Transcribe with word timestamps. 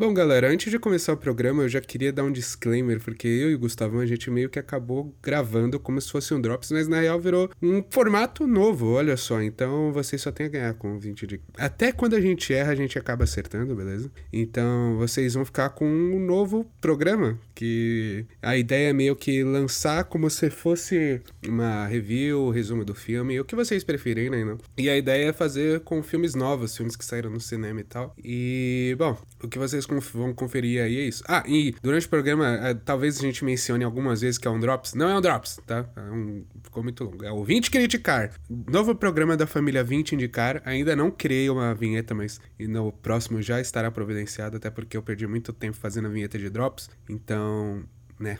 Bom, 0.00 0.14
galera, 0.14 0.50
antes 0.50 0.70
de 0.70 0.78
começar 0.78 1.12
o 1.12 1.16
programa, 1.18 1.64
eu 1.64 1.68
já 1.68 1.78
queria 1.78 2.10
dar 2.10 2.24
um 2.24 2.32
disclaimer, 2.32 2.98
porque 3.04 3.28
eu 3.28 3.50
e 3.50 3.54
o 3.54 3.58
Gustavão, 3.58 4.00
a 4.00 4.06
gente 4.06 4.30
meio 4.30 4.48
que 4.48 4.58
acabou 4.58 5.14
gravando 5.22 5.78
como 5.78 6.00
se 6.00 6.10
fosse 6.10 6.32
um 6.32 6.40
Drops, 6.40 6.70
mas 6.70 6.88
na 6.88 7.00
real 7.00 7.20
virou 7.20 7.50
um 7.60 7.84
formato 7.90 8.46
novo, 8.46 8.92
olha 8.92 9.14
só. 9.18 9.42
Então 9.42 9.92
vocês 9.92 10.22
só 10.22 10.32
tem 10.32 10.46
a 10.46 10.48
ganhar 10.48 10.72
com 10.72 10.98
20 10.98 11.26
de. 11.26 11.40
Até 11.54 11.92
quando 11.92 12.16
a 12.16 12.20
gente 12.20 12.50
erra, 12.50 12.72
a 12.72 12.74
gente 12.74 12.98
acaba 12.98 13.24
acertando, 13.24 13.76
beleza? 13.76 14.10
Então 14.32 14.96
vocês 14.96 15.34
vão 15.34 15.44
ficar 15.44 15.68
com 15.68 15.84
um 15.84 16.18
novo 16.18 16.64
programa, 16.80 17.38
que 17.54 18.24
a 18.40 18.56
ideia 18.56 18.88
é 18.88 18.92
meio 18.94 19.14
que 19.14 19.44
lançar 19.44 20.04
como 20.04 20.30
se 20.30 20.48
fosse 20.48 21.20
uma 21.46 21.86
review, 21.86 22.48
resumo 22.48 22.86
do 22.86 22.94
filme, 22.94 23.38
o 23.38 23.44
que 23.44 23.54
vocês 23.54 23.84
preferirem, 23.84 24.30
né? 24.30 24.44
Não? 24.46 24.56
E 24.78 24.88
a 24.88 24.96
ideia 24.96 25.28
é 25.28 25.32
fazer 25.34 25.80
com 25.80 26.02
filmes 26.02 26.34
novos, 26.34 26.74
filmes 26.74 26.96
que 26.96 27.04
saíram 27.04 27.28
no 27.28 27.38
cinema 27.38 27.82
e 27.82 27.84
tal. 27.84 28.14
E, 28.24 28.96
bom, 28.98 29.14
o 29.42 29.46
que 29.46 29.58
vocês 29.58 29.89
vão 29.98 30.32
conferir 30.32 30.82
aí 30.82 30.98
é 30.98 31.02
isso. 31.02 31.24
Ah, 31.26 31.42
e 31.46 31.74
durante 31.82 32.06
o 32.06 32.10
programa, 32.10 32.46
é, 32.46 32.74
talvez 32.74 33.18
a 33.18 33.22
gente 33.22 33.44
mencione 33.44 33.82
algumas 33.82 34.20
vezes 34.20 34.38
que 34.38 34.46
é 34.46 34.50
um 34.50 34.60
Drops. 34.60 34.94
Não 34.94 35.08
é 35.08 35.16
um 35.16 35.20
Drops, 35.20 35.60
tá? 35.66 35.84
É 35.96 36.00
um, 36.12 36.44
ficou 36.62 36.82
muito 36.82 37.04
longo. 37.04 37.24
É 37.24 37.32
o 37.32 37.42
20 37.42 37.70
Criticar. 37.70 38.32
Novo 38.48 38.94
programa 38.94 39.36
da 39.36 39.46
família 39.46 39.82
20 39.82 40.14
Indicar. 40.14 40.62
Ainda 40.64 40.94
não 40.94 41.10
criei 41.10 41.50
uma 41.50 41.74
vinheta, 41.74 42.14
mas 42.14 42.40
no 42.58 42.92
próximo 42.92 43.42
já 43.42 43.60
estará 43.60 43.90
providenciado, 43.90 44.56
até 44.58 44.70
porque 44.70 44.96
eu 44.96 45.02
perdi 45.02 45.26
muito 45.26 45.52
tempo 45.52 45.76
fazendo 45.76 46.06
a 46.06 46.10
vinheta 46.10 46.38
de 46.38 46.48
Drops. 46.48 46.90
Então, 47.08 47.82
né? 48.18 48.38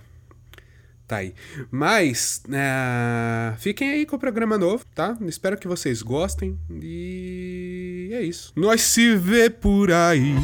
Tá 1.10 1.16
aí. 1.16 1.34
Mas, 1.72 2.40
uh, 2.46 3.58
fiquem 3.58 3.90
aí 3.90 4.06
com 4.06 4.14
o 4.14 4.18
programa 4.18 4.56
novo, 4.56 4.84
tá? 4.94 5.18
Espero 5.22 5.58
que 5.58 5.66
vocês 5.66 6.02
gostem. 6.02 6.56
E 6.70 8.10
é 8.12 8.22
isso. 8.22 8.52
Nós 8.54 8.80
se 8.80 9.16
vê 9.16 9.50
por 9.50 9.90
aí. 9.90 10.36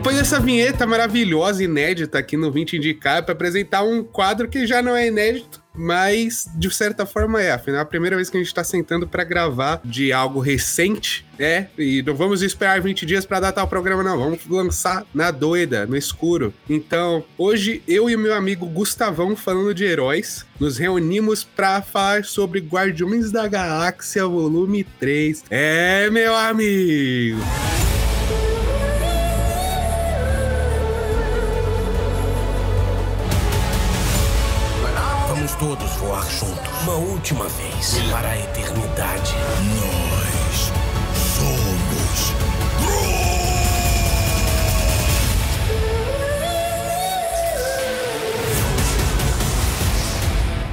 Depois 0.00 0.16
dessa 0.16 0.40
vinheta 0.40 0.86
maravilhosa, 0.86 1.62
inédita 1.62 2.18
aqui 2.18 2.34
no 2.34 2.50
20 2.50 2.78
Indicar, 2.78 3.22
para 3.22 3.34
apresentar 3.34 3.82
um 3.82 4.02
quadro 4.02 4.48
que 4.48 4.66
já 4.66 4.80
não 4.80 4.96
é 4.96 5.08
inédito, 5.08 5.62
mas 5.74 6.48
de 6.56 6.74
certa 6.74 7.04
forma 7.04 7.42
é. 7.42 7.52
Afinal, 7.52 7.80
é 7.80 7.82
a 7.82 7.84
primeira 7.84 8.16
vez 8.16 8.30
que 8.30 8.38
a 8.38 8.40
gente 8.40 8.54
tá 8.54 8.64
sentando 8.64 9.06
para 9.06 9.24
gravar 9.24 9.78
de 9.84 10.10
algo 10.10 10.40
recente, 10.40 11.26
né? 11.38 11.68
E 11.76 12.02
não 12.02 12.14
vamos 12.14 12.40
esperar 12.40 12.80
20 12.80 13.04
dias 13.04 13.26
para 13.26 13.40
datar 13.40 13.62
o 13.62 13.68
programa, 13.68 14.02
não. 14.02 14.18
Vamos 14.18 14.46
lançar 14.48 15.04
na 15.12 15.30
doida, 15.30 15.84
no 15.84 15.94
escuro. 15.94 16.54
Então, 16.66 17.22
hoje 17.36 17.82
eu 17.86 18.08
e 18.08 18.16
meu 18.16 18.34
amigo 18.34 18.64
Gustavão, 18.64 19.36
falando 19.36 19.74
de 19.74 19.84
heróis, 19.84 20.46
nos 20.58 20.78
reunimos 20.78 21.44
para 21.44 21.82
falar 21.82 22.24
sobre 22.24 22.60
Guardiões 22.60 23.30
da 23.30 23.46
Galáxia 23.46 24.26
Volume 24.26 24.82
3. 24.98 25.44
É, 25.50 26.08
meu 26.08 26.34
amigo! 26.34 27.38
Voar 36.00 36.24
juntos. 36.30 36.82
Uma 36.82 36.94
última 36.94 37.46
vez. 37.48 37.98
Para 38.10 38.30
a 38.30 38.38
eternidade. 38.38 39.34
Nós 39.34 39.99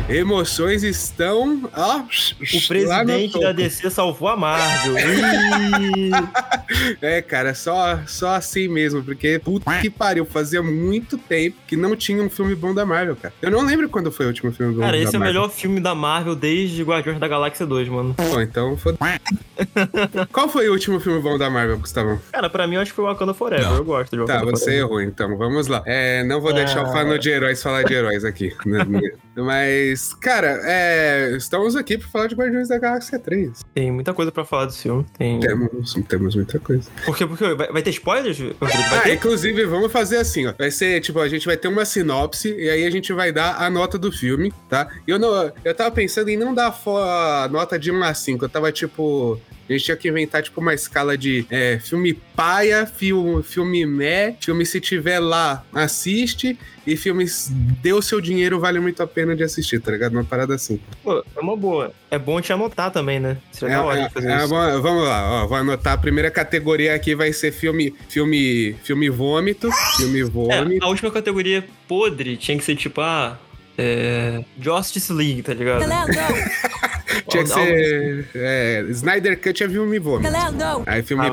Emoções 0.09 0.83
estão. 0.83 1.69
Ó, 1.75 2.00
o 2.00 2.67
presidente 2.67 3.39
da 3.39 3.52
DC 3.52 3.89
salvou 3.89 4.30
a 4.30 4.38
Marvel. 4.38 4.95
é, 7.01 7.22
cara, 7.22 7.53
só, 7.53 8.00
só 8.07 8.35
assim 8.35 8.69
mesmo, 8.69 9.03
porque 9.03 9.38
puta 9.40 9.69
que 9.81 9.90
pariu, 9.90 10.25
fazia 10.25 10.63
muito 10.63 11.18
tempo 11.18 11.57
que 11.68 11.75
não 11.75 11.94
tinha 11.95 12.23
um 12.23 12.29
filme 12.29 12.56
bom 12.56 12.73
da 12.73 12.85
Marvel, 12.85 13.18
cara. 13.18 13.34
Eu 13.41 13.51
não 13.51 13.66
lembro 13.66 13.90
quando 13.90 14.09
foi 14.12 14.25
o 14.25 14.29
último 14.29 14.51
filme 14.53 14.73
bom 14.73 14.79
cara, 14.79 14.94
da 14.94 14.97
Marvel. 14.97 15.01
Cara, 15.06 15.09
esse 15.09 15.16
é 15.16 15.19
o 15.19 15.22
melhor 15.22 15.50
filme 15.50 15.79
da 15.81 15.94
Marvel 15.94 16.35
desde 16.35 16.81
Guardiões 16.84 17.19
da 17.19 17.28
Galáxia 17.28 17.66
2, 17.66 17.89
mano. 17.89 18.13
Pô, 18.13 18.39
então 18.39 18.78
foda 18.78 18.97
Qual 20.31 20.47
foi 20.47 20.69
o 20.69 20.72
último 20.72 21.00
filme 21.00 21.22
bom 21.22 21.38
da 21.38 21.50
Marvel, 21.50 21.79
Gustavo? 21.79 22.22
Cara, 22.31 22.50
pra 22.50 22.66
mim 22.66 22.75
eu 22.75 22.81
acho 22.81 22.91
que 22.91 22.95
foi 22.95 23.06
Wakanda 23.06 23.34
Forever. 23.34 23.66
Não. 23.66 23.78
Eu 23.78 23.84
gosto 23.84 24.12
de 24.12 24.19
Wakanda 24.22 24.39
Tá, 24.39 24.45
você 24.45 24.66
Forever. 24.66 24.85
errou, 24.85 25.01
então. 25.01 25.38
Vamos 25.38 25.68
lá. 25.68 25.84
É, 25.85 26.24
não 26.24 26.39
vou 26.39 26.53
deixar 26.53 26.84
o 26.84 26.91
fã 26.91 27.18
de 27.18 27.29
heróis 27.29 27.62
falar 27.62 27.84
de 27.84 27.94
heróis 27.94 28.24
aqui. 28.24 28.53
Mas, 29.35 29.97
cara, 30.19 30.59
é, 30.63 31.35
estamos 31.38 31.75
aqui 31.75 31.97
para 31.97 32.08
falar 32.08 32.28
de 32.28 32.35
Guardiões 32.35 32.68
da 32.68 32.78
Galáxia 32.78 33.19
3. 33.19 33.66
Tem 33.74 33.91
muita 33.91 34.13
coisa 34.13 34.31
para 34.31 34.46
falar 34.46 34.66
desse 34.66 34.84
filme. 34.84 35.06
Tem... 35.18 35.40
Temos, 35.40 35.94
temos 36.08 36.35
muita 36.35 36.59
coisa. 36.59 36.90
Por 37.06 37.16
quê? 37.16 37.25
Porque 37.25 37.53
vai, 37.53 37.68
vai 37.72 37.81
ter 37.81 37.91
spoilers? 37.91 38.40
Vai 38.59 38.72
ah, 38.72 39.02
ter? 39.02 39.13
inclusive, 39.16 39.66
vamos 39.66 39.91
fazer 39.91 40.18
assim, 40.18 40.47
ó. 40.47 40.53
Vai 40.57 40.72
ser, 40.72 41.02
tipo, 41.02 41.19
a 41.19 41.30
gente 41.30 41.46
vai 41.46 41.57
ter 41.57 41.68
uma 41.68 41.86
sinopse 41.86 42.53
e 42.53 42.69
aí 42.69 42.86
a 42.86 42.90
gente 42.90 43.13
vai 43.13 43.31
dar 43.31 43.62
a 43.62 43.69
nota 43.69 43.97
do 43.97 44.12
filme, 44.12 44.53
tá? 44.69 44.88
Eu 45.07 45.19
não, 45.19 45.52
eu 45.63 45.75
tava 45.75 45.91
pensando 45.91 46.30
em 46.30 46.38
não 46.38 46.53
dar 46.53 46.75
a 46.86 47.47
nota 47.50 47.78
de 47.78 47.91
1 47.91 48.03
a 48.03 48.13
5, 48.13 48.46
eu 48.46 48.50
tava, 48.50 48.72
tipo, 48.72 49.40
a 49.69 49.73
gente 49.73 49.85
tinha 49.85 49.97
que 49.97 50.07
inventar, 50.07 50.41
tipo, 50.41 50.61
uma 50.61 50.73
escala 50.73 51.17
de 51.17 51.45
é, 51.50 51.79
filme 51.79 52.13
paia, 52.13 52.85
filme, 52.85 53.44
filme 53.44 53.85
meh, 53.85 54.35
filme 54.39 54.66
se 54.66 54.79
tiver 54.79 55.19
lá, 55.19 55.63
assiste, 55.73 56.57
e 56.85 56.95
filmes 56.95 57.50
deu 57.81 58.01
seu 58.01 58.22
dinheiro, 58.22 58.59
vale 58.59 58.79
muito 58.79 59.03
a 59.03 59.07
pena 59.07 59.35
de 59.35 59.44
assistir, 59.44 59.81
tá 59.81 59.91
ligado? 59.91 60.13
Uma 60.13 60.23
parada 60.23 60.56
assim. 60.56 60.79
Pô, 61.03 61.23
é 61.35 61.39
uma 61.39 61.57
boa. 61.57 61.91
É 62.09 62.17
bom 62.17 62.39
te 62.39 62.53
anotar 62.53 62.91
também, 62.91 63.19
né? 63.19 63.38
Seria 63.51 63.75
é, 63.75 64.00
é, 64.00 64.09
fazer 64.09 64.29
é, 64.29 64.38
isso. 64.38 64.47
Bom, 64.47 64.81
vamos 64.81 65.03
lá, 65.03 65.44
ó, 65.44 65.47
vou 65.47 65.57
anotar. 65.57 65.94
A 65.94 65.97
primeira 65.97 66.31
categoria 66.31 66.95
aqui 66.95 67.13
vai 67.13 67.33
ser 67.33 67.51
filme, 67.51 67.94
filme, 68.07 68.73
filme 68.83 69.09
vômito, 69.09 69.69
filme 69.97 70.23
vômito. 70.23 70.83
É, 70.83 70.85
a 70.85 70.88
última 70.88 71.11
categoria 71.11 71.66
podre 71.88 72.38
tinha 72.38 72.57
que 72.57 72.63
ser, 72.63 72.75
tipo, 72.75 73.01
ah, 73.01 73.38
é... 73.77 74.43
Justice 74.59 75.11
League, 75.13 75.43
tá 75.43 75.53
ligado? 75.53 75.81
Galera, 75.81 76.07
não. 76.07 76.88
Tinha 77.29 77.43
que 77.43 77.49
ser. 77.49 78.29
É, 78.35 78.85
Snyder 78.89 79.39
Cut 79.39 79.63
é 79.63 79.69
filme. 79.69 79.99
Galera, 79.99 80.51
não. 80.51 80.83
Aí 80.85 81.03
filme. 81.03 81.25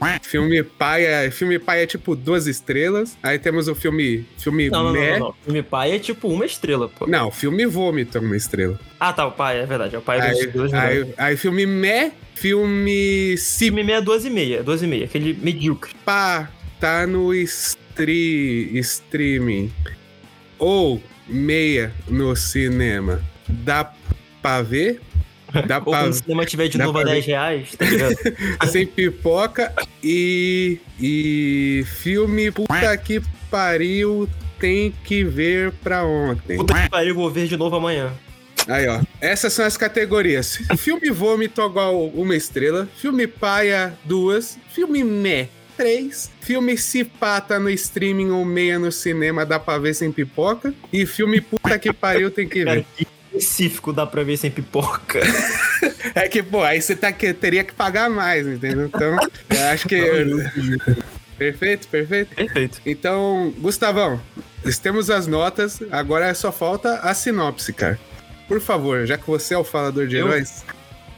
Ah, 0.00 0.18
filme 0.22 0.62
paia. 0.62 1.30
Filme 1.30 1.58
paia 1.58 1.82
é 1.82 1.86
tipo 1.86 2.14
duas 2.14 2.46
estrelas. 2.46 3.16
Aí 3.22 3.38
temos 3.38 3.68
o 3.68 3.74
filme. 3.74 4.26
Filme 4.36 4.70
não, 4.70 4.84
não, 4.84 4.92
não, 4.92 5.00
não, 5.00 5.18
não. 5.18 5.34
Filme 5.44 5.62
paia 5.62 5.96
é 5.96 5.98
tipo 5.98 6.28
uma 6.28 6.44
estrela, 6.44 6.88
pô. 6.88 7.06
Não, 7.06 7.30
filme 7.30 7.66
vômito 7.66 8.18
é 8.18 8.20
uma 8.20 8.36
estrela. 8.36 8.78
Ah, 8.98 9.12
tá, 9.12 9.26
o 9.26 9.32
pai, 9.32 9.60
é 9.60 9.66
verdade. 9.66 9.94
É 9.94 9.98
o 9.98 10.02
pai 10.02 10.20
aí, 10.20 10.46
dos 10.46 10.72
aí, 10.74 11.02
aí, 11.02 11.14
aí 11.16 11.36
filme 11.36 11.66
meh, 11.66 12.12
filme. 12.34 13.36
Filme 13.38 13.84
meh 13.84 13.94
é 13.94 14.00
duas 14.00 14.24
e 14.24 14.30
meia, 14.30 14.62
duas 14.62 14.82
e 14.82 14.86
meia, 14.86 15.04
aquele 15.04 15.34
medíocre. 15.34 15.92
Pá, 16.04 16.50
tá 16.80 17.06
no 17.06 17.32
stream, 17.34 18.76
streaming. 18.76 19.72
Ou 20.58 21.00
meia 21.28 21.92
no 22.08 22.34
cinema. 22.34 23.20
Dá 23.48 23.92
pra 24.42 24.62
ver? 24.62 25.00
Dá 25.66 25.78
Ou 25.78 25.84
pra, 25.84 26.00
quando 26.00 26.10
o 26.10 26.14
cinema 26.14 26.44
tiver 26.44 26.68
de 26.68 26.78
novo 26.78 26.98
a 26.98 27.04
10 27.04 27.26
reais, 27.26 27.74
tá 27.76 27.84
ligado? 27.84 28.16
Sem 28.70 28.86
pipoca 28.88 29.72
e, 30.02 30.78
e 31.00 31.84
filme 31.86 32.50
puta 32.50 32.96
que 32.96 33.22
pariu 33.50 34.28
tem 34.58 34.92
que 35.04 35.24
ver 35.24 35.72
pra 35.82 36.04
ontem. 36.04 36.56
Puta 36.56 36.82
que 36.82 36.90
pariu, 36.90 37.14
vou 37.14 37.30
ver 37.30 37.46
de 37.46 37.56
novo 37.56 37.76
amanhã. 37.76 38.12
Aí, 38.66 38.86
ó. 38.86 39.00
Essas 39.20 39.54
são 39.54 39.64
as 39.64 39.78
categorias. 39.78 40.58
Filme 40.76 41.10
vômito 41.10 41.62
igual 41.62 42.06
uma 42.08 42.36
estrela. 42.36 42.86
Filme 42.96 43.26
paia, 43.26 43.96
duas. 44.04 44.58
Filme 44.70 45.02
meh, 45.02 45.48
três. 45.78 46.30
Filme 46.40 46.76
se 46.76 47.04
pata 47.04 47.58
no 47.58 47.70
streaming 47.70 48.30
ou 48.30 48.44
meia 48.44 48.78
no 48.78 48.92
cinema, 48.92 49.46
dá 49.46 49.58
pra 49.58 49.78
ver 49.78 49.94
sem 49.94 50.10
pipoca. 50.12 50.74
E 50.92 51.06
filme 51.06 51.40
puta 51.40 51.78
que 51.78 51.92
pariu 51.92 52.30
tem 52.30 52.48
que 52.48 52.64
ver 52.66 52.84
específico 53.38 53.92
dá 53.92 54.06
pra 54.06 54.22
ver 54.22 54.36
sem 54.36 54.50
pipoca. 54.50 55.20
é 56.14 56.28
que, 56.28 56.42
pô, 56.42 56.62
aí 56.62 56.82
você 56.82 56.96
tá, 56.96 57.12
que, 57.12 57.32
teria 57.32 57.62
que 57.62 57.72
pagar 57.72 58.10
mais, 58.10 58.46
entendeu? 58.46 58.86
Então, 58.86 59.16
eu 59.50 59.64
acho 59.72 59.88
que. 59.88 59.96
perfeito, 61.38 61.88
perfeito. 61.88 62.34
Perfeito. 62.34 62.80
Então, 62.84 63.54
Gustavão, 63.58 64.20
temos 64.82 65.08
as 65.10 65.26
notas, 65.26 65.80
agora 65.90 66.34
só 66.34 66.50
falta 66.50 66.96
a 66.96 67.14
sinopse, 67.14 67.72
cara. 67.72 67.98
Por 68.46 68.60
favor, 68.60 69.06
já 69.06 69.16
que 69.16 69.26
você 69.26 69.54
é 69.54 69.58
o 69.58 69.64
falador 69.64 70.06
de 70.06 70.16
eu... 70.16 70.26
heróis, 70.26 70.64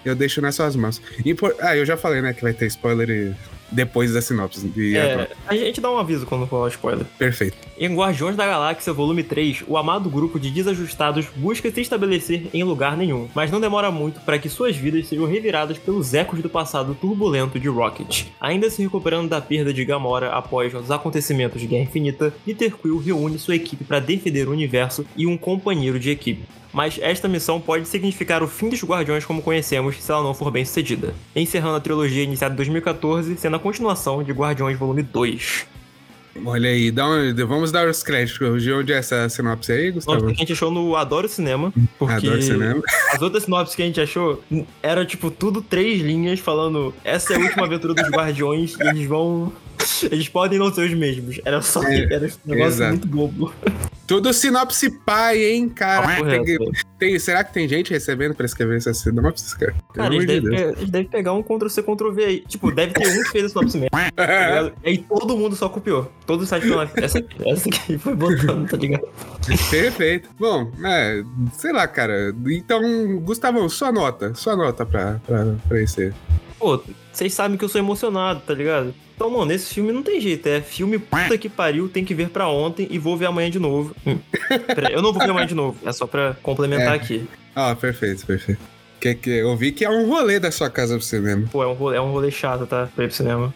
eu 0.05 0.15
deixo 0.15 0.41
nas 0.41 0.55
suas 0.55 0.77
mãos. 0.77 1.01
Impor... 1.25 1.55
Ah, 1.61 1.77
eu 1.77 1.87
já 1.87 1.97
falei, 1.97 2.21
né, 2.21 2.33
que 2.33 2.43
vai 2.43 2.53
ter 2.53 2.67
spoiler 2.67 3.09
e 3.09 3.35
depois 3.71 4.13
da 4.13 4.21
sinopse. 4.21 4.71
E 4.77 4.99
agora? 4.99 5.31
É, 5.49 5.55
a 5.55 5.55
gente 5.55 5.81
dá 5.81 5.91
um 5.91 5.99
aviso 5.99 6.27
quando 6.27 6.47
for 6.47 6.69
spoiler. 6.69 7.05
Perfeito. 7.19 7.57
Em 7.79 7.95
Guardiões 7.95 8.37
da 8.37 8.47
Galáxia 8.47 8.93
Volume 8.93 9.23
3, 9.23 9.65
o 9.67 9.77
amado 9.77 10.11
grupo 10.11 10.39
de 10.39 10.51
desajustados 10.51 11.27
busca 11.37 11.71
se 11.71 11.81
estabelecer 11.81 12.49
em 12.53 12.63
lugar 12.63 12.97
nenhum, 12.97 13.29
mas 13.35 13.51
não 13.51 13.61
demora 13.61 13.91
muito 13.91 14.21
para 14.21 14.39
que 14.39 14.49
suas 14.49 14.77
vidas 14.77 15.07
sejam 15.07 15.27
reviradas 15.27 15.79
pelos 15.79 16.13
ecos 16.13 16.41
do 16.41 16.51
passado 16.51 16.95
turbulento 16.95 17.59
de 17.59 17.69
Rocket. 17.69 18.27
Ainda 18.41 18.69
se 18.69 18.83
recuperando 18.83 19.29
da 19.29 19.41
perda 19.41 19.73
de 19.73 19.85
Gamora 19.85 20.31
após 20.31 20.75
os 20.75 20.91
acontecimentos 20.91 21.61
de 21.61 21.67
Guerra 21.67 21.85
Infinita, 21.85 22.35
Peter 22.45 22.77
Quill 22.77 22.99
reúne 22.99 23.39
sua 23.39 23.57
equipe 23.57 23.85
para 23.85 24.01
defender 24.01 24.49
o 24.49 24.53
universo 24.53 25.07
e 25.17 25.27
um 25.27 25.39
companheiro 25.39 25.99
de 25.99 26.11
equipe 26.11 26.43
mas 26.73 26.99
esta 27.01 27.29
missão 27.29 27.61
pode 27.61 27.87
significar 27.87 28.43
o 28.43 28.49
fim 28.49 28.69
dos 28.69 28.83
Guardiões 28.83 29.25
como 29.25 29.43
conhecemos 29.43 30.03
se 30.03 30.11
ela 30.11 30.23
não 30.23 30.35
for 30.35 30.51
bem 30.51 30.65
sucedida, 30.65 31.15
encerrando 31.35 31.77
a 31.77 31.81
trilogia 31.81 32.23
iniciada 32.23 32.55
em 32.55 32.57
2014, 32.57 33.37
sendo 33.37 33.57
a 33.57 33.61
continuação 33.61 34.23
de 34.23 34.33
Guardiões 34.33 34.79
Volume 34.79 35.03
2. 35.03 35.80
Olha 36.45 36.71
aí, 36.71 36.91
dá 36.91 37.09
um- 37.09 37.35
vamos 37.47 37.73
dar 37.73 37.89
os 37.89 38.03
créditos. 38.03 38.63
De 38.63 38.73
onde 38.73 38.93
é 38.93 38.97
essa 38.97 39.29
sinopse 39.29 39.73
aí, 39.73 39.91
Gustavo? 39.91 40.27
a 40.29 40.33
gente 40.33 40.53
achou 40.53 40.71
no 40.71 40.95
Adoro 40.97 41.29
Cinema, 41.29 41.73
porque 41.99 42.27
Adoro 42.29 42.43
cinema. 42.43 42.83
as 43.13 43.21
outras 43.23 43.45
sinopses 43.45 43.75
que 43.75 43.83
a 43.83 43.87
gente 43.87 44.01
achou 44.01 44.43
era 44.83 45.05
tipo 45.05 45.31
tudo 45.31 45.61
três 45.61 46.01
linhas 46.01 46.39
falando 46.41 46.95
essa 47.05 47.33
é 47.35 47.37
a 47.37 47.41
última 47.41 47.67
aventura 47.67 47.95
dos 47.95 48.09
Guardiões 48.09 48.77
e 48.79 48.89
eles 48.89 49.07
vão. 49.07 49.53
Eles 50.11 50.29
podem 50.29 50.59
não 50.59 50.73
ser 50.73 50.87
os 50.91 50.95
mesmos. 50.95 51.41
Era 51.45 51.61
só 51.63 51.83
É, 51.83 52.03
era 52.13 52.27
um 52.27 52.51
negócio 52.51 52.73
exato. 52.75 52.91
muito 52.91 53.09
bobo. 53.09 53.53
Tudo 54.07 54.33
sinopse 54.33 54.91
pai, 55.05 55.43
hein, 55.43 55.69
cara? 55.69 56.07
Papo 56.07 56.25
Tem 56.29 56.45
reto. 56.45 56.71
tem- 56.99 57.19
será 57.19 57.45
que 57.45 57.55
tem 57.55 57.67
gente 57.69 57.91
recebendo 57.91 58.35
pra 58.35 58.45
escrever 58.45 58.77
essas 58.77 58.99
sinopses, 58.99 59.55
cara? 59.55 59.75
Cara, 59.95 60.13
eles 60.15 60.27
de 60.27 60.41
devem, 60.41 60.59
eles 60.77 60.91
devem 60.91 61.07
pegar 61.09 61.33
um 61.33 61.43
Ctrl-C, 61.43 61.83
Ctrl-V 61.83 62.25
aí. 62.25 62.41
Tipo, 62.47 62.71
deve 62.73 62.93
ter 62.93 63.07
um 63.09 63.23
que 63.23 63.31
fez 63.31 63.45
a 63.45 63.49
sinopse 63.49 63.79
mesmo, 63.79 63.91
tá 64.17 64.27
ligado? 64.27 64.73
E 64.85 64.89
aí 64.91 64.99
todo 64.99 65.37
mundo 65.37 65.55
só 65.57 65.69
copiou. 65.69 66.11
Os 66.37 66.49
sites 66.49 66.69
falaram, 66.69 66.91
essa 66.97 67.25
essa 67.47 67.69
aqui 67.69 67.99
foi 67.99 68.15
botando, 68.15 68.69
tá 68.69 68.77
ligado? 68.77 69.09
Perfeito. 69.71 70.29
Bom, 70.39 70.71
é, 70.85 71.23
sei 71.53 71.73
lá, 71.73 71.87
cara. 71.89 72.35
Então, 72.49 73.19
Gustavão, 73.21 73.69
sua 73.69 73.91
nota. 73.93 74.35
Sua 74.35 74.57
nota 74.57 74.85
pra, 74.87 75.21
pra, 75.27 75.55
pra 75.69 75.83
esse. 75.83 76.13
Pô, 76.59 76.81
vocês 77.13 77.33
sabem 77.33 77.57
que 77.57 77.65
eu 77.65 77.69
sou 77.69 77.81
emocionado, 77.81 78.41
tá 78.47 78.53
ligado? 78.55 78.95
Então, 79.15 79.31
mano, 79.31 79.53
esse 79.53 79.75
filme 79.75 79.93
não 79.93 80.03
tem 80.03 80.21
jeito. 80.21 80.47
É 80.49 80.61
filme 80.61 80.99
puta 80.99 81.37
que 81.37 81.49
pariu, 81.49 81.89
tem 81.89 82.05
que 82.05 82.15
ver 82.15 82.29
pra 82.31 82.49
ontem 82.49 82.87
e 82.91 82.99
vou 82.99 83.17
ver 83.17 83.27
amanhã 83.27 83.51
de 83.51 83.59
novo. 83.59 83.95
Hum. 84.07 84.19
Peraí, 84.75 84.93
eu 84.95 85.03
não 85.03 85.13
vou 85.13 85.23
ver 85.23 85.31
amanhã 85.31 85.47
de 85.47 85.55
novo. 85.55 85.77
É 85.85 85.93
só 85.93 86.07
pra 86.07 86.37
complementar 86.43 86.95
É. 86.95 86.97
aqui. 86.97 87.29
Ah, 87.55 87.75
perfeito, 87.75 88.25
perfeito. 88.27 88.61
Que, 89.01 89.15
que, 89.15 89.31
eu 89.31 89.57
vi 89.57 89.73
que 89.73 89.85
é 89.85 89.91
um 89.91 90.07
rolê 90.09 90.39
da 90.39 90.51
sua 90.51 90.69
casa 90.71 90.95
pro 90.95 91.05
cinema. 91.05 91.47
Pô, 91.51 91.63
é 91.63 91.67
um 91.67 91.73
rolê, 91.73 91.97
é 91.97 92.01
um 92.01 92.13
rolê 92.13 92.31
chato, 92.31 92.67
tá? 92.67 92.89
Pra 92.95 93.05
ir 93.05 93.09
pro 93.09 93.17
cinema. 93.17 93.55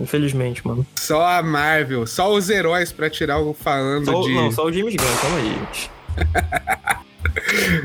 Infelizmente, 0.00 0.66
mano. 0.66 0.86
Só 0.96 1.24
a 1.24 1.42
Marvel, 1.42 2.06
só 2.06 2.32
os 2.32 2.50
heróis 2.50 2.92
pra 2.92 3.08
tirar 3.08 3.38
o 3.38 3.54
falando 3.54 4.04
Só, 4.06 4.20
de. 4.22 4.34
Não, 4.34 4.52
só 4.52 4.66
o 4.66 4.72
James 4.72 4.94
Gunn, 4.94 5.16
calma 5.20 5.36
aí, 5.38 5.48
gente. 5.48 5.90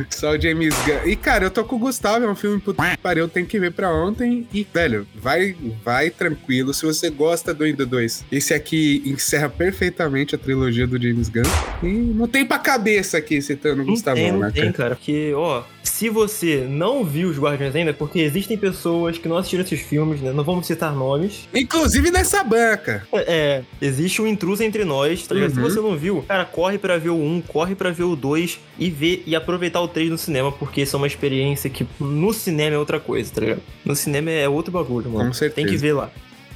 Só 0.09 0.31
o 0.31 0.41
James 0.41 0.73
Gunn. 0.85 1.09
E, 1.09 1.15
cara, 1.15 1.45
eu 1.45 1.51
tô 1.51 1.63
com 1.63 1.75
o 1.75 1.79
Gustavo, 1.79 2.25
é 2.25 2.29
um 2.29 2.35
filme 2.35 2.59
puta 2.59 2.83
que 2.89 2.97
pariu, 2.97 3.27
tem 3.27 3.45
que 3.45 3.59
ver 3.59 3.71
pra 3.71 3.91
ontem. 3.93 4.47
E, 4.53 4.65
velho, 4.73 5.05
vai, 5.15 5.55
vai 5.83 6.09
tranquilo. 6.09 6.73
Se 6.73 6.85
você 6.85 7.09
gosta 7.09 7.53
do 7.53 7.67
Indo 7.67 7.85
2, 7.85 8.25
esse 8.31 8.53
aqui 8.53 9.01
encerra 9.05 9.49
perfeitamente 9.49 10.35
a 10.35 10.37
trilogia 10.37 10.87
do 10.87 11.01
James 11.01 11.29
Gunn. 11.29 11.43
E 11.83 11.87
não 11.87 12.27
tem 12.27 12.45
pra 12.45 12.59
cabeça 12.59 13.17
aqui 13.17 13.41
citando 13.41 13.81
o 13.81 13.85
Não 13.85 13.93
Gustavão, 13.93 14.21
tem, 14.21 14.31
não 14.31 14.39
né, 14.39 14.51
tem, 14.51 14.63
cara? 14.63 14.73
cara. 14.73 14.95
Porque, 14.95 15.33
ó, 15.35 15.63
se 16.01 16.09
você 16.09 16.65
não 16.67 17.05
viu 17.05 17.29
os 17.29 17.37
Guardiões 17.37 17.75
ainda, 17.75 17.91
é 17.91 17.93
porque 17.93 18.21
existem 18.21 18.57
pessoas 18.57 19.19
que 19.19 19.27
não 19.27 19.37
assistiram 19.37 19.63
esses 19.63 19.81
filmes, 19.81 20.19
né? 20.19 20.33
Não 20.33 20.43
vamos 20.43 20.65
citar 20.65 20.91
nomes. 20.95 21.47
Inclusive 21.53 22.09
nessa 22.09 22.43
banca. 22.43 23.05
É, 23.13 23.61
existe 23.79 24.19
um 24.19 24.25
intruso 24.25 24.63
entre 24.63 24.83
nós, 24.83 25.27
tá 25.27 25.35
ligado? 25.35 25.51
Uhum. 25.51 25.55
Se 25.57 25.61
você 25.61 25.79
não 25.79 25.95
viu, 25.95 26.23
cara, 26.27 26.43
corre 26.43 26.79
pra 26.79 26.97
ver 26.97 27.09
o 27.09 27.15
1, 27.15 27.41
corre 27.41 27.75
pra 27.75 27.91
ver 27.91 28.01
o 28.01 28.15
2 28.15 28.59
e 28.79 28.89
ver 28.89 29.21
e 29.27 29.35
aproveitar 29.35 29.79
o 29.79 29.87
3 29.87 30.09
no 30.09 30.17
cinema, 30.17 30.51
porque 30.51 30.81
isso 30.81 30.95
é 30.95 30.97
uma 30.97 31.05
experiência 31.05 31.69
que 31.69 31.85
no 31.99 32.33
cinema 32.33 32.77
é 32.77 32.79
outra 32.79 32.99
coisa, 32.99 33.31
tá 33.31 33.41
ligado? 33.41 33.61
No 33.85 33.95
cinema 33.95 34.31
é 34.31 34.49
outro 34.49 34.71
bagulho, 34.71 35.07
mano. 35.07 35.27
Com 35.27 35.33
certeza. 35.33 35.67
Tem 35.67 35.67
que 35.67 35.77
ver 35.77 35.93
lá. 35.93 36.09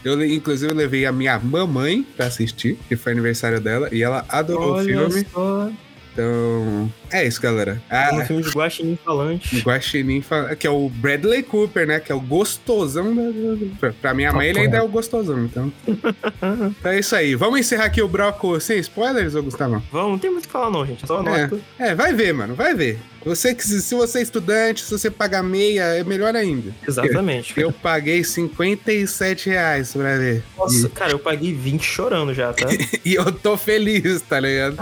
Eu, 0.03 0.25
inclusive, 0.25 0.71
eu 0.71 0.75
levei 0.75 1.05
a 1.05 1.11
minha 1.11 1.37
mamãe 1.37 2.01
pra 2.17 2.25
assistir, 2.25 2.79
que 2.87 2.95
foi 2.95 3.11
aniversário 3.11 3.61
dela, 3.61 3.89
e 3.91 4.01
ela 4.01 4.25
adorou 4.27 4.79
o 4.79 4.83
filme. 4.83 5.23
só. 5.31 5.69
Então, 6.15 6.89
é 7.11 7.27
isso, 7.27 7.41
galera. 7.41 7.81
É 7.89 8.13
um 8.13 8.19
Ah, 8.21 8.25
filme 8.25 8.41
de 8.41 8.49
guaxinim 8.49 8.97
falante. 9.03 9.59
Guaxinim, 9.59 10.21
fa- 10.21 10.55
que 10.55 10.65
é 10.65 10.69
o 10.69 10.87
Bradley 10.87 11.43
Cooper, 11.43 11.85
né? 11.85 11.99
Que 11.99 12.09
é 12.09 12.15
o 12.15 12.21
gostosão 12.21 13.13
da. 13.13 13.91
pra- 14.01 14.13
minha 14.13 14.31
mãe, 14.31 14.47
ele 14.47 14.59
ainda 14.59 14.77
é 14.77 14.81
o 14.81 14.87
gostosão, 14.87 15.43
então. 15.43 15.71
então 15.85 16.91
é 16.91 16.99
isso 16.99 17.13
aí. 17.17 17.35
Vamos 17.35 17.59
encerrar 17.59 17.85
aqui 17.85 18.01
o 18.01 18.07
bloco 18.07 18.57
sem 18.61 18.79
spoilers, 18.79 19.35
ô 19.35 19.43
Gustavo? 19.43 19.83
Vamos, 19.91 20.11
não 20.11 20.19
tem 20.19 20.31
muito 20.31 20.45
o 20.45 20.47
que 20.47 20.53
falar 20.53 20.71
não, 20.71 20.85
gente. 20.85 21.05
Só 21.05 21.21
É, 21.27 21.49
é, 21.79 21.95
vai 21.95 22.13
ver, 22.13 22.33
mano, 22.33 22.55
vai 22.55 22.73
ver. 22.73 22.97
Você, 23.25 23.55
que- 23.55 23.63
se 23.63 23.95
você 23.95 24.19
é 24.19 24.21
estudante, 24.21 24.83
se 24.83 24.91
você 24.91 25.09
pagar 25.09 25.41
meia, 25.41 25.83
é 25.83 26.03
melhor 26.03 26.35
ainda. 26.35 26.71
Exatamente. 26.87 27.59
Eu 27.59 27.71
paguei 27.71 28.23
57 28.23 29.49
reais 29.49 29.93
pra 29.93 30.17
ver. 30.17 30.43
Nossa, 30.57 30.87
cara, 30.89 31.11
eu 31.11 31.19
paguei 31.19 31.53
20 31.53 31.83
chorando 31.83 32.33
já, 32.33 32.53
tá? 32.53 32.65
E 33.03 33.15
eu 33.15 33.31
tô 33.31 33.57
feliz, 33.57 34.21
tá 34.21 34.39
ligado? 34.39 34.77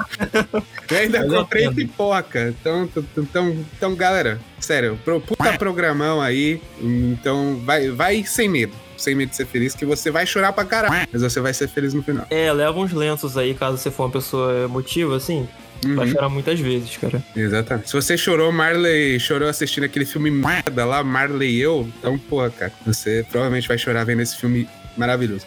Eu 0.90 0.98
ainda 0.98 1.19
a 1.22 1.28
comprei 1.28 1.63
pena. 1.63 1.75
pipoca. 1.75 2.50
Então, 2.60 2.90
então, 3.18 3.57
então, 3.75 3.95
galera, 3.95 4.40
sério, 4.60 5.00
pro, 5.04 5.19
puta 5.22 5.57
programão 5.57 6.22
aí. 6.22 6.62
Então, 6.81 7.62
vai, 7.66 7.89
vai 7.89 8.24
sem 8.25 8.48
medo. 8.50 8.74
Sem 8.98 9.16
medo 9.16 9.30
de 9.30 9.36
ser 9.36 9.46
feliz, 9.48 9.74
que 9.75 9.86
você 9.86 10.10
vai 10.12 10.25
chorar 10.25 10.54
pra 10.54 10.63
caralho. 10.63 11.07
Mas 11.12 11.22
você 11.22 11.39
vai 11.42 11.54
ser 11.54 11.68
feliz 11.68 11.94
no 11.94 12.01
final. 12.04 12.25
É, 12.30 12.51
leva 12.54 12.80
uns 12.80 12.94
lenços 12.94 13.38
aí, 13.38 13.54
caso 13.54 13.78
você 13.78 13.92
for 13.92 14.04
uma 14.04 14.12
pessoa 14.12 14.54
emotiva, 14.63 15.16
assim. 15.18 15.48
Vai 15.85 16.06
Uhum, 16.07 16.12
chorar 16.12 16.30
muitas 16.30 16.59
vezes, 16.59 16.97
cara. 16.97 17.24
exatamente. 17.35 17.88
Se 17.89 17.94
você 17.95 18.18
chorou, 18.18 18.51
Marley 18.51 19.19
chorou 19.19 19.47
assistindo 19.50 19.83
aquele 19.83 20.06
filme 20.06 20.30
merda 20.31 20.85
lá, 20.85 21.03
Marley 21.03 21.50
e 21.57 21.62
eu, 21.62 21.88
então, 22.00 22.18
porra, 22.18 22.50
cara, 22.50 22.71
você 22.85 23.25
provavelmente 23.30 23.68
vai 23.68 23.77
chorar 23.77 24.03
vendo 24.03 24.21
esse 24.21 24.38
filme 24.38 24.68
maravilhoso. 24.97 25.45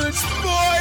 Na 0.00 0.10
zona 0.12 0.79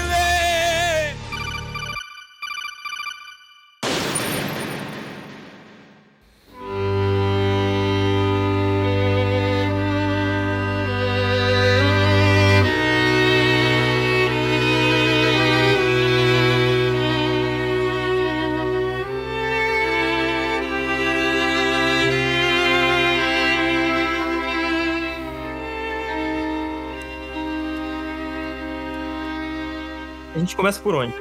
começa 30.60 30.80
por 30.82 30.94
onde? 30.96 31.14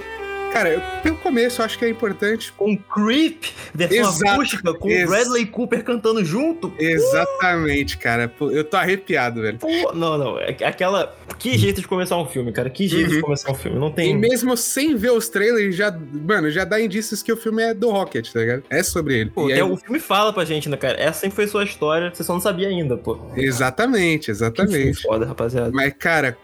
Cara, 0.52 0.70
eu, 0.70 0.80
pelo 1.02 1.16
começo, 1.18 1.60
eu 1.60 1.66
acho 1.66 1.78
que 1.78 1.84
é 1.84 1.90
importante. 1.90 2.50
Com 2.52 2.74
Creep, 2.76 3.44
versão 3.74 3.98
Exato. 4.08 4.30
acústica, 4.30 4.72
com 4.74 4.88
Ex- 4.88 5.04
o 5.04 5.08
Bradley 5.10 5.44
Cooper 5.46 5.84
cantando 5.84 6.24
junto. 6.24 6.72
Exatamente, 6.78 7.98
cara. 7.98 8.28
Pô, 8.28 8.50
Eu 8.50 8.64
tô 8.64 8.78
arrepiado, 8.78 9.42
velho. 9.42 9.58
Pô, 9.58 9.92
não, 9.92 10.16
não. 10.16 10.38
É 10.38 10.56
aquela. 10.64 11.14
Que 11.38 11.56
jeito 11.58 11.82
de 11.82 11.86
começar 11.86 12.16
um 12.16 12.24
filme, 12.26 12.50
cara. 12.50 12.70
Que 12.70 12.88
jeito 12.88 13.10
de 13.10 13.16
Uhum. 13.16 13.20
começar 13.22 13.52
um 13.52 13.54
filme. 13.54 13.78
Não 13.78 13.88
E 13.88 13.92
tem. 13.92 14.16
mesmo 14.16 14.56
sem 14.56 14.96
ver 14.96 15.12
os 15.12 15.28
trailers, 15.28 15.76
já, 15.76 15.94
mano, 16.26 16.50
já 16.50 16.64
dá 16.64 16.80
indícios 16.80 17.22
que 17.22 17.30
o 17.30 17.36
filme 17.36 17.62
é 17.62 17.74
do 17.74 17.90
Rocket, 17.90 18.32
tá 18.32 18.40
ligado? 18.40 18.62
É 18.70 18.82
sobre 18.82 19.18
ele. 19.20 19.30
Pô, 19.30 19.50
E 19.50 19.52
aí- 19.52 19.62
o 19.62 19.76
filme 19.76 20.00
fala 20.00 20.32
pra 20.32 20.46
gente, 20.46 20.66
né, 20.70 20.78
cara? 20.78 20.98
Essa 20.98 21.20
sempre 21.20 21.36
foi 21.36 21.46
sua 21.46 21.62
história, 21.62 22.10
você 22.12 22.24
só 22.24 22.32
não 22.32 22.40
sabia 22.40 22.68
ainda, 22.68 22.96
pô. 22.96 23.18
Exatamente, 23.36 24.24
Que 24.24 24.30
exatamente. 24.30 24.72
filme 24.76 24.94
foda, 24.94 25.26
rapaziada. 25.26 25.70
Mas, 25.74 25.92
cara, 25.98 26.36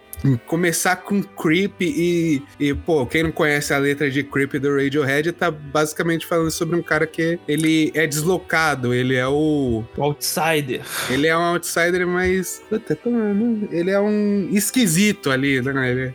começar 0.46 0.96
com 0.96 1.22
Creep 1.22 1.80
e, 1.80 2.42
e, 2.58 2.74
pô, 2.74 3.06
quem 3.06 3.22
não 3.24 3.32
conhece 3.32 3.72
a 3.74 3.78
letra 3.78 4.10
de 4.10 4.22
Creep 4.22 4.54
do 4.54 4.74
Radiohead 4.76 5.32
tá 5.32 5.50
basicamente 5.50 6.26
falando 6.26 6.50
sobre 6.50 6.76
um 6.76 6.82
cara 6.82 7.06
que 7.06 7.38
ele 7.46 7.92
é 7.94 8.06
deslocado, 8.06 8.94
ele 8.94 9.14
é 9.14 9.26
o. 9.26 9.84
O 9.96 10.02
Outsider. 10.02 10.80
Ele 11.10 11.26
é 11.26 11.36
um 11.36 11.42
outsider, 11.42 12.06
mas. 12.06 12.62
Puta, 12.68 12.98
é, 13.04 13.08
né? 13.08 13.68
Ele 13.70 13.90
é 13.90 14.00
um 14.00 14.48
esquisito 14.50 15.30
ali, 15.30 15.60
né? 15.60 15.90
Ele- 15.90 16.14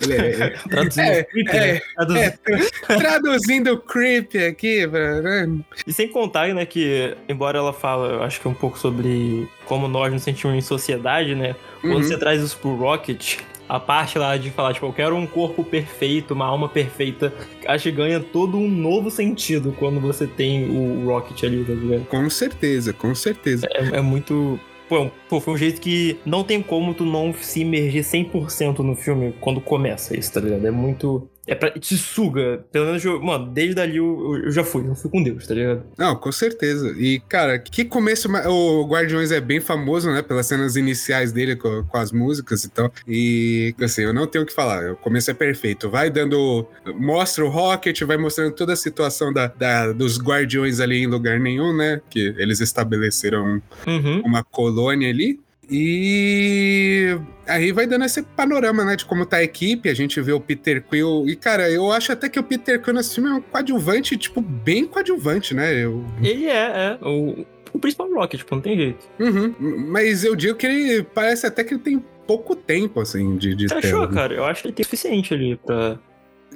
Ele 0.00 0.12
é, 0.14 0.50
Traduzindo 0.68 1.00
É, 1.10 1.22
creep, 1.24 1.48
é, 1.48 1.72
né? 1.74 1.80
Traduzindo- 1.94 2.24
é, 2.24 2.30
tra- 2.86 2.96
traduzindo 2.98 3.78
creep 3.78 4.34
aqui, 4.48 4.86
pra, 4.86 5.20
né? 5.22 5.58
E 5.86 5.92
sem 5.92 6.08
contar, 6.08 6.52
né, 6.54 6.66
que, 6.66 7.16
embora 7.28 7.58
ela 7.58 7.72
fala, 7.72 8.08
eu 8.14 8.22
acho 8.22 8.40
que 8.40 8.46
é 8.46 8.50
um 8.50 8.54
pouco 8.54 8.78
sobre 8.78 9.48
como 9.64 9.88
nós 9.88 10.12
nos 10.12 10.22
sentimos 10.22 10.56
em 10.56 10.60
sociedade, 10.60 11.34
né? 11.34 11.54
Quando 11.80 11.94
Uhum. 11.96 12.02
você 12.02 12.18
traz 12.18 12.42
isso 12.42 12.58
pro 12.58 12.74
Rocket, 12.76 13.38
a 13.68 13.80
parte 13.80 14.16
lá 14.18 14.36
de 14.36 14.50
falar, 14.50 14.74
tipo, 14.74 14.86
eu 14.86 14.92
quero 14.92 15.16
um 15.16 15.26
corpo 15.26 15.64
perfeito, 15.64 16.34
uma 16.34 16.46
alma 16.46 16.68
perfeita, 16.68 17.32
acho 17.66 17.84
que 17.84 17.90
ganha 17.92 18.20
todo 18.20 18.56
um 18.56 18.68
novo 18.70 19.10
sentido 19.10 19.74
quando 19.78 19.98
você 20.00 20.24
tem 20.26 20.68
o 20.70 21.04
Rocket 21.06 21.42
ali, 21.42 21.64
tá 21.64 21.72
ligado? 21.72 22.04
Com 22.06 22.30
certeza, 22.30 22.92
com 22.92 23.12
certeza. 23.14 23.66
É, 23.72 23.96
é 23.96 24.00
muito. 24.00 24.60
Pô, 24.88 25.10
pô, 25.28 25.40
foi 25.40 25.54
um 25.54 25.56
jeito 25.56 25.80
que 25.80 26.18
não 26.24 26.44
tem 26.44 26.62
como 26.62 26.94
tu 26.94 27.04
não 27.04 27.34
se 27.34 27.60
imergir 27.60 28.04
100% 28.04 28.78
no 28.78 28.94
filme 28.94 29.34
quando 29.40 29.60
começa 29.60 30.16
isso, 30.16 30.32
tá 30.32 30.40
ligado? 30.40 30.66
É 30.66 30.70
muito. 30.70 31.28
É 31.46 31.54
pra. 31.54 31.70
Te 31.70 31.96
suga. 31.96 32.64
Pelo 32.72 32.86
menos, 32.86 33.04
eu, 33.04 33.22
mano, 33.22 33.46
desde 33.52 33.80
ali 33.80 33.98
eu, 33.98 34.40
eu 34.44 34.50
já 34.50 34.64
fui, 34.64 34.86
eu 34.86 34.94
fui 34.94 35.10
com 35.10 35.22
Deus, 35.22 35.46
tá 35.46 35.54
ligado? 35.54 35.84
Não, 35.96 36.16
com 36.16 36.32
certeza. 36.32 36.94
E, 36.98 37.20
cara, 37.28 37.58
que 37.58 37.84
começo. 37.84 38.28
O 38.48 38.84
Guardiões 38.86 39.30
é 39.30 39.40
bem 39.40 39.60
famoso, 39.60 40.10
né? 40.10 40.22
Pelas 40.22 40.46
cenas 40.46 40.74
iniciais 40.76 41.30
dele 41.32 41.54
com, 41.56 41.84
com 41.84 41.96
as 41.98 42.10
músicas 42.10 42.64
e 42.64 42.68
tal. 42.70 42.92
E, 43.06 43.74
assim, 43.80 44.02
eu 44.02 44.12
não 44.12 44.26
tenho 44.26 44.44
o 44.44 44.46
que 44.46 44.52
falar. 44.52 44.92
O 44.92 44.96
começo 44.96 45.30
é 45.30 45.34
perfeito. 45.34 45.88
Vai 45.88 46.10
dando. 46.10 46.66
Mostra 46.96 47.44
o 47.44 47.48
Rocket, 47.48 48.00
vai 48.02 48.16
mostrando 48.16 48.52
toda 48.52 48.72
a 48.72 48.76
situação 48.76 49.32
da, 49.32 49.46
da- 49.46 49.92
dos 49.92 50.18
Guardiões 50.20 50.80
ali 50.80 50.98
em 50.98 51.06
lugar 51.06 51.38
nenhum, 51.38 51.74
né? 51.76 52.00
Que 52.10 52.34
eles 52.38 52.60
estabeleceram 52.60 53.62
Uhum. 53.86 54.22
uma 54.24 54.42
colônia 54.42 55.08
ali. 55.10 55.38
E 55.68 57.18
aí 57.46 57.72
vai 57.72 57.86
dando 57.86 58.04
esse 58.04 58.22
panorama, 58.22 58.84
né, 58.84 58.96
de 58.96 59.04
como 59.04 59.26
tá 59.26 59.38
a 59.38 59.42
equipe, 59.42 59.88
a 59.88 59.94
gente 59.94 60.20
vê 60.20 60.32
o 60.32 60.40
Peter 60.40 60.82
Quill, 60.82 61.24
e 61.28 61.34
cara, 61.34 61.68
eu 61.70 61.90
acho 61.90 62.12
até 62.12 62.28
que 62.28 62.38
o 62.38 62.42
Peter 62.42 62.80
Quill 62.80 62.94
nesse 62.94 63.16
filme 63.16 63.30
é 63.30 63.34
um 63.34 63.40
coadjuvante, 63.40 64.16
tipo, 64.16 64.40
bem 64.40 64.86
coadjuvante, 64.86 65.54
né, 65.54 65.84
eu... 65.84 66.04
Ele 66.22 66.46
é, 66.46 66.52
é. 66.52 66.98
O, 67.02 67.44
o 67.72 67.78
principal 67.78 68.10
Rocket, 68.12 68.40
tipo, 68.40 68.54
não 68.54 68.62
tem 68.62 68.76
jeito. 68.76 69.06
Uhum. 69.18 69.54
Mas 69.88 70.24
eu 70.24 70.34
digo 70.34 70.56
que 70.56 70.66
ele 70.66 71.02
parece 71.02 71.46
até 71.46 71.62
que 71.62 71.74
ele 71.74 71.82
tem 71.82 72.04
pouco 72.26 72.56
tempo, 72.56 73.00
assim, 73.00 73.36
de, 73.36 73.54
de 73.54 73.68
Você 73.68 73.74
achou, 73.74 74.08
cara? 74.08 74.34
Eu 74.34 74.44
acho 74.44 74.62
que 74.62 74.68
ele 74.68 74.74
tem 74.74 74.82
o 74.82 74.86
suficiente 74.86 75.34
ali 75.34 75.56
pra. 75.56 75.98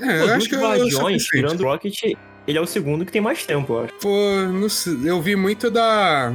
É, 0.00 0.18
Pô, 0.18 0.26
eu 0.26 0.34
acho 0.34 0.48
que 0.48 0.56
Guardiões, 0.56 0.92
suficiente. 0.92 1.30
tirando 1.30 1.60
o 1.60 1.64
Rocket, 1.64 2.02
ele 2.50 2.58
é 2.58 2.60
o 2.60 2.66
segundo 2.66 3.06
que 3.06 3.12
tem 3.12 3.20
mais 3.20 3.46
tempo, 3.46 3.72
eu 3.72 3.84
acho. 3.84 3.94
Pô, 3.94 4.34
não 4.52 4.68
sei, 4.68 4.98
eu 5.04 5.20
vi 5.22 5.36
muito 5.36 5.70
da, 5.70 6.30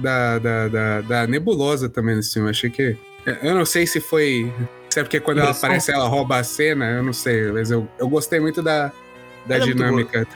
da, 0.00 0.38
da, 0.38 0.68
da, 0.68 1.00
da 1.00 1.26
Nebulosa 1.26 1.88
também 1.88 2.16
nesse 2.16 2.34
filme. 2.34 2.48
Achei 2.48 2.70
que. 2.70 2.96
Eu 3.42 3.54
não 3.54 3.64
sei 3.64 3.86
se 3.86 4.00
foi. 4.00 4.50
Se 4.88 5.00
é 5.00 5.02
porque 5.02 5.20
quando 5.20 5.38
ela 5.38 5.50
aparece 5.50 5.90
ela 5.90 6.06
rouba 6.06 6.38
a 6.38 6.44
cena, 6.44 6.86
eu 6.86 7.02
não 7.02 7.12
sei. 7.12 7.50
Mas 7.50 7.70
eu, 7.70 7.88
eu 7.98 8.08
gostei 8.08 8.38
muito 8.38 8.62
da, 8.62 8.92
da 9.44 9.56
Ela 9.56 9.64
é 9.64 9.66
muito 9.66 9.76
dinâmica. 9.76 10.26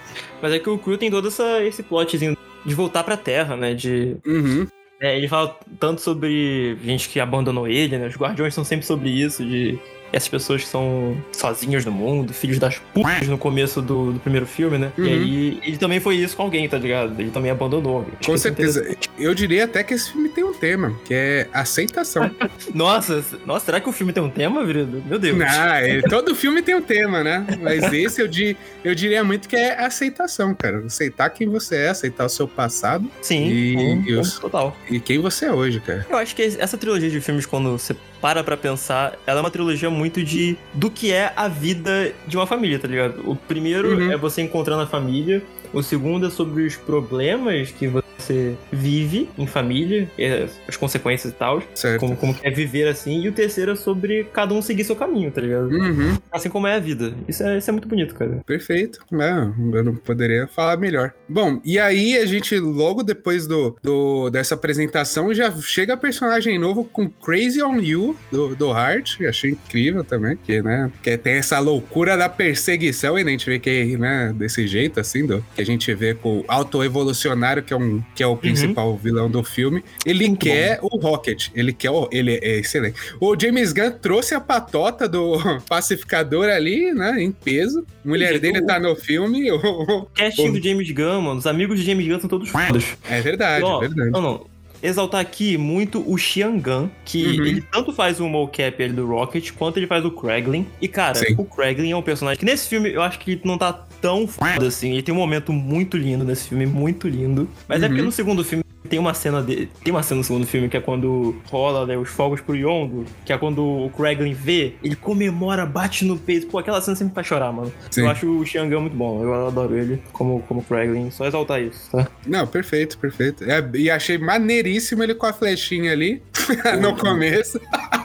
Mas 0.43 0.53
é 0.53 0.59
que 0.59 0.69
o 0.69 0.79
Crew 0.79 0.99
tem 0.99 1.11
todo 1.11 1.29
essa, 1.29 1.63
esse 1.63 1.83
plotzinho 1.83 2.37
de 2.67 2.75
voltar 2.75 3.05
pra 3.05 3.17
Terra, 3.17 3.57
né? 3.57 3.73
De. 3.73 4.17
Uhum. 4.27 4.67
É, 5.01 5.17
ele 5.17 5.29
fala 5.29 5.59
tanto 5.79 6.03
sobre 6.03 6.77
gente 6.85 7.09
que 7.09 7.21
abandonou 7.21 7.67
ele, 7.67 7.97
né? 7.97 8.07
Os 8.07 8.17
Guardiões 8.17 8.53
são 8.53 8.65
sempre 8.65 8.85
sobre 8.85 9.09
isso, 9.09 9.45
de 9.45 9.79
essas 10.13 10.29
pessoas 10.29 10.63
que 10.63 10.69
são 10.69 11.17
sozinhas 11.33 11.85
no 11.85 11.93
mundo, 11.93 12.33
filhos 12.33 12.59
das 12.59 12.79
putas 12.93 13.29
no 13.29 13.39
começo 13.39 13.81
do, 13.81 14.13
do 14.13 14.21
primeiro 14.21 14.47
filme, 14.47 14.79
né? 14.79 14.93
Uhum. 14.99 15.05
E 15.05 15.09
aí 15.13 15.61
ele 15.65 15.77
também 15.77 16.01
foi 16.01 16.17
isso 16.17 16.37
com 16.37 16.43
alguém, 16.43 16.69
tá 16.69 16.79
ligado? 16.79 17.19
Ele 17.21 17.31
também 17.31 17.51
abandonou 17.51 18.07
Com 18.25 18.35
é 18.35 18.39
certeza. 18.39 18.97
Eu 19.19 19.35
diria 19.35 19.65
até 19.65 19.83
que 19.85 19.95
esse 19.95 20.13
filme 20.13 20.29
tem 20.29 20.45
um 20.45 20.53
tema, 20.53 20.95
que 21.05 21.15
é 21.15 21.49
aceitação. 21.53 22.31
Nossa, 22.75 23.25
nossa, 23.47 23.67
será 23.67 23.81
que 23.81 23.89
o 23.89 23.93
filme 23.93 24.13
tem 24.13 24.23
um 24.23 24.31
tema, 24.31 24.65
Virido? 24.65 25.03
Meu 25.07 25.19
Deus. 25.19 25.37
Não, 25.39 25.77
ele- 25.79 26.03
todo 26.03 26.35
filme 26.35 26.63
tem 26.63 26.75
um 26.75 26.83
tema, 26.83 27.23
né? 27.23 27.45
Mas 27.61 27.93
esse 27.93 28.21
eu, 28.21 28.29
di, 28.29 28.57
eu 28.85 28.95
diria 28.95 29.23
muito 29.25 29.49
que 29.49 29.57
é 29.57 29.79
aceitação, 29.85 30.55
cara. 30.55 30.79
Aceitar 30.87 31.31
quem 31.31 31.49
você 31.49 31.77
é, 31.77 31.89
aceitar 31.89 32.25
o 32.27 32.29
seu 32.29 32.47
passado 32.49 33.09
Sim, 33.21 33.49
E- 33.49 33.77
sim, 33.79 34.05
e 34.37 34.41
total. 34.41 34.77
e 34.89 35.01
quem 35.01 35.19
você 35.19 35.47
é 35.47 35.53
hoje, 35.53 35.81
cara. 35.81 36.07
Eu 36.09 36.17
acho 36.17 36.35
que 36.35 36.43
essa 36.43 36.77
trilogia 36.77 37.11
de 37.11 37.21
filmes, 37.21 37.47
quando 37.47 37.73
você 37.73 37.95
para 38.21 38.45
pra 38.45 38.57
pensar, 38.57 39.19
ela 39.27 39.39
é 39.41 39.43
uma 39.43 39.51
trilogia 39.51 39.89
muito 39.91 40.23
de 40.23 40.57
do 40.75 40.91
que 40.91 41.11
é 41.13 41.33
a 41.37 41.49
vida 41.49 42.13
de 42.27 42.37
uma 42.37 42.47
família, 42.47 42.79
tá 42.79 42.87
ligado? 42.87 43.23
O 43.29 43.35
primeiro 43.35 43.95
Uhum. 43.95 44.13
é 44.13 44.17
você 44.17 44.43
encontrando 44.43 44.83
a 44.83 44.87
família, 44.87 45.43
o 45.73 45.83
segundo 45.83 46.27
é 46.27 46.31
sobre 46.31 46.65
os 46.65 46.77
problemas 46.77 47.71
que 47.71 47.87
você 47.87 48.55
vive 48.71 49.29
em 49.39 49.47
família, 49.47 50.09
e 50.19 50.27
as 50.69 50.77
consequências 50.77 51.33
e 51.33 51.37
tal, 51.37 51.63
Certo. 51.75 52.01
como, 52.01 52.17
como 52.17 52.37
é 52.43 52.51
viver 52.51 52.87
assim, 52.89 53.23
e 53.23 53.29
o 53.29 53.33
terceiro 53.33 53.73
é 53.73 53.77
sobre 53.77 54.25
cada 54.33 54.53
um 54.55 54.61
seguir 54.63 54.85
seu 54.85 54.95
caminho, 54.97 55.31
tá 55.31 55.41
ligado? 55.41 55.69
Uhum. 55.71 56.17
Assim 56.31 56.49
como 56.49 56.67
é 56.67 56.75
a 56.75 56.79
vida. 56.79 57.15
Isso 57.27 57.43
é, 57.43 57.59
isso 57.59 57.71
é 57.71 57.73
muito 57.73 57.89
bonito, 57.89 58.15
cara. 58.15 58.41
Perfeito. 58.47 59.01
Não, 59.11 59.55
eu 59.75 59.83
não 59.85 59.95
poderia 59.95 60.47
falar 60.47 60.77
melhor. 60.77 61.13
Bom, 61.29 61.61
e 61.65 61.79
aí 61.79 62.17
a 62.19 62.27
gente, 62.27 62.59
logo 62.59 63.03
depois 63.03 63.47
do, 63.47 63.77
do- 63.83 64.29
dessa 64.31 64.55
apresentação, 64.55 65.33
já 65.33 65.51
chega 65.61 65.97
personagem 65.97 66.59
novo 66.59 66.85
com 66.85 67.09
Crazy 67.09 67.63
on 67.63 67.81
You, 67.81 68.17
do, 68.31 68.55
do 68.55 68.69
Heart. 68.71 69.21
Eu 69.21 69.31
achei 69.31 69.53
incrível 69.53 70.05
também, 70.05 70.37
que, 70.37 70.61
né? 70.63 70.91
Que 71.03 71.17
tem 71.17 71.35
essa 71.35 71.59
loucura 71.59 72.17
da 72.17 72.29
perseguição, 72.29 73.19
e 73.19 73.23
a 73.23 73.29
gente 73.29 73.47
vê 73.47 73.59
que, 73.59 73.97
né, 73.97 74.33
desse 74.37 74.67
jeito, 74.67 75.01
assim, 75.01 75.27
do, 75.27 75.45
que 75.65 75.71
a 75.71 75.73
gente 75.75 75.95
vê 75.95 76.15
com 76.15 76.39
o 76.41 76.45
auto-evolucionário, 76.49 77.63
que, 77.63 77.73
é 77.73 77.77
um, 77.77 78.03
que 78.15 78.23
é 78.23 78.27
o 78.27 78.37
principal 78.37 78.97
vilão 78.97 79.31
do 79.31 79.43
filme. 79.45 79.83
Ele 80.05 80.27
Muito 80.29 80.41
quer 80.41 80.79
o 80.83 80.97
Rocket. 80.97 81.49
Ele 81.55 81.73
quer 81.73 81.91
o. 81.91 82.09
Ele 82.11 82.33
é 82.43 82.59
excelente. 82.59 82.99
O 83.21 83.39
James 83.39 83.73
Gunn 83.73 83.93
trouxe 83.93 84.35
a 84.35 84.41
patota 84.41 85.09
do 85.09 85.37
pacificador 85.69 86.49
ali, 86.49 86.93
né? 86.93 87.23
Em 87.23 87.31
peso. 87.33 87.85
A 88.05 88.09
mulher 88.09 88.39
dele 88.39 88.61
o- 88.61 88.67
tá 88.67 88.79
no 88.81 88.95
filme. 88.97 89.51
o- 89.53 89.57
O 90.01 90.07
casting 90.15 90.53
do 90.53 90.63
James 90.63 90.91
Gunn, 90.91 91.21
mano, 91.23 91.39
os 91.39 91.47
amigos 91.47 91.79
de 91.79 91.85
James 91.87 92.07
Gunn 92.07 92.21
são 92.21 92.29
todos 92.29 92.49
fodas. 92.49 92.85
É 93.09 93.21
verdade, 93.21 93.65
ó, 93.65 93.79
é 93.83 93.89
verdade. 93.89 94.11
Não, 94.11 94.21
não. 94.21 94.47
Exaltar 94.83 95.21
aqui 95.21 95.59
muito 95.59 96.03
o 96.11 96.17
Xiangan, 96.17 96.91
que 97.05 97.23
Uhum. 97.39 97.45
ele 97.45 97.61
tanto 97.71 97.93
faz 97.93 98.19
o 98.19 98.27
mocap 98.27 98.83
ele 98.83 98.95
do 98.95 99.07
Rocket, 99.07 99.51
quanto 99.53 99.77
ele 99.77 99.87
faz 99.87 100.03
o 100.07 100.11
Kraglin. 100.11 100.67
E, 100.81 100.89
cara, 100.89 101.17
Sim. 101.17 101.35
o 101.37 101.45
Kraglin 101.45 101.91
é 101.91 101.97
um 101.97 102.01
personagem 102.01 102.39
que 102.39 102.47
nesse 102.47 102.67
filme 102.67 102.91
eu 102.91 103.03
acho 103.03 103.19
que 103.19 103.33
ele 103.33 103.41
não 103.45 103.59
tá 103.59 103.87
tão 104.01 104.27
foda 104.27 104.67
assim. 104.67 104.93
Ele 104.93 105.03
tem 105.03 105.15
um 105.15 105.19
momento 105.19 105.53
muito 105.53 105.97
lindo 105.97 106.25
nesse 106.25 106.49
filme, 106.49 106.67
muito 106.67 107.09
lindo. 107.09 107.49
Mas 107.69 107.83
é 107.83 107.87
Uhum. 107.87 107.91
porque 107.91 108.03
no 108.03 108.13
segundo 108.13 108.45
filme 108.45 108.65
tem 108.89 108.99
uma 108.99 109.15
cena 109.15 109.41
de, 109.43 109.67
tem 109.85 109.93
uma 109.93 110.03
cena 110.03 110.19
no 110.19 110.25
segundo 110.25 110.47
filme 110.47 110.69
que 110.69 110.77
é 110.77 110.81
quando 110.81 111.37
rola 111.49 111.87
né, 111.87 111.97
os 111.97 112.09
fogos 112.09 112.41
pro 112.41 112.57
Yondu, 112.57 113.05
que 113.25 113.33
é 113.33 113.39
quando 113.39 113.63
o 113.63 113.91
Kraglin 113.91 114.33
vê, 114.33 114.75
ele 114.83 114.97
comemora, 114.97 115.65
bate 115.65 116.05
no 116.05 116.17
peito. 116.19 116.47
Pô, 116.49 116.59
aquela 116.59 116.81
cena 116.81 116.97
sempre 116.97 117.15
faz 117.15 117.27
chorar, 117.27 117.53
mano. 117.53 117.73
Sim. 117.91 118.03
Eu 118.03 118.09
acho 118.11 118.27
o 118.29 118.45
Xiangan 118.45 118.81
muito 118.81 118.97
bom. 118.97 119.23
Eu 119.23 119.47
adoro 119.47 119.77
ele 119.77 120.03
como, 120.13 120.43
como 120.49 120.63
Kraglin. 120.65 121.11
Só 121.11 121.27
exaltar 121.27 121.63
isso, 121.63 121.91
tá? 121.93 122.09
Não, 122.27 122.47
perfeito, 122.47 122.99
perfeito. 122.99 123.45
É, 123.45 123.63
e 123.75 123.91
achei 123.91 124.19
maneiríssimo 124.19 125.03
ele 125.05 125.15
com 125.15 125.27
a 125.27 125.33
flechinha 125.33 125.93
ali 125.93 126.21
no 126.81 126.97
começo. 126.97 127.61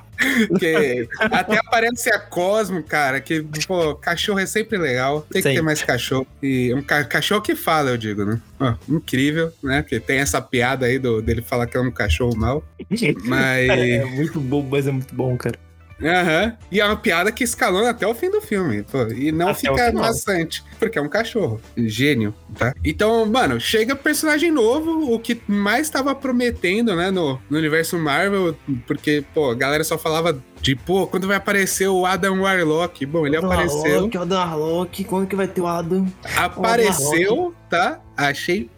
que 0.60 1.08
até 1.20 1.58
aparece 1.58 2.10
a 2.10 2.20
Cosmo, 2.20 2.82
cara, 2.84 3.20
que, 3.22 3.46
pô, 3.67 3.96
cachorro 3.96 4.39
é 4.39 4.46
sempre 4.46 4.77
legal. 4.77 5.22
Tem 5.22 5.41
que 5.41 5.44
Sempre. 5.44 5.58
ter 5.58 5.62
mais 5.62 5.82
cachorro. 5.84 6.27
E 6.41 6.74
um 6.74 6.82
ca- 6.82 7.03
cachorro 7.05 7.41
que 7.41 7.55
fala, 7.55 7.89
eu 7.91 7.98
digo, 7.98 8.25
né? 8.25 8.41
Ó, 8.60 8.74
incrível, 8.89 9.51
né? 9.63 9.82
Porque 9.82 10.00
tem 10.00 10.20
essa 10.20 10.41
piada 10.41 10.86
aí 10.86 10.98
do, 11.00 11.22
dele 11.22 11.41
falar 11.41 11.67
que 11.67 11.77
é 11.77 11.79
um 11.82 11.91
cachorro 11.91 12.36
mau. 12.36 12.63
Mas. 13.24 13.67
Cara, 13.67 13.88
é 13.88 14.05
muito 14.05 14.39
bom, 14.39 14.62
mas 14.70 14.88
é 14.88 14.91
muito 14.91 15.13
bom, 15.15 15.36
cara. 15.38 15.58
Aham. 16.02 16.58
E 16.72 16.82
é 16.82 16.86
uma 16.86 16.98
piada 16.98 17.32
que 17.32 17.44
escalona 17.44 17.90
até 17.90 18.06
o 18.06 18.14
fim 18.14 18.30
do 18.30 18.42
filme. 18.42 18.84
pô, 18.84 19.04
e 19.08 19.32
não 19.32 19.50
Até 19.50 19.72
o 19.72 19.75
fica 19.75 19.92
maçante. 19.94 20.64
Porque 20.78 20.98
é 20.98 21.02
um 21.02 21.10
cachorro. 21.10 21.62
Gênio, 21.78 22.34
tá? 22.58 22.74
Então, 22.84 23.25
mano, 23.25 23.60
chega 23.60 23.96
personagem 23.96 24.52
novo, 24.52 25.14
o 25.14 25.20
que 25.20 25.42
mais 25.48 25.90
tava 25.90 26.14
prometendo, 26.14 26.96
né, 26.96 27.12
no, 27.12 27.40
no 27.50 27.58
universo 27.58 27.98
Marvel. 27.98 28.56
Porque, 28.86 29.24
pô, 29.34 29.52
a 29.52 29.56
galera 29.56 29.84
só 29.84 29.98
falava 29.98 30.38
de, 30.62 30.75
pô, 30.75 31.08
quando 31.08 31.28
vai 31.28 31.38
aparecer 31.38 31.88
o 31.88 32.06
Adam 32.06 32.42
Warlock? 32.42 33.06
Bom, 33.06 33.25
ele 33.25 33.38
apareceu. 33.38 34.10
o 34.14 34.22
Adam 34.22 34.38
Warlock, 34.38 35.04
quando 35.06 35.28
que 35.28 35.36
vai 35.36 35.48
ter 35.48 35.62
o 35.62 35.68
Adam? 35.68 36.06
Apareceu, 36.36 37.54
tá? 37.70 38.02
Achei 38.18 38.70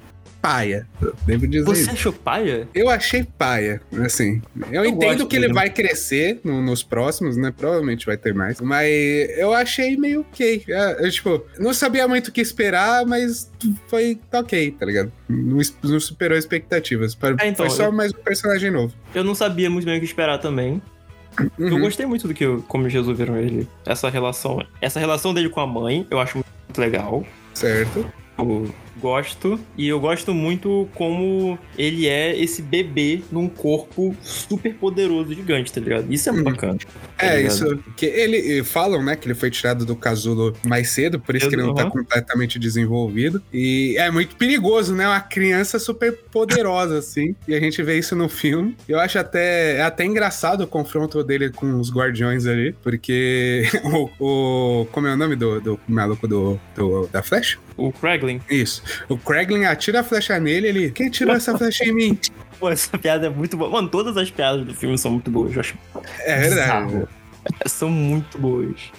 paia. 0.41 0.88
Devo 1.25 1.48
dizer 1.48 1.65
Você 1.65 1.82
isso. 1.82 1.91
achou 1.91 2.13
paia? 2.13 2.67
Eu 2.74 2.89
achei 2.89 3.24
paia, 3.24 3.82
assim. 4.06 4.41
Eu, 4.72 4.84
Eu 4.84 4.86
entendo 4.86 5.27
que 5.27 5.36
ele 5.36 5.51
vai 5.51 5.70
crescer 5.70 6.39
no- 6.44 6.62
nos 6.62 6.84
próximos, 6.84 7.36
né? 7.38 7.53
Provavelmente 7.56 8.06
vai 8.06 8.17
ter 8.17 8.34
mais. 8.34 8.60
Mas 8.62 8.88
eu 9.38 9.53
achei 9.53 9.98
meio 9.98 10.22
ok. 10.22 10.63
É, 10.67 11.06
eu, 11.06 11.12
tipo, 11.12 11.44
não 11.60 11.74
sabia 11.74 12.08
muito 12.08 12.29
o 12.29 12.32
que 12.32 12.41
esperar, 12.41 13.06
mas 13.06 13.51
foi 13.88 14.20
ok, 14.32 14.72
tá 14.72 14.86
ligado? 14.86 15.12
Não, 15.27 15.60
não 15.84 16.00
superou 16.00 16.38
expectativas. 16.38 17.13
Foi 17.13 17.36
É, 17.39 17.48
então, 17.48 17.70
só 17.70 17.86
eu- 17.86 17.91
mais 17.91 18.12
um 18.13 18.17
personagem 18.24 18.72
novo. 18.72 18.94
Eu 19.13 19.24
não 19.24 19.36
sabia 19.36 19.70
muito 19.70 19.86
bem 19.86 19.98
o 19.98 20.00
que 20.00 20.06
esperar 20.06 20.38
também. 20.38 20.82
Eu 21.60 21.67
Uhum. 21.74 21.79
gostei 21.82 22.06
muito 22.06 22.27
do 22.27 22.34
que 22.34 22.44
eu- 22.46 22.63
como 22.67 22.84
eles 22.84 22.94
resolveram 22.94 23.38
ele. 23.38 23.67
Essa 23.86 24.10
relação. 24.10 24.65
Essa 24.82 25.00
relação 25.00 25.34
dele 25.34 25.50
com 25.50 25.60
a 25.60 25.67
mãe, 25.67 26.08
eu 26.10 26.20
acho 26.20 26.38
muito 26.38 26.79
legal. 26.82 27.24
Certo. 27.53 28.12
O 28.38 28.67
Gosto. 29.01 29.59
E 29.77 29.87
eu 29.87 29.99
gosto 29.99 30.33
muito 30.33 30.87
como 30.95 31.57
ele 31.77 32.07
é 32.07 32.37
esse 32.39 32.61
bebê 32.61 33.21
num 33.31 33.47
corpo 33.47 34.15
super 34.21 34.73
poderoso 34.75 35.33
gigante, 35.33 35.71
tá 35.71 35.79
ligado? 35.81 36.11
Isso 36.11 36.29
é 36.29 36.31
muito 36.31 36.47
Uhum. 36.47 36.53
bacana. 36.53 36.77
tá 37.17 37.25
É, 37.25 37.41
isso. 37.41 37.79
Que 37.95 38.05
ele 38.05 38.63
falam, 38.63 39.03
né, 39.03 39.15
que 39.15 39.27
ele 39.27 39.35
foi 39.35 39.49
tirado 39.49 39.85
do 39.85 39.95
casulo 39.95 40.53
mais 40.65 40.89
cedo, 40.89 41.19
por 41.19 41.35
isso 41.35 41.49
que 41.49 41.55
ele 41.55 41.63
não 41.63 41.73
tá 41.73 41.85
Uhum. 41.85 41.89
completamente 41.91 42.59
desenvolvido. 42.59 43.41
E 43.53 43.95
é 43.97 44.09
muito 44.11 44.35
perigoso, 44.35 44.95
né? 44.95 45.07
Uma 45.07 45.19
criança 45.21 45.79
super 45.79 46.11
poderosa, 46.31 46.97
assim. 46.99 47.35
E 47.47 47.53
a 47.55 47.59
gente 47.59 47.81
vê 47.83 47.97
isso 47.97 48.15
no 48.15 48.27
filme. 48.29 48.75
Eu 48.87 48.99
acho 48.99 49.17
até, 49.19 49.77
é 49.77 49.81
até 49.81 50.05
engraçado 50.05 50.61
o 50.61 50.67
confronto 50.67 51.23
dele 51.23 51.49
com 51.51 51.79
os 51.79 51.91
guardiões 51.91 52.45
ali, 52.45 52.73
porque 52.83 53.63
o. 54.19 54.81
o 54.81 54.85
como 54.91 55.07
é 55.07 55.13
o 55.13 55.17
nome 55.17 55.35
do, 55.35 55.59
do 55.59 55.79
maluco 55.87 56.27
do, 56.27 56.59
do- 56.75 57.07
da 57.07 57.21
flecha? 57.23 57.57
O 57.77 57.91
Kraglin. 57.91 58.41
Isso. 58.50 58.81
O 59.07 59.17
Kraglin 59.17 59.65
atira 59.65 60.00
a 60.00 60.03
flecha 60.03 60.39
nele, 60.39 60.67
ele. 60.67 60.91
Quem 60.91 61.10
tirou 61.10 61.36
essa 61.36 61.57
flecha 61.57 61.86
em 61.86 61.93
mim? 61.93 62.19
Pô, 62.60 62.69
essa 62.69 62.98
piada 62.98 63.27
é 63.27 63.29
muito 63.29 63.55
boa. 63.55 63.69
Mano, 63.69 63.88
todas 63.88 64.17
as 64.17 64.31
piadas 64.31 64.65
do 64.65 64.74
filme 64.74 64.98
são 64.98 65.12
muito 65.12 65.29
boas, 65.29 65.53
eu 65.53 65.60
acho. 65.60 65.77
É 66.22 66.39
verdade. 66.39 67.07
São 67.65 67.89
muito 67.89 68.38
boas. 68.38 68.91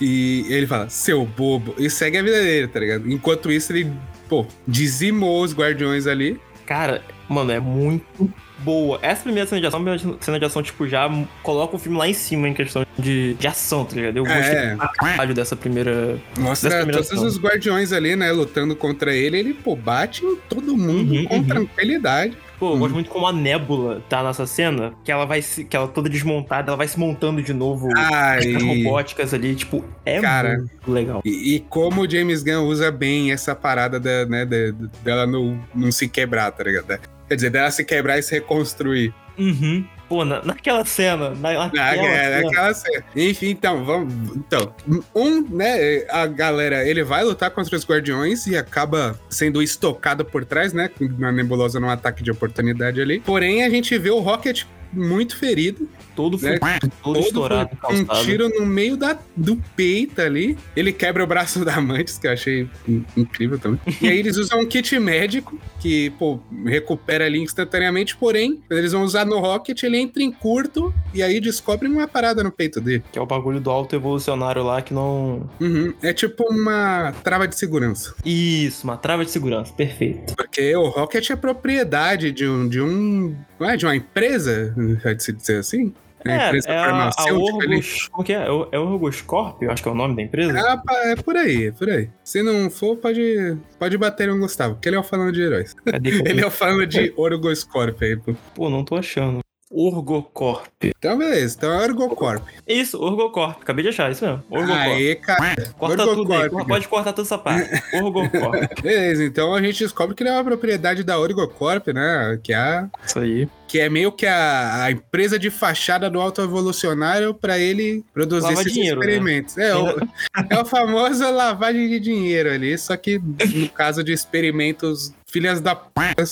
E 0.00 0.46
ele 0.48 0.66
fala, 0.66 0.88
seu 0.88 1.26
bobo, 1.26 1.74
e 1.76 1.90
segue 1.90 2.16
a 2.16 2.22
vida 2.22 2.40
dele, 2.40 2.68
tá 2.68 2.80
ligado? 2.80 3.10
Enquanto 3.10 3.50
isso, 3.50 3.72
ele, 3.72 3.92
pô, 4.28 4.46
dizimou 4.66 5.42
os 5.42 5.52
guardiões 5.52 6.06
ali. 6.06 6.40
Cara, 6.64 7.02
mano, 7.28 7.50
é 7.50 7.60
muito 7.60 8.32
boa. 8.66 8.98
Essa 9.00 9.22
primeira 9.22 9.48
cena 9.48 9.60
de 9.60 9.66
ação, 9.68 9.78
a 9.80 9.82
primeira 9.82 10.16
cena 10.20 10.38
de 10.40 10.44
ação, 10.44 10.62
tipo, 10.62 10.86
já 10.88 11.08
coloca 11.42 11.76
o 11.76 11.78
filme 11.78 11.96
lá 11.96 12.08
em 12.08 12.12
cima 12.12 12.48
em 12.48 12.52
questão 12.54 12.84
de, 12.98 13.34
de 13.34 13.46
ação, 13.46 13.84
tá 13.84 13.94
ligado? 13.94 14.16
Eu 14.16 14.24
gostei 14.24 14.40
É. 14.42 14.76
caralho 14.98 15.32
dessa 15.34 15.54
primeira. 15.54 16.18
Mostra 16.38 16.70
Dessa 16.70 16.82
primeira 16.82 17.02
todos 17.02 17.12
ação. 17.12 17.26
os 17.26 17.38
guardiões 17.38 17.92
ali, 17.92 18.16
né, 18.16 18.32
lutando 18.32 18.74
contra 18.74 19.14
ele. 19.14 19.38
Ele, 19.38 19.54
pô, 19.54 19.76
bate 19.76 20.24
em 20.24 20.36
todo 20.48 20.76
mundo 20.76 21.12
Uhum, 21.14 21.24
com 21.26 21.36
uhum. 21.36 21.44
tranquilidade. 21.44 22.36
Pô, 22.58 22.68
eu 22.68 22.72
Uhum. 22.72 22.78
gosto 22.78 22.94
muito 22.94 23.10
como 23.10 23.26
a 23.26 23.32
nébula 23.34 24.02
tá 24.08 24.22
nessa 24.24 24.46
cena, 24.46 24.94
que 25.04 25.12
ela 25.12 25.26
vai 25.26 25.42
se. 25.42 25.62
que 25.62 25.76
ela 25.76 25.86
toda 25.86 26.08
desmontada, 26.08 26.70
ela 26.70 26.76
vai 26.76 26.88
se 26.88 26.98
montando 26.98 27.42
de 27.42 27.52
novo. 27.52 27.88
Ai, 27.96 28.54
As 28.56 28.62
robóticas 28.62 29.34
ali, 29.34 29.54
tipo, 29.54 29.84
é 30.06 30.20
Cara. 30.20 30.56
muito 30.58 30.90
legal. 30.90 31.20
e, 31.24 31.56
e 31.56 31.60
como 31.60 32.00
o 32.02 32.10
James 32.10 32.42
Gunn 32.42 32.64
usa 32.66 32.90
bem 32.90 33.30
essa 33.30 33.54
parada 33.54 34.00
da, 34.00 34.24
né, 34.24 34.46
da- 34.46 34.72
dela 35.04 35.26
não, 35.26 35.60
não 35.74 35.92
se 35.92 36.08
quebrar, 36.08 36.50
tá 36.50 36.64
ligado? 36.64 36.98
Quer 37.28 37.34
dizer, 37.34 37.50
dela 37.50 37.70
se 37.70 37.84
quebrar 37.84 38.18
e 38.18 38.22
se 38.22 38.34
reconstruir. 38.34 39.12
Uhum. 39.38 39.84
Pô, 40.08 40.24
na, 40.24 40.40
naquela 40.42 40.84
cena, 40.84 41.30
na, 41.30 41.52
naquela 41.52 41.72
Na, 41.72 41.94
é, 41.94 42.24
cena, 42.24 42.42
naquela 42.42 42.74
cena. 42.74 43.04
Enfim, 43.16 43.48
então, 43.48 43.84
vamos. 43.84 44.36
Então, 44.36 44.72
um, 45.14 45.40
né? 45.42 46.04
A 46.08 46.26
galera, 46.26 46.88
ele 46.88 47.02
vai 47.02 47.24
lutar 47.24 47.50
contra 47.50 47.76
os 47.76 47.84
guardiões 47.84 48.46
e 48.46 48.56
acaba 48.56 49.18
sendo 49.28 49.60
estocado 49.60 50.24
por 50.24 50.44
trás, 50.44 50.72
né? 50.72 50.90
Na 51.18 51.32
nebulosa 51.32 51.80
num 51.80 51.90
ataque 51.90 52.22
de 52.22 52.30
oportunidade 52.30 53.00
ali. 53.00 53.20
Porém, 53.20 53.64
a 53.64 53.70
gente 53.70 53.98
vê 53.98 54.10
o 54.10 54.20
Rocket 54.20 54.64
muito 54.92 55.36
ferido, 55.36 55.88
todo, 56.14 56.38
né? 56.40 56.58
todo, 57.02 57.18
estourado, 57.20 57.70
um 57.74 58.04
calçado. 58.04 58.24
tiro 58.26 58.48
no 58.48 58.64
meio 58.66 58.96
da, 58.96 59.18
do 59.36 59.56
peito 59.76 60.20
ali. 60.20 60.56
Ele 60.74 60.92
quebra 60.92 61.22
o 61.22 61.26
braço 61.26 61.62
da 61.64 61.74
Amantes, 61.76 62.18
que 62.18 62.26
eu 62.26 62.32
achei 62.32 62.68
in- 62.88 63.04
incrível 63.16 63.58
também. 63.58 63.80
E 64.00 64.08
aí 64.08 64.18
eles 64.18 64.36
usam 64.36 64.60
um 64.60 64.66
kit 64.66 64.98
médico, 64.98 65.58
que, 65.80 66.10
pô, 66.18 66.38
recupera 66.64 67.26
ali 67.26 67.38
instantaneamente, 67.40 68.16
porém, 68.16 68.62
eles 68.70 68.92
vão 68.92 69.02
usar 69.02 69.24
no 69.24 69.38
Rocket, 69.38 69.82
ele 69.82 69.98
entra 69.98 70.22
em 70.22 70.30
curto 70.32 70.92
e 71.12 71.22
aí 71.22 71.40
descobre 71.40 71.86
uma 71.88 72.08
parada 72.08 72.42
no 72.42 72.50
peito 72.50 72.80
dele. 72.80 73.02
Que 73.12 73.18
é 73.18 73.22
o 73.22 73.26
bagulho 73.26 73.60
do 73.60 73.70
alto 73.70 73.94
evolucionário 73.94 74.62
lá 74.62 74.80
que 74.82 74.92
não. 74.94 75.48
Uhum. 75.60 75.92
É 76.02 76.12
tipo 76.12 76.44
uma 76.50 77.12
trava 77.22 77.46
de 77.46 77.56
segurança. 77.56 78.14
Isso, 78.24 78.84
uma 78.84 78.96
trava 78.96 79.24
de 79.24 79.30
segurança, 79.30 79.72
perfeito. 79.72 80.34
Porque 80.34 80.74
o 80.76 80.88
Rocket 80.88 81.30
é 81.30 81.36
propriedade 81.36 82.32
de 82.32 82.46
um. 82.46 82.68
de 82.68 82.80
um. 82.80 83.36
É 83.60 83.76
de 83.76 83.86
uma 83.86 83.96
empresa, 83.96 84.74
pode 85.02 85.22
se 85.22 85.32
dizer 85.32 85.58
assim? 85.58 85.92
Uma 86.24 86.34
É, 86.34 86.46
empresa 86.48 86.68
é 86.68 86.76
a, 86.76 86.80
a 86.82 86.84
farmacêutica 87.12 87.64
ali. 87.66 87.80
Como 88.10 88.24
que 88.24 88.32
é? 88.32 88.36
É 88.42 88.48
é 88.72 88.78
Orgoscorp, 88.78 89.62
eu 89.62 89.70
acho 89.70 89.82
que 89.82 89.88
é 89.88 89.92
o 89.92 89.94
nome 89.94 90.16
da 90.16 90.22
empresa. 90.22 90.58
Ah, 90.58 90.76
pá, 90.76 90.94
é 91.04 91.14
por 91.14 91.36
aí, 91.36 91.66
é 91.66 91.72
por 91.72 91.88
aí. 91.88 92.08
Se 92.24 92.42
não 92.42 92.68
for, 92.68 92.96
pode, 92.96 93.56
pode 93.78 93.96
bater 93.96 94.26
no 94.28 94.38
Gustavo, 94.38 94.74
porque 94.74 94.88
ele 94.88 94.96
é 94.96 94.98
o 94.98 95.04
falando 95.04 95.30
de 95.32 95.42
heróis. 95.42 95.74
Cadê 95.84 96.10
Ele 96.28 96.40
é 96.40 96.46
o 96.46 96.50
falando 96.50 96.86
de 96.86 97.12
Orgoscorp 97.16 98.02
aí, 98.02 98.16
pô. 98.16 98.34
Pô, 98.54 98.68
não 98.68 98.84
tô 98.84 98.96
achando. 98.96 99.38
Orgocorp. 99.68 100.66
Então, 100.84 101.18
beleza. 101.18 101.56
Então 101.58 101.72
é 101.72 101.82
Orgocorp. 101.84 102.42
Isso, 102.66 103.00
Orgocorp. 103.02 103.60
Acabei 103.62 103.82
de 103.82 103.88
achar, 103.90 104.10
isso 104.10 104.24
mesmo. 104.24 104.42
Orgocorp. 104.50 104.78
Aí, 104.80 105.14
cara. 105.16 105.70
Corta 105.78 106.04
tudo 106.04 106.32
aí, 106.32 106.42
Orgocorp. 106.42 106.68
pode 106.68 106.88
cortar 106.88 107.12
toda 107.12 107.26
essa 107.26 107.38
parte. 107.38 107.68
Orgocorp. 107.94 108.80
Beleza, 108.82 109.24
então 109.24 109.54
a 109.54 109.60
gente 109.62 109.78
descobre 109.80 110.14
que 110.14 110.22
ele 110.22 110.30
é 110.30 110.32
uma 110.32 110.44
propriedade 110.44 111.02
da 111.04 111.18
Orgocorp, 111.18 111.88
né? 111.88 112.38
Que 112.42 112.52
é, 112.52 112.56
a- 112.56 112.88
Isso 113.04 113.18
aí. 113.18 113.48
Que 113.76 113.80
é 113.80 113.90
meio 113.90 114.10
que 114.10 114.24
a, 114.24 114.84
a 114.84 114.90
empresa 114.90 115.38
de 115.38 115.50
fachada 115.50 116.08
do 116.08 116.18
alto 116.18 116.40
evolucionário 116.40 117.34
pra 117.34 117.58
ele 117.58 118.02
produzir 118.14 118.46
Lava 118.46 118.60
esses 118.62 118.72
dinheiro, 118.72 119.00
né? 119.00 119.04
experimentos. 119.04 119.58
É, 119.58 119.76
o, 119.76 119.98
é 120.48 120.58
o 120.58 120.64
famoso 120.64 121.30
lavagem 121.30 121.86
de 121.90 122.00
dinheiro 122.00 122.50
ali, 122.50 122.78
só 122.78 122.96
que 122.96 123.18
no 123.18 123.68
caso 123.68 124.02
de 124.02 124.14
experimentos 124.14 125.12
filhas 125.26 125.60
da 125.60 125.74
p 125.74 125.90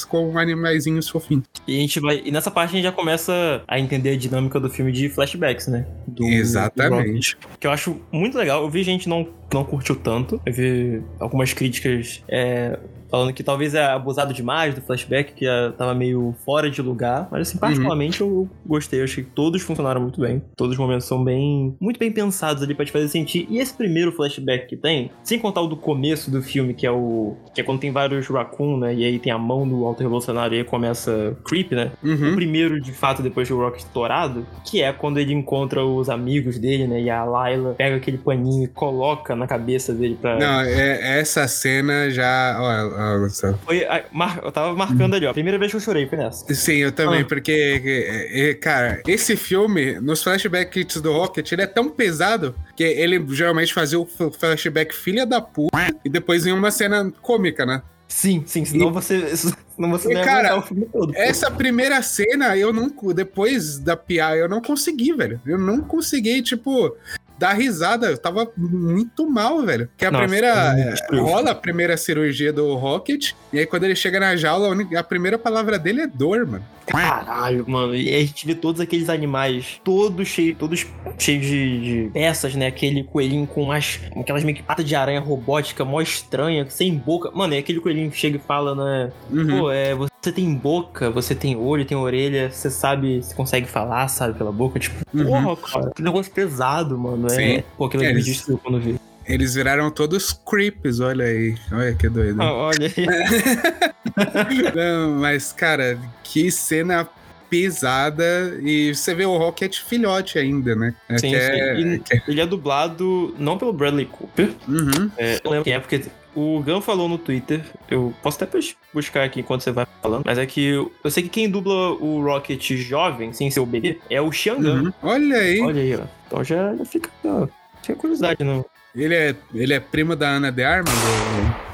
com 0.08 0.38
animaizinhos 0.38 1.08
fofinhos. 1.08 1.44
E 1.66 1.76
a 1.76 1.80
gente 1.80 2.00
vai. 2.00 2.22
E 2.24 2.30
nessa 2.30 2.50
parte 2.50 2.70
a 2.70 2.72
gente 2.76 2.84
já 2.84 2.92
começa 2.92 3.62
a 3.68 3.78
entender 3.78 4.10
a 4.10 4.16
dinâmica 4.16 4.58
do 4.58 4.70
filme 4.70 4.90
de 4.90 5.10
flashbacks, 5.10 5.66
né? 5.66 5.84
Do, 6.06 6.24
Exatamente. 6.24 7.36
do 7.36 7.58
que 7.58 7.66
eu 7.66 7.70
acho 7.70 8.00
muito 8.10 8.38
legal. 8.38 8.62
Eu 8.62 8.70
vi 8.70 8.82
gente 8.82 9.06
não, 9.06 9.28
não 9.54 9.64
curtiu 9.64 9.96
tanto. 9.96 10.40
Eu 10.44 10.52
vi 10.52 11.02
algumas 11.18 11.52
críticas 11.52 12.22
é, 12.28 12.78
falando 13.10 13.32
que 13.32 13.42
talvez 13.44 13.74
é 13.74 13.84
abusado 13.84 14.34
demais 14.34 14.74
do 14.74 14.80
flashback, 14.80 15.32
que 15.34 15.46
tava 15.78 15.94
meio 15.94 16.34
fora 16.44 16.68
de 16.70 16.82
lugar. 16.82 17.28
Mas 17.30 17.48
assim, 17.48 17.58
particularmente 17.58 18.20
eu 18.20 18.48
gostei. 18.66 19.00
Eu 19.00 19.04
achei 19.04 19.22
que 19.22 19.30
todos 19.30 19.62
funcionaram 19.62 20.00
muito 20.00 20.20
bem. 20.20 20.42
Todos 20.56 20.72
os 20.72 20.78
momentos 20.78 21.06
são 21.06 21.22
bem. 21.22 21.76
muito 21.80 21.98
bem 21.98 22.10
pensados 22.10 22.62
ali 22.62 22.74
pra 22.74 22.84
te 22.84 22.90
fazer 22.90 23.08
sentir. 23.08 23.46
E 23.48 23.58
esse 23.58 23.72
primeiro 23.72 24.10
flashback 24.10 24.66
que 24.66 24.76
tem, 24.76 25.10
sem 25.22 25.38
contar 25.38 25.60
o 25.60 25.66
do 25.68 25.76
começo 25.76 26.28
do 26.30 26.42
filme, 26.42 26.74
que 26.74 26.86
é 26.86 26.90
o. 26.90 27.36
que 27.54 27.60
é 27.60 27.64
quando 27.64 27.78
tem 27.80 27.92
vários 27.92 28.26
raccoon, 28.26 28.76
né? 28.78 28.94
E 28.94 29.04
aí 29.04 29.18
tem 29.20 29.32
a 29.32 29.38
mão 29.38 29.66
do 29.68 29.84
alto 29.84 30.00
revolucionário 30.02 30.56
e 30.56 30.58
aí 30.58 30.64
começa 30.64 31.36
creep, 31.44 31.70
né? 31.72 31.92
O 32.02 32.08
Uhum. 32.08 32.34
primeiro, 32.34 32.80
de 32.80 32.90
fato, 32.92 33.22
depois 33.22 33.48
do 33.48 33.56
Rock 33.56 33.78
estourado, 33.78 34.44
que 34.64 34.82
é 34.82 34.92
quando 34.92 35.18
ele 35.18 35.32
encontra 35.32 35.84
os 35.84 36.08
amigos 36.08 36.58
dele, 36.58 36.86
né? 36.88 37.00
E 37.00 37.10
a 37.10 37.24
Layla 37.24 37.74
pega 37.74 37.96
aquele 37.96 38.18
paninho 38.18 38.64
e 38.64 38.68
coloca 38.68 39.36
na 39.36 39.43
cabeça 39.46 39.92
dele 39.92 40.18
pra. 40.20 40.38
Não, 40.38 40.60
é, 40.60 41.18
essa 41.20 41.46
cena 41.48 42.10
já. 42.10 42.56
Ó, 42.58 43.18
Gustavo. 43.20 43.58
Foi, 43.64 43.84
a- 43.84 44.04
mar- 44.12 44.40
Eu 44.42 44.52
tava 44.52 44.74
marcando 44.74 45.14
ali, 45.14 45.26
ó. 45.26 45.30
A 45.30 45.34
primeira 45.34 45.58
vez 45.58 45.70
que 45.70 45.76
eu 45.76 45.80
chorei 45.80 46.06
foi 46.06 46.18
nessa. 46.18 46.52
Sim, 46.54 46.76
eu 46.76 46.92
também, 46.92 47.20
Ah. 47.22 47.24
porque, 47.24 47.82
é, 47.84 48.50
é, 48.50 48.54
cara, 48.54 49.02
esse 49.06 49.36
filme, 49.36 50.00
nos 50.00 50.22
flashbacks 50.22 51.00
do 51.00 51.12
Rocket, 51.12 51.50
ele 51.52 51.62
é 51.62 51.66
tão 51.66 51.88
pesado 51.90 52.54
que 52.76 52.82
ele 52.84 53.24
geralmente 53.34 53.72
fazia 53.74 53.98
o 54.00 54.06
flashback 54.38 54.94
filha 54.94 55.24
da 55.26 55.40
puta 55.40 55.76
e 56.04 56.08
depois 56.08 56.44
vinha 56.44 56.54
uma 56.54 56.70
cena 56.70 57.12
cômica, 57.22 57.64
né? 57.66 57.82
Sim, 58.06 58.44
sim, 58.46 58.64
senão 58.64 58.92
você. 58.92 59.24
Senão 59.74 59.90
você 59.90 60.08
E, 60.12 60.14
não 60.14 60.22
cara, 60.22 60.56
o 60.56 60.62
filme 60.62 60.86
todo. 60.92 61.12
pô. 61.12 61.18
Essa 61.18 61.50
primeira 61.50 62.00
cena, 62.00 62.56
eu 62.56 62.72
não. 62.72 62.88
Depois 63.12 63.76
da 63.76 63.96
piada, 63.96 64.36
eu 64.36 64.48
não 64.48 64.60
consegui, 64.62 65.12
velho. 65.12 65.40
Eu 65.44 65.58
não 65.58 65.80
consegui, 65.80 66.40
tipo. 66.42 66.96
Dar 67.44 67.52
risada, 67.52 68.06
eu 68.06 68.16
tava 68.16 68.50
muito 68.56 69.28
mal, 69.28 69.60
velho. 69.62 69.86
Que 69.98 70.06
a 70.06 70.10
Nossa, 70.10 70.22
primeira. 70.22 70.46
é 70.48 70.94
rola 71.20 71.50
a 71.50 71.54
primeira 71.54 71.94
cirurgia 71.94 72.50
do 72.50 72.74
Rocket, 72.74 73.32
e 73.52 73.58
aí 73.58 73.66
quando 73.66 73.84
ele 73.84 73.94
chega 73.94 74.18
na 74.18 74.34
jaula, 74.34 74.66
a, 74.68 74.70
única- 74.70 74.98
a 74.98 75.02
primeira 75.04 75.36
palavra 75.36 75.78
dele 75.78 76.00
é 76.00 76.06
dor, 76.06 76.46
mano. 76.46 76.64
Caralho, 76.86 77.64
mano. 77.68 77.94
E 77.94 78.14
a 78.14 78.20
gente 78.20 78.46
vê 78.46 78.54
todos 78.54 78.80
aqueles 78.80 79.08
animais, 79.08 79.80
todos 79.82 80.28
cheios, 80.28 80.56
todos 80.58 80.86
cheios 81.18 81.46
de, 81.46 81.80
de 82.04 82.10
peças, 82.12 82.54
né? 82.54 82.66
Aquele 82.66 83.04
coelhinho 83.04 83.46
com 83.46 83.62
umas, 83.62 84.00
aquelas 84.16 84.44
meio 84.44 84.56
que 84.56 84.62
patas 84.62 84.84
de 84.84 84.94
aranha 84.94 85.20
robótica, 85.20 85.84
mó 85.84 86.00
estranha, 86.00 86.66
sem 86.68 86.94
boca. 86.94 87.30
Mano, 87.32 87.54
é 87.54 87.58
aquele 87.58 87.80
coelhinho 87.80 88.10
que 88.10 88.16
chega 88.16 88.36
e 88.36 88.40
fala, 88.40 88.74
né? 88.74 89.12
Uhum. 89.30 89.58
Pô, 89.60 89.70
é, 89.70 89.94
você 89.94 90.32
tem 90.32 90.54
boca, 90.54 91.10
você 91.10 91.34
tem 91.34 91.56
olho, 91.56 91.84
tem 91.84 91.96
orelha, 91.96 92.50
você 92.50 92.70
sabe, 92.70 93.22
você 93.22 93.34
consegue 93.34 93.66
falar, 93.66 94.08
sabe, 94.08 94.36
pela 94.36 94.52
boca. 94.52 94.78
Tipo, 94.78 94.96
Uhum. 95.14 95.24
porra, 95.26 95.56
cara. 95.56 95.90
Que 95.94 96.02
negócio 96.02 96.32
pesado, 96.32 96.98
mano. 96.98 97.28
Sim. 97.30 97.42
É, 97.42 97.64
pô, 97.76 97.86
aquilo 97.86 98.02
É, 98.02 98.06
me 98.08 98.12
eles- 98.14 98.24
destruiu 98.26 98.58
quando 98.58 98.80
vi. 98.80 98.96
Eles 99.26 99.54
viraram 99.54 99.90
todos 99.90 100.32
creeps, 100.32 101.00
olha 101.00 101.24
aí. 101.24 101.54
Olha 101.72 101.94
que 101.94 102.08
doido. 102.08 102.42
Ah, 102.42 102.52
olha 102.52 102.86
aí. 102.86 103.06
Não, 104.74 105.12
mas, 105.20 105.52
cara, 105.52 105.98
que 106.22 106.50
cena 106.50 107.08
pesada. 107.48 108.58
E 108.62 108.94
você 108.94 109.14
vê 109.14 109.24
o 109.24 109.36
Rocket 109.36 109.78
filhote 109.80 110.38
ainda, 110.38 110.74
né? 110.74 110.94
É 111.08 111.18
Sim, 111.18 111.30
sim. 111.30 111.36
é- 111.36 111.80
E 111.80 111.98
que 112.00 112.14
é- 112.14 112.22
ele 112.28 112.40
é 112.40 112.46
dublado 112.46 113.34
não 113.38 113.56
pelo 113.56 113.72
Bradley 113.72 114.06
Cooper, 114.06 114.50
Uhum. 114.68 115.10
É, 115.16 115.40
eu 115.42 115.50
lembro 115.50 115.64
quem 115.64 115.72
é, 115.72 115.78
porque 115.80 116.02
o 116.34 116.60
Gun 116.60 116.80
falou 116.80 117.08
no 117.08 117.16
Twitter, 117.16 117.62
eu 117.88 118.12
posso 118.22 118.42
até 118.42 118.58
buscar 118.92 119.22
aqui 119.24 119.38
enquanto 119.40 119.60
você 119.62 119.70
vai 119.70 119.86
falando, 120.02 120.24
mas 120.26 120.36
é 120.36 120.44
que 120.46 120.64
eu, 120.64 120.92
sei 121.08 121.22
que 121.22 121.28
quem 121.28 121.48
dubla 121.48 121.92
o 121.92 122.22
Rocket 122.24 122.72
jovem, 122.72 123.32
sem 123.32 123.50
ser 123.50 123.60
o 123.60 123.66
bebê, 123.66 123.98
é 124.10 124.20
o 124.20 124.32
Xiangan. 124.32 124.82
Uhum. 124.84 124.92
Olha 125.02 125.36
aí. 125.36 125.60
Olha 125.60 125.80
aí, 125.82 125.94
ó. 125.96 126.00
Então 126.26 126.42
já, 126.42 126.74
já 126.74 126.84
fica. 126.84 127.08
Ó, 127.24 127.46
fica 127.82 127.94
curiosidade, 127.98 128.42
não. 128.42 128.64
Ele, 128.94 129.14
é, 129.14 129.34
ele 129.54 129.72
é 129.74 129.80
primo 129.80 130.14
da 130.14 130.28
Ana 130.28 130.50
de 130.52 130.62
Armas? 130.62 130.94
ou- 130.94 131.64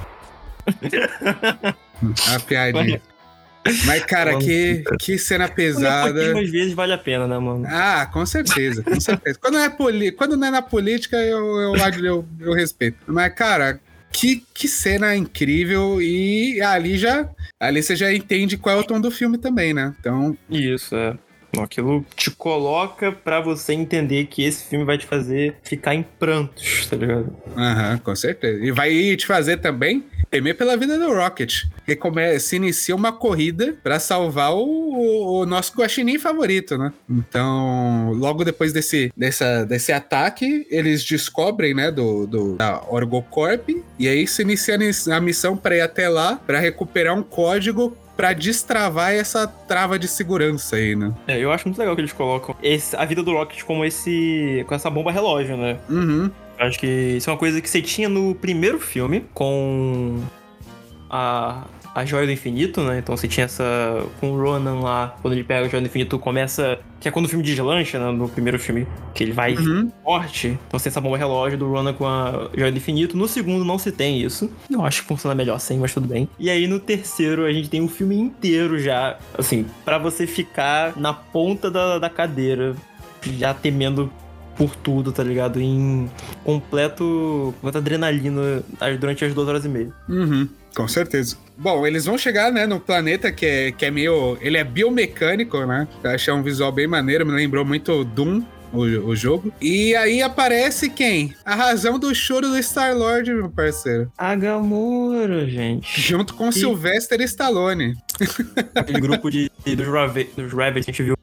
A 2.34 2.40
piadinha. 2.40 3.00
Mas, 3.84 4.04
cara, 4.06 4.38
que, 4.38 4.82
que 4.98 5.18
cena 5.18 5.46
pesada. 5.46 6.38
Às 6.40 6.50
vezes 6.50 6.72
vale 6.72 6.94
a 6.94 6.98
pena, 6.98 7.26
né, 7.26 7.38
mano? 7.38 7.66
Ah, 7.68 8.08
com 8.10 8.24
certeza, 8.24 8.82
com 8.82 8.98
certeza. 8.98 9.38
Quando 9.38 9.54
não 9.54 9.60
é, 9.64 9.68
poli... 9.68 10.10
Quando 10.12 10.34
não 10.36 10.48
é 10.48 10.50
na 10.50 10.62
política, 10.62 11.16
eu, 11.18 11.38
eu, 11.60 11.74
eu, 12.02 12.26
eu 12.40 12.52
respeito. 12.54 12.96
Mas, 13.06 13.34
cara, 13.34 13.78
que, 14.10 14.42
que 14.54 14.66
cena 14.66 15.14
incrível. 15.14 16.00
E 16.00 16.60
ali 16.62 16.96
já. 16.96 17.28
Ali 17.58 17.82
você 17.82 17.94
já 17.94 18.10
entende 18.12 18.56
qual 18.56 18.78
é 18.78 18.80
o 18.80 18.84
tom 18.84 18.98
do 18.98 19.10
filme 19.10 19.36
também, 19.36 19.74
né? 19.74 19.94
Então. 20.00 20.36
Isso, 20.48 20.96
é. 20.96 21.18
Aquilo 21.58 22.04
te 22.16 22.30
coloca 22.30 23.12
pra 23.12 23.40
você 23.40 23.72
entender 23.72 24.26
que 24.26 24.44
esse 24.44 24.64
filme 24.64 24.84
vai 24.84 24.98
te 24.98 25.06
fazer 25.06 25.56
ficar 25.62 25.94
em 25.94 26.02
prantos, 26.02 26.86
tá 26.86 26.96
ligado? 26.96 27.34
Aham, 27.56 27.98
com 27.98 28.14
certeza. 28.14 28.64
E 28.64 28.70
vai 28.70 28.90
te 29.16 29.26
fazer 29.26 29.58
também 29.58 30.04
temer 30.30 30.56
pela 30.56 30.76
vida 30.76 30.98
do 30.98 31.12
Rocket. 31.12 31.64
Que 31.84 31.96
come... 31.96 32.38
se 32.38 32.56
inicia 32.56 32.94
uma 32.94 33.12
corrida 33.12 33.76
para 33.82 33.98
salvar 33.98 34.52
o, 34.52 35.40
o, 35.40 35.46
nosso 35.46 35.74
guaxinim 35.76 36.18
favorito, 36.18 36.78
né? 36.78 36.92
Então, 37.08 38.12
logo 38.12 38.44
depois 38.44 38.72
desse, 38.72 39.12
dessa, 39.16 39.64
desse 39.64 39.92
ataque, 39.92 40.66
eles 40.70 41.04
descobrem, 41.04 41.74
né, 41.74 41.90
do, 41.90 42.26
do 42.26 42.56
da 42.56 42.82
Orgocorp, 42.88 43.70
e 43.98 44.08
aí 44.08 44.26
se 44.26 44.42
inicia 44.42 44.78
a 45.12 45.20
missão 45.20 45.56
para 45.56 45.76
ir 45.76 45.80
até 45.80 46.08
lá 46.08 46.36
para 46.36 46.58
recuperar 46.60 47.16
um 47.16 47.22
código 47.22 47.96
para 48.20 48.34
destravar 48.34 49.14
essa 49.14 49.46
trava 49.46 49.98
de 49.98 50.06
segurança 50.06 50.76
aí, 50.76 50.94
né? 50.94 51.14
É, 51.26 51.38
eu 51.38 51.50
acho 51.50 51.66
muito 51.66 51.78
legal 51.78 51.94
que 51.94 52.02
eles 52.02 52.12
colocam 52.12 52.54
esse, 52.62 52.94
a 52.94 53.06
vida 53.06 53.22
do 53.22 53.32
Rocket 53.32 53.62
como 53.62 53.82
esse. 53.82 54.62
com 54.68 54.74
essa 54.74 54.90
bomba 54.90 55.10
relógio, 55.10 55.56
né? 55.56 55.78
Uhum. 55.88 56.30
Acho 56.58 56.78
que 56.78 56.86
isso 56.86 57.30
é 57.30 57.32
uma 57.32 57.38
coisa 57.38 57.62
que 57.62 57.70
você 57.70 57.80
tinha 57.80 58.10
no 58.10 58.34
primeiro 58.34 58.78
filme 58.78 59.24
com 59.32 60.22
a, 61.08 61.64
a 61.94 62.04
Joia 62.04 62.26
do 62.26 62.32
Infinito, 62.32 62.80
né? 62.82 62.98
Então 62.98 63.16
você 63.16 63.26
tinha 63.26 63.44
essa. 63.46 63.64
Com 64.20 64.32
o 64.32 64.40
Ronan 64.40 64.80
lá, 64.80 65.16
quando 65.20 65.34
ele 65.34 65.42
pega 65.44 65.66
a 65.66 65.68
Joia 65.68 65.80
do 65.82 65.86
Infinito, 65.86 66.18
começa. 66.18 66.78
Que 67.00 67.08
é 67.08 67.10
quando 67.10 67.24
o 67.26 67.28
filme 67.28 67.44
deslancha, 67.44 67.98
né? 67.98 68.12
No 68.12 68.28
primeiro 68.28 68.58
filme, 68.58 68.86
que 69.14 69.24
ele 69.24 69.32
vai 69.32 69.54
Uhum. 69.56 69.90
forte. 70.04 70.48
Então 70.68 70.78
você 70.78 70.84
tem 70.84 70.90
essa 70.90 71.00
bomba 71.00 71.16
relógio 71.16 71.58
do 71.58 71.68
Ronan 71.70 71.92
com 71.94 72.06
a 72.06 72.48
Joia 72.56 72.70
do 72.70 72.76
Infinito. 72.78 73.16
No 73.16 73.26
segundo 73.26 73.64
não 73.64 73.78
se 73.78 73.90
tem 73.90 74.20
isso. 74.22 74.50
Eu 74.70 74.84
acho 74.84 75.02
que 75.02 75.08
funciona 75.08 75.34
melhor 75.34 75.58
sem, 75.58 75.78
mas 75.78 75.92
tudo 75.94 76.06
bem. 76.06 76.28
E 76.38 76.48
aí 76.50 76.66
no 76.66 76.78
terceiro 76.78 77.44
a 77.46 77.52
gente 77.52 77.68
tem 77.70 77.80
um 77.80 77.88
filme 77.88 78.16
inteiro 78.16 78.78
já, 78.78 79.16
assim, 79.36 79.66
para 79.84 79.98
você 79.98 80.26
ficar 80.26 80.96
na 80.96 81.12
ponta 81.12 81.70
da, 81.70 81.98
da 81.98 82.10
cadeira, 82.10 82.76
já 83.38 83.52
temendo 83.54 84.10
por 84.56 84.76
tudo, 84.76 85.10
tá 85.10 85.22
ligado? 85.22 85.58
Em 85.60 86.10
completo. 86.44 87.54
completa 87.54 87.78
adrenalina 87.78 88.62
durante 88.98 89.24
as 89.24 89.32
duas 89.32 89.48
horas 89.48 89.64
e 89.64 89.68
meia. 89.68 89.90
Uhum, 90.08 90.46
com 90.74 90.86
certeza. 90.88 91.36
Bom, 91.56 91.86
eles 91.86 92.04
vão 92.06 92.16
chegar, 92.16 92.50
né, 92.50 92.66
no 92.66 92.80
planeta 92.80 93.30
que 93.30 93.44
é, 93.46 93.72
que 93.72 93.84
é 93.84 93.90
meio. 93.90 94.38
Ele 94.40 94.56
é 94.56 94.64
biomecânico, 94.64 95.64
né? 95.66 95.86
Eu 96.02 96.10
achei 96.10 96.32
um 96.32 96.42
visual 96.42 96.72
bem 96.72 96.86
maneiro, 96.86 97.26
me 97.26 97.32
lembrou 97.32 97.64
muito 97.64 98.04
Doom. 98.04 98.42
O, 98.72 98.82
o 98.82 99.16
jogo. 99.16 99.52
E 99.60 99.96
aí 99.96 100.22
aparece 100.22 100.88
quem? 100.88 101.34
A 101.44 101.56
razão 101.56 101.98
do 101.98 102.14
choro 102.14 102.46
do 102.50 102.56
Star-Lord, 102.62 103.28
meu 103.34 103.50
parceiro. 103.50 104.12
A 104.16 104.32
Gamora, 104.36 105.44
gente. 105.44 106.00
Junto 106.00 106.34
com 106.34 106.50
E- 106.50 106.52
Sylvester 106.52 107.20
Stallone. 107.22 107.96
Aquele 108.76 109.00
grupo 109.00 109.28
de, 109.28 109.50
dos, 109.74 109.88
Rave, 109.88 110.30
dos 110.36 110.52
Ravens 110.52 110.84
que 110.84 110.92
a 110.92 110.94
gente 110.94 111.02
viu 111.02 111.16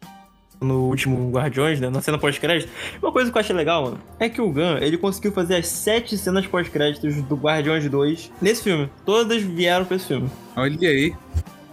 no 0.61 0.85
último 0.85 1.29
Guardiões, 1.31 1.79
né? 1.79 1.89
Na 1.89 2.01
cena 2.01 2.17
pós-crédito. 2.17 2.69
Uma 3.01 3.11
coisa 3.11 3.31
que 3.31 3.37
eu 3.37 3.39
achei 3.39 3.55
legal, 3.55 3.83
mano, 3.83 3.99
é 4.19 4.27
que 4.29 4.41
o 4.41 4.49
Gun, 4.51 4.77
ele 4.81 4.97
conseguiu 4.97 5.31
fazer 5.31 5.55
as 5.57 5.67
sete 5.67 6.17
cenas 6.17 6.45
pós-créditos 6.47 7.21
do 7.23 7.35
Guardiões 7.35 7.87
2 7.89 8.31
nesse 8.41 8.63
filme. 8.63 8.89
Todas 9.05 9.41
vieram 9.41 9.85
pra 9.85 9.95
esse 9.97 10.07
filme. 10.07 10.29
Olha 10.55 10.89
aí. 10.89 11.13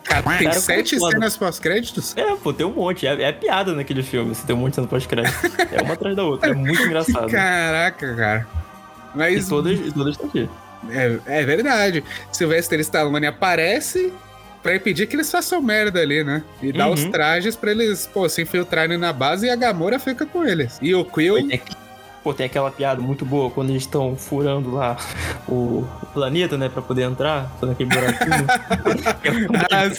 Cara, 0.05 0.23
tem 0.37 0.49
Cara, 0.49 0.61
sete 0.61 0.99
foda. 0.99 1.13
cenas 1.13 1.37
pós-créditos? 1.37 2.15
É, 2.17 2.37
pô, 2.37 2.53
tem 2.53 2.67
um 2.67 2.73
monte. 2.73 3.07
É, 3.07 3.23
é 3.23 3.33
piada 3.33 3.73
naquele 3.73 4.03
filme, 4.03 4.35
se 4.35 4.45
tem 4.47 4.55
um 4.55 4.59
monte 4.59 4.71
de 4.71 4.75
cena 4.77 4.87
pós-crédito. 4.87 5.35
É 5.73 5.83
uma 5.83 5.95
atrás 5.95 6.15
da 6.15 6.23
outra. 6.25 6.51
É 6.51 6.55
muito 6.55 6.81
engraçado. 6.85 7.31
Caraca, 7.31 8.15
cara. 8.15 8.47
E 9.15 9.19
Mas 9.19 9.49
todas, 9.49 9.79
e 9.79 9.91
todas 9.93 10.13
estão 10.13 10.29
aqui. 10.29 10.49
é, 10.91 11.19
é 11.41 11.45
verdade. 11.47 12.05
Sylvester 12.31 12.79
Stallone 12.81 13.27
aparece 13.27 14.13
pra 14.65 14.75
impedir 14.75 15.07
que 15.07 15.15
eles 15.15 15.31
façam 15.31 15.63
merda 15.63 16.01
ali, 16.01 16.25
né? 16.25 16.43
E 16.61 16.73
dá 16.73 16.87
Uhum. 16.89 16.95
os 16.95 17.05
trajes 17.05 17.55
pra 17.55 17.71
eles, 17.71 18.09
pô, 18.13 18.29
se 18.29 18.43
infiltrarem 18.43 18.99
na 18.99 19.13
base 19.13 19.47
e 19.47 19.51
a 19.51 19.55
Gamora 19.57 19.99
fica 20.01 20.27
com 20.27 20.45
eles. 20.45 20.77
E 20.83 20.93
o 20.95 21.05
Quill... 21.05 21.37
Pô, 22.25 22.33
tem 22.33 22.47
aquela 22.47 22.71
piada 22.71 23.03
muito 23.03 23.23
boa 23.23 23.51
quando 23.51 23.69
eles 23.69 23.83
estão 23.83 24.17
furando 24.17 24.73
lá 24.73 24.97
o, 25.47 25.85
o 26.03 26.07
planeta, 26.15 26.57
né? 26.57 26.71
Pra 26.71 26.81
poder 26.81 27.03
entrar, 27.03 27.55
fazendo 27.61 27.73
aquele 27.75 27.91
buraquinho. 27.91 28.47
é 29.71 29.75
Ah, 29.75 29.91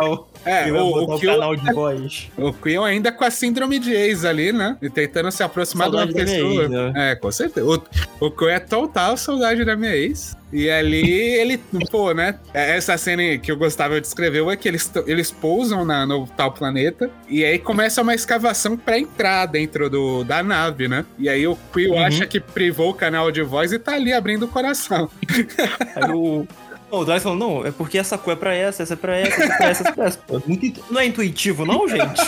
local. 0.00 0.28
É, 0.44 0.70
o, 0.72 0.76
o 0.76 1.14
o 1.14 1.18
Quill... 1.18 1.32
canal 1.32 1.56
de 1.56 1.72
voz. 1.72 2.30
O 2.36 2.52
Quill 2.52 2.84
ainda 2.84 3.10
com 3.10 3.24
a 3.24 3.30
síndrome 3.30 3.80
de 3.80 3.92
ex 3.92 4.24
ali, 4.24 4.52
né? 4.52 4.76
E 4.80 4.88
tentando 4.88 5.32
se 5.32 5.42
aproximar 5.42 5.90
de 5.90 5.96
uma 5.96 6.04
Saudade 6.04 6.24
da 6.24 6.32
minha 6.32 6.44
pessoa. 6.44 6.62
ex, 6.62 6.70
né? 6.70 7.10
É, 7.10 7.16
com 7.16 7.32
certeza. 7.32 7.66
O, 7.66 7.82
o 8.26 8.30
Quill 8.30 8.50
é 8.50 8.60
total 8.60 9.16
saudade 9.16 9.64
da 9.64 9.74
minha 9.74 9.96
ex. 9.96 10.36
E 10.54 10.70
ali 10.70 11.10
ele, 11.10 11.58
pô, 11.90 12.14
né? 12.14 12.38
Essa 12.54 12.96
cena 12.96 13.36
que 13.38 13.50
eu 13.50 13.56
gostava 13.56 14.00
de 14.00 14.06
escrever 14.06 14.46
é 14.48 14.56
que 14.56 14.68
eles, 14.68 14.88
eles 15.04 15.28
pousam 15.32 15.84
na, 15.84 16.06
no 16.06 16.28
tal 16.28 16.52
planeta. 16.52 17.10
E 17.28 17.44
aí 17.44 17.58
começa 17.58 18.00
uma 18.00 18.14
escavação 18.14 18.76
pra 18.76 18.96
entrar 18.96 19.46
dentro 19.46 19.90
do, 19.90 20.22
da 20.22 20.44
nave, 20.44 20.86
né? 20.86 21.04
E 21.18 21.28
aí 21.28 21.44
o 21.44 21.58
Quill 21.72 21.94
Uhum. 21.94 22.04
acha 22.04 22.24
que 22.24 22.38
privou 22.38 22.90
o 22.90 22.94
canal 22.94 23.32
de 23.32 23.42
voz 23.42 23.72
e 23.72 23.80
tá 23.80 23.94
ali 23.94 24.12
abrindo 24.12 24.44
o 24.44 24.48
coração. 24.48 25.10
Aí 25.96 26.10
o. 26.12 26.46
Não, 26.92 27.00
o 27.00 27.20
falou, 27.20 27.36
não, 27.36 27.66
é 27.66 27.72
porque 27.72 27.98
essa 27.98 28.16
cor 28.16 28.34
é 28.34 28.36
pra 28.36 28.54
essa, 28.54 28.84
essa 28.84 28.94
é 28.94 28.96
pra 28.96 29.16
essa, 29.16 29.42
essa 29.42 29.52
é 29.52 29.56
pra 29.56 29.66
essa, 29.66 29.82
essa 29.82 29.88
é 29.88 29.92
pra 29.92 30.04
essa. 30.04 30.20
Não 30.88 31.00
é 31.00 31.06
intuitivo, 31.06 31.66
não, 31.66 31.88
gente? 31.88 32.22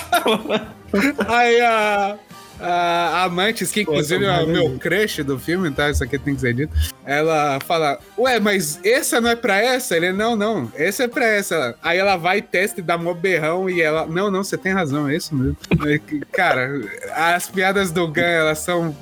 Aí 1.28 1.60
a. 1.60 2.18
A 2.61 3.25
Amantes, 3.25 3.71
que 3.71 3.83
inclusive 3.83 4.25
é 4.25 4.29
o 4.29 4.33
Nossa, 4.33 4.47
meu 4.47 4.79
crush 4.79 5.23
do 5.23 5.38
filme, 5.38 5.71
tá? 5.71 5.90
Isso 5.90 6.03
aqui 6.03 6.19
tem 6.19 6.35
que 6.35 6.40
ser 6.40 6.55
dito. 6.55 6.73
Ela 7.05 7.59
fala: 7.66 7.99
Ué, 8.19 8.38
mas 8.40 8.81
essa 8.85 9.21
não 9.21 9.31
é 9.31 9.37
pra 9.37 9.59
essa? 9.61 9.97
Ele: 9.97 10.12
Não, 10.12 10.35
não, 10.37 10.71
essa 10.75 11.05
é 11.05 11.09
pra 11.09 11.27
essa. 11.27 11.75
Aí 11.83 11.99
ela 11.99 12.16
vai, 12.16 12.40
testa 12.42 12.81
e 12.81 12.83
dá 12.83 12.97
mó 12.97 13.12
berrão 13.14 13.69
e 13.69 13.81
ela: 13.83 14.07
Não, 14.07 14.31
não, 14.31 14.42
você 14.42 14.57
tem 14.57 14.73
razão, 14.73 15.09
é 15.09 15.16
isso 15.16 15.35
mesmo. 15.35 15.57
É 15.87 16.01
Cara, 16.33 16.71
as 17.14 17.49
piadas 17.49 17.90
do 17.90 18.07
Gun, 18.09 18.21
elas 18.21 18.59
são 18.61 18.95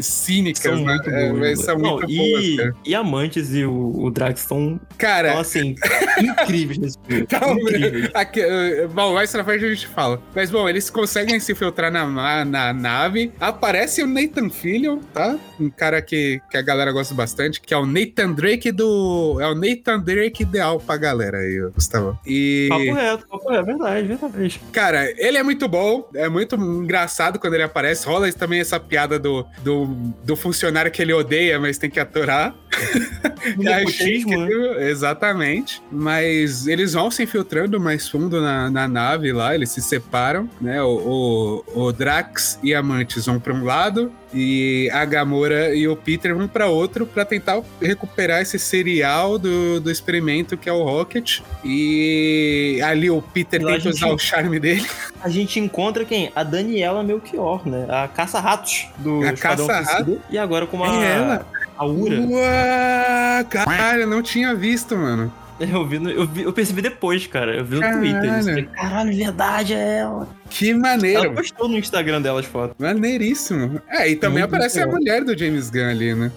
cínicas, 0.00 0.62
São 0.62 0.76
né? 0.84 0.94
muito 0.94 1.10
É, 1.10 1.28
boas. 1.28 1.38
mas 1.40 1.60
são 1.64 1.78
Não, 1.78 1.96
muito 1.96 2.10
e, 2.10 2.16
boas, 2.16 2.56
cara. 2.56 2.74
e 2.84 2.94
Amantes 2.94 3.54
e 3.54 3.64
o, 3.64 4.04
o 4.04 4.10
Drax 4.10 4.40
estão, 4.40 4.80
Cara, 4.96 5.28
estão, 5.28 5.40
assim, 5.40 5.74
incríveis 6.20 6.78
nesse 6.78 6.98
filme. 7.06 7.22
Então, 7.32 7.58
incríveis. 7.58 8.10
aqui, 8.14 8.40
eh, 8.40 8.86
bom, 8.92 9.14
mais 9.14 9.30
pra 9.30 9.44
frente 9.44 9.64
a 9.64 9.68
gente 9.68 9.86
fala. 9.86 10.20
Mas, 10.34 10.50
bom, 10.50 10.68
eles 10.68 10.90
conseguem 10.90 11.38
se 11.40 11.52
infiltrar 11.52 11.90
na, 11.90 12.04
ma- 12.04 12.44
na 12.44 12.72
nave. 12.92 13.32
Aparece 13.40 14.02
o 14.02 14.06
Nathan 14.06 14.50
Fillion, 14.50 14.98
tá? 15.12 15.38
Um 15.58 15.70
cara 15.70 16.02
que, 16.02 16.40
que 16.50 16.56
a 16.56 16.62
galera 16.62 16.92
gosta 16.92 17.14
bastante, 17.14 17.60
que 17.60 17.72
é 17.72 17.76
o 17.76 17.86
Nathan 17.86 18.32
Drake 18.32 18.70
do... 18.70 19.38
É 19.40 19.46
o 19.46 19.54
Nathan 19.54 20.00
Drake 20.00 20.42
ideal 20.42 20.78
pra 20.78 20.96
galera 20.96 21.38
aí, 21.38 21.58
Gustavo. 21.74 22.18
E... 22.26 22.66
Papo 22.68 22.92
reto, 22.92 23.26
papo 23.28 23.50
reto, 23.50 23.64
verdade, 23.64 24.08
verdade. 24.08 24.60
Cara, 24.72 25.10
ele 25.16 25.38
é 25.38 25.42
muito 25.42 25.66
bom, 25.68 26.08
é 26.14 26.28
muito 26.28 26.56
engraçado 26.56 27.38
quando 27.38 27.54
ele 27.54 27.62
aparece. 27.62 28.06
Rola 28.06 28.30
também 28.32 28.60
essa 28.60 28.78
piada 28.78 29.18
do, 29.18 29.46
do, 29.62 29.86
do 30.24 30.36
funcionário 30.36 30.90
que 30.90 31.02
ele 31.02 31.12
odeia, 31.12 31.58
mas 31.58 31.78
tem 31.78 31.90
que 31.90 32.00
aturar. 32.00 32.54
Nepotismo, 33.56 34.36
né? 34.46 34.90
Exatamente. 34.90 35.82
Mas 35.90 36.66
eles 36.66 36.92
vão 36.92 37.10
se 37.10 37.22
infiltrando 37.22 37.80
mais 37.80 38.08
fundo 38.08 38.40
na, 38.40 38.70
na 38.70 38.86
nave 38.88 39.32
lá, 39.32 39.54
eles 39.54 39.70
se 39.70 39.80
separam, 39.82 40.48
né? 40.60 40.82
O, 40.82 41.62
o, 41.74 41.82
o 41.86 41.92
Drax 41.92 42.58
e 42.62 42.74
a 42.74 42.82
Mantis 42.82 43.26
vão 43.26 43.38
pra 43.40 43.52
um 43.52 43.64
lado 43.64 44.12
e 44.34 44.88
a 44.92 45.04
Gamora 45.04 45.74
e 45.74 45.86
o 45.86 45.94
Peter 45.94 46.34
vão 46.34 46.48
pra 46.48 46.66
outro 46.66 47.04
pra 47.04 47.24
tentar 47.24 47.60
recuperar 47.80 48.40
esse 48.40 48.58
serial 48.58 49.38
do, 49.38 49.78
do 49.80 49.90
experimento 49.90 50.56
que 50.56 50.68
é 50.68 50.72
o 50.72 50.82
Rocket. 50.82 51.40
E 51.64 52.80
ali 52.84 53.10
o 53.10 53.20
Peter 53.20 53.60
E 53.60 53.64
a 53.64 53.66
tenta 53.68 53.80
gente- 53.80 53.94
usar 53.96 54.08
o 54.12 54.18
charme 54.18 54.58
dele. 54.58 54.86
A 55.22 55.28
gente 55.28 55.58
encontra 55.60 56.04
quem? 56.04 56.32
A 56.34 56.42
Daniela 56.42 57.02
Melchior, 57.02 57.66
né? 57.68 57.86
A 57.88 58.08
caça-ratos 58.08 58.86
do 58.98 59.22
A 59.22 59.32
Esquadrão 59.32 59.66
caça-rato? 59.66 60.04
Suicida. 60.04 60.22
E 60.30 60.38
agora 60.38 60.66
com 60.66 60.82
a... 60.82 61.04
É 61.04 61.16
ela? 61.16 61.46
A 61.78 61.84
Ura. 61.86 62.20
Uau, 62.20 63.44
caralho, 63.50 64.02
eu 64.02 64.06
não 64.06 64.22
tinha 64.22 64.54
visto, 64.54 64.96
mano. 64.96 65.32
Eu, 65.60 65.86
vi 65.86 65.98
no- 66.00 66.10
eu, 66.10 66.26
vi- 66.26 66.42
eu 66.42 66.52
percebi 66.52 66.82
depois, 66.82 67.24
cara. 67.28 67.54
Eu 67.54 67.64
vi 67.64 67.76
no 67.76 67.82
Caralho. 67.82 68.00
Twitter. 68.00 68.38
isso. 68.38 68.48
Falei, 68.48 68.64
Caralho, 68.64 69.16
verdade, 69.16 69.74
é 69.74 69.98
ela. 69.98 70.28
Que 70.50 70.70
Ela 70.70 70.78
maneiro. 70.80 71.32
postou 71.34 71.68
no 71.68 71.78
Instagram 71.78 72.20
dela 72.20 72.40
as 72.40 72.46
fotos. 72.46 72.74
Maneiríssimo. 72.80 73.80
É, 73.88 74.08
e 74.08 74.16
também 74.16 74.40
Muito 74.40 74.52
aparece 74.56 74.80
a 74.80 74.86
bom. 74.86 74.94
mulher 74.94 75.22
do 75.22 75.38
James 75.38 75.70
Gunn 75.70 75.88
ali, 75.90 76.14
né? 76.16 76.32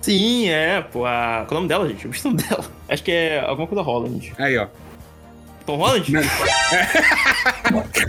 Sim, 0.00 0.48
é, 0.48 0.80
pô. 0.80 1.04
A... 1.04 1.44
Qual 1.46 1.50
é 1.50 1.52
o 1.52 1.54
nome 1.56 1.68
dela, 1.68 1.86
gente? 1.88 2.06
O 2.06 2.10
nome 2.24 2.42
dela. 2.42 2.64
Acho 2.88 3.02
que 3.02 3.10
é 3.12 3.40
alguma 3.40 3.66
coisa 3.68 3.82
Holland. 3.82 4.32
Aí, 4.38 4.56
ó. 4.56 4.66
Tom 5.66 5.76
Holland? 5.76 6.12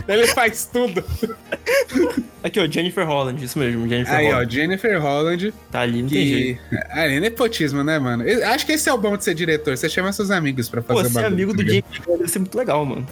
Ele 0.07 0.27
faz 0.27 0.69
tudo. 0.71 1.03
Aqui, 2.43 2.59
ó, 2.59 2.67
Jennifer 2.69 3.05
Holland, 3.05 3.43
isso 3.43 3.59
mesmo, 3.59 3.87
Jennifer 3.87 4.13
Aí, 4.13 4.27
ó, 4.27 4.31
Holland. 4.33 4.55
Jennifer 4.55 5.01
Holland. 5.01 5.53
Tá 5.71 5.81
ali, 5.81 6.01
não 6.01 6.09
tem 6.09 6.23
Que. 6.23 6.29
jeito. 6.29 6.61
Ah, 6.89 7.05
é 7.07 7.19
nepotismo, 7.19 7.83
né, 7.83 7.99
mano? 7.99 8.23
Eu 8.23 8.47
acho 8.49 8.65
que 8.65 8.71
esse 8.71 8.89
é 8.89 8.93
o 8.93 8.97
bom 8.97 9.15
de 9.15 9.23
ser 9.23 9.33
diretor. 9.35 9.77
Você 9.77 9.89
chama 9.89 10.11
seus 10.11 10.31
amigos 10.31 10.67
pra 10.69 10.81
fazer 10.81 11.01
Pô, 11.01 11.07
o 11.07 11.09
ser 11.09 11.13
bagulho, 11.21 11.33
amigo 11.33 11.53
do? 11.53 11.63
James 11.63 11.83
Gunn 12.05 12.17
deve 12.17 12.29
ser 12.29 12.39
muito 12.39 12.57
legal, 12.57 12.85
mano. 12.85 13.05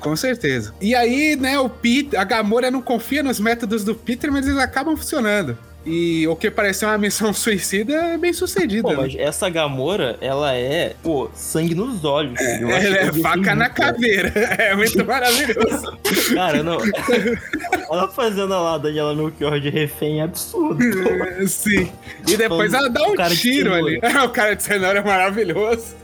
Com 0.00 0.16
certeza. 0.16 0.74
E 0.80 0.94
aí, 0.96 1.36
né, 1.36 1.58
o 1.60 1.68
Peter, 1.68 2.18
a 2.18 2.24
Gamora 2.24 2.70
não 2.72 2.82
confia 2.82 3.22
nos 3.22 3.38
métodos 3.38 3.84
do 3.84 3.94
Peter, 3.94 4.32
mas 4.32 4.46
eles 4.48 4.58
acabam 4.58 4.96
funcionando. 4.96 5.56
E 5.84 6.26
o 6.28 6.36
que 6.36 6.50
parecia 6.50 6.86
uma 6.88 6.98
missão 6.98 7.32
suicida 7.34 7.92
é 7.92 8.18
bem 8.18 8.32
sucedida. 8.32 8.82
Pô, 8.82 8.90
né? 8.90 8.96
mas 8.96 9.14
essa 9.16 9.48
Gamora, 9.50 10.16
ela 10.20 10.54
é, 10.54 10.94
pô, 11.02 11.28
sangue 11.34 11.74
nos 11.74 12.04
olhos. 12.04 12.38
Acho 12.40 12.64
Ela 12.64 12.96
é 12.98 13.12
faca 13.14 13.54
na 13.54 13.68
caveira. 13.68 14.32
É 14.62 14.74
muito 14.76 15.04
maravilhoso. 15.04 15.98
Cara, 16.34 16.62
não. 16.62 16.78
ela 17.90 18.08
fazendo 18.08 18.48
lá 18.48 18.74
a 18.74 18.78
Daniela 18.78 19.14
Melchior 19.14 19.58
de 19.60 19.70
refém 19.70 20.20
é 20.20 20.24
absurdo. 20.24 20.78
pô. 20.78 21.46
Sim. 21.48 21.90
E 22.28 22.36
depois 22.36 22.72
ela 22.72 22.88
dá 22.88 23.02
um 23.02 23.16
tiro 23.30 23.74
ali. 23.74 23.98
o 24.24 24.28
cara 24.28 24.54
de 24.54 24.62
cenoura 24.62 25.00
é 25.00 25.02
maravilhoso. 25.02 25.96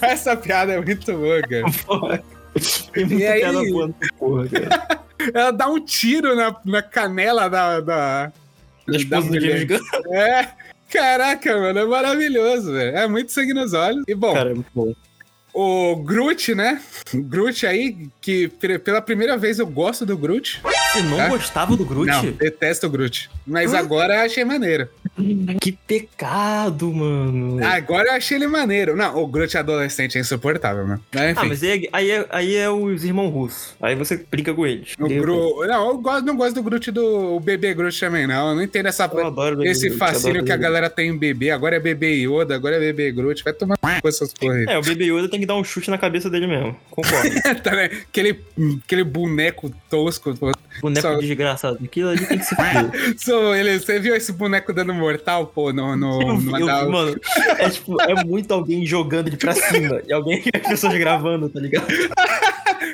Essa 0.00 0.36
piada 0.36 0.72
é 0.72 0.80
muito 0.80 1.12
boa, 1.12 1.40
cara. 1.42 1.64
Porra. 1.86 2.22
Tem 2.92 3.04
muita 3.04 3.22
E 3.22 3.26
aí? 3.26 3.40
piada 3.40 3.64
boa 3.70 3.90
porra, 4.18 4.48
cara. 4.48 5.04
Ela 5.32 5.50
dá 5.50 5.68
um 5.68 5.80
tiro 5.80 6.34
na, 6.34 6.54
na 6.64 6.82
canela 6.82 7.48
da. 7.48 7.80
da... 7.80 8.32
Da 8.86 8.96
esposa 8.96 9.28
do 9.28 9.40
James. 9.40 9.64
Gunn. 9.64 10.14
É. 10.14 10.48
Caraca, 10.90 11.58
mano, 11.58 11.78
é 11.80 11.84
maravilhoso, 11.84 12.72
velho. 12.72 12.96
É 12.96 13.06
muito 13.08 13.32
sangue 13.32 13.52
nos 13.52 13.72
olhos. 13.72 14.04
E 14.06 14.14
bom, 14.14 14.32
Cara, 14.32 14.50
é 14.50 14.54
muito 14.54 14.70
bom. 14.74 14.94
O 15.54 15.96
Groot, 15.96 16.54
né? 16.54 16.80
Groot 17.14 17.66
aí, 17.66 18.08
que 18.20 18.48
pe- 18.48 18.78
pela 18.78 19.00
primeira 19.00 19.36
vez 19.36 19.58
eu 19.58 19.66
gosto 19.66 20.04
do 20.04 20.16
Groot. 20.16 20.60
Você 20.92 21.02
não 21.02 21.20
É? 21.20 21.28
gostava 21.28 21.76
do 21.76 21.84
Groot? 21.84 22.06
Não, 22.10 22.30
detesto 22.32 22.86
o 22.86 22.90
Groot. 22.90 23.30
Mas 23.46 23.72
agora 23.72 24.14
eu 24.14 24.20
achei 24.22 24.44
maneiro. 24.44 24.88
Que 25.60 25.72
pecado, 25.72 26.92
mano. 26.92 27.64
Agora 27.64 28.08
eu 28.08 28.12
achei 28.14 28.36
ele 28.36 28.46
maneiro. 28.46 28.96
Não, 28.96 29.16
o 29.22 29.26
Groot 29.26 29.56
adolescente 29.56 30.16
é 30.18 30.20
insuportável, 30.20 30.86
mano. 30.86 31.00
Mas. 31.14 31.36
Ah, 31.38 31.44
mas 31.44 31.62
aí, 31.62 31.88
aí, 31.92 32.10
é, 32.10 32.26
aí 32.30 32.56
é 32.56 32.68
os 32.70 33.04
irmãos 33.04 33.30
russos. 33.30 33.74
Aí 33.80 33.94
você 33.94 34.16
brinca 34.30 34.52
com 34.52 34.66
eles. 34.66 34.94
O. 34.98 35.66
Não, 35.66 35.88
eu 35.90 35.98
gosto, 35.98 36.24
não 36.26 36.36
gosto 36.36 36.54
do 36.54 36.62
Groot 36.62 36.90
do 36.90 37.34
o 37.36 37.40
bebê 37.40 37.74
Groot 37.74 37.98
também, 37.98 38.26
não. 38.26 38.50
Eu 38.50 38.54
não 38.56 38.62
entendo 38.62 38.86
essa, 38.86 39.04
Eu 39.12 39.62
esse 39.64 39.86
Groot, 39.88 39.98
fascínio 39.98 40.44
que 40.44 40.52
a 40.52 40.56
galera 40.56 40.90
tem 40.90 41.08
em 41.10 41.16
bebê. 41.16 41.50
Agora 41.50 41.76
é 41.76 41.80
bebê 41.80 42.14
Yoda, 42.26 42.54
agora 42.54 42.76
é 42.76 42.80
bebê 42.80 43.10
Groot. 43.12 43.42
Vai 43.44 43.52
tomar 43.52 43.76
com 43.78 44.08
essas 44.08 44.32
porra 44.32 44.54
aí. 44.54 44.64
É, 44.68 44.78
o 44.78 44.82
bebê 44.82 45.04
Yoda 45.06 45.28
tem 45.28 45.43
que 45.44 45.48
dar 45.48 45.56
um 45.56 45.64
chute 45.64 45.90
na 45.90 45.98
cabeça 45.98 46.28
dele 46.30 46.46
mesmo. 46.46 46.76
Concordo. 46.90 47.30
Tá, 47.62 47.70
né? 47.72 47.84
aquele, 47.84 48.40
aquele 48.84 49.04
boneco 49.04 49.72
tosco. 49.88 50.34
Boneco 50.80 51.00
Só- 51.06 51.18
desgraçado. 51.18 51.78
Aquilo 51.84 52.08
ali 52.10 52.26
tem 52.26 52.38
que 52.38 52.44
se 52.44 52.54
fuder. 52.56 53.14
So, 53.18 53.54
ele, 53.54 53.78
você 53.78 53.98
viu 54.00 54.14
esse 54.14 54.32
boneco 54.32 54.72
dando 54.72 54.92
mortal, 54.92 55.46
pô, 55.46 55.72
no, 55.72 55.96
no, 55.96 56.20
Eu, 56.22 56.40
no 56.40 56.58
eu- 56.58 56.90
mano, 56.90 57.20
é 57.58 57.70
tipo, 57.70 58.00
é 58.02 58.24
muito 58.24 58.52
alguém 58.52 58.84
jogando 58.84 59.28
ele 59.28 59.36
pra 59.36 59.52
cima 59.54 60.00
e 60.06 60.12
alguém 60.12 60.42
as 60.54 60.68
pessoas 60.68 60.94
gravando, 60.98 61.48
tá 61.48 61.60
ligado? 61.60 61.86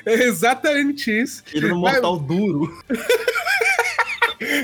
É 0.05 0.15
exatamente 0.25 1.11
isso. 1.11 1.43
Ele 1.53 1.69
no 1.69 1.81
Mas- 1.81 1.95
mortal 1.95 2.19
duro. 2.19 2.73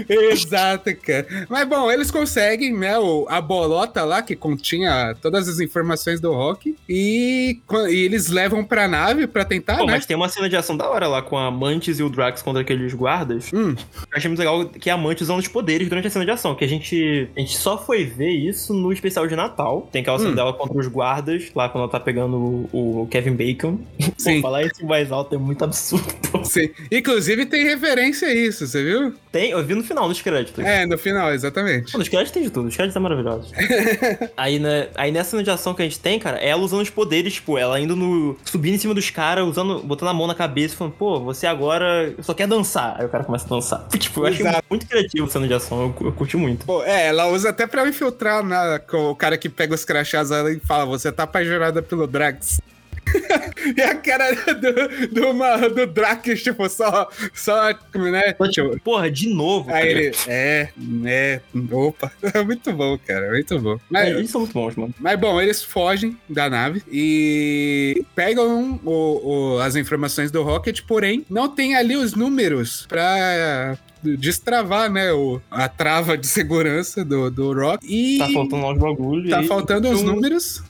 Exato, 0.09 0.95
cara. 0.97 1.27
Mas 1.49 1.69
bom, 1.69 1.91
eles 1.91 2.11
conseguem, 2.11 2.73
né? 2.77 2.95
A 3.29 3.41
bolota 3.41 4.05
lá 4.05 4.23
que 4.23 4.35
continha 4.37 5.15
todas 5.21 5.49
as 5.49 5.61
informações 5.61 6.21
do 6.21 6.33
Rock 6.33 6.77
e, 6.89 7.59
e 7.91 7.97
eles 8.05 8.29
levam 8.29 8.65
pra 8.65 8.89
nave 8.89 9.27
pra 9.27 9.45
tentar, 9.45 9.77
Pô, 9.79 9.87
né? 9.87 9.93
mas 9.93 10.07
tem 10.07 10.17
uma 10.17 10.29
cena 10.29 10.49
de 10.49 10.57
ação 10.57 10.77
da 10.77 10.89
hora 10.89 11.07
lá 11.09 11.23
com 11.23 11.37
a 11.37 11.51
Mantis 11.51 11.99
e 11.99 12.03
o 12.03 12.09
Drax 12.09 12.43
contra 12.43 12.63
aqueles 12.63 12.93
guardas. 12.95 13.51
Hum. 13.53 13.75
Eu 13.77 14.07
achei 14.17 14.29
muito 14.29 14.39
legal 14.39 14.65
que 14.67 14.89
a 14.91 14.97
Mantis 14.97 15.23
usando 15.23 15.41
os 15.41 15.49
poderes 15.49 15.89
durante 15.89 16.07
a 16.07 16.11
cena 16.11 16.25
de 16.25 16.31
ação, 16.31 16.55
que 16.55 16.65
a 16.65 16.69
gente, 16.69 17.29
a 17.37 17.41
gente 17.41 17.57
só 17.57 17.77
foi 17.79 18.05
ver 18.05 18.31
isso 18.31 18.73
no 18.75 18.93
especial 18.93 19.27
de 19.27 19.37
Natal. 19.37 19.89
Tem 19.93 20.03
aquela 20.03 20.19
cena 20.19 20.31
Hum. 20.31 20.35
dela 20.35 20.53
contra 20.53 20.79
os 20.79 20.89
guardas, 20.89 21.51
lá 21.55 21.69
quando 21.69 21.83
ela 21.85 21.91
tá 21.93 22.01
pegando 22.01 22.37
o, 22.73 23.03
o 23.03 23.07
Kevin 23.09 23.33
Bacon. 23.35 23.79
Sim. 24.19 24.37
Pô, 24.37 24.43
falar 24.49 24.63
isso 24.65 24.83
em 24.83 24.87
mais 24.87 25.13
alto 25.13 25.35
é 25.35 25.39
muito 25.39 25.63
absurdo. 25.65 26.07
Sim. 26.45 26.71
Inclusive 26.91 27.47
tem 27.47 27.65
referência 27.65 28.29
a 28.29 28.35
isso, 28.35 28.67
você 28.67 28.83
viu? 28.83 29.15
Tem, 29.31 29.51
eu 29.51 29.63
vi 29.67 29.75
no 29.75 29.85
final, 29.85 30.09
nos 30.09 30.21
créditos. 30.21 30.65
É, 30.65 30.87
no 30.87 30.97
final, 30.97 31.33
exatamente. 31.33 31.93
Pô, 31.93 31.99
Nos 31.99 32.09
créditos 32.09 32.33
tem 32.33 32.43
de 32.43 32.51
tudo, 32.51 32.69
os 32.69 32.75
créditos 32.75 32.95
são 32.95 33.03
maravilhosos. 33.03 33.53
aí, 34.37 34.59
né, 34.59 34.89
aí 34.95 35.11
nessa 35.11 35.31
cena 35.31 35.43
de 35.43 35.51
ação 35.51 35.75
que 35.75 35.83
a 35.83 35.85
gente 35.85 35.99
tem, 35.99 36.19
cara, 36.19 36.39
é 36.39 36.49
ela 36.49 36.63
usando 36.63 36.83
os 36.83 36.91
poderes, 36.91 37.35
tipo, 37.35 37.59
ela 37.59 37.79
indo 37.81 37.95
no. 37.95 38.37
subindo 38.45 38.75
em 38.75 38.79
cima 38.79 38.95
dos 38.95 39.11
caras, 39.11 39.47
usando, 39.47 39.83
botando 39.83 40.09
a 40.09 40.15
mão 40.15 40.27
na 40.27 40.35
cabeça 40.35 40.75
e 40.75 40.77
falando, 40.79 40.95
pô, 40.95 41.21
você 41.21 41.47
agora 41.47 42.15
só 42.23 42.33
quer 42.33 42.47
dançar. 42.47 42.97
Aí 42.99 43.07
o 43.07 43.09
cara 43.09 43.25
começa 43.25 43.47
a 43.47 43.49
dançar. 43.49 43.87
Tipo, 44.07 44.21
eu 44.21 44.27
achei 44.27 44.47
Exato. 44.47 44.65
muito 44.71 44.87
criativo 44.87 45.29
cena 45.29 45.49
de 45.49 45.55
ação, 45.55 45.95
eu, 46.01 46.07
eu 46.07 46.13
curti 46.13 46.37
muito. 46.37 46.65
Pô, 46.65 46.83
é, 46.85 47.09
ela 47.09 47.27
usa 47.29 47.51
até 47.51 47.67
pra 47.67 47.87
infiltrar 47.89 48.45
na, 48.45 48.79
com 48.79 49.11
o 49.11 49.17
cara 49.17 49.37
que 49.37 49.49
pega 49.49 49.75
os 49.75 49.85
crachás 49.85 50.31
e 50.31 50.61
fala: 50.61 50.87
Você 50.87 51.11
tá 51.11 51.25
apaixonada 51.25 51.83
pelo 51.83 52.07
Drax. 52.07 52.61
e 53.77 53.81
a 53.83 53.95
cara 53.95 54.33
do, 54.55 55.09
do, 55.09 55.31
uma- 55.31 55.69
do 55.69 55.87
Drax, 55.87 56.43
tipo, 56.43 56.69
só, 56.69 57.09
só, 57.35 57.69
né? 57.95 58.35
Tipo, 58.51 58.79
Porra, 58.81 59.11
de 59.11 59.29
novo. 59.29 59.71
aí 59.73 59.87
cara. 59.87 59.91
ele, 60.01 60.17
é, 60.27 60.69
é, 61.07 61.41
opa, 61.73 62.11
é 62.23 62.43
muito 62.45 62.73
bom, 62.73 62.99
cara, 63.07 63.31
muito 63.31 63.59
bom. 63.59 63.79
Mas, 63.91 64.09
Eles 64.09 64.31
são 64.31 64.41
muito 64.43 64.53
bons, 64.53 64.75
mano. 64.77 64.95
mas 64.99 65.19
bom, 65.19 65.41
eles 65.41 65.63
fogem 65.63 66.17
da 66.29 66.49
nave 66.51 66.83
e 66.91 68.05
pegam 68.15 68.81
o- 68.85 69.55
o- 69.55 69.59
as 69.61 69.77
informações 69.77 70.31
do 70.31 70.43
Rocket, 70.43 70.81
porém, 70.83 71.25
não 71.31 71.49
tem 71.49 71.75
ali 71.77 71.97
os 71.97 72.15
números 72.15 72.87
pra 72.89 73.77
destravar, 74.03 74.91
né, 74.91 75.13
o, 75.13 75.41
a 75.51 75.69
trava 75.69 76.17
de 76.17 76.27
segurança 76.27 77.05
do, 77.05 77.31
do 77.31 77.53
Rock. 77.53 77.85
E 77.89 78.19
Tá 78.19 78.29
faltando 78.31 78.63
lá 78.63 78.73
uns 78.73 78.79
bagulho. 78.79 79.31
tá 79.31 79.43
e 79.43 79.47
faltando 79.47 79.91
os 79.91 80.03
um- 80.03 80.05
números. 80.07 80.63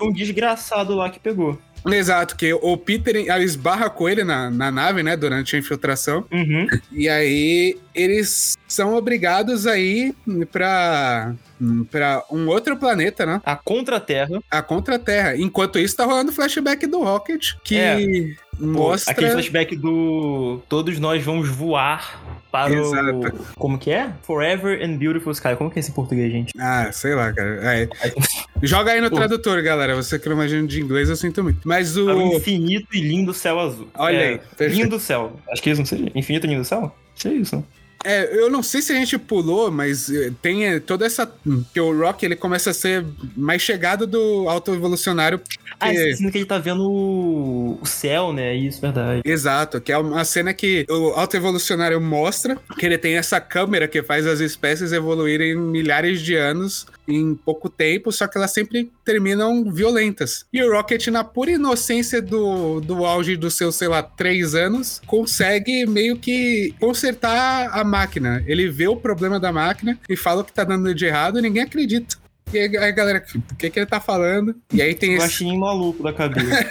Um 0.00 0.12
desgraçado 0.12 0.94
lá 0.94 1.08
que 1.08 1.18
pegou. 1.18 1.58
Exato, 1.94 2.36
que 2.36 2.52
o 2.52 2.76
Peter 2.76 3.16
esbarra 3.40 3.88
com 3.88 4.08
ele 4.08 4.24
na, 4.24 4.50
na 4.50 4.70
nave, 4.70 5.02
né, 5.02 5.16
durante 5.16 5.54
a 5.54 5.58
infiltração. 5.58 6.24
Uhum. 6.30 6.66
E 6.92 7.08
aí 7.08 7.76
eles 7.96 8.56
são 8.68 8.94
obrigados 8.94 9.66
a 9.66 9.78
ir 9.78 10.14
pra, 10.52 11.34
pra 11.90 12.22
um 12.30 12.46
outro 12.48 12.76
planeta, 12.76 13.24
né? 13.26 13.40
A 13.44 13.56
Contra-Terra. 13.56 14.40
a 14.50 14.62
Contra-Terra. 14.62 15.36
Enquanto 15.36 15.78
isso, 15.78 15.96
tá 15.96 16.04
rolando 16.04 16.30
o 16.30 16.34
flashback 16.34 16.86
do 16.86 17.02
Rocket, 17.02 17.54
que 17.64 17.76
É. 17.78 17.98
mostra. 18.60 19.12
Aquele 19.12 19.30
flashback 19.30 19.74
do. 19.76 20.60
Todos 20.68 20.98
nós 20.98 21.22
vamos 21.24 21.48
voar 21.48 22.22
para 22.52 22.72
Exato. 22.74 23.18
o. 23.18 23.54
Como 23.58 23.78
que 23.78 23.90
é? 23.90 24.10
Forever 24.22 24.82
and 24.82 24.96
Beautiful 24.96 25.32
Sky. 25.32 25.56
Como 25.56 25.70
que 25.70 25.78
é 25.78 25.80
esse 25.80 25.90
em 25.90 25.94
português, 25.94 26.30
gente? 26.32 26.52
Ah, 26.58 26.90
sei 26.92 27.14
lá, 27.14 27.32
cara. 27.32 27.60
É. 27.62 27.88
Joga 28.62 28.92
aí 28.92 29.00
no 29.00 29.08
Pô. 29.10 29.16
tradutor, 29.16 29.62
galera. 29.62 29.94
Você 29.94 30.18
que 30.18 30.28
não 30.28 30.36
imagina 30.36 30.66
de 30.66 30.80
inglês, 30.80 31.08
eu 31.08 31.16
sinto 31.16 31.42
muito. 31.42 31.60
Mas 31.66 31.92
Para 31.92 32.14
o 32.16 32.30
o. 32.30 32.36
infinito 32.36 32.88
e 32.94 33.00
lindo 33.00 33.32
céu 33.34 33.58
azul. 33.60 33.88
Olha 33.94 34.16
É, 34.16 34.28
aí, 34.28 34.38
perfeito. 34.56 34.82
Lindo 34.82 34.98
céu. 35.00 35.38
Acho 35.50 35.62
que 35.62 35.70
isso 35.70 35.80
não 35.80 35.86
seria. 35.86 36.10
Infinito 36.14 36.46
e 36.46 36.50
lindo 36.50 36.64
céu? 36.64 36.94
Que 37.14 37.28
é 37.28 37.32
isso. 37.32 37.64
É, 38.04 38.38
eu 38.38 38.48
não 38.50 38.62
sei 38.62 38.80
se 38.82 38.92
a 38.92 38.94
gente 38.94 39.18
pulou, 39.18 39.70
mas 39.70 40.08
eh, 40.10 40.30
tem 40.40 40.64
eh, 40.66 40.78
toda 40.80 41.04
essa. 41.04 41.30
Que 41.74 41.80
o 41.80 41.98
Rock 41.98 42.24
ele 42.24 42.36
começa 42.36 42.70
a 42.70 42.74
ser 42.74 43.04
mais 43.36 43.62
chegado 43.62 44.06
do 44.06 44.48
autoevolucionário. 44.48 45.40
Ah, 45.80 45.90
que- 45.90 45.96
esse 45.96 46.18
cena 46.18 46.30
que 46.30 46.38
ele 46.38 46.46
tá 46.46 46.58
vendo 46.58 46.88
o 46.88 47.78
o 47.80 47.86
céu, 47.86 48.32
né? 48.32 48.54
Isso, 48.54 48.80
verdade. 48.80 49.22
Exato, 49.24 49.80
que 49.80 49.92
é 49.92 49.98
uma 49.98 50.24
cena 50.24 50.54
que 50.54 50.86
o 50.88 51.10
autoevolucionário 51.10 52.00
mostra 52.00 52.56
que 52.78 52.86
ele 52.86 52.96
tem 52.98 53.16
essa 53.16 53.40
câmera 53.40 53.88
que 53.88 54.02
faz 54.02 54.26
as 54.26 54.40
espécies 54.40 54.92
evoluírem 54.92 55.56
milhares 55.56 56.20
de 56.20 56.34
anos 56.36 56.86
em 57.08 57.34
pouco 57.34 57.68
tempo, 57.68 58.10
só 58.12 58.26
que 58.26 58.36
elas 58.36 58.52
sempre 58.52 58.90
terminam 59.04 59.70
violentas. 59.70 60.44
E 60.52 60.62
o 60.62 60.72
Rocket, 60.72 61.06
na 61.08 61.24
pura 61.24 61.52
inocência 61.52 62.20
do, 62.20 62.80
do 62.80 63.04
auge 63.04 63.36
dos 63.36 63.54
seus, 63.54 63.76
sei 63.76 63.88
lá, 63.88 64.02
três 64.02 64.54
anos, 64.54 65.00
consegue 65.06 65.86
meio 65.86 66.16
que 66.16 66.74
consertar 66.80 67.70
a 67.72 67.84
máquina. 67.84 68.42
Ele 68.46 68.68
vê 68.68 68.88
o 68.88 68.96
problema 68.96 69.38
da 69.38 69.52
máquina 69.52 69.98
e 70.08 70.16
fala 70.16 70.42
o 70.42 70.44
que 70.44 70.52
tá 70.52 70.64
dando 70.64 70.94
de 70.94 71.06
errado 71.06 71.38
e 71.38 71.42
ninguém 71.42 71.62
acredita. 71.62 72.16
E 72.52 72.58
aí, 72.58 72.76
aí, 72.76 72.92
galera, 72.92 73.24
o 73.34 73.56
que, 73.56 73.68
que 73.68 73.78
ele 73.80 73.86
tá 73.86 74.00
falando? 74.00 74.54
E 74.72 74.80
aí 74.80 74.94
tem 74.94 75.14
Eu 75.14 75.24
esse 75.24 75.44
maluco 75.56 76.00
da 76.02 76.12
cabeça. 76.12 76.64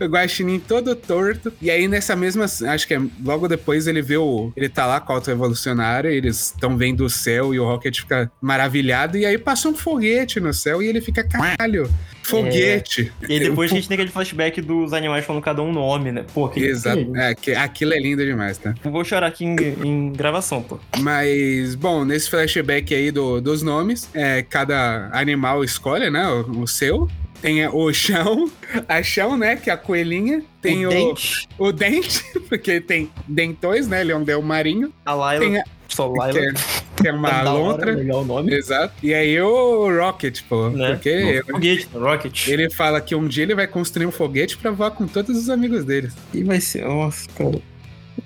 o 0.00 0.04
guaxinim 0.08 0.58
todo 0.58 0.96
torto. 0.96 1.52
E 1.60 1.70
aí, 1.70 1.86
nessa 1.86 2.16
mesma. 2.16 2.46
Acho 2.46 2.86
que 2.86 2.94
é 2.94 3.00
logo 3.22 3.46
depois 3.46 3.86
ele 3.86 4.00
vê 4.00 4.16
o. 4.16 4.50
Ele 4.56 4.68
tá 4.68 4.86
lá 4.86 4.98
com 4.98 5.12
o 5.12 5.16
autoevolucionário, 5.16 6.10
eles 6.10 6.46
estão 6.46 6.76
vendo 6.76 7.04
o 7.04 7.10
céu 7.10 7.54
e 7.54 7.60
o 7.60 7.64
Rocket 7.64 8.00
fica 8.00 8.32
maravilhado. 8.40 9.18
E 9.18 9.26
aí 9.26 9.36
passa 9.36 9.68
um 9.68 9.76
foguete 9.76 10.40
no 10.40 10.54
céu 10.54 10.82
e 10.82 10.86
ele 10.86 11.02
fica, 11.02 11.22
caralho, 11.22 11.90
foguete. 12.30 13.12
e 13.28 13.32
aí 13.34 13.40
depois 13.40 13.70
a 13.72 13.74
gente 13.74 13.88
tem 13.88 13.94
aquele 13.96 14.10
flashback 14.10 14.60
dos 14.60 14.92
animais 14.92 15.24
falando 15.24 15.42
cada 15.42 15.62
um 15.62 15.72
nome, 15.72 16.12
né? 16.12 16.24
Pô, 16.32 16.48
que. 16.48 16.60
Exato. 16.60 17.04
que- 17.04 17.18
É, 17.18 17.34
que, 17.34 17.52
aquilo 17.52 17.92
é 17.94 17.98
lindo 17.98 18.24
demais, 18.24 18.58
tá? 18.58 18.74
Eu 18.84 18.90
vou 18.90 19.04
chorar 19.04 19.26
aqui 19.26 19.44
em, 19.44 19.56
em 19.84 20.12
gravação, 20.12 20.62
pô. 20.62 20.78
Mas, 20.98 21.74
bom, 21.74 22.04
nesse 22.04 22.28
flashback 22.30 22.94
aí 22.94 23.10
do- 23.10 23.40
dos 23.40 23.62
nomes, 23.62 24.08
é, 24.14 24.42
cada 24.42 25.08
animal 25.12 25.64
escolhe, 25.64 26.10
né, 26.10 26.26
o, 26.28 26.62
o 26.62 26.66
seu. 26.68 27.08
Tem 27.40 27.66
o 27.66 27.92
chão, 27.92 28.50
a 28.88 29.02
chão, 29.02 29.36
né? 29.36 29.56
Que 29.56 29.70
é 29.70 29.72
a 29.72 29.76
coelhinha. 29.76 30.42
Tem 30.60 30.86
o, 30.86 30.90
o 30.90 30.92
dente, 30.92 31.48
o 31.58 31.72
dente, 31.72 32.22
porque 32.48 32.80
tem 32.80 33.10
dentões, 33.26 33.88
né? 33.88 34.00
Ele 34.02 34.12
é 34.12 34.16
um 34.16 34.24
del 34.24 34.42
marinho. 34.42 34.92
a 35.04 35.14
Laila, 35.14 35.44
Tem 35.44 35.58
a- 35.58 35.64
só 35.88 36.06
Laila. 36.08 36.32
Que 36.38 36.46
é, 36.46 36.52
que 37.02 37.08
é 37.08 37.12
uma 37.12 37.30
Da 37.30 37.52
hora, 37.52 37.58
lontra. 37.72 37.92
legal 37.94 38.20
o 38.20 38.24
nome. 38.24 38.54
Exato. 38.54 38.92
E 39.02 39.12
aí 39.14 39.40
o 39.40 39.88
Rocket, 39.98 40.42
pô. 40.48 40.68
Né? 40.70 40.90
Porque 40.92 41.42
Foguete, 41.46 41.88
Rocket. 41.94 42.48
ele 42.48 42.70
fala 42.70 43.00
que 43.00 43.14
um 43.14 43.26
dia 43.26 43.42
ele 43.44 43.54
vai 43.54 43.66
construir 43.66 44.06
um 44.06 44.12
foguete 44.12 44.56
pra 44.58 44.70
voar 44.70 44.90
com 44.92 45.06
todos 45.06 45.36
os 45.36 45.48
amigos 45.50 45.84
dele. 45.84 46.10
E 46.34 46.44
vai 46.44 46.60
ser, 46.60 46.84
nossa, 46.84 47.26
cara. 47.36 47.58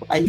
Aí, 0.08 0.26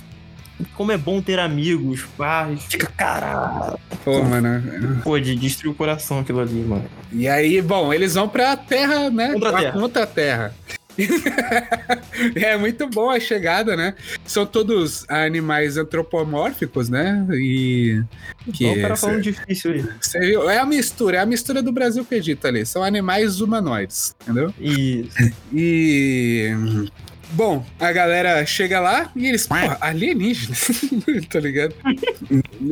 como 0.75 0.91
é 0.91 0.97
bom 0.97 1.21
ter 1.21 1.39
amigos, 1.39 2.06
pá, 2.17 2.49
e 2.51 2.58
fica, 2.58 2.88
caralho. 2.88 3.78
Pô, 4.04 4.23
mano. 4.23 5.01
Pô, 5.04 5.19
de 5.19 5.36
destruir 5.36 5.71
o 5.71 5.75
coração 5.75 6.19
aquilo 6.19 6.39
ali, 6.39 6.62
mano. 6.62 6.86
E 7.12 7.28
aí, 7.28 7.62
bom, 7.62 7.93
eles 7.93 8.15
vão 8.15 8.28
pra 8.28 8.56
Terra, 8.56 9.10
né? 9.10 9.34
Contra 9.34 9.49
a 9.49 9.60
Terra. 9.60 9.71
Contra 9.71 10.04
a 10.04 10.08
Terra. 10.08 10.56
é 12.36 12.58
muito 12.58 12.88
bom 12.88 13.10
a 13.10 13.19
chegada, 13.19 13.75
né? 13.75 13.95
São 14.25 14.45
todos 14.45 15.06
animais 15.10 15.78
antropomórficos, 15.78 16.89
né? 16.89 17.25
E. 17.34 18.01
Que 18.54 18.65
Olha 18.65 18.78
o 18.78 18.82
cara 18.82 18.95
falando 18.95 19.21
difícil 19.21 19.73
aí. 19.73 20.21
viu? 20.21 20.49
É 20.49 20.58
a 20.58 20.65
mistura, 20.65 21.17
é 21.17 21.19
a 21.19 21.25
mistura 21.25 21.62
do 21.62 21.71
Brasil 21.71 22.06
com 22.06 22.15
o 22.15 22.17
Egito 22.17 22.47
ali. 22.47 22.65
São 22.65 22.84
animais 22.84 23.41
humanoides, 23.41 24.15
entendeu? 24.21 24.54
Isso. 24.60 25.34
E. 25.54 26.54
Bom, 27.31 27.65
a 27.79 27.91
galera 27.91 28.45
chega 28.45 28.79
lá 28.79 29.11
e 29.15 29.27
eles, 29.27 29.47
pô, 29.47 29.55
alienígenas, 29.81 30.67
tá 31.29 31.39
ligado? 31.39 31.75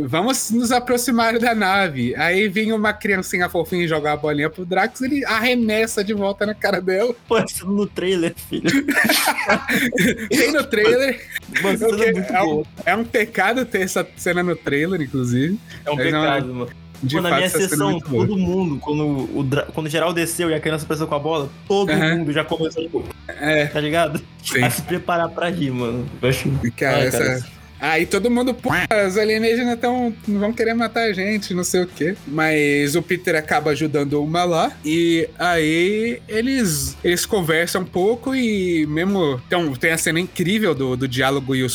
Vamos 0.08 0.52
nos 0.52 0.72
aproximar 0.72 1.38
da 1.40 1.54
nave. 1.54 2.16
Aí 2.16 2.48
vem 2.48 2.72
uma 2.72 2.94
criancinha 2.94 3.50
fofinha 3.50 3.88
jogar 3.88 4.14
a 4.14 4.18
bolinha 4.18 4.50
pro 4.50 4.66
Drax, 4.66 5.02
ele 5.02 5.26
arremessa 5.26 6.04
de 6.04 6.14
volta 6.14 6.46
na 6.46 6.54
cara 6.54 6.80
dela. 6.80 7.14
Pô, 7.28 7.40
isso 7.40 7.68
no 7.68 7.86
trailer, 7.88 8.34
filho. 8.50 8.70
Tem 10.30 10.52
no 10.52 10.64
trailer. 10.64 11.28
É 11.56 11.62
muito 11.62 12.34
é, 12.34 12.44
um, 12.44 12.64
é 12.86 12.96
um 12.96 13.04
pecado 13.04 13.66
ter 13.66 13.82
essa 13.82 14.08
cena 14.16 14.42
no 14.44 14.56
trailer, 14.56 15.02
inclusive. 15.02 15.60
É 15.86 15.92
um 15.92 15.96
não- 15.96 16.04
pecado, 16.04 16.54
mano. 16.54 16.83
De 17.04 17.16
Pô, 17.16 17.22
na 17.22 17.30
fato, 17.30 17.38
minha 17.38 17.46
essa 17.48 17.58
cena 17.58 17.66
é 17.66 17.70
sessão, 17.70 18.00
todo 18.00 18.38
mundo, 18.38 18.80
quando 18.80 19.06
o, 19.06 19.72
quando 19.74 19.88
o 19.88 19.90
geral 19.90 20.14
desceu 20.14 20.50
e 20.50 20.54
a 20.54 20.60
criança 20.60 20.86
apareceu 20.86 21.06
com 21.06 21.16
a 21.16 21.20
bola, 21.20 21.50
todo 21.68 21.94
mundo 21.94 22.32
já 22.32 22.46
começou, 22.46 22.82
tipo, 22.82 23.04
É, 23.28 23.66
tá 23.66 23.82
ligado? 23.82 24.22
sim. 24.42 24.64
A 24.64 24.70
se 24.70 24.82
preparar 24.84 25.28
pra 25.30 25.50
rir, 25.50 25.72
mano. 25.72 26.06
Eu 26.22 26.30
acho... 26.30 26.50
Cara, 26.78 26.98
Ai, 26.98 27.08
essa... 27.08 27.46
Aí 27.84 28.06
todo 28.06 28.32
mundo, 28.32 28.54
pô, 28.54 28.70
os 29.06 29.18
alienígenas 29.18 29.78
tão, 29.78 30.16
vão 30.26 30.54
querer 30.54 30.74
matar 30.74 31.04
a 31.04 31.12
gente, 31.12 31.54
não 31.54 31.66
sei 31.66 31.82
o 31.82 31.86
quê. 31.86 32.16
Mas 32.26 32.96
o 32.96 33.02
Peter 33.02 33.36
acaba 33.36 33.72
ajudando 33.72 34.24
uma 34.24 34.46
lá. 34.46 34.72
E 34.86 35.28
aí 35.38 36.22
eles, 36.30 36.96
eles 37.04 37.26
conversam 37.26 37.82
um 37.82 37.86
pouco 37.86 38.34
e 38.34 38.86
mesmo. 38.86 39.42
Então, 39.46 39.74
tem 39.76 39.92
a 39.92 39.98
cena 39.98 40.18
incrível 40.18 40.74
do, 40.74 40.96
do 40.96 41.10
diálogo 41.10 41.54
e 41.54 41.62
o 41.66 41.68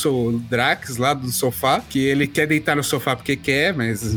Drax 0.48 0.96
lá 0.96 1.12
do 1.12 1.30
sofá. 1.30 1.82
Que 1.86 1.98
ele 2.06 2.26
quer 2.26 2.46
deitar 2.46 2.74
no 2.74 2.82
sofá 2.82 3.14
porque 3.14 3.36
quer, 3.36 3.74
mas. 3.74 4.14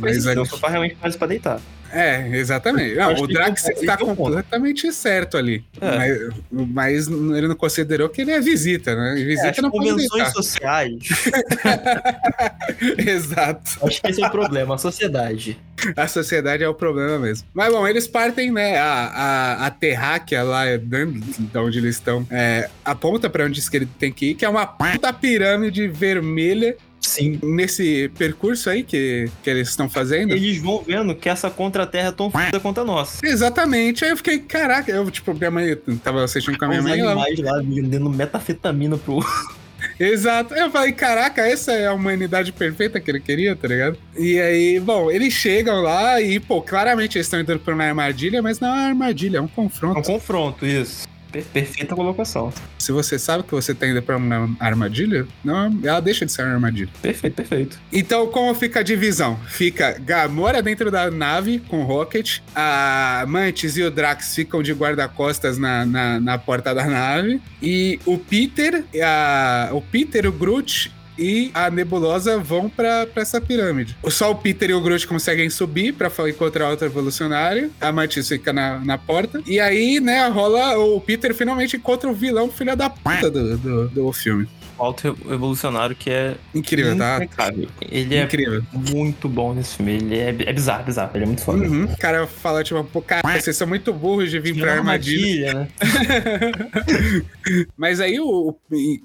Mas 0.00 0.24
mas 0.24 0.38
o 0.38 0.46
sofá 0.46 0.70
realmente 0.70 0.96
faz 0.98 1.14
pra 1.14 1.26
deitar. 1.26 1.60
É, 1.94 2.28
exatamente. 2.36 2.94
Não, 2.96 3.14
o 3.14 3.26
Drax 3.26 3.64
um- 3.64 3.70
está 3.70 3.96
ponto. 3.96 4.16
completamente 4.16 4.92
certo 4.92 5.36
ali. 5.36 5.64
É. 5.80 6.28
Mas, 6.50 7.08
mas 7.08 7.36
ele 7.36 7.48
não 7.48 7.56
considerou 7.56 8.08
que 8.08 8.20
ele 8.22 8.32
é 8.32 8.40
visita, 8.40 8.94
né? 8.94 9.18
E 9.18 9.24
visita 9.24 9.48
É, 9.48 9.50
as 9.50 9.58
não 9.58 9.70
pode 9.70 9.90
convenções 9.90 10.32
sociais, 10.32 10.92
Exato. 12.98 13.78
acho 13.86 14.00
que 14.00 14.08
esse 14.10 14.22
é 14.22 14.26
o 14.26 14.30
problema, 14.30 14.74
a 14.74 14.78
sociedade. 14.78 15.58
A 15.96 16.06
sociedade 16.06 16.62
é 16.62 16.68
o 16.68 16.74
problema 16.74 17.18
mesmo. 17.18 17.46
Mas 17.52 17.72
bom, 17.72 17.86
eles 17.86 18.06
partem, 18.06 18.52
né? 18.52 18.78
A, 18.78 19.06
a, 19.06 19.66
a 19.66 19.70
terráquea 19.70 20.42
lá, 20.42 20.64
de 20.76 21.58
onde 21.58 21.78
eles 21.78 21.96
estão, 21.96 22.26
é, 22.30 22.68
aponta 22.84 23.28
pra 23.28 23.44
onde 23.44 23.54
diz 23.54 23.68
que 23.68 23.76
ele 23.78 23.86
tem 23.98 24.12
que 24.12 24.30
ir, 24.30 24.34
que 24.34 24.44
é 24.44 24.48
uma 24.48 24.66
puta 24.66 25.12
pirâmide 25.12 25.86
vermelha 25.88 26.76
Sim. 27.08 27.38
nesse 27.42 28.10
percurso 28.16 28.70
aí 28.70 28.82
que, 28.82 29.30
que 29.42 29.50
eles 29.50 29.68
estão 29.68 29.88
fazendo. 29.88 30.32
Eles 30.32 30.58
vão 30.58 30.82
vendo 30.82 31.14
que 31.14 31.28
essa 31.28 31.50
contra-terra 31.50 32.08
é 32.08 32.12
tão 32.12 32.30
foda 32.30 32.60
quanto 32.60 32.80
a 32.80 32.84
nossa. 32.84 33.26
Exatamente. 33.26 34.04
Aí 34.04 34.10
eu 34.10 34.16
fiquei, 34.16 34.38
caraca, 34.38 34.90
eu, 34.90 35.10
tipo, 35.10 35.34
minha 35.34 35.50
mãe 35.50 35.76
tava 36.02 36.24
assistindo 36.24 36.58
com 36.58 36.64
a 36.64 36.68
minha 36.68 36.80
Os 36.80 36.86
mãe. 36.86 37.00
Ela, 37.00 37.12
animais 37.12 37.38
lá 37.38 37.58
vendendo 37.58 38.10
metafetamina 38.10 38.96
pro. 38.96 39.24
Exato. 39.98 40.54
Eu 40.54 40.70
falei, 40.70 40.92
caraca, 40.92 41.46
essa 41.46 41.72
é 41.72 41.86
a 41.86 41.92
humanidade 41.92 42.52
perfeita 42.52 42.98
que 42.98 43.10
ele 43.10 43.20
queria, 43.20 43.54
tá 43.54 43.68
ligado? 43.68 43.98
E 44.16 44.40
aí, 44.40 44.80
bom, 44.80 45.10
eles 45.10 45.32
chegam 45.32 45.82
lá 45.82 46.20
e, 46.20 46.40
pô, 46.40 46.62
claramente 46.62 47.16
eles 47.16 47.26
estão 47.26 47.40
entrando 47.40 47.60
por 47.60 47.74
uma 47.74 47.84
armadilha, 47.84 48.42
mas 48.42 48.60
não 48.60 48.68
é 48.68 48.72
uma 48.72 48.88
armadilha, 48.88 49.38
é 49.38 49.40
um 49.40 49.48
confronto. 49.48 49.96
É 49.96 50.00
um 50.00 50.02
confronto, 50.02 50.66
isso. 50.66 51.06
Per- 51.34 51.44
perfeita 51.52 51.96
colocação. 51.96 52.52
Se 52.78 52.92
você 52.92 53.18
sabe 53.18 53.42
que 53.42 53.50
você 53.50 53.74
tá 53.74 53.88
indo 53.88 54.00
pra 54.00 54.16
uma 54.16 54.54
armadilha, 54.60 55.26
não, 55.44 55.76
ela 55.82 55.98
deixa 55.98 56.24
de 56.24 56.30
ser 56.30 56.42
uma 56.42 56.54
armadilha. 56.54 56.88
Perfeito, 57.02 57.34
perfeito. 57.34 57.80
Então, 57.92 58.28
como 58.28 58.54
fica 58.54 58.78
a 58.78 58.82
divisão? 58.84 59.36
Fica 59.48 59.98
Gamora 59.98 60.62
dentro 60.62 60.92
da 60.92 61.10
nave 61.10 61.58
com 61.58 61.80
o 61.80 61.84
Rocket, 61.84 62.38
a 62.54 63.24
Mantis 63.26 63.76
e 63.76 63.82
o 63.82 63.90
Drax 63.90 64.32
ficam 64.32 64.62
de 64.62 64.72
guarda-costas 64.72 65.58
na, 65.58 65.84
na, 65.84 66.20
na 66.20 66.38
porta 66.38 66.72
da 66.72 66.86
nave, 66.86 67.40
e 67.60 67.98
o 68.06 68.16
Peter, 68.16 68.84
a, 69.02 69.70
o 69.72 69.80
Peter, 69.80 70.26
o 70.26 70.32
Groot 70.32 70.92
e 71.18 71.50
a 71.54 71.70
Nebulosa 71.70 72.38
vão 72.38 72.68
pra 72.68 73.06
essa 73.16 73.40
pirâmide. 73.40 73.96
Só 74.08 74.30
o 74.30 74.34
Peter 74.34 74.70
e 74.70 74.74
o 74.74 74.80
Groot 74.80 75.06
conseguem 75.06 75.48
subir 75.50 75.92
pra 75.92 76.10
fa- 76.10 76.28
encontrar 76.28 76.70
outro 76.70 76.86
evolucionário. 76.86 77.70
A 77.80 77.92
Mantis 77.92 78.28
fica 78.28 78.52
na, 78.52 78.78
na 78.80 78.98
porta. 78.98 79.42
E 79.46 79.58
aí, 79.60 80.00
né, 80.00 80.26
rola. 80.28 80.76
O 80.78 81.00
Peter 81.00 81.34
finalmente 81.34 81.76
encontra 81.76 82.08
o 82.10 82.14
vilão 82.14 82.50
filho 82.50 82.74
da 82.76 82.88
puta 82.90 83.30
do, 83.30 83.56
do, 83.58 83.88
do 83.88 84.12
filme. 84.12 84.48
Alto 84.84 85.16
evolucionário 85.30 85.96
que 85.96 86.10
é 86.10 86.34
Incrível, 86.54 86.96
tá? 86.96 87.16
impecável. 87.16 87.68
Ele 87.80 88.14
é 88.16 88.22
Incrível. 88.24 88.62
muito 88.72 89.28
bom 89.28 89.54
nesse 89.54 89.76
filme. 89.76 89.92
Ele 89.94 90.18
é, 90.18 90.28
é 90.28 90.52
bizarro, 90.52 90.84
bizarro. 90.84 91.10
Ele 91.14 91.24
é 91.24 91.26
muito 91.26 91.42
foda. 91.42 91.64
Uhum. 91.64 91.84
O 91.84 91.96
cara 91.98 92.26
fala, 92.26 92.62
tipo, 92.62 92.82
pô, 92.84 93.00
cara, 93.02 93.22
vocês 93.40 93.56
são 93.56 93.66
muito 93.66 93.92
burros 93.92 94.30
de 94.30 94.38
vir 94.38 94.52
Tinha 94.52 94.64
pra 94.64 94.72
uma 94.74 94.80
armadilha. 94.92 95.54
né? 95.54 95.68
Mas 97.76 98.00
aí 98.00 98.18
o, 98.20 98.54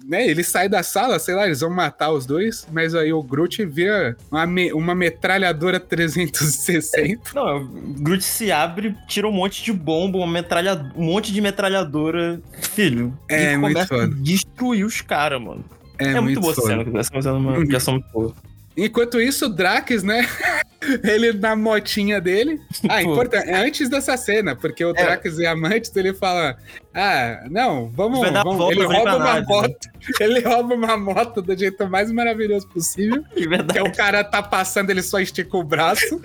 né, 0.08 0.28
ele 0.28 0.44
sai 0.44 0.70
da 0.70 0.82
sala, 0.84 1.20
sei 1.20 1.36
lá, 1.36 1.46
eles 1.46 1.60
vão 1.60 1.70
matar 1.70 2.12
os 2.12 2.26
dois, 2.26 2.66
mas 2.72 2.96
aí 2.96 3.12
o 3.12 3.22
Groot 3.22 3.66
vira 3.66 4.16
uma, 4.32 4.46
me- 4.46 4.72
uma 4.72 4.96
metralhadora 4.96 5.80
360. 5.80 7.32
Não, 7.36 7.64
o 7.64 7.68
Groot 8.02 8.24
se 8.24 8.52
abre, 8.52 8.96
tira 9.08 9.28
um 9.28 9.32
monte 9.32 9.64
de 9.64 9.74
bomba, 9.74 10.18
uma 10.18 10.28
metralha, 10.28 10.90
um 10.96 11.04
monte 11.06 11.34
de 11.34 11.42
metralhadora. 11.42 12.42
Filho, 12.74 13.18
É, 13.28 13.58
muito 13.58 13.78
a 13.80 13.86
foda. 13.86 14.08
destruir 14.08 14.86
os 14.86 15.02
caras, 15.02 15.42
mano. 15.42 15.66
É, 16.00 16.12
É, 16.14 16.22
muito 16.22 16.40
boa 16.40 16.52
essa 16.54 16.62
foda. 16.62 16.84
cena, 16.84 17.00
essa 17.00 17.22
cena 17.22 17.30
é 17.36 17.40
uma 17.40 17.58
Uhum. 17.58 17.66
criação 17.68 17.94
muito 17.96 18.10
boa. 18.12 18.34
Enquanto 18.78 19.20
isso, 19.20 19.48
o 19.48 19.50
Drax, 19.50 20.04
né? 20.04 20.26
ele 21.04 21.34
na 21.34 21.54
motinha 21.54 22.22
dele. 22.22 22.62
Ah, 22.88 23.04
importante. 23.04 23.50
É 23.50 23.56
antes 23.58 23.90
dessa 23.90 24.16
cena, 24.16 24.56
porque 24.56 24.86
o 24.86 24.92
É. 24.92 24.94
Drax 24.94 25.38
e 25.38 25.46
a 25.46 25.54
Mantis, 25.54 25.94
ele 25.98 26.14
fala: 26.14 26.56
Ah, 26.94 27.44
não, 27.52 27.88
vamos. 27.90 28.20
Vamos. 28.20 28.56
volta 28.56 28.74
Ele 28.74 28.86
rouba 28.86 29.16
uma 29.18 29.20
nave, 29.26 29.40
né? 29.42 29.46
moto. 29.50 29.90
Ele 30.22 30.40
rouba 30.40 30.76
uma 30.76 30.98
moto 30.98 31.42
do 31.42 31.58
jeito 31.58 31.90
mais 31.90 32.10
maravilhoso 32.10 32.70
possível. 32.70 33.22
De 33.36 33.42
Que 33.42 33.50
verdade. 33.50 33.82
o 33.82 33.92
cara 33.92 34.24
tá 34.24 34.42
passando, 34.42 34.90
ele 34.92 35.02
só 35.02 35.20
estica 35.20 35.58
o 35.58 35.64
braço. 35.64 36.22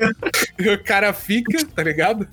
e 0.57 0.69
o 0.69 0.81
cara 0.85 1.13
fica, 1.13 1.65
tá 1.67 1.83
ligado? 1.83 2.29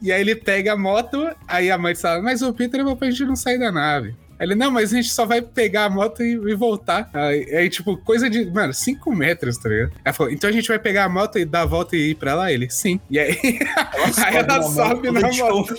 E 0.00 0.10
aí 0.10 0.22
ele 0.22 0.34
pega 0.34 0.72
a 0.72 0.76
moto, 0.76 1.28
aí 1.46 1.70
a 1.70 1.76
mãe 1.76 1.94
fala, 1.94 2.22
mas 2.22 2.40
o 2.40 2.50
Peter 2.54 2.80
é 2.80 2.94
pra 2.94 3.10
gente 3.10 3.26
não 3.26 3.36
sair 3.36 3.58
da 3.58 3.70
nave. 3.70 4.14
Ele, 4.38 4.54
não, 4.54 4.70
mas 4.70 4.92
a 4.92 4.96
gente 4.96 5.10
só 5.10 5.24
vai 5.24 5.40
pegar 5.42 5.84
a 5.84 5.90
moto 5.90 6.22
e, 6.22 6.32
e 6.32 6.54
voltar. 6.54 7.08
Aí, 7.12 7.54
aí, 7.54 7.68
tipo, 7.68 7.96
coisa 7.98 8.28
de, 8.28 8.44
mano, 8.50 8.72
5 8.72 9.14
metros, 9.14 9.58
tá 9.58 9.68
ligado? 9.68 9.92
Ela 10.04 10.12
falou, 10.12 10.32
então 10.32 10.48
a 10.48 10.52
gente 10.52 10.68
vai 10.68 10.78
pegar 10.78 11.04
a 11.04 11.08
moto 11.08 11.38
e 11.38 11.44
dar 11.44 11.62
a 11.62 11.66
volta 11.66 11.96
e 11.96 12.10
ir 12.10 12.14
pra 12.14 12.34
lá? 12.34 12.52
Ele, 12.52 12.68
sim. 12.70 13.00
E 13.10 13.18
aí, 13.18 13.38
aí 14.24 14.36
ela 14.36 14.62
sobe 14.62 15.10
na 15.10 15.20
moto. 15.32 15.74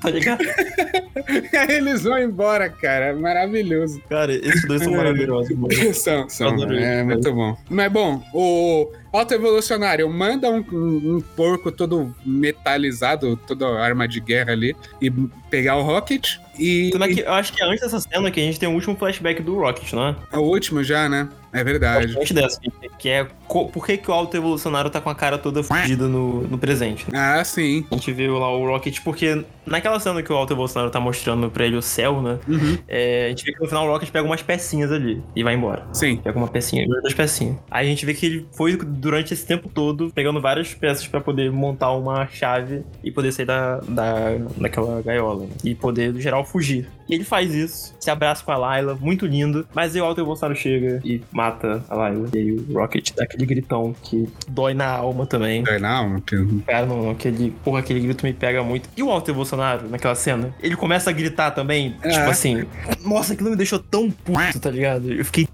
tá 0.00 0.10
ligado? 0.10 0.44
E 1.52 1.56
aí 1.56 1.76
eles 1.76 2.02
vão 2.02 2.18
embora, 2.18 2.68
cara. 2.68 3.06
É 3.06 3.12
Maravilhoso. 3.12 4.00
Cara, 4.08 4.34
esses 4.34 4.66
dois 4.66 4.82
são 4.82 4.92
maravilhosos, 4.92 5.56
mano. 5.56 5.72
São, 5.94 6.28
são. 6.28 6.48
Adorei. 6.48 6.82
É 6.82 7.02
muito 7.02 7.32
bom. 7.32 7.56
Mas 7.70 7.92
bom, 7.92 8.22
o 8.32 8.90
Alto 9.12 9.34
Evolucionário 9.34 10.08
manda 10.10 10.48
um, 10.50 10.64
um- 10.72 11.16
um 11.16 11.20
porco 11.36 11.70
todo 11.70 12.14
metalizado, 12.24 13.36
toda 13.36 13.68
arma 13.78 14.08
de 14.08 14.20
guerra 14.20 14.52
ali, 14.52 14.74
e 15.00 15.10
pegar 15.50 15.76
o 15.76 15.82
Rocket. 15.82 16.36
E, 16.58 16.90
é 16.94 17.08
que, 17.08 17.20
eu 17.20 17.32
acho 17.32 17.52
que 17.52 17.62
é 17.62 17.66
antes 17.66 17.80
dessa 17.80 18.00
cena 18.00 18.30
que 18.30 18.40
a 18.40 18.42
gente 18.42 18.58
tem 18.58 18.68
o 18.68 18.72
último 18.72 18.96
flashback 18.96 19.42
do 19.42 19.58
Rocket, 19.58 19.92
não 19.92 20.08
é? 20.08 20.16
é 20.32 20.38
o 20.38 20.42
último 20.42 20.82
já, 20.82 21.08
né? 21.08 21.28
É 21.52 21.62
verdade. 21.64 22.14
Dessa, 22.32 22.60
que- 22.98 23.08
é 23.08 23.26
por 23.48 23.84
que, 23.84 23.96
que 23.98 24.10
o 24.10 24.14
Alto 24.14 24.36
Evolucionário 24.36 24.90
tá 24.90 25.00
com 25.00 25.10
a 25.10 25.14
cara 25.14 25.36
toda 25.36 25.62
fudida 25.62 26.08
no, 26.08 26.42
no 26.42 26.56
presente. 26.56 27.04
né? 27.10 27.18
Ah, 27.18 27.44
sim. 27.44 27.84
A 27.90 27.94
gente 27.94 28.10
vê 28.12 28.28
lá 28.28 28.50
o 28.56 28.66
Rocket, 28.66 29.00
porque 29.04 29.44
naquela 29.66 30.00
cena 30.00 30.22
que 30.22 30.32
o 30.32 30.36
Alto 30.36 30.52
Evolucionário 30.54 30.90
tá 30.90 30.98
mostrando 30.98 31.50
pra 31.50 31.66
ele 31.66 31.76
o 31.76 31.82
céu, 31.82 32.22
né? 32.22 32.38
Uhum. 32.48 32.78
É, 32.88 33.26
a 33.26 33.28
gente 33.28 33.44
vê 33.44 33.52
que 33.52 33.60
no 33.60 33.66
final 33.68 33.86
o 33.86 33.90
Rocket 33.90 34.10
pega 34.10 34.24
umas 34.26 34.40
pecinhas 34.42 34.90
ali 34.90 35.22
e 35.36 35.42
vai 35.42 35.54
embora. 35.54 35.84
Sim. 35.92 36.16
Pega 36.16 36.38
uma 36.38 36.48
pecinha, 36.48 36.86
duas 36.86 37.12
pecinhas. 37.12 37.56
Aí 37.70 37.86
a 37.86 37.90
gente 37.90 38.06
vê 38.06 38.14
que 38.14 38.24
ele 38.24 38.46
foi 38.52 38.76
durante 38.76 39.34
esse 39.34 39.44
tempo 39.46 39.68
todo 39.68 40.10
pegando 40.14 40.40
várias 40.40 40.72
peças 40.72 41.06
pra 41.06 41.20
poder 41.20 41.50
montar 41.52 41.92
uma 41.92 42.26
chave 42.28 42.82
e 43.04 43.10
poder 43.10 43.30
sair 43.32 43.46
da, 43.46 43.76
da, 43.80 44.36
daquela 44.56 45.02
gaiola. 45.02 45.44
né? 45.44 45.48
E 45.64 45.74
poder, 45.74 46.12
no 46.14 46.20
geral, 46.20 46.44
fugir. 46.44 46.88
Ele 47.12 47.24
faz 47.24 47.54
isso, 47.54 47.94
se 48.00 48.10
abraça 48.10 48.42
com 48.42 48.50
a 48.52 48.56
Layla, 48.56 48.96
muito 49.00 49.26
lindo. 49.26 49.66
Mas 49.74 49.94
aí 49.94 50.00
o 50.00 50.04
Alter 50.04 50.24
Bolsonaro 50.24 50.58
chega 50.58 51.00
e 51.04 51.20
mata 51.30 51.84
a 51.88 51.94
Layla. 51.94 52.28
E 52.34 52.38
aí 52.38 52.52
o 52.52 52.72
Rocket 52.78 53.10
dá 53.14 53.24
aquele 53.24 53.44
gritão 53.44 53.94
que 54.02 54.28
dói 54.48 54.72
na 54.72 54.86
alma 54.88 55.26
também. 55.26 55.62
É, 55.68 55.78
não, 55.78 56.20
que- 56.20 56.62
Cara, 56.66 56.86
não, 56.86 57.10
aquele, 57.10 57.50
porra, 57.62 57.80
aquele 57.80 58.00
grito 58.00 58.24
me 58.24 58.32
pega 58.32 58.62
muito. 58.62 58.88
E 58.96 59.02
o 59.02 59.06
Walter 59.08 59.32
Bolsonaro, 59.34 59.88
naquela 59.90 60.14
cena, 60.14 60.54
ele 60.62 60.74
começa 60.76 61.10
a 61.10 61.12
gritar 61.12 61.50
também, 61.50 61.94
É. 62.02 62.08
tipo 62.08 62.30
assim, 62.30 62.64
nossa, 63.04 63.34
aquilo 63.34 63.50
me 63.50 63.56
deixou 63.56 63.78
tão 63.78 64.10
puto, 64.10 64.58
tá 64.60 64.70
ligado? 64.70 65.12
Eu 65.12 65.24
fiquei 65.24 65.46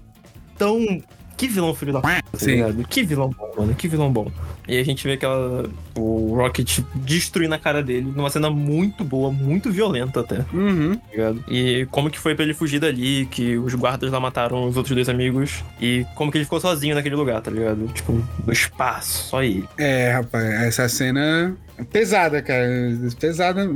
tão. 0.57 0.79
Que 1.39 1.47
vilão 1.47 1.73
filho 1.73 1.93
da 1.93 2.01
puta, 2.01 2.21
tá? 2.33 2.83
Que 2.89 3.01
vilão 3.03 3.29
bom, 3.29 3.49
mano, 3.57 3.73
que 3.73 3.87
vilão 3.87 4.11
bom. 4.11 4.29
E 4.67 4.77
a 4.77 4.83
gente 4.83 5.07
vê 5.07 5.13
aquela. 5.13 5.69
O 5.97 6.35
Rocket 6.35 6.79
destruindo 6.95 7.55
a 7.55 7.57
cara 7.57 7.81
dele 7.81 8.11
numa 8.13 8.29
cena 8.29 8.49
muito 8.49 9.05
boa, 9.05 9.31
muito 9.31 9.71
violenta 9.71 10.19
até, 10.19 10.39
tá 10.39 10.45
Uhum. 10.53 10.99
ligado? 11.09 11.41
E 11.49 11.87
como 11.91 12.09
que 12.09 12.19
foi 12.19 12.35
pra 12.35 12.43
ele 12.43 12.53
fugir 12.53 12.79
dali, 12.79 13.25
que 13.31 13.57
os 13.57 13.73
guardas 13.73 14.11
lá 14.11 14.19
mataram 14.19 14.67
os 14.67 14.75
outros 14.75 14.93
dois 14.93 15.07
amigos, 15.07 15.63
e 15.79 16.05
como 16.13 16.29
que 16.29 16.37
ele 16.37 16.43
ficou 16.45 16.59
sozinho 16.59 16.93
naquele 16.93 17.15
lugar, 17.15 17.41
tá 17.41 17.49
ligado? 17.49 17.87
Tipo, 17.93 18.21
no 18.45 18.51
espaço, 18.51 19.29
só 19.29 19.41
ele. 19.41 19.63
É, 19.77 20.11
rapaz, 20.11 20.43
essa 20.43 20.89
cena 20.89 21.55
é 21.77 21.83
pesada, 21.85 22.41
cara. 22.41 22.67
Pesada, 23.17 23.69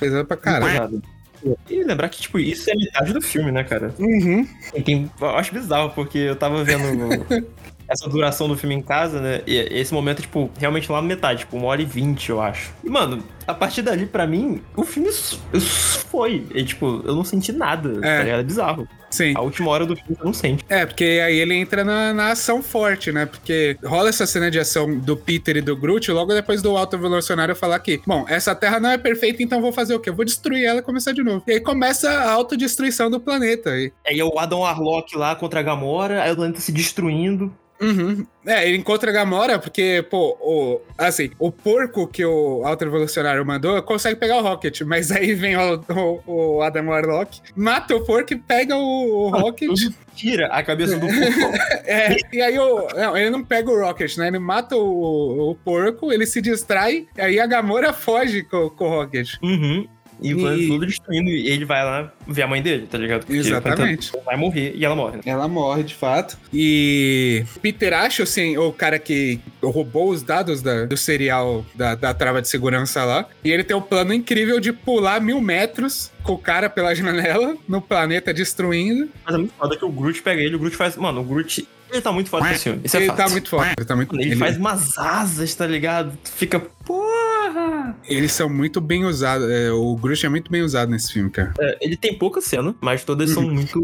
pesada 0.00 0.24
pra 0.24 0.36
caralho. 0.36 1.00
Pesado. 1.44 1.58
E 1.68 1.84
lembrar 1.84 2.08
que, 2.08 2.20
tipo, 2.22 2.38
isso 2.38 2.70
é 2.70 2.74
metade 2.74 3.12
do 3.12 3.20
filme, 3.20 3.52
né, 3.52 3.62
cara? 3.62 3.94
Uhum. 3.98 4.48
E 4.74 4.82
tem- 4.82 5.10
eu 5.20 5.28
acho 5.30 5.52
bizarro, 5.52 5.90
porque 5.90 6.18
eu 6.18 6.36
tava 6.36 6.64
vendo 6.64 6.84
essa 7.94 8.08
duração 8.08 8.46
do 8.48 8.56
filme 8.56 8.74
em 8.74 8.82
casa, 8.82 9.20
né? 9.20 9.40
E 9.46 9.56
esse 9.56 9.92
momento, 9.94 10.20
tipo, 10.22 10.50
realmente 10.58 10.90
lá 10.90 11.00
na 11.00 11.08
metade, 11.08 11.40
tipo, 11.40 11.56
uma 11.56 11.66
hora 11.66 11.80
e 11.82 11.84
vinte, 11.84 12.28
eu 12.30 12.40
acho. 12.40 12.72
E, 12.84 12.90
mano, 12.90 13.22
a 13.46 13.54
partir 13.54 13.82
dali, 13.82 14.06
pra 14.06 14.26
mim, 14.26 14.60
o 14.76 14.84
filme 14.84 15.10
foi. 16.08 16.46
E, 16.54 16.64
tipo, 16.64 17.02
eu 17.04 17.14
não 17.14 17.24
senti 17.24 17.52
nada, 17.52 17.98
É. 18.06 18.18
tá 18.18 18.24
ligado? 18.24 18.40
É 18.40 18.44
bizarro. 18.44 18.88
Sim. 19.10 19.32
A 19.36 19.42
última 19.42 19.70
hora 19.70 19.86
do 19.86 19.94
filme 19.94 20.16
você 20.16 20.24
não 20.24 20.32
sente. 20.32 20.64
É, 20.68 20.84
porque 20.84 21.04
aí 21.24 21.38
ele 21.38 21.54
entra 21.54 21.84
na, 21.84 22.12
na 22.12 22.30
ação 22.32 22.60
forte, 22.60 23.12
né? 23.12 23.26
Porque 23.26 23.76
rola 23.84 24.08
essa 24.08 24.26
cena 24.26 24.50
de 24.50 24.58
ação 24.58 24.98
do 24.98 25.16
Peter 25.16 25.56
e 25.56 25.60
do 25.60 25.76
Groot 25.76 26.10
logo 26.10 26.34
depois 26.34 26.60
do 26.60 26.76
Alto 26.76 26.96
Evolucionário 26.96 27.54
falar 27.54 27.78
que, 27.78 28.00
bom, 28.04 28.24
essa 28.28 28.56
terra 28.56 28.80
não 28.80 28.90
é 28.90 28.98
perfeita, 28.98 29.40
então 29.40 29.60
vou 29.60 29.72
fazer 29.72 29.94
o 29.94 30.00
quê? 30.00 30.10
Eu 30.10 30.16
vou 30.16 30.24
destruir 30.24 30.64
ela 30.64 30.80
e 30.80 30.82
começar 30.82 31.12
de 31.12 31.22
novo. 31.22 31.44
E 31.46 31.52
aí 31.52 31.60
começa 31.60 32.10
a 32.10 32.32
autodestruição 32.32 33.08
do 33.08 33.20
planeta. 33.20 33.70
E, 33.78 33.92
Aí 34.04 34.18
é 34.18 34.24
o 34.24 34.36
Adam 34.36 34.60
Warlock 34.60 35.16
lá 35.16 35.36
contra 35.36 35.60
a 35.60 35.62
Gamora, 35.62 36.20
aí 36.24 36.32
o 36.32 36.36
planeta 36.36 36.60
se 36.60 36.72
destruindo. 36.72 37.54
Uhum. 37.80 38.26
É, 38.46 38.66
ele 38.68 38.76
encontra 38.76 39.10
a 39.10 39.12
Gamora 39.12 39.58
porque, 39.58 40.04
pô, 40.08 40.36
o, 40.40 40.80
assim, 40.96 41.30
o 41.38 41.50
porco 41.50 42.06
que 42.06 42.24
o 42.24 42.62
Alto 42.64 42.84
Evolucionário 42.84 43.44
mandou 43.44 43.82
consegue 43.82 44.16
pegar 44.16 44.38
o 44.38 44.42
Rocket, 44.42 44.82
mas 44.82 45.10
aí 45.10 45.34
vem 45.34 45.56
o, 45.56 45.80
o, 46.26 46.56
o 46.56 46.62
Adam 46.62 46.88
Warlock, 46.88 47.40
mata 47.56 47.96
o 47.96 48.04
porco 48.04 48.32
e 48.32 48.36
pega 48.36 48.76
o, 48.76 49.26
o 49.26 49.30
Rocket. 49.30 49.70
Tira 50.14 50.46
a 50.46 50.62
cabeça 50.62 50.96
do 50.96 51.06
porco. 51.06 51.14
É, 51.86 52.16
e 52.32 52.40
aí 52.40 52.58
o. 52.58 52.88
Não, 52.94 53.16
ele 53.16 53.30
não 53.30 53.44
pega 53.44 53.70
o 53.70 53.78
Rocket, 53.78 54.16
né? 54.16 54.28
Ele 54.28 54.38
mata 54.38 54.74
o, 54.76 55.50
o 55.50 55.54
porco, 55.56 56.12
ele 56.12 56.24
se 56.26 56.40
distrai, 56.40 57.06
e 57.16 57.20
aí 57.20 57.40
a 57.40 57.46
Gamora 57.46 57.92
foge 57.92 58.42
com, 58.42 58.70
com 58.70 58.86
o 58.86 58.90
Rocket. 58.90 59.34
Uhum. 59.42 59.86
E 60.22 60.34
o 60.34 60.52
E- 60.54 60.68
todo 60.68 60.86
destruindo, 60.86 61.28
e 61.30 61.48
ele 61.48 61.64
vai 61.64 61.84
lá 61.84 62.12
ver 62.26 62.42
a 62.42 62.46
mãe 62.46 62.62
dele, 62.62 62.86
tá 62.90 62.96
ligado? 62.98 63.20
Porque 63.26 63.38
Exatamente. 63.38 64.10
planeta 64.10 64.24
Vai 64.24 64.36
morrer 64.36 64.72
e 64.76 64.84
ela 64.84 64.94
morre, 64.96 65.16
né? 65.16 65.22
Ela 65.26 65.46
morre, 65.48 65.82
de 65.82 65.94
fato. 65.94 66.38
E 66.52 67.44
Peter 67.60 67.92
assim, 68.22 68.56
o 68.56 68.72
cara 68.72 68.98
que 68.98 69.38
roubou 69.62 70.10
os 70.10 70.22
dados 70.22 70.62
da- 70.62 70.84
do 70.86 70.96
serial 70.96 71.64
da, 71.74 71.94
da 71.94 72.14
trava 72.14 72.40
de 72.40 72.48
segurança 72.48 73.04
lá. 73.04 73.26
E 73.44 73.50
ele 73.50 73.64
tem 73.64 73.76
o 73.76 73.82
plano 73.82 74.12
incrível 74.14 74.60
de 74.60 74.72
pular 74.72 75.20
mil 75.20 75.40
metros 75.40 76.10
com 76.22 76.32
o 76.34 76.38
cara 76.38 76.70
pela 76.70 76.94
janela, 76.94 77.56
no 77.68 77.80
planeta 77.82 78.32
destruindo. 78.32 79.08
Mas 79.24 79.34
é 79.34 79.38
muito 79.38 79.54
foda 79.54 79.76
que 79.76 79.84
o 79.84 79.90
Groot 79.90 80.22
pega 80.22 80.40
ele, 80.40 80.56
o 80.56 80.58
Groot 80.58 80.76
faz. 80.76 80.96
Mano, 80.96 81.20
o 81.20 81.24
Groot. 81.24 81.66
Ele 81.92 82.00
tá 82.02 82.10
muito 82.10 82.28
foda 82.30 82.48
nesse 82.48 82.64
filme. 82.64 82.80
Isso 82.82 82.96
é 82.96 83.00
ele 83.00 83.06
fato. 83.08 83.16
tá 83.18 83.28
muito 83.28 83.48
forte. 83.48 83.74
Ele, 83.78 83.86
tá 83.86 83.94
muito, 83.94 84.14
ele, 84.16 84.24
ele- 84.30 84.36
faz 84.36 84.56
umas 84.56 84.98
asas, 84.98 85.54
tá 85.54 85.66
ligado? 85.66 86.12
Fica, 86.24 86.58
porra! 86.58 87.23
eles 88.08 88.32
são 88.32 88.48
muito 88.48 88.80
bem 88.80 89.04
usados. 89.04 89.48
é, 89.50 89.70
o 89.70 89.96
Groot 89.96 90.24
é 90.24 90.28
muito 90.28 90.50
bem 90.50 90.62
usado 90.62 90.90
nesse 90.90 91.12
filme, 91.12 91.30
cara. 91.30 91.54
É, 91.58 91.78
ele 91.80 91.96
tem 91.96 92.16
pouca 92.16 92.40
cena, 92.40 92.74
mas 92.80 93.04
todas 93.04 93.30
são 93.30 93.42
muito, 93.42 93.80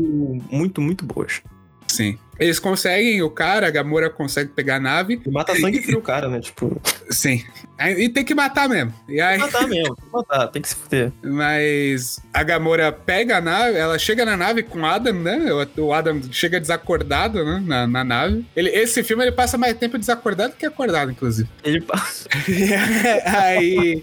muito, 0.50 0.80
muito 0.80 1.04
boas. 1.04 1.42
Sim. 1.91 2.18
Eles 2.38 2.59
conseguem, 2.59 3.20
o 3.20 3.28
cara, 3.28 3.66
a 3.66 3.70
Gamora 3.70 4.09
consegue 4.09 4.51
pegar 4.51 4.76
a 4.76 4.80
nave. 4.80 5.20
E 5.26 5.30
mata 5.30 5.55
sangue 5.55 5.82
frio 5.82 5.99
o 5.99 6.03
cara, 6.03 6.26
né? 6.26 6.41
Tipo, 6.41 6.80
Sim. 7.11 7.45
E 7.78 8.09
tem 8.09 8.24
que 8.24 8.34
matar 8.34 8.66
mesmo. 8.66 8.95
E 9.07 9.20
aí, 9.20 9.36
matar 9.36 9.68
mesmo, 9.68 9.95
tem 9.95 10.07
que 10.07 10.12
matar, 10.12 10.47
tem 10.49 10.62
que 10.62 10.68
se 10.68 10.74
fuder. 10.74 11.12
mas 11.22 12.18
a 12.32 12.43
Gamora 12.43 12.93
pega 12.93 13.38
a 13.38 13.41
nave, 13.43 13.76
ela 13.76 13.99
chega 13.99 14.24
na 14.24 14.38
nave 14.38 14.62
com 14.62 14.80
o 14.80 14.86
Adam, 14.86 15.12
né? 15.12 15.53
O 15.53 15.82
o 15.82 15.93
Adam 15.93 16.20
chega 16.30 16.61
desacordado, 16.61 17.45
né? 17.45 17.62
Na, 17.62 17.86
na 17.86 18.05
nave. 18.05 18.47
Ele, 18.57 18.70
esse 18.70 19.03
filme 19.03 19.24
ele 19.24 19.32
passa 19.32 19.59
mais 19.59 19.76
tempo 19.76 19.99
desacordado 19.99 20.55
que 20.57 20.64
acordado, 20.64 21.11
inclusive. 21.11 21.49
Ele 21.62 21.80
passa. 21.82 22.28
aí 23.26 24.03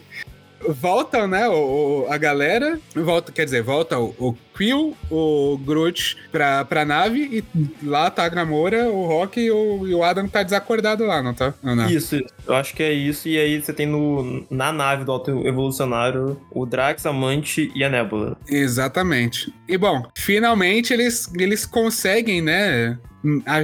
voltam, 0.67 1.27
né? 1.27 1.47
O, 1.49 2.05
a 2.09 2.17
galera. 2.17 2.79
Volta, 2.95 3.31
quer 3.31 3.45
dizer, 3.45 3.61
volta 3.63 3.97
o, 3.99 4.13
o 4.17 4.35
Quill, 4.55 4.95
o 5.11 5.57
Groot 5.63 6.17
pra, 6.31 6.65
pra 6.65 6.83
nave 6.83 7.43
e 7.53 7.85
lá 7.85 8.09
tá 8.09 8.23
a 8.25 8.29
Gamora, 8.29 8.89
o 8.89 9.05
Rock 9.05 9.39
e 9.39 9.51
o, 9.51 9.87
e 9.87 9.93
o 9.93 10.03
Adam 10.03 10.27
tá 10.27 10.41
desacordado 10.41 11.05
lá, 11.05 11.21
não 11.21 11.33
tá? 11.33 11.53
Não, 11.61 11.75
não. 11.75 11.87
Isso, 11.89 12.19
eu 12.47 12.55
acho 12.55 12.73
que 12.75 12.81
é 12.81 12.91
isso. 12.91 13.27
E 13.27 13.37
aí 13.37 13.61
você 13.61 13.71
tem 13.71 13.85
no, 13.85 14.45
na 14.49 14.71
nave 14.71 15.03
do 15.05 15.11
Auto 15.11 15.45
Evolucionário 15.47 16.41
o 16.51 16.65
Drax, 16.65 17.05
a 17.05 17.09
Amante 17.11 17.71
e 17.75 17.83
a 17.83 17.89
Nebula. 17.89 18.35
Exatamente. 18.49 19.53
E 19.67 19.77
bom, 19.77 20.03
finalmente 20.17 20.91
eles, 20.93 21.31
eles 21.37 21.65
conseguem, 21.65 22.41
né? 22.41 22.97
A, 23.45 23.57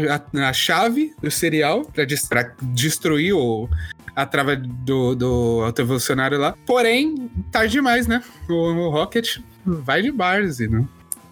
a- 0.44 0.50
a 0.50 0.54
chave 0.54 1.14
do 1.22 1.30
serial 1.32 1.84
pra 1.94 2.06
destruir 2.62 3.34
o, 3.34 3.70
a 4.16 4.26
trava 4.26 4.56
do, 4.56 5.16
do 5.16 5.62
autoevolucionário 5.66 6.38
lá. 6.40 6.56
Porém, 6.66 7.30
tarde 7.52 7.74
demais, 7.74 8.08
né? 8.08 8.24
O, 8.50 8.54
o 8.54 8.90
Rocket 8.90 9.40
vai 9.66 10.02
de 10.02 10.12
base, 10.12 10.68
né? 10.68 10.86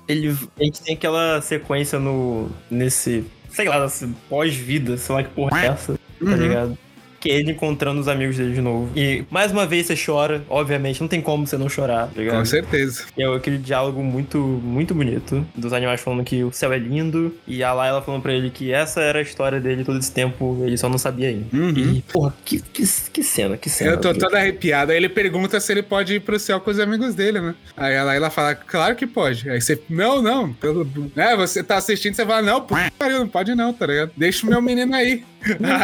Ele, 0.08 0.36
a 0.60 0.64
gente 0.64 0.82
tem 0.82 0.96
aquela 0.96 1.42
sequência 1.42 2.00
no. 2.00 2.50
nesse. 2.70 3.24
sei 3.50 3.68
lá, 3.70 3.84
nesse 3.84 4.08
pós-vida, 4.30 4.98
sei 4.98 5.16
lá 5.16 5.24
que 5.24 5.30
porra 5.30 5.62
é 5.64 5.68
essa, 5.68 5.94
tá 5.94 6.00
Uhum. 6.26 6.36
ligado? 6.36 6.78
Que 7.22 7.30
é 7.30 7.36
ele 7.36 7.52
encontrando 7.52 8.02
os 8.02 8.08
amigos 8.08 8.36
dele 8.36 8.54
de 8.54 8.62
novo. 8.62 8.90
E 8.96 9.24
mais 9.30 9.52
uma 9.52 9.66
vez 9.66 9.86
você 9.86 9.96
chora, 9.96 10.44
obviamente, 10.50 11.00
não 11.00 11.08
tem 11.08 11.22
como 11.22 11.46
você 11.46 11.56
não 11.56 11.70
chorar, 11.70 12.08
tá 12.08 12.20
ligado? 12.20 12.40
Com 12.40 12.46
certeza. 12.46 13.06
E 13.16 13.24
é 13.24 13.36
aquele 13.36 13.60
diálogo 13.60 14.04
muito, 14.04 14.40
muito 14.40 14.96
bonito 14.96 15.46
dos 15.56 15.72
animais 15.72 16.02
falando 16.02 16.24
que 16.24 16.44
o 16.44 16.52
céu 16.52 16.74
é 16.74 16.80
lindo 16.80 17.34
e 17.48 17.64
a 17.64 17.74
Layla 17.74 18.02
falando 18.02 18.24
pra 18.24 18.34
ele 18.34 18.50
que 18.50 18.74
essa 18.74 19.02
era 19.02 19.20
a 19.20 19.22
história 19.22 19.60
dele 19.60 19.86
todo 19.86 20.00
esse 20.00 20.12
tempo, 20.12 20.64
ele 20.66 20.78
só 20.78 20.90
não 20.90 20.98
sabia 20.98 21.30
ainda. 21.30 21.46
Uhum. 21.56 21.96
E, 21.98 22.02
porra, 22.12 22.34
que, 22.44 22.60
que, 22.60 22.84
que 23.14 23.24
cena, 23.24 23.56
que 23.56 23.70
cena. 23.70 23.92
Eu 23.92 24.02
tô 24.02 24.14
toda 24.14 24.40
arrepiada. 24.40 24.92
Aí 24.92 24.98
ele 24.98 25.10
pergunta 25.10 25.60
se 25.60 25.72
ele 25.72 25.84
pode 25.84 26.16
ir 26.16 26.22
pro 26.22 26.40
céu 26.40 26.60
com 26.60 26.72
os 26.72 26.80
amigos 26.80 27.14
dele, 27.14 27.40
né? 27.40 27.54
Aí 27.78 27.94
ela, 27.94 28.16
ela 28.16 28.30
fala, 28.32 28.56
claro 28.56 28.96
que 28.96 29.06
pode. 29.06 29.48
Aí 29.48 29.62
você, 29.62 29.80
não, 29.88 30.22
não. 30.22 30.52
Pelo... 30.54 30.90
É, 31.16 31.36
você 31.36 31.64
tá 31.64 31.78
assistindo, 31.78 32.16
você 32.16 32.26
fala, 32.26 32.42
não, 32.42 32.62
pariu, 32.62 33.20
não 33.20 33.28
pode 33.28 33.54
não, 33.54 33.72
tá 33.72 33.86
ligado? 33.86 34.12
Deixa 34.18 34.46
o 34.46 34.50
meu 34.50 34.62
menino 34.62 34.96
aí. 34.96 35.24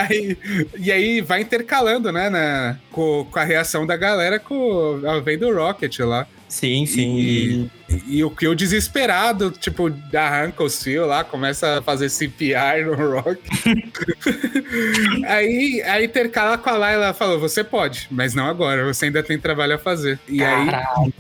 Aí. 0.08 0.38
E 0.78 0.92
aí 0.92 1.22
vai 1.22 1.42
intercalando, 1.42 2.12
né, 2.12 2.30
na, 2.30 2.78
com, 2.92 3.28
com 3.30 3.40
a 3.40 3.44
reação 3.44 3.86
da 3.86 3.98
galera 3.98 4.40
com 4.40 5.02
a 5.06 5.20
vem 5.20 5.38
do 5.38 5.54
Rocket 5.54 6.00
lá. 6.00 6.28
Sim, 6.50 6.86
sim. 6.86 7.18
E- 7.18 7.70
E 8.06 8.22
o 8.24 8.30
que 8.30 8.46
o 8.46 8.54
desesperado, 8.54 9.50
tipo, 9.50 9.90
arranca 10.14 10.62
os 10.62 10.84
fios 10.84 11.08
lá, 11.08 11.24
começa 11.24 11.80
a 11.80 11.82
fazer 11.82 12.10
CPR 12.10 12.84
no 12.84 12.96
Rock. 13.20 13.40
aí, 15.26 15.82
aí 15.84 16.06
intercala 16.06 16.58
com 16.58 16.70
a 16.70 16.74
Layla 16.78 17.14
falou: 17.14 17.40
você 17.40 17.64
pode, 17.64 18.08
mas 18.12 18.34
não 18.34 18.46
agora, 18.46 18.84
você 18.86 19.06
ainda 19.06 19.24
tem 19.24 19.40
trabalho 19.40 19.76
a 19.76 19.78
fazer. 19.78 20.20
E 20.28 20.44
aí, 20.44 20.68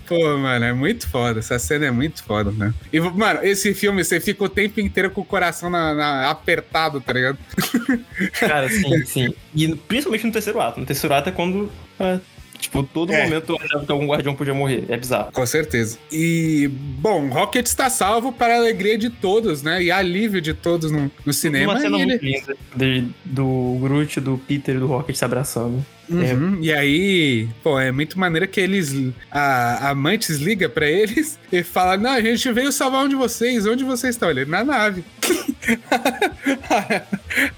pô, 0.07 0.37
mano, 0.37 0.65
é 0.65 0.73
muito 0.73 1.07
foda. 1.09 1.39
Essa 1.39 1.57
cena 1.57 1.85
é 1.85 1.91
muito 1.91 2.23
foda, 2.23 2.51
né? 2.51 2.73
E, 2.91 2.99
mano, 2.99 3.39
esse 3.43 3.73
filme, 3.73 4.03
você 4.03 4.19
fica 4.19 4.43
o 4.43 4.49
tempo 4.49 4.79
inteiro 4.79 5.09
com 5.09 5.21
o 5.21 5.25
coração 5.25 5.69
na- 5.69 5.93
na- 5.93 6.29
apertado, 6.29 6.99
tá 7.01 7.13
ligado? 7.13 7.37
Cara, 8.39 8.67
sim, 8.69 9.03
sim. 9.05 9.33
E 9.55 9.73
principalmente 9.75 10.25
no 10.25 10.31
terceiro 10.33 10.59
ato. 10.59 10.79
No 10.79 10.85
terceiro 10.85 11.13
ato 11.15 11.29
é 11.29 11.31
quando. 11.31 11.71
é, 11.99 12.19
tipo, 12.59 12.83
todo 12.83 13.11
É. 13.13 13.23
momento 13.23 13.51
eu 13.53 13.57
achava 13.61 13.85
que 13.85 13.91
algum 13.91 14.07
guardião 14.07 14.35
podia 14.35 14.53
morrer. 14.53 14.85
É 14.89 14.97
bizarro. 14.97 15.31
Com 15.31 15.45
certeza. 15.45 15.97
E, 16.11 16.67
bom, 16.71 17.27
Rocket 17.29 17.65
está 17.65 17.89
salvo 17.89 18.31
para 18.31 18.53
a 18.55 18.57
alegria 18.57 18.97
de 18.97 19.09
todos, 19.09 19.61
né? 19.61 19.81
E 19.83 19.91
alívio 19.91 20.41
de 20.41 20.53
todos 20.53 20.91
no, 20.91 21.11
no 21.25 21.33
cinema. 21.33 21.73
Uma 21.73 21.79
cena 21.81 21.97
e 21.97 22.01
ele- 22.01 22.07
muito 22.11 22.25
linda 22.25 22.57
de- 22.75 23.07
do 23.25 23.77
Groot, 23.81 24.19
do 24.19 24.37
Peter 24.37 24.75
e 24.75 24.79
do 24.79 24.87
Rocket 24.87 25.15
se 25.15 25.25
abraçando. 25.25 25.85
Uhum, 26.09 26.59
E 26.61 26.71
aí, 26.71 27.49
pô, 27.61 27.77
é 27.79 27.91
muito 27.91 28.17
maneira 28.17 28.47
que 28.47 28.59
eles. 28.59 28.93
A, 29.29 29.89
a 29.89 29.95
Mantis 29.95 30.37
liga 30.37 30.69
pra 30.69 30.87
eles 30.87 31.37
e 31.51 31.63
fala: 31.63 31.97
Não, 31.97 32.11
a 32.11 32.21
gente 32.21 32.51
veio 32.51 32.71
salvar 32.71 33.05
um 33.05 33.09
de 33.09 33.15
vocês. 33.15 33.65
Onde 33.65 33.83
vocês 33.83 34.15
estão? 34.15 34.29
Ele, 34.29 34.45
na 34.45 34.63
nave. 34.63 35.03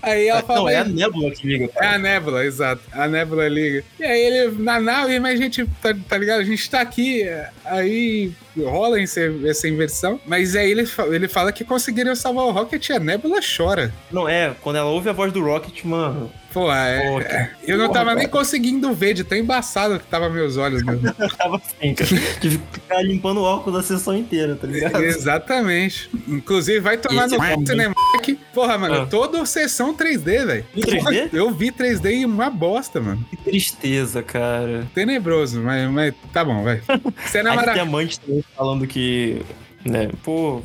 aí 0.02 0.28
ela 0.28 0.42
fala. 0.42 0.60
Não, 0.60 0.70
é 0.70 0.78
a 0.78 0.86
Nebula 0.86 1.32
que 1.32 1.48
liga, 1.48 1.66
É 1.66 1.68
cara. 1.68 1.96
a 1.96 2.00
Nebula, 2.00 2.46
exato. 2.46 2.82
A 2.92 3.08
Nebula 3.08 3.48
liga. 3.48 3.84
E 4.00 4.04
aí 4.04 4.22
ele, 4.22 4.64
na 4.64 4.80
nave, 4.80 5.20
mas 5.20 5.40
a 5.40 5.44
gente, 5.44 5.66
tá, 5.82 5.96
tá 6.08 6.18
ligado? 6.18 6.40
A 6.40 6.44
gente 6.46 6.70
tá 6.70 6.82
aqui, 6.82 7.24
aí 7.66 8.32
rola 8.58 9.00
essa 9.02 9.68
inversão. 9.68 10.20
Mas 10.26 10.56
aí 10.56 10.72
ele, 10.72 10.88
ele 11.12 11.28
fala 11.28 11.52
que 11.52 11.64
conseguiram 11.64 12.16
salvar 12.16 12.46
o 12.46 12.52
Rocket 12.52 12.90
e 12.90 12.94
a 12.94 13.00
Nebula 13.00 13.40
chora. 13.42 13.94
Não, 14.12 14.28
é, 14.28 14.56
quando 14.62 14.78
ela 14.78 14.90
ouve 14.90 15.10
a 15.10 15.14
voz 15.14 15.32
do 15.32 15.44
Rocket, 15.44 15.84
mano. 15.84 16.32
Pô, 16.52 16.72
é, 16.74 17.08
Pô, 17.08 17.22
é, 17.22 17.52
eu 17.64 17.78
não 17.78 17.86
porra, 17.88 18.00
tava 18.00 18.16
nem 18.16 18.26
cara. 18.28 18.38
conseguindo 18.40 18.92
ver, 18.94 19.14
de 19.14 19.24
tão 19.24 19.38
embaçado 19.38 20.00
que 20.00 20.08
tava 20.08 20.30
meus 20.30 20.58
olhos 20.58 20.82
mesmo. 20.84 21.02
Tava 21.38 21.58
assim, 21.58 21.94
cara. 21.94 22.10
Tive 22.42 22.58
que 22.58 22.80
ficar 22.80 23.02
limpando 23.04 23.38
o 23.40 23.44
óculos 23.44 23.80
da 23.82 23.88
sessão 23.88 24.18
inteira, 24.18 24.56
tá 24.56 24.66
ligado? 24.66 25.04
Exatamente. 25.04 26.10
Inclusive, 26.28 26.80
vai 26.80 26.98
tomar 26.98 27.28
Esse 27.28 27.38
no 27.38 27.44
é 27.44 27.56
bom, 27.56 27.66
Cinemark. 27.66 28.40
Porra, 28.54 28.78
mano, 28.80 28.96
Ah. 29.02 29.06
toda 29.06 29.46
sessão 29.46 29.94
3D, 29.94 30.46
velho. 30.46 30.66
Em 30.76 30.82
3D? 30.82 31.30
Eu 31.32 31.52
vi 31.52 31.72
3D 31.72 32.12
e 32.22 32.26
uma 32.26 32.50
bosta, 32.50 33.00
mano. 33.00 33.24
Que 33.30 33.38
tristeza, 33.38 34.24
cara. 34.24 34.88
Tenebroso, 34.96 35.62
mas, 35.62 35.90
mas 35.92 36.14
tá 36.34 36.44
bom, 36.44 36.64
vai. 36.64 36.82
Cena 37.28 37.52
Aí 37.52 37.56
tem 37.58 37.66
maravilhosa. 37.66 37.82
amantes 37.82 38.18
também 38.18 38.44
falando 38.56 38.88
que, 38.88 39.42
né, 39.86 40.10
pô, 40.24 40.62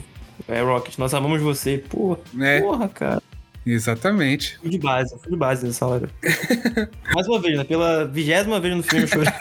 é 0.49 0.61
Rocket, 0.63 0.97
nós 0.99 1.13
amamos 1.13 1.43
você. 1.43 1.83
Pô, 1.91 2.17
né? 2.33 2.61
porra, 2.63 2.89
cara. 2.89 3.23
Exatamente. 3.67 4.59
Fui 4.61 4.71
de 4.71 4.79
base, 4.79 5.17
fui 5.19 5.31
de 5.31 5.37
base 5.37 5.67
nessa 5.67 5.87
hora. 5.87 6.11
Mais 7.15 7.27
uma 7.27 7.41
vez, 7.41 7.57
né? 7.57 7.65
Pela 7.65 8.05
vigésima 8.07 8.61
vez 8.61 8.77
no 8.77 8.83
filme 8.83 9.05
eu 9.05 9.09
chorei. 9.09 9.33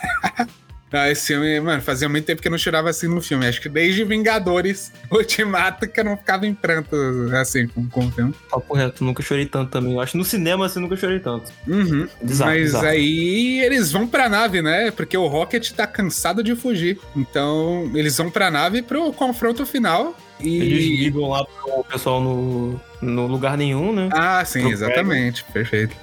Ah, 0.93 1.09
esse 1.09 1.27
filme, 1.27 1.59
mano, 1.59 1.81
fazia 1.81 2.07
muito 2.07 2.25
tempo 2.25 2.39
que 2.41 2.47
eu 2.47 2.51
não 2.51 2.57
chorava 2.57 2.89
assim 2.89 3.07
no 3.07 3.19
filme. 3.19 3.47
Acho 3.47 3.59
que 3.59 3.67
desde 3.67 4.03
Vingadores 4.03 4.91
Ultimato 5.09 5.87
que 5.87 5.99
eu 5.99 6.03
não 6.05 6.15
ficava 6.15 6.45
em 6.45 6.53
pranto 6.53 6.95
assim 7.35 7.67
com, 7.67 7.89
com 7.89 8.05
o 8.05 8.11
filme. 8.11 8.33
Papo 8.49 8.75
reto, 8.75 9.03
nunca 9.03 9.23
chorei 9.23 9.45
tanto 9.47 9.71
também. 9.71 9.93
Eu 9.93 10.01
acho 10.01 10.11
que 10.11 10.17
no 10.19 10.23
cinema 10.23 10.67
assim 10.67 10.79
nunca 10.79 10.95
chorei 10.95 11.19
tanto. 11.19 11.51
Uhum. 11.67 12.07
Bizarro, 12.21 12.51
Mas 12.51 12.61
bizarro. 12.63 12.85
aí 12.85 13.59
eles 13.63 13.91
vão 13.91 14.07
pra 14.07 14.29
nave, 14.29 14.61
né? 14.61 14.91
Porque 14.91 15.17
o 15.17 15.27
Rocket 15.27 15.71
tá 15.71 15.87
cansado 15.87 16.43
de 16.43 16.55
fugir. 16.55 16.99
Então 17.15 17.91
eles 17.95 18.15
vão 18.17 18.29
pra 18.29 18.51
nave 18.51 18.81
pro 18.83 19.11
confronto 19.13 19.65
final. 19.65 20.15
Eles 20.39 20.83
E. 20.83 20.97
ligam 20.97 21.29
lá 21.29 21.43
pro 21.45 21.83
pessoal 21.85 22.21
no, 22.21 22.79
no 23.01 23.27
lugar 23.27 23.57
nenhum, 23.57 23.93
né? 23.93 24.09
Ah, 24.11 24.43
sim, 24.45 24.61
Pro 24.61 24.71
exatamente. 24.71 25.43
Perfeito. 25.45 25.95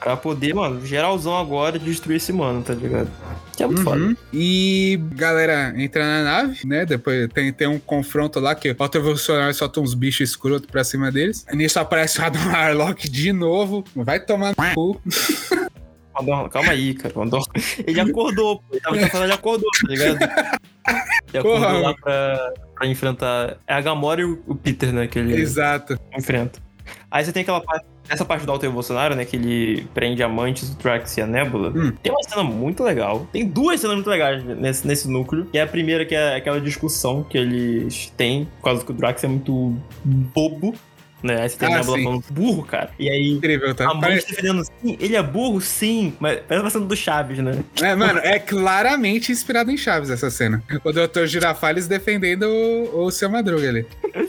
Pra 0.00 0.16
poder, 0.16 0.54
mano, 0.54 0.84
geralzão 0.86 1.36
agora 1.36 1.78
destruir 1.78 2.16
esse 2.16 2.32
mano, 2.32 2.62
tá 2.62 2.72
ligado? 2.72 3.10
Que 3.56 3.64
é 3.64 3.66
muito 3.66 3.82
foda. 3.82 3.96
Uhum. 4.00 4.16
E 4.32 4.98
galera 5.14 5.74
entra 5.76 6.04
na 6.04 6.22
nave, 6.22 6.64
né? 6.66 6.86
Depois 6.86 7.28
tem, 7.34 7.52
tem 7.52 7.66
um 7.66 7.80
confronto 7.80 8.38
lá 8.38 8.54
que 8.54 8.70
o 8.70 8.76
Alto 8.78 8.96
Evolucionário 8.96 9.52
solta 9.54 9.80
uns 9.80 9.94
bichos 9.94 10.30
escroto 10.30 10.68
pra 10.68 10.84
cima 10.84 11.10
deles. 11.10 11.44
Nisso 11.52 11.80
aparece 11.80 12.20
o 12.20 12.24
Adam 12.24 12.40
Arlock 12.54 13.08
de 13.10 13.32
novo. 13.32 13.82
Vai 13.96 14.20
tomar 14.20 14.50
no 14.56 14.74
cu. 14.74 15.00
Mandou- 16.14 16.48
Calma 16.48 16.70
aí, 16.72 16.94
cara. 16.94 17.14
Mandou- 17.16 17.42
Ele 17.86 18.00
acordou, 18.00 18.58
pô. 18.60 18.64
Ele 18.72 18.80
tava 19.08 19.24
ele 19.24 19.32
acordou, 19.32 19.70
tá 19.70 19.88
ligado? 19.88 20.18
Ele 21.28 21.38
acordou 21.38 21.60
Porra. 21.60 21.78
lá 21.78 21.94
pra, 21.94 22.52
pra 22.76 22.86
enfrentar. 22.86 23.56
É 23.66 23.74
a 23.74 23.80
Gamora 23.80 24.20
e 24.20 24.24
o 24.24 24.42
o 24.46 24.54
Peter, 24.54 24.92
né? 24.92 25.06
Que 25.06 25.18
ele 25.18 25.34
Exato. 25.40 25.98
enfrenta. 26.16 26.60
Aí 27.10 27.24
você 27.24 27.32
tem 27.32 27.42
aquela 27.42 27.60
parte. 27.60 27.84
Essa 28.08 28.24
parte 28.24 28.46
do 28.46 28.52
Alto 28.52 28.64
Evolucionário, 28.64 29.16
né? 29.16 29.24
Que 29.24 29.36
ele 29.36 29.86
prende 29.94 30.22
amantes, 30.22 30.70
o 30.70 30.78
Drax 30.78 31.16
e 31.16 31.20
a 31.20 31.26
Nebula. 31.26 31.70
Hum. 31.74 31.92
Tem 32.02 32.12
uma 32.12 32.22
cena 32.22 32.42
muito 32.42 32.82
legal. 32.82 33.26
Tem 33.32 33.46
duas 33.46 33.80
cenas 33.80 33.96
muito 33.96 34.08
legais 34.08 34.42
nesse, 34.44 34.86
nesse 34.86 35.08
núcleo. 35.08 35.46
É 35.52 35.60
a 35.60 35.66
primeira, 35.66 36.04
que 36.04 36.14
é 36.14 36.36
aquela 36.36 36.60
discussão 36.60 37.22
que 37.22 37.36
eles 37.36 38.12
têm, 38.16 38.46
por 38.58 38.64
causa 38.64 38.84
que 38.84 38.90
o 38.90 38.94
Drax 38.94 39.24
é 39.24 39.28
muito 39.28 39.76
bobo. 40.04 40.74
Né? 41.22 41.42
Aí 41.42 41.48
você 41.48 41.56
tem 41.58 41.68
a 41.68 41.76
Ah, 41.76 41.78
Nebula 41.80 41.98
sim. 41.98 42.04
falando 42.04 42.24
burro, 42.30 42.64
cara. 42.64 42.90
E 42.98 43.08
aí 43.10 43.32
Incrível, 43.32 43.74
tá? 43.74 43.84
a 43.86 43.94
mãe 43.94 44.00
Parece- 44.02 44.28
defendendo, 44.28 44.64
sim, 44.64 44.96
ele 45.00 45.16
é 45.16 45.22
burro, 45.22 45.60
sim, 45.60 46.12
mas 46.20 46.38
parece 46.46 46.70
cena 46.70 46.84
do 46.86 46.96
Chaves, 46.96 47.38
né? 47.38 47.64
É, 47.82 47.94
mano, 47.94 48.20
é 48.20 48.38
claramente 48.38 49.32
inspirado 49.32 49.70
em 49.70 49.76
Chaves 49.76 50.10
essa 50.10 50.30
cena. 50.30 50.62
O 50.84 50.92
Dr. 50.92 51.24
Girafales 51.26 51.86
defendendo 51.88 52.44
o, 52.44 53.04
o 53.06 53.10
seu 53.10 53.28
Madruga 53.30 53.68
ali. 53.68 53.86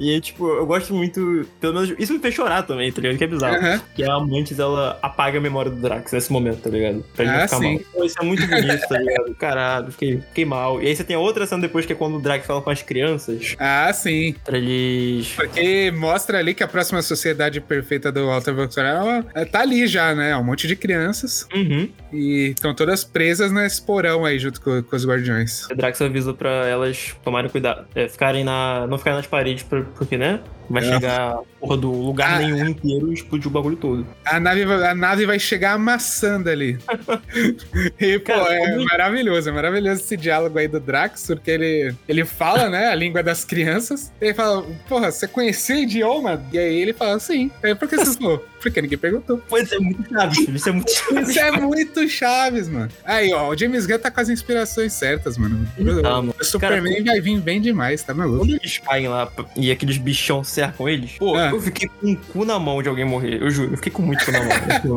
E 0.00 0.12
aí, 0.14 0.20
tipo, 0.20 0.46
eu 0.46 0.64
gosto 0.66 0.94
muito, 0.94 1.46
pelo 1.60 1.74
menos, 1.74 1.92
isso 1.98 2.12
me 2.12 2.18
fez 2.20 2.32
chorar 2.34 2.62
também, 2.62 2.92
tá 2.92 3.00
ligado? 3.00 3.18
Que 3.18 3.24
é 3.24 3.26
bizarro. 3.26 3.82
Que 3.96 4.04
a 4.04 4.14
Amantes, 4.14 4.58
ela 4.58 4.96
apaga 5.02 5.38
a 5.38 5.40
memória 5.40 5.70
do 5.70 5.80
Drax 5.80 6.12
nesse 6.12 6.30
momento, 6.32 6.58
tá 6.60 6.70
ligado? 6.70 7.04
Pra 7.16 7.24
ele 7.24 7.34
Ah, 7.34 7.48
ficar 7.48 7.58
sim. 7.60 7.74
mal. 7.74 7.82
Pô, 7.94 8.04
isso 8.04 8.14
é 8.20 8.24
muito 8.24 8.46
bonito, 8.46 8.88
tá 8.88 8.98
ligado? 8.98 9.34
Caralho, 9.38 9.90
fiquei, 9.92 10.20
fiquei 10.20 10.44
mal. 10.44 10.80
E 10.82 10.86
aí 10.86 10.94
você 10.94 11.02
tem 11.02 11.16
outra 11.16 11.46
cena 11.46 11.62
depois, 11.62 11.84
que 11.84 11.92
é 11.92 11.96
quando 11.96 12.16
o 12.16 12.20
Drax 12.20 12.46
fala 12.46 12.62
com 12.62 12.70
as 12.70 12.82
crianças, 12.82 13.56
Ah, 13.58 13.90
sim. 13.92 14.34
pra 14.44 14.56
eles... 14.58 15.32
Porque 15.34 15.90
mostra 15.96 16.27
ali 16.36 16.54
que 16.54 16.62
a 16.62 16.68
próxima 16.68 17.02
sociedade 17.02 17.60
perfeita 17.60 18.10
do 18.10 18.26
Walter 18.26 18.52
Volkswagen 18.54 19.24
tá 19.50 19.60
ali 19.60 19.86
já, 19.86 20.14
né? 20.14 20.36
Um 20.36 20.44
monte 20.44 20.66
de 20.66 20.76
crianças. 20.76 21.46
Uhum. 21.54 21.88
E 22.12 22.52
estão 22.54 22.74
todas 22.74 23.04
presas 23.04 23.52
nesse 23.52 23.82
porão 23.82 24.24
aí 24.24 24.38
junto 24.38 24.60
com, 24.60 24.82
com 24.82 24.96
os 24.96 25.06
guardiões. 25.06 25.66
O 25.70 25.74
Drax 25.74 26.00
avisa 26.00 26.32
pra 26.34 26.66
elas 26.66 27.14
tomarem 27.22 27.50
cuidado, 27.50 27.86
é, 27.94 28.08
ficarem 28.08 28.44
na... 28.44 28.86
não 28.86 28.98
ficarem 28.98 29.18
nas 29.18 29.26
paredes, 29.26 29.64
porque, 29.94 30.16
né? 30.16 30.40
Vai 30.70 30.82
É. 30.82 30.92
chegar 30.92 31.30
a 31.32 31.40
porra 31.60 31.76
do 31.78 31.90
lugar 31.90 32.34
Ah. 32.34 32.38
nenhum 32.38 32.66
inteiro 32.66 33.10
e 33.10 33.14
explodir 33.14 33.46
o 33.48 33.50
bagulho 33.50 33.76
todo. 33.76 34.06
A 34.24 34.38
nave, 34.38 34.64
vai- 34.66 34.86
a 34.90 34.94
nave 34.94 35.24
vai 35.26 35.38
chegar 35.38 35.72
amassando 35.72 36.50
ali. 36.50 36.78
e, 38.00 38.18
pô, 38.18 38.32
Cara, 38.32 38.54
é 38.54 38.70
como- 38.72 38.84
maravilhoso. 38.84 39.48
É 39.48 39.52
maravilhoso 39.52 40.00
esse 40.02 40.16
diálogo 40.16 40.58
aí 40.58 40.68
do 40.68 40.78
Drax, 40.80 41.26
porque 41.28 41.50
ele, 41.50 41.94
ele 42.08 42.24
fala, 42.24 42.68
né, 42.68 42.88
a 42.88 42.94
língua 42.94 43.22
das 43.22 43.44
crianças. 43.44 44.12
Ele 44.20 44.34
fala, 44.34 44.64
porra, 44.88 45.10
você 45.10 45.26
conhecia 45.26 45.76
o 45.76 45.78
idioma? 45.80 46.42
E 46.52 46.58
aí 46.58 46.80
ele 46.80 46.92
fala, 46.92 47.18
sim. 47.18 47.50
Aí, 47.62 47.74
por 47.74 47.88
que 47.88 47.96
você 47.96 48.12
falou? 48.18 48.44
Porque 48.60 48.82
ninguém 48.82 48.98
perguntou. 48.98 49.38
Pô, 49.48 49.56
isso 49.58 49.74
é 49.74 49.78
muito 49.78 50.08
Chaves, 50.08 50.38
filho. 50.38 50.56
Isso 50.56 50.68
é 50.68 50.72
muito 50.72 50.90
Chaves. 50.92 51.28
Isso 51.28 51.38
é 51.40 51.50
muito 51.52 52.08
Chaves, 52.08 52.68
mano. 52.68 52.88
Aí, 53.04 53.32
ó, 53.32 53.48
o 53.50 53.56
James 53.56 53.86
Gunn 53.86 53.98
tá 53.98 54.10
com 54.10 54.20
as 54.20 54.28
inspirações 54.28 54.92
certas, 54.92 55.38
mano. 55.38 55.66
Tá. 56.02 56.20
O 56.20 56.44
Superman 56.44 57.04
vai 57.04 57.20
vir 57.20 57.40
bem 57.40 57.60
demais, 57.60 58.02
tá 58.02 58.12
maluco? 58.12 58.40
Quando 58.40 58.56
eles 58.56 58.78
caem 58.78 59.08
lá 59.08 59.30
e 59.56 59.70
aqueles 59.70 59.96
bichão 59.98 60.42
cercam 60.42 60.88
eles, 60.88 61.12
pô, 61.18 61.36
Ah. 61.36 61.50
eu 61.50 61.60
fiquei 61.60 61.88
com 61.88 62.12
o 62.12 62.16
cu 62.16 62.44
na 62.44 62.58
mão 62.58 62.82
de 62.82 62.88
alguém 62.88 63.04
morrer. 63.04 63.40
Eu 63.42 63.50
juro, 63.50 63.72
eu 63.72 63.76
fiquei 63.76 63.92
com 63.92 64.02
muito 64.02 64.24
cu 64.24 64.32
na 64.32 64.40
mão. 64.40 64.48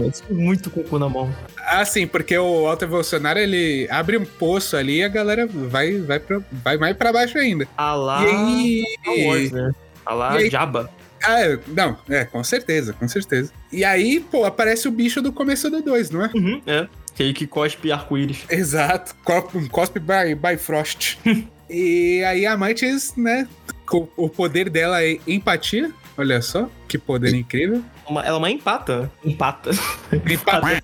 Eu 0.06 0.12
fiquei 0.12 0.36
muito 0.36 0.70
com 0.70 0.80
o 0.80 0.84
cu 0.84 1.00
na 1.00 1.10
mão. 1.10 1.36
Ah, 1.60 1.86
sim, 1.86 2.08
porque 2.08 2.38
o 2.38 2.66
Alto 2.68 2.84
Evolucionário, 2.86 3.42
ele 3.42 3.88
abre 3.90 4.18
um 4.18 4.26
poço 4.26 4.76
ali 4.76 4.98
e 4.98 5.04
a 5.04 5.08
galera 5.08 5.48
vai, 5.48 5.98
vai, 6.00 6.20
pra, 6.20 6.40
vai 6.52 6.78
mais 6.78 6.98
pra 6.98 7.14
baixo 7.14 7.38
ainda. 7.38 7.68
A 7.78 7.94
lá. 7.96 8.24
E 8.26 8.86
aí... 9.06 9.26
Wars, 9.28 9.52
né? 9.52 9.72
A 10.06 10.14
lá 10.14 10.34
aí- 10.34 10.50
Jabba. 10.50 10.90
Ah, 11.24 11.42
é, 11.42 11.60
não, 11.68 11.98
é, 12.10 12.26
com 12.26 12.44
certeza, 12.44 12.94
com 12.94 13.08
certeza. 13.08 13.52
E 13.72 13.84
aí, 13.84 14.20
pô, 14.20 14.46
aparece 14.46 14.88
o 14.88 14.92
bicho 14.92 15.22
do 15.22 15.32
começo 15.32 15.70
do 15.70 15.82
2, 15.82 16.10
não 16.10 16.26
é? 16.26 16.32
Uhum, 16.34 16.62
é. 16.66 16.88
Aquele 17.14 17.34
que 17.34 17.46
cospe 17.46 17.92
arco-íris. 17.92 18.46
Exato, 18.50 19.16
um 19.54 19.68
cospe 19.68 20.00
by, 20.00 20.34
by 20.36 20.58
Frost. 20.58 21.18
e 21.70 22.24
aí 22.24 22.46
a 22.46 22.58
Mantis, 22.58 23.14
né, 23.16 23.48
com 23.86 24.08
o 24.16 24.30
poder 24.30 24.70
dela 24.70 25.04
é 25.04 25.20
empatia, 25.28 25.92
olha 26.18 26.42
só, 26.42 26.70
que 26.88 26.98
poder 26.98 27.34
incrível. 27.36 27.84
Uma- 28.08 28.26
ela 28.26 28.36
é 28.36 28.40
uma 28.40 28.52
empata. 28.52 29.12
Empata. 29.24 29.72
Empata. 30.12 30.68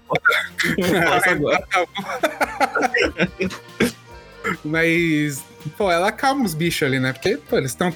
Isso 0.78 1.30
agora. 1.30 1.64
Mas, 4.64 5.44
pô, 5.68 5.92
ela 5.92 6.10
acalma 6.10 6.46
os 6.46 6.54
bichos 6.54 6.84
ali, 6.88 7.00
né? 7.00 7.14
Porque, 7.14 7.38
pô, 7.38 7.58
eles 7.58 7.72
estão 7.72 7.94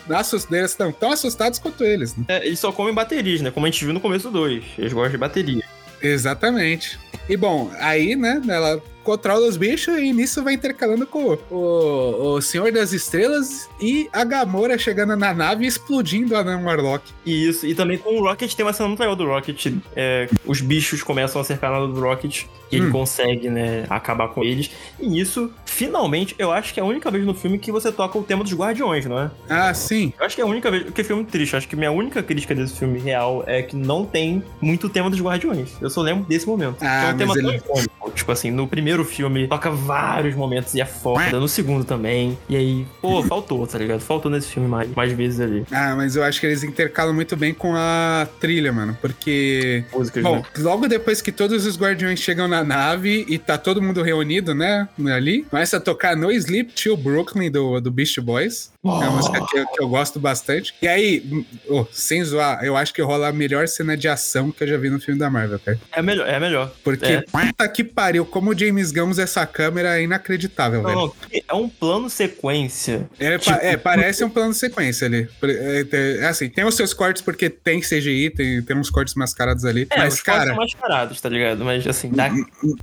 eles 0.52 0.72
estão 0.72 0.92
tão 0.92 1.12
assustados 1.12 1.60
quanto 1.60 1.84
eles, 1.84 2.16
né? 2.16 2.26
É, 2.28 2.46
eles 2.46 2.60
só 2.60 2.72
comem 2.72 2.94
baterias, 2.94 3.42
né? 3.42 3.52
Como 3.52 3.66
a 3.66 3.70
gente 3.70 3.84
viu 3.84 3.94
no 3.94 4.00
começo 4.00 4.30
do 4.30 4.40
2. 4.40 4.64
Eles 4.78 4.94
gostam 4.94 5.12
de 5.12 5.18
bateria. 5.18 5.64
Exatamente. 6.02 7.00
E 7.30 7.38
bom, 7.38 7.72
aí, 7.80 8.16
né, 8.16 8.42
ela 8.48 8.82
controla 9.04 9.48
os 9.48 9.58
bichos 9.58 9.98
e 9.98 10.14
nisso 10.14 10.44
vai 10.44 10.54
intercalando 10.54 11.06
com 11.08 11.38
o, 11.50 12.36
o 12.36 12.42
Senhor 12.42 12.72
das 12.72 12.94
Estrelas 12.94 13.70
e 13.80 14.10
a 14.14 14.24
Gamora 14.24 14.78
chegando 14.78 15.16
na 15.16 15.34
nave 15.34 15.66
e 15.66 15.68
explodindo 15.68 16.36
a 16.36 16.40
Anã 16.40 16.60
Warlock. 16.64 17.04
Isso, 17.26 17.66
e 17.66 17.74
também 17.76 17.98
com 17.98 18.18
o 18.20 18.24
Rocket 18.24 18.54
tem 18.54 18.66
uma 18.66 18.74
cena 18.74 18.88
muito 18.88 19.00
legal 19.00 19.16
do 19.16 19.26
Rocket. 19.26 19.74
É, 19.96 20.30
os 20.46 20.62
bichos 20.62 21.02
começam 21.04 21.42
a 21.42 21.44
cercar 21.44 21.72
nada 21.72 21.88
do 21.88 22.00
Rocket 22.00 22.44
e 22.72 22.76
ele 22.78 22.88
Hum. 22.88 22.92
consegue, 22.92 23.50
né, 23.50 23.86
acabar 23.90 24.30
com 24.30 24.44
eles. 24.44 24.72
E 25.00 25.08
nisso, 25.08 25.52
finalmente, 25.66 26.34
eu 26.40 26.52
acho 26.52 26.74
que 26.74 26.80
é 26.80 26.84
a 26.84 26.86
única 26.86 27.12
vez 27.12 27.26
no 27.26 27.34
filme 27.34 27.58
que 27.60 27.72
você 27.72 27.92
toca 27.92 28.18
o 28.18 28.24
tema 28.24 28.44
dos 28.44 28.54
Guardiões, 28.54 29.06
não 29.06 29.20
é? 29.20 29.32
Ah, 29.50 29.74
sim. 29.74 30.14
Eu 30.20 30.26
acho 30.26 30.36
que 30.36 30.42
é 30.42 30.46
a 30.46 30.48
única 30.48 30.72
vez. 30.72 30.84
Porque 30.84 31.04
filme 31.04 31.24
triste. 31.26 31.54
Eu 31.54 31.58
acho 31.58 31.68
que 31.68 31.76
minha 31.76 31.92
única 31.92 32.24
crítica 32.24 32.56
desse 32.56 32.76
filme 32.80 32.98
real 33.00 33.44
é 33.48 33.62
que 33.62 33.76
não 33.76 34.06
tem 34.06 34.42
muito 34.62 34.88
tema 34.90 35.10
dos 35.10 35.20
Guardiões. 35.20 35.70
Eu 35.82 35.90
só 35.90 36.02
lembro 36.02 36.24
desse 36.26 36.48
momento. 36.48 36.78
Ah, 36.82 37.10
é 37.10 37.14
um 37.14 37.18
tema 37.18 37.34
mas 37.36 37.44
tão 37.44 37.52
ele- 37.52 37.62
Tipo 38.14 38.32
assim, 38.32 38.52
no 38.52 38.68
primeiro 38.68 38.92
primeiro 38.92 39.06
filme 39.06 39.48
toca 39.48 39.72
vários 39.72 40.36
momentos 40.36 40.74
e 40.74 40.82
é 40.82 40.86
foda. 40.86 41.40
No 41.40 41.48
segundo 41.48 41.84
também. 41.84 42.38
E 42.50 42.56
aí, 42.56 42.86
pô, 43.02 43.24
faltou, 43.24 43.66
tá 43.66 43.78
ligado? 43.78 44.02
Faltou 44.02 44.32
nesse 44.32 44.48
filme 44.48 44.68
mais, 44.68 44.90
mais 44.94 45.12
vezes 45.14 45.40
ali. 45.40 45.66
Ah, 45.72 45.96
mas 45.96 46.16
eu 46.16 46.24
acho 46.24 46.40
que 46.40 46.46
eles 46.46 46.64
intercalam 46.64 47.14
muito 47.14 47.36
bem 47.36 47.54
com 47.54 47.74
a 47.76 48.28
trilha, 48.40 48.72
mano. 48.72 48.98
Porque. 49.02 49.84
Músicas, 49.94 50.24
Bom, 50.24 50.38
né? 50.38 50.44
logo 50.60 50.88
depois 50.88 51.22
que 51.22 51.32
todos 51.32 51.66
os 51.66 51.78
guardiões 51.78 52.20
chegam 52.20 52.48
na 52.48 52.64
nave 52.64 53.26
e 53.28 53.38
tá 53.38 53.58
todo 53.58 53.82
mundo 53.82 54.02
reunido, 54.02 54.54
né? 54.54 54.88
Ali, 55.14 55.44
começa 55.44 55.78
a 55.78 55.80
tocar 55.80 56.16
No 56.16 56.32
Sleep 56.32 56.74
Till 56.74 56.98
Brooklyn 56.98 57.52
do, 57.52 57.80
do 57.80 57.92
Beast 57.92 58.20
Boys. 58.20 58.71
É 58.84 58.88
uma 58.88 59.12
música 59.12 59.46
que 59.46 59.60
eu, 59.60 59.68
que 59.68 59.84
eu 59.84 59.88
gosto 59.88 60.20
bastante. 60.20 60.74
E 60.82 60.88
aí, 60.88 61.46
oh, 61.70 61.86
sem 61.92 62.24
zoar, 62.24 62.64
eu 62.66 62.76
acho 62.76 62.92
que 62.92 63.02
rola 63.02 63.28
a 63.28 63.32
melhor 63.32 63.68
cena 63.68 63.96
de 63.96 64.08
ação 64.08 64.52
que 64.52 64.64
eu 64.64 64.68
já 64.68 64.76
vi 64.78 64.90
no 64.90 65.00
filme 65.00 65.20
da 65.20 65.30
Marvel, 65.30 65.60
cara. 65.60 65.80
É 65.92 66.02
melhor, 66.02 66.28
é 66.28 66.40
melhor. 66.40 66.74
Porque, 66.84 67.06
É. 67.06 67.22
puta 67.22 67.68
que 67.70 67.84
pariu, 67.84 68.26
como 68.26 68.50
o 68.50 68.58
James 68.58 68.92
Gunn 68.92 69.12
usa 69.12 69.22
essa 69.22 69.46
câmera 69.46 70.00
é 70.00 70.04
inacreditável, 70.04 70.82
Não, 70.82 71.10
velho. 71.30 71.44
é 71.48 71.54
um 71.54 71.70
plano 71.70 72.10
sequência. 72.10 73.08
É, 73.20 73.38
Tipo- 73.38 73.60
é, 73.62 73.78
parece 73.78 74.24
um 74.24 74.30
plano 74.30 74.52
sequência 74.54 75.06
ali. 75.06 75.30
É, 75.44 75.86
é, 75.92 76.18
é 76.22 76.26
assim, 76.28 76.50
tem 76.50 76.66
os 76.66 76.74
seus 76.74 76.92
cortes 76.92 77.22
porque 77.22 77.52
tem 77.52 77.82
CGI, 77.82 78.32
tem, 78.32 78.64
tem 78.64 78.76
uns 78.76 78.90
cortes 78.90 79.14
mascarados 79.14 79.64
ali. 79.64 79.86
É, 79.92 80.00
mas, 80.00 80.16
os 80.16 80.22
cara, 80.24 80.48
são 80.48 80.56
mascarados, 80.56 81.22
tá 81.22 81.30
ligado? 81.30 81.64
Mas 81.64 81.86
assim, 81.86 82.10
dá. 82.10 82.32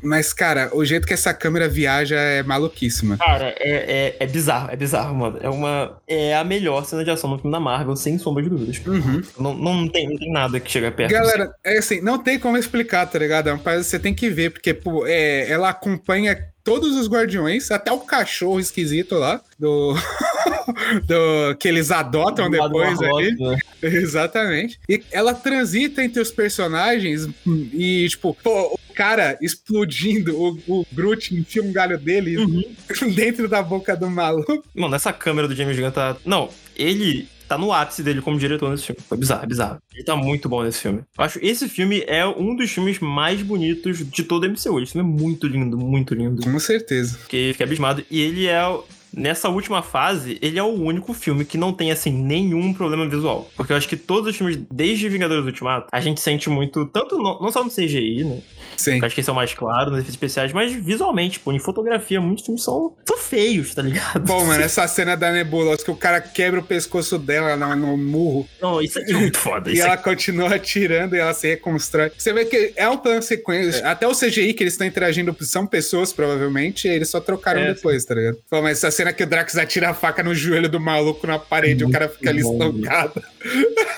mas, 0.00 0.32
cara, 0.32 0.70
o 0.72 0.84
jeito 0.84 1.08
que 1.08 1.14
essa 1.14 1.34
câmera 1.34 1.68
viaja 1.68 2.14
é 2.16 2.42
maluquíssima. 2.44 3.16
Cara, 3.16 3.52
é, 3.58 4.14
é, 4.14 4.16
é 4.20 4.26
bizarro, 4.28 4.70
é 4.70 4.76
bizarro, 4.76 5.12
mano. 5.16 5.38
É 5.42 5.48
uma. 5.48 5.87
É 6.06 6.36
a 6.36 6.44
melhor 6.44 6.84
cena 6.84 7.04
de 7.04 7.10
ação 7.10 7.30
no 7.30 7.36
filme 7.38 7.52
da 7.52 7.60
Marvel, 7.60 7.96
sem 7.96 8.18
sombra 8.18 8.42
de 8.42 8.48
dúvidas. 8.48 8.80
Uhum. 8.86 9.22
Não, 9.38 9.54
não, 9.54 9.88
tem, 9.88 10.08
não 10.08 10.16
tem 10.16 10.32
nada 10.32 10.60
que 10.60 10.70
chega 10.70 10.90
perto. 10.90 11.12
Galera, 11.12 11.54
é 11.64 11.78
assim, 11.78 12.00
não 12.00 12.18
tem 12.18 12.38
como 12.38 12.56
explicar, 12.56 13.06
tá 13.06 13.18
ligado? 13.18 13.50
É 13.50 13.56
que 13.56 13.82
você 13.82 13.98
tem 13.98 14.14
que 14.14 14.28
ver, 14.28 14.50
porque, 14.50 14.72
pô, 14.74 15.06
é, 15.06 15.50
ela 15.50 15.68
acompanha 15.68 16.36
todos 16.68 16.96
os 16.96 17.08
guardiões, 17.08 17.70
até 17.70 17.90
o 17.90 18.00
cachorro 18.00 18.60
esquisito 18.60 19.14
lá, 19.14 19.40
do. 19.58 19.94
do 21.04 21.56
que 21.58 21.66
eles 21.66 21.90
adotam 21.90 22.50
depois 22.50 23.00
ali. 23.00 23.34
Né? 23.36 23.58
Exatamente. 23.82 24.78
E 24.88 25.02
ela 25.10 25.32
transita 25.32 26.04
entre 26.04 26.20
os 26.20 26.30
personagens 26.30 27.26
e, 27.72 28.06
tipo, 28.10 28.36
pô, 28.42 28.78
cara 28.98 29.38
explodindo, 29.40 30.36
o, 30.36 30.58
o 30.80 30.86
Groot 30.92 31.32
enfia 31.34 31.62
um 31.62 31.72
galho 31.72 31.96
dele 31.98 32.36
dentro 33.14 33.48
da 33.48 33.62
boca 33.62 33.96
do 33.96 34.10
maluco. 34.10 34.62
Mano, 34.74 34.94
essa 34.96 35.12
câmera 35.12 35.46
do 35.46 35.54
James 35.54 35.78
Gunn 35.78 35.90
tá. 35.92 36.16
Não, 36.24 36.48
ele 36.76 37.28
tá 37.48 37.56
no 37.56 37.72
ápice 37.72 38.02
dele 38.02 38.20
como 38.20 38.38
diretor 38.38 38.70
nesse 38.70 38.84
filme. 38.86 39.00
Foi 39.08 39.16
bizarro, 39.16 39.46
bizarro. 39.46 39.78
Ele 39.94 40.04
tá 40.04 40.16
muito 40.16 40.48
bom 40.48 40.62
nesse 40.64 40.80
filme. 40.80 41.02
Eu 41.16 41.24
acho 41.24 41.38
que 41.38 41.46
esse 41.46 41.68
filme 41.68 42.02
é 42.06 42.26
um 42.26 42.56
dos 42.56 42.70
filmes 42.70 42.98
mais 42.98 43.40
bonitos 43.40 43.98
de 44.10 44.22
todo 44.24 44.44
o 44.44 44.48
MCU. 44.50 44.80
Esse 44.80 44.92
filme 44.92 45.08
é 45.08 45.12
muito 45.22 45.46
lindo, 45.46 45.78
muito 45.78 46.14
lindo. 46.14 46.42
Com 46.42 46.58
certeza. 46.58 47.16
Fiquei, 47.18 47.52
fiquei 47.52 47.64
abismado. 47.66 48.04
E 48.10 48.20
ele 48.20 48.46
é. 48.48 48.62
Nessa 49.10 49.48
última 49.48 49.80
fase, 49.82 50.36
ele 50.42 50.58
é 50.58 50.62
o 50.62 50.66
único 50.66 51.14
filme 51.14 51.42
que 51.42 51.56
não 51.56 51.72
tem, 51.72 51.90
assim, 51.90 52.12
nenhum 52.12 52.74
problema 52.74 53.08
visual. 53.08 53.50
Porque 53.56 53.72
eu 53.72 53.76
acho 53.78 53.88
que 53.88 53.96
todos 53.96 54.28
os 54.30 54.36
filmes, 54.36 54.58
desde 54.70 55.08
Vingadores 55.08 55.46
Ultimato, 55.46 55.88
a 55.90 55.98
gente 55.98 56.20
sente 56.20 56.50
muito, 56.50 56.84
tanto 56.84 57.16
no- 57.16 57.40
não 57.40 57.50
só 57.50 57.64
no 57.64 57.70
CGI, 57.70 58.22
né? 58.24 58.42
Sim. 58.78 59.04
Acho 59.04 59.14
que 59.14 59.20
esse 59.20 59.28
é 59.28 59.32
o 59.32 59.36
mais 59.36 59.52
claro, 59.54 59.90
nos 59.90 59.98
efeitos 60.00 60.14
especiais, 60.14 60.52
mas 60.52 60.72
visualmente, 60.72 61.40
pô, 61.40 61.52
em 61.52 61.58
fotografia, 61.58 62.20
muitos 62.20 62.44
filmes 62.44 62.62
são, 62.62 62.94
são 63.06 63.18
feios, 63.18 63.74
tá 63.74 63.82
ligado? 63.82 64.24
Pô, 64.24 64.44
mano, 64.44 64.62
essa 64.62 64.86
cena 64.88 65.16
da 65.16 65.30
Nebulosa 65.32 65.84
que 65.84 65.90
o 65.90 65.96
cara 65.96 66.20
quebra 66.20 66.60
o 66.60 66.62
pescoço 66.62 67.18
dela 67.18 67.56
no, 67.56 67.76
no 67.76 67.96
murro 67.96 68.48
Não, 68.60 68.80
isso 68.80 68.98
aqui 68.98 69.12
é 69.12 69.14
muito 69.14 69.38
foda. 69.38 69.70
e 69.70 69.74
Isso 69.74 69.82
ela 69.82 69.96
continua 69.96 70.54
atirando 70.54 71.14
e 71.16 71.18
ela 71.18 71.34
se 71.34 71.48
reconstrói. 71.48 72.10
Você 72.16 72.32
vê 72.32 72.44
que 72.44 72.72
é 72.76 72.88
um 72.88 72.96
plano 72.96 73.22
sequência. 73.22 73.86
Até 73.88 74.06
o 74.06 74.12
CGI 74.12 74.54
que 74.54 74.62
eles 74.62 74.74
estão 74.74 74.86
interagindo 74.86 75.36
são 75.40 75.66
pessoas, 75.66 76.12
provavelmente, 76.12 76.86
e 76.88 76.90
eles 76.90 77.08
só 77.08 77.20
trocaram 77.20 77.60
É, 77.60 77.74
depois, 77.74 78.04
tá 78.04 78.14
ligado? 78.14 78.38
Pô, 78.48 78.62
mas 78.62 78.78
essa 78.78 78.90
cena 78.90 79.12
que 79.12 79.22
o 79.22 79.26
Drax 79.26 79.56
atira 79.56 79.90
a 79.90 79.94
faca 79.94 80.22
no 80.22 80.34
joelho 80.34 80.68
do 80.68 80.80
maluco 80.80 81.26
na 81.26 81.38
parede 81.38 81.82
e 81.82 81.86
o 81.86 81.90
cara 81.90 82.08
fica 82.08 82.30
ali 82.30 82.42
bom, 82.42 82.54
estancado. 82.54 83.22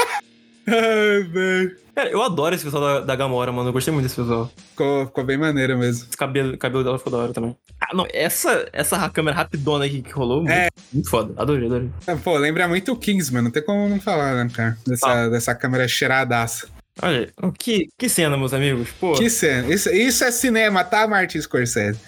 Ai, 0.70 1.22
velho. 1.24 1.76
Cara, 1.94 2.08
eu 2.10 2.22
adoro 2.22 2.54
esse 2.54 2.64
visual 2.64 2.82
da, 2.82 3.00
da 3.00 3.16
Gamora, 3.16 3.50
mano. 3.52 3.68
Eu 3.68 3.72
gostei 3.72 3.92
muito 3.92 4.04
desse 4.06 4.20
visual. 4.20 4.50
Ficou, 4.70 5.06
ficou 5.06 5.24
bem 5.24 5.36
maneiro 5.36 5.76
mesmo. 5.76 6.06
Esse 6.08 6.16
cabelo, 6.16 6.56
cabelo 6.56 6.84
dela 6.84 6.98
ficou 6.98 7.12
da 7.12 7.18
hora 7.18 7.32
também. 7.32 7.56
Ah, 7.80 7.94
não, 7.94 8.06
essa, 8.12 8.68
essa 8.72 9.08
câmera 9.10 9.36
rapidona 9.36 9.84
aqui 9.84 10.00
que 10.02 10.10
rolou, 10.12 10.38
muito, 10.42 10.52
É. 10.52 10.68
muito 10.92 11.10
foda. 11.10 11.32
Adorei, 11.36 11.66
adorei. 11.66 11.90
Ah, 12.06 12.16
Pô, 12.16 12.36
lembra 12.38 12.68
muito 12.68 12.92
o 12.92 12.96
Kingsman, 12.96 13.42
não 13.42 13.50
tem 13.50 13.62
como 13.64 13.88
não 13.88 14.00
falar, 14.00 14.34
né, 14.44 14.50
cara? 14.54 14.78
Dessa, 14.86 15.08
Ah. 15.08 15.28
dessa 15.28 15.54
câmera 15.54 15.88
cheiradaça. 15.88 16.68
Olha, 17.02 17.30
que, 17.58 17.88
que 17.98 18.08
cena, 18.08 18.36
meus 18.36 18.52
amigos. 18.52 18.90
Pô, 19.00 19.12
Que 19.14 19.28
cena. 19.30 19.72
Isso, 19.72 19.90
isso 19.90 20.22
é 20.24 20.30
cinema, 20.30 20.84
tá, 20.84 21.06
Martin 21.08 21.40
Scorsese? 21.40 21.98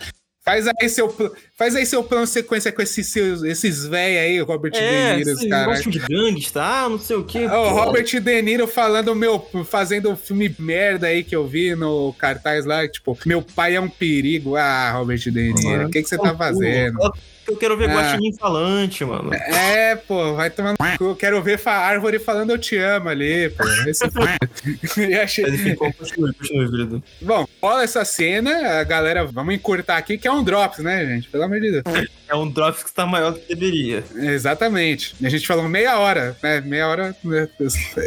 Faz 0.45 0.67
aí 0.67 0.89
seu, 0.89 1.09
faz 1.63 1.77
aí 1.77 1.87
seu 1.87 2.03
plano 2.03 2.27
sequência 2.27 2.73
com 2.73 2.83
esses, 2.83 3.07
seus, 3.07 3.45
esses 3.45 3.87
véi 3.87 4.19
aí, 4.19 4.41
Robert 4.41 4.73
é, 4.75 5.19
De 5.19 5.25
Niro, 5.25 5.49
cara. 5.49 5.81
de 5.81 5.99
gangsta, 6.01 6.61
ah, 6.61 6.89
não 6.89 6.99
sei 6.99 7.15
o 7.15 7.23
que. 7.23 7.39
O 7.39 7.69
Robert 7.69 8.05
De 8.05 8.43
Niro 8.43 8.67
falando 8.67 9.15
meu, 9.15 9.49
fazendo 9.65 10.11
o 10.11 10.17
filme 10.17 10.53
merda 10.59 11.07
aí 11.07 11.23
que 11.23 11.37
eu 11.37 11.47
vi 11.47 11.77
no 11.77 12.13
cartaz 12.15 12.65
lá, 12.65 12.87
tipo, 12.89 13.17
meu 13.25 13.41
pai 13.43 13.77
é 13.77 13.81
um 13.81 13.89
perigo. 13.89 14.57
Ah, 14.57 14.91
Robert 14.91 15.19
De 15.19 15.31
Niro, 15.31 15.87
o 15.87 15.91
que, 15.91 16.03
que 16.03 16.09
você 16.09 16.19
tá 16.19 16.35
fazendo? 16.35 16.99
Eu 17.47 17.57
quero 17.57 17.77
ver 17.77 17.91
Ah. 17.91 17.95
Guaxinim 17.95 18.33
falante, 18.35 19.05
mano. 19.05 19.35
É, 19.35 19.97
pô, 19.97 20.35
vai 20.35 20.49
tomando 20.49 20.77
no 20.79 20.99
cu. 20.99 21.05
Eu 21.05 21.17
quero 21.17 21.43
ver 21.43 21.61
a 21.65 21.73
árvore 21.73 22.19
falando 22.19 22.51
eu 22.51 22.59
te 22.59 22.77
amo 22.77 23.09
ali, 23.09 23.51
pô. 23.51 23.65
Esse 23.87 24.05
e 25.01 25.15
achei... 25.15 25.45
Bom, 27.21 27.47
rola 27.61 27.83
essa 27.83 28.05
cena, 28.05 28.81
a 28.81 28.85
galera, 28.85 29.25
vamos 29.25 29.55
encurtar 29.55 29.97
aqui, 29.97 30.17
que 30.17 30.29
é 30.29 30.33
um 30.33 30.43
drops, 30.43 30.79
né, 30.79 31.05
gente? 31.05 31.29
Pelo 31.29 31.45
amor 31.45 31.52
de 31.61 31.71
Deus. 31.71 32.09
É 32.29 32.35
um 32.35 32.51
Drops 32.51 32.83
que 32.83 32.93
tá 32.93 33.07
maior 33.07 33.33
do 33.33 33.41
que 33.41 33.55
deveria. 33.55 34.05
Exatamente. 34.15 35.15
E 35.21 35.27
a 35.27 35.31
gente 35.31 35.47
falou 35.47 35.69
meia 35.69 35.99
hora, 35.99 36.37
né? 36.43 36.61
Meia 36.61 36.89
hora 36.89 37.17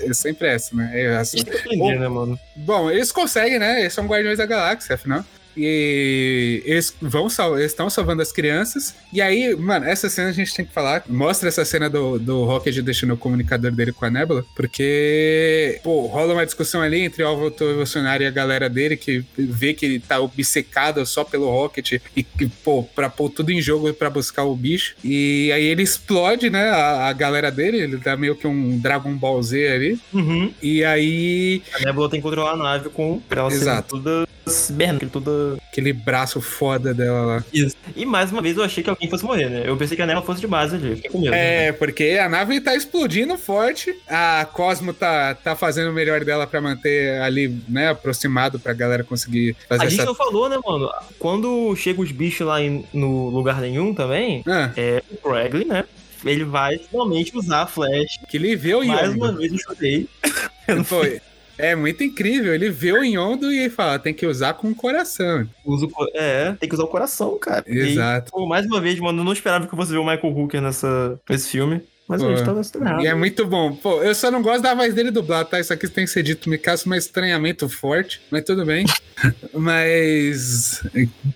é 0.08 0.14
sempre 0.14 0.48
essa, 0.48 0.76
né? 0.76 0.92
É 0.94 1.18
assim. 1.18 1.38
Tem 1.38 1.46
que 1.46 1.60
aprender, 1.60 2.00
né, 2.00 2.08
mano? 2.08 2.40
Bom, 2.56 2.90
eles 2.90 3.12
conseguem, 3.12 3.60
né? 3.60 3.82
Eles 3.82 3.94
são 3.94 4.08
Guardiões 4.08 4.38
da 4.38 4.46
Galáxia, 4.46 4.96
afinal. 4.96 5.24
E 5.56 6.62
eles 6.66 6.96
vão 7.02 7.30
sal 7.30 7.60
estão 7.60 7.90
salvando 7.90 8.22
as 8.22 8.32
crianças. 8.32 8.96
E 9.12 9.22
aí, 9.22 9.56
mano, 9.56 9.86
essa 9.86 10.10
cena 10.10 10.30
a 10.30 10.34
gente 10.34 10.54
tem 10.54 10.66
que 10.66 10.74
falar. 10.74 11.04
Mostra 11.08 11.50
essa 11.50 11.64
cena 11.66 11.90
do, 11.90 12.20
do 12.20 12.44
Rocket 12.44 12.78
deixando 12.80 13.14
o 13.14 13.18
comunicador 13.18 13.72
dele 13.72 13.92
com 13.92 14.06
a 14.06 14.10
Nebula. 14.10 14.46
Porque, 14.56 15.80
pô, 15.84 16.08
rola 16.08 16.34
uma 16.34 16.46
discussão 16.46 16.82
ali 16.82 17.02
entre 17.02 17.24
o 17.24 17.28
Alvo 17.28 17.48
Evolucionário 17.48 18.26
e 18.26 18.28
a 18.28 18.32
galera 18.32 18.70
dele 18.70 18.98
que 18.98 19.24
vê 19.38 19.74
que 19.74 19.86
ele 19.86 20.00
tá 20.00 20.20
obcecado 20.20 21.06
só 21.06 21.24
pelo 21.24 21.50
Rocket 21.50 21.94
e 22.16 22.24
que, 22.24 22.48
pô, 22.64 22.84
pra 22.84 23.10
pôr 23.10 23.30
tudo 23.30 23.52
em 23.52 23.62
jogo 23.62 23.94
pra 23.94 24.10
buscar 24.10 24.44
o 24.44 24.56
bicho. 24.56 24.96
E 25.04 25.52
aí 25.52 25.66
ele 25.66 25.84
explode, 25.84 26.50
né? 26.50 26.70
A, 26.70 27.08
a 27.08 27.14
galera 27.14 27.52
dele. 27.52 27.78
Ele 27.78 27.98
dá 27.98 28.16
meio 28.18 28.36
que 28.36 28.48
um 28.48 28.78
Dragon 28.80 29.14
Ball 29.14 29.42
Z 29.42 29.68
ali. 29.68 30.00
Uhum. 30.14 30.54
E 30.62 30.84
aí 30.84 31.62
A 31.74 31.80
Nebula 31.86 32.10
tem 32.10 32.20
que 32.20 32.24
controlar 32.24 32.52
a 32.52 32.58
nave 32.58 32.90
com 32.90 33.20
pra 33.20 33.42
ela 33.42 33.52
ser 33.52 33.58
Exato. 33.58 34.26
Cibernética, 34.48 35.12
toda. 35.12 35.58
aquele 35.72 35.92
braço 35.94 36.40
foda 36.42 36.94
dela 36.94 37.22
lá. 37.26 37.44
Isso. 37.54 37.76
E 37.96 38.06
mais 38.06 38.32
uma 38.32 38.42
vez 38.42 38.58
eu 38.58 38.64
achei 38.64 38.84
que 38.84 38.90
alguém 38.90 39.10
fosse 39.10 39.24
morrer, 39.24 39.50
né? 39.50 39.64
Eu 39.66 39.76
pensei 39.78 39.96
que 39.96 40.02
a 40.04 40.06
Nebula 40.06 40.26
fosse 40.26 40.42
de 40.42 40.48
base 40.48 40.76
ali. 40.76 40.96
Fiquei 40.96 41.12
com 41.12 41.20
medo. 41.20 41.34
É, 41.34 41.72
porque 41.72 42.18
a 42.22 42.30
nave 42.30 42.60
tá 42.62 42.76
explodindo 42.76 43.38
forte. 43.38 43.94
A 44.08 44.48
Cosmo 44.54 44.94
tá, 44.94 45.34
tá 45.36 45.56
fazendo 45.56 45.90
o 45.90 45.94
melhor 45.94 46.24
dela 46.24 46.46
pra 46.48 46.62
manter 46.62 47.20
ali, 47.22 47.56
né, 47.68 47.90
aproximado 47.90 48.60
pra 48.60 48.74
galera 48.74 49.04
conseguir 49.04 49.56
fazer 49.68 49.84
A 49.84 49.90
gente 49.90 50.00
essa. 50.00 50.06
não 50.08 50.16
falou, 50.16 50.48
né, 50.50 50.58
mano? 50.66 50.90
Quando 51.20 51.76
chegam 51.76 52.04
os 52.04 52.12
bichos 52.12 52.46
lá 52.46 52.62
em- 52.62 52.86
no 52.94 53.30
lugar 53.30 53.60
nenhum 53.62 53.94
também, 53.94 54.44
Ah, 54.48 54.72
é 54.78 55.02
o 55.12 55.18
Cragley, 55.18 55.66
né? 55.66 55.84
Ele 56.24 56.44
vai 56.44 56.78
finalmente 56.80 57.38
usar 57.38 57.62
a 57.64 57.68
Flash. 57.68 58.20
que 58.28 58.38
ele 58.38 58.56
vê 58.56 58.74
o 58.74 58.84
Mais 58.86 59.10
Yondo. 59.12 59.18
uma 59.18 59.32
vez 59.34 59.52
eu 59.52 59.60
chorei. 59.60 60.08
Foi. 60.86 61.22
É 61.58 61.76
muito 61.76 62.04
incrível. 62.04 62.54
Ele 62.54 62.70
vê 62.70 62.92
o 62.92 63.04
Yondo 63.04 63.52
e 63.52 63.70
fala: 63.70 63.98
tem 64.00 64.14
que 64.14 64.26
usar 64.26 64.54
com 64.54 64.70
o 64.70 64.76
coração. 64.76 65.48
Usa 65.66 65.86
o 65.86 65.90
co- 65.90 66.06
É, 66.14 66.54
tem 66.60 66.68
que 66.68 66.76
usar 66.76 66.84
o 66.84 66.88
coração, 66.90 67.38
cara. 67.40 67.64
Exato. 67.68 68.30
E, 68.30 68.32
pô, 68.32 68.46
mais 68.46 68.66
uma 68.66 68.82
vez, 68.82 69.00
mano, 69.00 69.22
eu 69.22 69.24
não 69.26 69.34
esperava 69.34 69.66
que 69.68 69.76
fosse 69.76 69.92
ver 69.92 69.98
o 69.98 70.06
Michael 70.06 70.38
Hooker 70.38 70.62
nessa, 70.62 71.20
nesse 71.30 71.50
filme. 71.50 71.82
Mas 72.08 72.22
Pô, 72.22 72.28
a 72.28 72.36
gente 72.36 72.46
tava 72.46 72.62
esperando. 72.62 73.02
E 73.02 73.08
é 73.08 73.16
muito 73.16 73.46
bom. 73.48 73.76
Pô, 73.76 74.04
eu 74.04 74.14
só 74.14 74.30
não 74.30 74.42
gosto 74.42 74.62
da 74.62 74.76
voz 74.76 74.94
dele 74.94 75.10
dublado, 75.10 75.50
tá? 75.50 75.60
Isso 75.60 75.74
aqui 75.74 75.88
tem 75.88 76.06
que 76.06 76.12
ser 76.12 76.22
dito. 76.22 76.50
Me 76.50 76.58
causa 76.58 76.88
um 76.88 76.94
estranhamento 76.94 77.68
forte, 77.68 78.22
mas 78.30 78.44
tudo 78.44 78.64
bem. 78.64 78.86
mas. 79.52 80.84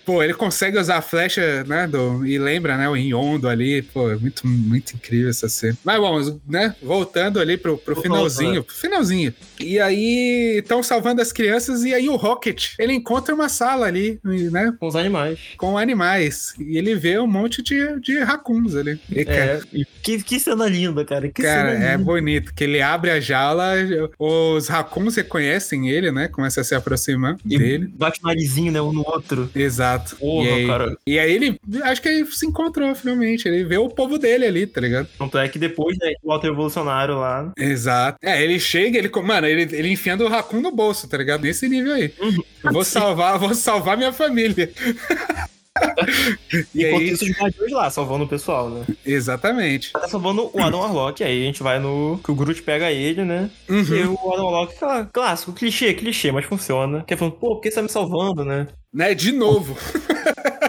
Pô, 0.05 0.21
ele 0.21 0.33
consegue 0.33 0.77
usar 0.77 0.97
a 0.97 1.01
flecha, 1.01 1.63
né? 1.63 1.87
Do, 1.87 2.25
e 2.25 2.37
lembra, 2.37 2.77
né? 2.77 2.87
O 2.87 2.95
Yondo 2.95 3.49
ali. 3.49 3.81
Pô, 3.81 4.11
é 4.11 4.15
muito, 4.15 4.45
muito 4.45 4.93
incrível 4.93 5.29
essa 5.29 5.49
cena. 5.49 5.77
Mas 5.83 5.99
bom, 5.99 6.39
né? 6.47 6.75
Voltando 6.83 7.39
ali 7.39 7.57
pro, 7.57 7.75
pro 7.77 7.99
finalzinho. 7.99 8.63
Pro 8.63 8.75
finalzinho. 8.75 9.33
E 9.59 9.79
aí 9.79 10.57
estão 10.59 10.83
salvando 10.83 11.19
as 11.19 11.31
crianças. 11.31 11.83
E 11.83 11.95
aí 11.95 12.07
o 12.07 12.15
Rocket, 12.15 12.73
ele 12.77 12.93
encontra 12.93 13.33
uma 13.33 13.49
sala 13.49 13.87
ali, 13.87 14.19
né? 14.23 14.71
Com 14.79 14.87
os 14.87 14.95
animais. 14.95 15.39
Com 15.57 15.79
animais. 15.79 16.53
E 16.59 16.77
ele 16.77 16.93
vê 16.93 17.17
um 17.17 17.27
monte 17.27 17.63
de, 17.63 17.99
de 17.99 18.19
racuns 18.19 18.75
ali. 18.75 18.99
E, 19.09 19.25
cara, 19.25 19.39
É, 19.39 19.61
e 19.73 19.85
que, 19.85 20.21
que 20.21 20.39
cena 20.39 20.58
cena 20.59 20.69
linda, 20.69 21.05
cara. 21.05 21.29
Que 21.29 21.41
Cara, 21.41 21.71
é 21.71 21.97
bonito, 21.97 22.53
que 22.53 22.63
ele 22.63 22.81
abre 22.81 23.11
a 23.11 23.19
jaula, 23.19 23.73
os 24.17 24.67
racuns 24.67 25.15
reconhecem 25.15 25.89
ele, 25.89 26.11
né? 26.11 26.27
Começa 26.27 26.61
a 26.61 26.63
se 26.63 26.75
aproximar 26.75 27.37
E 27.45 27.57
dele. 27.57 27.87
bate 27.95 28.19
o 28.23 28.27
narizinho, 28.27 28.71
né? 28.71 28.81
Um 28.81 28.91
no 28.91 29.05
outro. 29.07 29.49
Exato. 29.55 30.15
Porra, 30.17 30.47
e 30.49 30.53
aí, 30.53 30.67
cara. 30.67 30.97
E 31.05 31.19
aí 31.19 31.31
ele, 31.31 31.59
acho 31.83 32.01
que 32.01 32.09
ele 32.09 32.25
se 32.25 32.45
encontrou 32.45 32.93
finalmente, 32.95 33.47
ele 33.47 33.63
vê 33.63 33.77
o 33.77 33.89
povo 33.89 34.17
dele 34.17 34.45
ali, 34.45 34.67
tá 34.67 34.81
ligado? 34.81 35.07
Tanto 35.17 35.37
é 35.37 35.47
que 35.47 35.59
depois, 35.59 35.97
né, 35.99 36.13
o 36.23 36.29
Walter 36.29 36.47
Evolucionário 36.47 37.15
lá. 37.17 37.51
Exato. 37.57 38.17
É, 38.21 38.41
ele 38.41 38.59
chega, 38.59 38.97
ele, 38.97 39.09
mano, 39.23 39.47
ele, 39.47 39.63
ele 39.75 39.89
enfiando 39.89 40.25
o 40.25 40.29
racun 40.29 40.61
no 40.61 40.71
bolso, 40.71 41.07
tá 41.07 41.17
ligado? 41.17 41.41
Nesse 41.41 41.67
nível 41.67 41.93
aí. 41.93 42.13
Uhum. 42.19 42.71
Vou 42.71 42.83
salvar, 42.83 43.37
vou 43.37 43.53
salvar 43.53 43.97
minha 43.97 44.11
família. 44.13 44.69
e 46.73 46.85
Enquanto 46.85 47.01
aí, 47.01 47.09
isso, 47.09 47.25
os 47.25 47.31
guardiões 47.31 47.71
lá, 47.71 47.89
salvando 47.89 48.23
o 48.23 48.27
pessoal, 48.27 48.69
né? 48.69 48.85
exatamente. 49.05 49.91
Tá 49.93 50.07
salvando 50.07 50.49
o 50.53 50.61
Adam 50.61 50.79
Warlock, 50.79 51.23
aí 51.23 51.43
a 51.43 51.45
gente 51.45 51.61
vai 51.63 51.79
no. 51.79 52.19
que 52.23 52.31
o 52.31 52.35
Groot 52.35 52.61
pega 52.63 52.91
ele, 52.91 53.23
né? 53.23 53.49
E 53.67 53.73
Uhum. 53.73 54.17
o 54.21 54.33
Adam 54.33 54.45
Warlock, 54.45 54.73
aquela 54.75 55.05
clássico, 55.05 55.53
clichê, 55.53 55.93
clichê, 55.93 56.31
mas 56.31 56.45
funciona. 56.45 57.03
Que 57.05 57.13
é 57.13 57.17
falando, 57.17 57.33
pô, 57.35 57.55
por 57.55 57.61
que 57.61 57.69
você 57.69 57.75
tá 57.75 57.81
me 57.81 57.89
salvando, 57.89 58.43
né? 58.45 58.67
Né, 58.93 59.13
de 59.13 59.31
novo. 59.31 59.77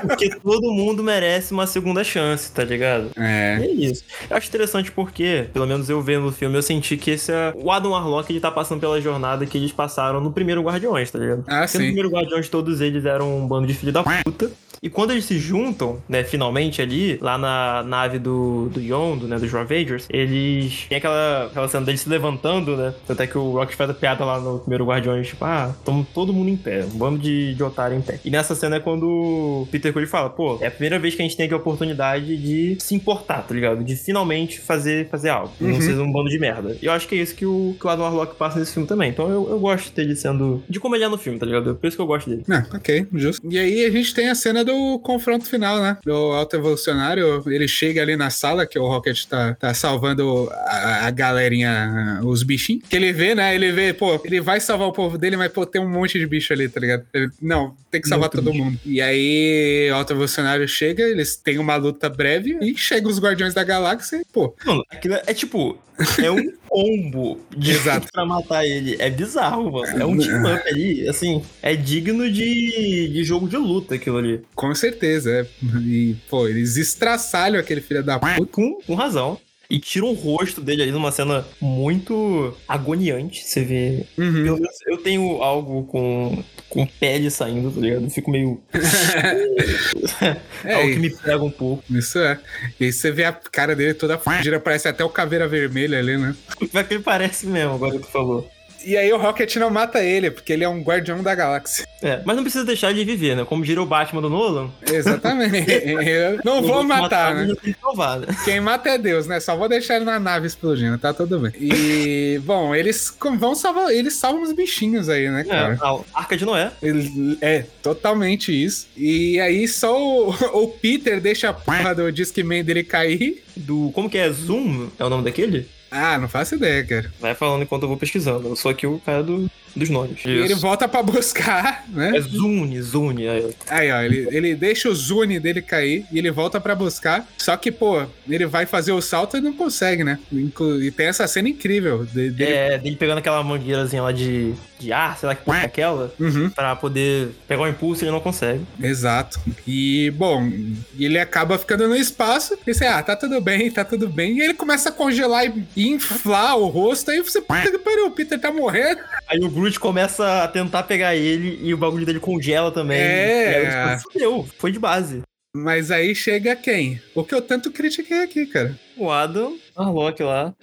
Porque 0.00 0.30
todo 0.30 0.72
mundo 0.72 1.02
merece 1.02 1.52
uma 1.52 1.66
segunda 1.66 2.02
chance, 2.02 2.50
tá 2.52 2.64
ligado? 2.64 3.11
E 3.16 3.20
É. 3.20 3.58
é 3.61 3.66
isso. 3.70 4.02
Eu 4.30 4.36
acho 4.36 4.48
interessante 4.48 4.90
porque, 4.90 5.46
pelo 5.52 5.66
menos 5.66 5.90
eu 5.90 6.00
vendo 6.00 6.26
o 6.26 6.32
filme, 6.32 6.56
eu 6.56 6.62
senti 6.62 6.96
que 6.96 7.11
esse 7.11 7.30
é... 7.30 7.52
o 7.54 7.70
Adam 7.70 7.90
Warlock 7.90 8.32
ele 8.32 8.40
tá 8.40 8.50
passando 8.50 8.80
pela 8.80 8.98
jornada 9.00 9.44
que 9.44 9.58
eles 9.58 9.72
passaram 9.72 10.18
no 10.20 10.32
primeiro 10.32 10.62
Guardiões, 10.62 11.11
tá 11.11 11.18
ligado? 11.18 11.44
Ah, 11.46 11.61
Porque 11.62 11.78
no 11.78 11.84
sim. 11.84 11.86
primeiro 11.88 12.08
Guardiões 12.11 12.48
todos 12.48 12.80
eles 12.80 13.04
eram 13.04 13.36
um 13.38 13.46
bando 13.46 13.66
de 13.66 13.74
filho 13.74 13.92
da 13.92 14.02
puta. 14.02 14.50
E 14.83 14.89
quando 14.89 15.11
eles 15.11 15.24
se 15.26 15.39
juntam, 15.39 15.99
né, 16.09 16.24
finalmente 16.24 16.81
ali, 16.81 17.18
lá 17.20 17.37
na 17.37 17.83
nave 17.83 18.18
do, 18.18 18.68
do 18.72 18.81
Yondo, 18.81 19.26
né, 19.26 19.39
dos 19.39 19.53
Ravagers, 19.53 20.07
eles. 20.11 20.87
Tem 20.89 20.99
aquela, 20.99 21.47
aquela 21.47 21.68
cena 21.68 21.85
deles 21.85 22.01
se 22.01 22.09
levantando, 22.09 22.76
né? 22.76 22.95
Até 23.09 23.26
que 23.26 23.37
o 23.37 23.53
Rocket 23.53 23.76
faz 23.76 23.91
a 23.91 23.95
piada 23.95 24.24
lá 24.24 24.41
no 24.41 24.59
primeiro 24.61 24.87
Guardiões, 24.87 25.26
tipo, 25.28 25.45
ah, 25.45 25.74
tamo 25.85 26.07
todo 26.14 26.33
mundo 26.33 26.49
em 26.49 26.57
pé, 26.57 26.85
um 26.85 26.97
bando 26.97 27.18
de, 27.18 27.55
de 27.55 27.62
otário 27.62 27.97
em 27.97 28.01
pé. 28.01 28.20
E 28.24 28.31
nessa 28.31 28.55
cena 28.55 28.76
é 28.76 28.81
quando 28.81 29.07
o 29.07 29.68
Peter 29.70 29.93
Quill 29.93 30.07
fala, 30.07 30.31
pô, 30.31 30.59
é 30.61 30.66
a 30.68 30.70
primeira 30.70 30.99
vez 30.99 31.14
que 31.14 31.20
a 31.20 31.24
gente 31.24 31.37
tem 31.37 31.45
aqui 31.45 31.55
a 31.55 31.59
oportunidade 31.59 32.37
de 32.37 32.76
se 32.81 32.95
importar, 32.95 33.43
tá 33.47 33.55
ligado? 33.55 33.85
De 33.85 33.97
finalmente 33.97 34.59
fazer, 34.61 35.09
fazer 35.09 35.28
algo. 35.28 35.53
Não 35.61 35.70
Uhum. 35.74 35.81
ser 35.81 35.99
um 35.99 36.11
bando 36.11 36.28
de 36.31 36.39
merda. 36.39 36.76
E 36.83 36.87
eu 36.87 36.93
acho 36.93 37.07
que 37.07 37.14
é 37.14 37.18
isso 37.18 37.35
que 37.35 37.47
o, 37.47 37.74
que 37.78 37.87
o 37.87 37.91
Adam 37.91 38.05
Warlock 38.05 38.35
passa 38.37 38.59
nesse 38.59 38.72
filme 38.72 38.89
também. 38.89 39.11
Então 39.11 39.28
eu, 39.31 39.49
eu 39.51 39.59
gosto 39.59 39.95
dele 39.95 40.16
sendo. 40.16 40.62
de 40.68 40.81
como 40.81 40.95
ele 40.97 41.05
é 41.05 41.09
no 41.09 41.16
filme, 41.18 41.39
tá 41.39 41.47
ligado? 41.47 41.74
Por 41.74 41.87
isso 41.87 41.97
que 41.97 42.03
eu 42.03 42.07
gosto 42.07 42.28
dele. 42.31 42.45
Ah, 42.51 42.66
ok, 42.74 43.07
justo. 43.14 43.47
E 43.51 43.59
aí 43.59 43.85
a 43.85 43.91
gente 43.91 44.14
tem 44.14 44.28
a 44.28 44.35
cena 44.35 44.64
do 44.64 44.69
confronto 45.02 45.46
final, 45.46 45.80
né? 45.80 45.96
Do 46.04 46.14
Alto 46.14 46.56
Evolucionário. 46.56 47.42
Ele 47.46 47.68
chega 47.68 48.02
ali 48.02 48.16
na 48.16 48.30
sala, 48.30 48.66
que 48.66 48.78
o 48.78 48.86
Rocket 48.86 49.24
tá, 49.24 49.54
tá 49.54 49.74
salvando 49.74 50.48
a, 50.50 51.06
a 51.06 51.10
galerinha, 51.10 52.20
os 52.24 52.42
bichinhos. 52.42 52.82
Que 52.88 52.96
ele 52.96 53.12
vê, 53.12 53.34
né? 53.34 53.54
Ele 53.54 53.72
vê, 53.72 53.92
pô, 53.92 54.20
ele 54.24 54.40
vai 54.40 54.60
salvar 54.60 54.88
o 54.88 54.92
povo 54.92 55.16
dele, 55.18 55.36
mas, 55.36 55.52
pô, 55.52 55.66
tem 55.66 55.80
um 55.80 55.88
monte 55.88 56.18
de 56.18 56.26
bicho 56.26 56.52
ali, 56.52 56.68
tá 56.68 56.80
ligado? 56.80 57.04
Ele, 57.12 57.30
não, 57.40 57.74
tem 57.90 58.00
que 58.00 58.08
salvar 58.08 58.30
Muito 58.32 58.44
todo 58.44 58.52
bicho. 58.52 58.64
mundo. 58.64 58.78
E 58.84 59.00
aí 59.00 59.88
o 59.90 59.94
Alto 59.94 60.12
Evolucionário 60.12 60.66
chega, 60.68 61.02
eles 61.02 61.36
têm 61.36 61.58
uma 61.58 61.76
luta 61.76 62.08
breve 62.08 62.58
e 62.60 62.76
chegam 62.76 63.10
os 63.10 63.18
Guardiões 63.18 63.54
da 63.54 63.64
Galáxia 63.64 64.16
e, 64.18 64.24
pô, 64.32 64.54
aquilo 64.90 65.14
é, 65.14 65.22
é 65.26 65.34
tipo. 65.34 65.78
É 66.22 66.30
um 66.30 66.53
combo 66.68 67.40
de 67.57 67.72
Exato. 67.72 68.09
pra 68.12 68.24
matar 68.24 68.64
ele. 68.64 68.96
É 68.98 69.11
bizarro, 69.11 69.70
mano. 69.70 70.03
É 70.03 70.05
um 70.05 70.16
team 70.16 70.42
up 70.55 70.68
ali, 70.68 71.09
assim. 71.09 71.42
É 71.62 71.74
digno 71.74 72.30
de, 72.30 73.09
de 73.09 73.24
jogo 73.24 73.48
de 73.48 73.57
luta 73.57 73.94
aquilo 73.94 74.18
ali. 74.18 74.40
com 74.55 74.74
certeza, 74.74 75.30
é. 75.30 75.46
E, 75.80 76.16
pô, 76.28 76.48
eles 76.48 76.76
estraçalham 76.76 77.61
aquele 77.61 77.80
filho 77.80 78.03
da 78.03 78.18
puta. 78.18 78.46
Com, 78.46 78.80
com 78.86 78.94
razão. 78.94 79.38
E 79.70 79.78
tira 79.78 80.04
o 80.04 80.12
rosto 80.12 80.60
dele 80.60 80.82
ali 80.82 80.90
numa 80.90 81.12
cena 81.12 81.46
muito 81.60 82.52
agoniante. 82.66 83.44
Você 83.46 83.64
vê. 83.64 84.04
Uhum. 84.18 84.32
Menos 84.32 84.78
eu 84.84 84.98
tenho 84.98 85.40
algo 85.42 85.84
com, 85.84 86.42
com 86.68 86.84
pele 86.84 87.30
saindo, 87.30 87.70
tá 87.70 87.80
ligado? 87.80 88.02
Eu 88.02 88.10
fico 88.10 88.30
meio. 88.30 88.60
É, 90.62 90.74
algo 90.74 90.92
que 90.92 90.98
me 90.98 91.10
pega 91.10 91.42
um 91.42 91.50
pouco. 91.50 91.82
Isso 91.88 92.18
é. 92.18 92.38
E 92.78 92.84
aí 92.84 92.92
você 92.92 93.10
vê 93.10 93.24
a 93.24 93.32
cara 93.32 93.74
dele 93.74 93.94
toda 93.94 94.18
fudida, 94.18 94.60
parece 94.60 94.88
até 94.88 95.02
o 95.02 95.08
caveira 95.08 95.48
vermelha 95.48 95.98
ali, 95.98 96.18
né? 96.18 96.34
Vai 96.72 96.84
que 96.84 96.94
ele 96.94 97.02
parece 97.02 97.46
mesmo, 97.46 97.74
agora 97.74 97.92
que 97.92 98.00
tu 98.00 98.08
falou. 98.08 98.50
E 98.85 98.97
aí 98.97 99.12
o 99.12 99.18
Rocket 99.18 99.55
não 99.57 99.70
mata 99.70 100.03
ele, 100.03 100.31
porque 100.31 100.53
ele 100.53 100.64
é 100.64 100.68
um 100.68 100.83
guardião 100.83 101.22
da 101.22 101.35
galáxia. 101.35 101.87
É, 102.03 102.20
mas 102.24 102.35
não 102.37 102.43
precisa 102.43 102.64
deixar 102.64 102.91
ele 102.91 103.05
viver, 103.05 103.37
né? 103.37 103.45
Como 103.45 103.64
diria 103.64 103.83
o 103.83 103.87
Batman 103.87 104.22
do 104.22 104.31
Nolan. 104.31 104.70
Exatamente. 104.91 105.66
Não 106.45 106.62
vou 106.62 106.83
matar, 106.83 107.35
mas 107.35 107.49
né? 107.49 107.74
provar, 107.81 108.20
né? 108.20 108.26
Quem 108.45 108.61
mata 108.61 108.89
é 108.89 108.97
Deus, 108.99 109.26
né? 109.26 109.39
Só 109.39 109.55
vou 109.57 109.68
deixar 109.68 109.97
ele 109.97 110.05
na 110.05 110.18
nave 110.18 110.47
explodindo, 110.47 110.97
tá 110.97 111.12
tudo 111.12 111.39
bem. 111.39 111.53
E, 111.61 112.41
bom, 112.45 112.74
eles 112.74 113.14
vão 113.39 113.55
salvar, 113.55 113.91
eles 113.91 114.14
salvam 114.14 114.43
os 114.43 114.53
bichinhos 114.53 115.09
aí, 115.09 115.28
né, 115.28 115.43
É, 115.43 115.45
cara? 115.45 115.78
a 115.83 116.01
Arca 116.14 116.37
de 116.37 116.45
Noé. 116.47 116.70
Ele- 116.83 117.37
é, 117.41 117.64
totalmente 117.83 118.51
isso. 118.51 118.89
E 118.97 119.39
aí 119.41 119.68
só 119.68 120.01
o, 120.01 120.31
o 120.62 120.68
Peter 120.68 121.20
deixa 121.20 121.51
a 121.51 121.53
porra 121.53 121.95
do 121.95 122.11
Discman 122.11 122.64
dele 122.64 122.83
cair. 122.83 123.43
Do. 123.55 123.91
Como 123.95 124.09
que 124.09 124.16
é? 124.16 124.31
Zoom? 124.31 124.89
É 124.99 125.05
o 125.05 125.11
nome 125.11 125.24
daquele? 125.24 125.68
Ah, 125.91 126.18
não 126.18 126.28
faço 126.28 126.55
ideia, 126.55 126.84
cara. 126.84 127.12
Vai 127.20 127.34
falando 127.34 127.62
enquanto 127.62 127.82
eu 127.82 127.88
vou 127.88 127.97
pesquisando. 127.97 128.49
Eu 128.49 128.57
sou 128.57 128.70
aqui 128.70 128.86
o 128.86 128.99
cara 129.01 129.22
do, 129.22 129.51
dos 129.74 129.88
nomes. 129.91 130.24
E 130.24 130.28
ele 130.30 130.55
volta 130.55 130.86
pra 130.86 131.03
buscar, 131.03 131.84
né? 131.88 132.16
É 132.16 132.20
Zune, 132.20 132.80
Zune. 132.80 133.28
Aí, 133.28 133.55
Aí, 133.68 133.91
ó, 133.93 134.01
ele, 134.03 134.28
ele 134.30 134.55
deixa 134.55 134.88
o 134.88 134.95
Zune 134.95 135.41
dele 135.41 135.61
cair 135.61 136.05
e 136.12 136.18
ele 136.18 136.30
volta 136.30 136.61
pra 136.61 136.74
buscar. 136.74 137.26
Só 137.38 137.57
que, 137.57 137.72
pô, 137.72 138.05
ele 138.28 138.47
vai 138.47 138.66
fazer 138.66 138.93
o 138.93 139.01
salto 139.03 139.36
e 139.36 139.41
não 139.41 139.53
consegue, 139.53 140.05
né? 140.05 140.18
E 140.32 140.91
tem 140.91 141.07
essa 141.07 141.26
cena 141.26 141.49
incrível 141.49 142.05
de- 142.05 142.30
dele. 142.30 142.53
É, 142.53 142.78
dele 142.78 142.97
pegando 142.97 143.18
aquela 143.18 143.43
mangueirazinha 143.43 144.03
lá 144.03 144.12
de, 144.12 144.55
de 144.81 144.93
ar, 144.93 145.16
sei 145.18 145.26
lá 145.28 145.35
que 145.35 145.45
porra 145.45 145.61
é 145.62 145.64
aquela, 145.66 146.12
Uhum, 146.18 146.51
pra 146.51 146.74
poder 146.74 147.31
pegar 147.47 147.62
o 147.62 147.68
impulso 147.68 148.03
e 148.03 148.05
ele 148.07 148.12
não 148.12 148.20
consegue. 148.20 148.64
exato. 148.83 149.39
E, 149.66 150.11
bom, 150.16 150.51
ele 150.99 151.18
acaba 151.18 151.59
ficando 151.59 151.87
no 151.89 151.97
espaço. 151.97 152.59
E 152.66 152.74
você, 152.74 152.87
ah, 152.87 153.03
tá 153.03 153.14
tudo 153.14 153.41
bem, 153.41 153.70
tá 153.70 153.85
tudo 153.85 154.09
bem. 154.09 154.39
E 154.39 154.41
ele 154.41 154.55
começa 154.55 154.89
a 154.89 154.93
congelar 154.93 155.45
e, 155.47 155.64
e 155.76 155.89
inflar 155.89 156.57
o 156.57 156.66
rosto. 156.66 157.11
Aí 157.11 157.20
você, 157.20 157.41
puta 157.41 157.70
que 157.70 157.78
pariu, 157.78 158.07
o 158.07 158.11
Peter 158.11 158.41
tá 158.41 158.51
morrendo. 158.51 159.01
Aí 159.28 159.39
o 159.41 159.51
Groot 159.51 159.78
começa 159.78 160.43
a 160.45 160.49
tentar 160.49 160.83
pegar 160.85 161.14
ele 161.14 161.59
e 161.62 161.72
o 161.74 161.78
bagulho 161.78 162.07
dele 162.07 162.20
congela 162.20 162.70
também. 162.72 162.99
É. 163.01 163.53
E 163.53 163.66
aí, 163.66 163.97
tipo, 163.99 164.12
fudeu, 164.12 164.49
foi 164.59 164.72
de 164.72 164.78
base. 164.78 165.22
Mas 165.55 165.91
aí 165.91 166.14
chega 166.14 166.55
quem? 166.55 167.01
O 167.14 167.24
que 167.24 167.35
eu 167.35 167.43
tanto 167.43 167.70
critiquei 167.72 168.22
aqui, 168.22 168.47
cara. 168.47 168.78
O 168.97 169.11
Adam, 169.11 169.57
Arlock 169.76 170.22
lá, 170.22 170.55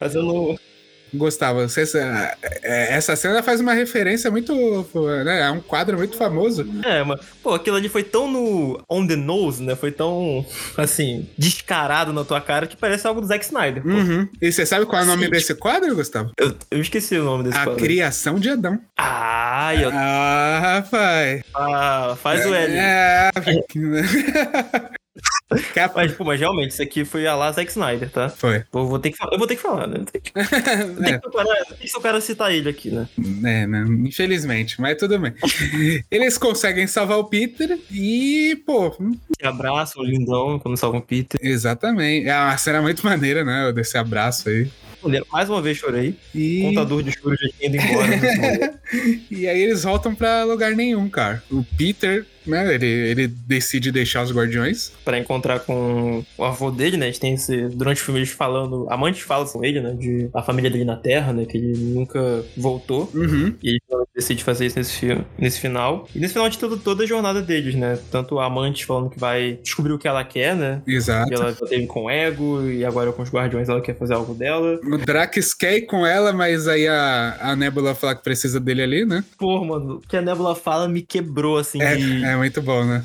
fazendo. 0.00 0.58
Gustavo, 1.12 1.60
você- 1.68 1.98
é, 2.62 2.94
essa 2.94 3.16
cena 3.16 3.42
faz 3.42 3.60
uma 3.60 3.72
referência 3.72 4.30
muito. 4.30 4.52
Né, 5.24 5.40
é 5.42 5.50
um 5.50 5.60
quadro 5.60 5.96
muito 5.96 6.16
famoso. 6.16 6.66
É, 6.84 7.02
mas, 7.04 7.20
pô, 7.42 7.54
aquilo 7.54 7.76
ali 7.76 7.88
foi 7.88 8.02
tão 8.02 8.30
no 8.30 8.82
on 8.88 9.06
the 9.06 9.16
nose, 9.16 9.62
né? 9.62 9.74
Foi 9.74 9.90
tão, 9.92 10.44
assim, 10.76 11.28
descarado 11.36 12.12
na 12.12 12.24
tua 12.24 12.40
cara 12.40 12.66
que 12.66 12.76
parece 12.76 13.06
algo 13.06 13.20
do 13.20 13.26
Zack 13.26 13.44
Snyder. 13.44 13.86
Uhum. 13.86 14.28
E 14.40 14.52
você 14.52 14.64
sabe 14.66 14.86
qual 14.86 15.00
é 15.00 15.04
o 15.04 15.08
nome 15.08 15.24
Sim. 15.24 15.30
desse 15.30 15.54
quadro, 15.54 15.94
Gustavo? 15.94 16.30
Eu, 16.38 16.54
eu 16.70 16.80
esqueci 16.80 17.16
o 17.18 17.24
nome 17.24 17.44
desse 17.44 17.58
A 17.58 17.64
quadro. 17.64 17.82
criação 17.82 18.38
de 18.38 18.50
Adão. 18.50 18.78
Ai, 18.96 19.84
eu... 19.84 19.90
Ah, 19.92 20.60
rapaz. 20.82 21.42
ah, 21.54 22.16
faz 22.22 22.46
o 22.46 22.54
L. 22.54 22.74
É. 22.76 23.30
Mas, 25.94 26.12
pô, 26.12 26.24
mas 26.24 26.38
realmente, 26.38 26.70
isso 26.70 26.82
aqui 26.82 27.04
foi 27.04 27.26
a 27.26 27.34
lá 27.34 27.50
Zack 27.50 27.70
Snyder, 27.70 28.08
tá? 28.10 28.28
Foi. 28.28 28.60
Pô, 28.70 28.86
vou 28.86 28.98
ter 28.98 29.10
que, 29.10 29.16
fa- 29.18 29.28
eu 29.32 29.38
vou 29.38 29.46
ter 29.46 29.56
que 29.56 29.62
falar, 29.62 29.86
né? 29.86 29.98
Tem 30.10 30.20
que, 30.20 30.30
tem 31.02 31.12
que, 31.14 31.18
procurar- 31.18 31.64
tem 31.66 31.88
que 31.88 31.96
o 31.96 32.00
cara 32.00 32.20
citar 32.20 32.52
ele 32.54 32.68
aqui, 32.68 32.90
né? 32.90 33.08
É, 33.44 33.66
né? 33.66 33.84
Infelizmente, 34.06 34.80
mas 34.80 34.96
tudo 34.96 35.18
bem. 35.18 35.32
Eles 36.10 36.38
conseguem 36.38 36.86
salvar 36.86 37.18
o 37.18 37.24
Peter 37.24 37.78
e, 37.90 38.56
pô, 38.64 38.90
Que 39.38 39.46
abraço, 39.46 40.00
o 40.00 40.04
lindão, 40.04 40.58
quando 40.58 40.76
salva 40.76 40.98
o 40.98 41.02
Peter. 41.02 41.40
exatamente. 41.42 42.28
É 42.28 42.36
uma 42.36 42.56
cena 42.56 42.80
muito 42.80 43.04
maneira, 43.04 43.44
né? 43.44 43.72
Desse 43.72 43.98
abraço 43.98 44.48
aí. 44.48 44.68
Mais 45.32 45.48
uma 45.48 45.62
vez 45.62 45.78
chorei. 45.78 46.14
E, 46.34 46.60
Contador 46.62 47.02
de 47.02 47.10
choro 47.12 47.34
já 47.34 47.48
tinha 47.58 47.70
ido 47.70 47.76
embora. 47.76 48.06
momento. 48.06 48.78
e 49.30 49.48
aí 49.48 49.62
eles 49.62 49.82
voltam 49.82 50.14
pra 50.14 50.44
lugar 50.44 50.72
nenhum, 50.76 51.08
cara. 51.08 51.42
O 51.50 51.64
Peter, 51.76 52.26
né? 52.46 52.74
Ele, 52.74 52.86
ele 52.86 53.26
decide 53.28 53.92
deixar 53.92 54.22
os 54.22 54.32
guardiões. 54.32 54.92
pra 55.04 55.18
encontrar 55.18 55.60
com 55.60 56.24
o 56.36 56.44
avô 56.44 56.70
dele, 56.70 56.96
né? 56.96 57.06
A 57.06 57.08
gente 57.08 57.20
tem 57.20 57.34
esse. 57.34 57.68
Durante 57.68 58.00
o 58.00 58.04
filme 58.04 58.20
eles 58.20 58.30
falando. 58.30 58.86
A 58.90 58.96
mãe 58.96 59.12
fala 59.14 59.46
com 59.46 59.64
ele, 59.64 59.80
né? 59.80 59.94
De 59.98 60.28
a 60.34 60.42
família 60.42 60.70
dele 60.70 60.84
na 60.84 60.96
Terra, 60.96 61.32
né? 61.32 61.44
Que 61.44 61.56
ele 61.56 61.76
nunca 61.78 62.44
voltou. 62.56 63.10
Uhum. 63.14 63.54
E 63.62 63.70
ele 63.70 63.80
decide 64.14 64.44
fazer 64.44 64.66
isso 64.66 64.78
nesse, 64.78 65.06
nesse 65.38 65.60
final. 65.60 66.06
E 66.14 66.18
nesse 66.18 66.34
final 66.34 66.48
de 66.48 66.58
toda, 66.58 66.76
toda 66.76 67.04
a 67.04 67.06
jornada 67.06 67.40
deles, 67.40 67.74
né? 67.74 67.98
Tanto 68.10 68.38
a 68.38 68.46
amante 68.46 68.84
falando 68.84 69.10
que 69.10 69.18
vai 69.18 69.58
descobrir 69.62 69.92
o 69.92 69.98
que 69.98 70.08
ela 70.08 70.24
quer, 70.24 70.54
né? 70.54 70.82
Exato. 70.86 71.30
E 71.30 71.34
ela 71.34 71.52
teve 71.52 71.86
com 71.86 72.04
o 72.04 72.10
ego, 72.10 72.66
e 72.68 72.84
agora 72.84 73.12
com 73.12 73.22
os 73.22 73.30
guardiões 73.30 73.68
ela 73.68 73.80
quer 73.80 73.96
fazer 73.96 74.14
algo 74.14 74.34
dela. 74.34 74.78
O 74.84 74.98
Drax 74.98 75.54
quer 75.54 75.76
ir 75.76 75.82
com 75.82 76.06
ela, 76.06 76.32
mas 76.32 76.68
aí 76.68 76.86
a, 76.86 77.36
a 77.40 77.56
Nebula 77.56 77.94
fala 77.94 78.14
que 78.14 78.22
precisa 78.22 78.60
dele 78.60 78.82
ali, 78.82 79.04
né? 79.04 79.24
Pô, 79.38 79.64
mano, 79.64 79.96
o 79.96 80.00
que 80.00 80.16
a 80.16 80.22
Nebula 80.22 80.54
fala 80.54 80.88
me 80.88 81.02
quebrou, 81.02 81.58
assim, 81.58 81.80
É, 81.80 81.96
de... 81.96 82.24
é 82.24 82.29
muito 82.36 82.60
bom, 82.62 82.84
né? 82.84 83.04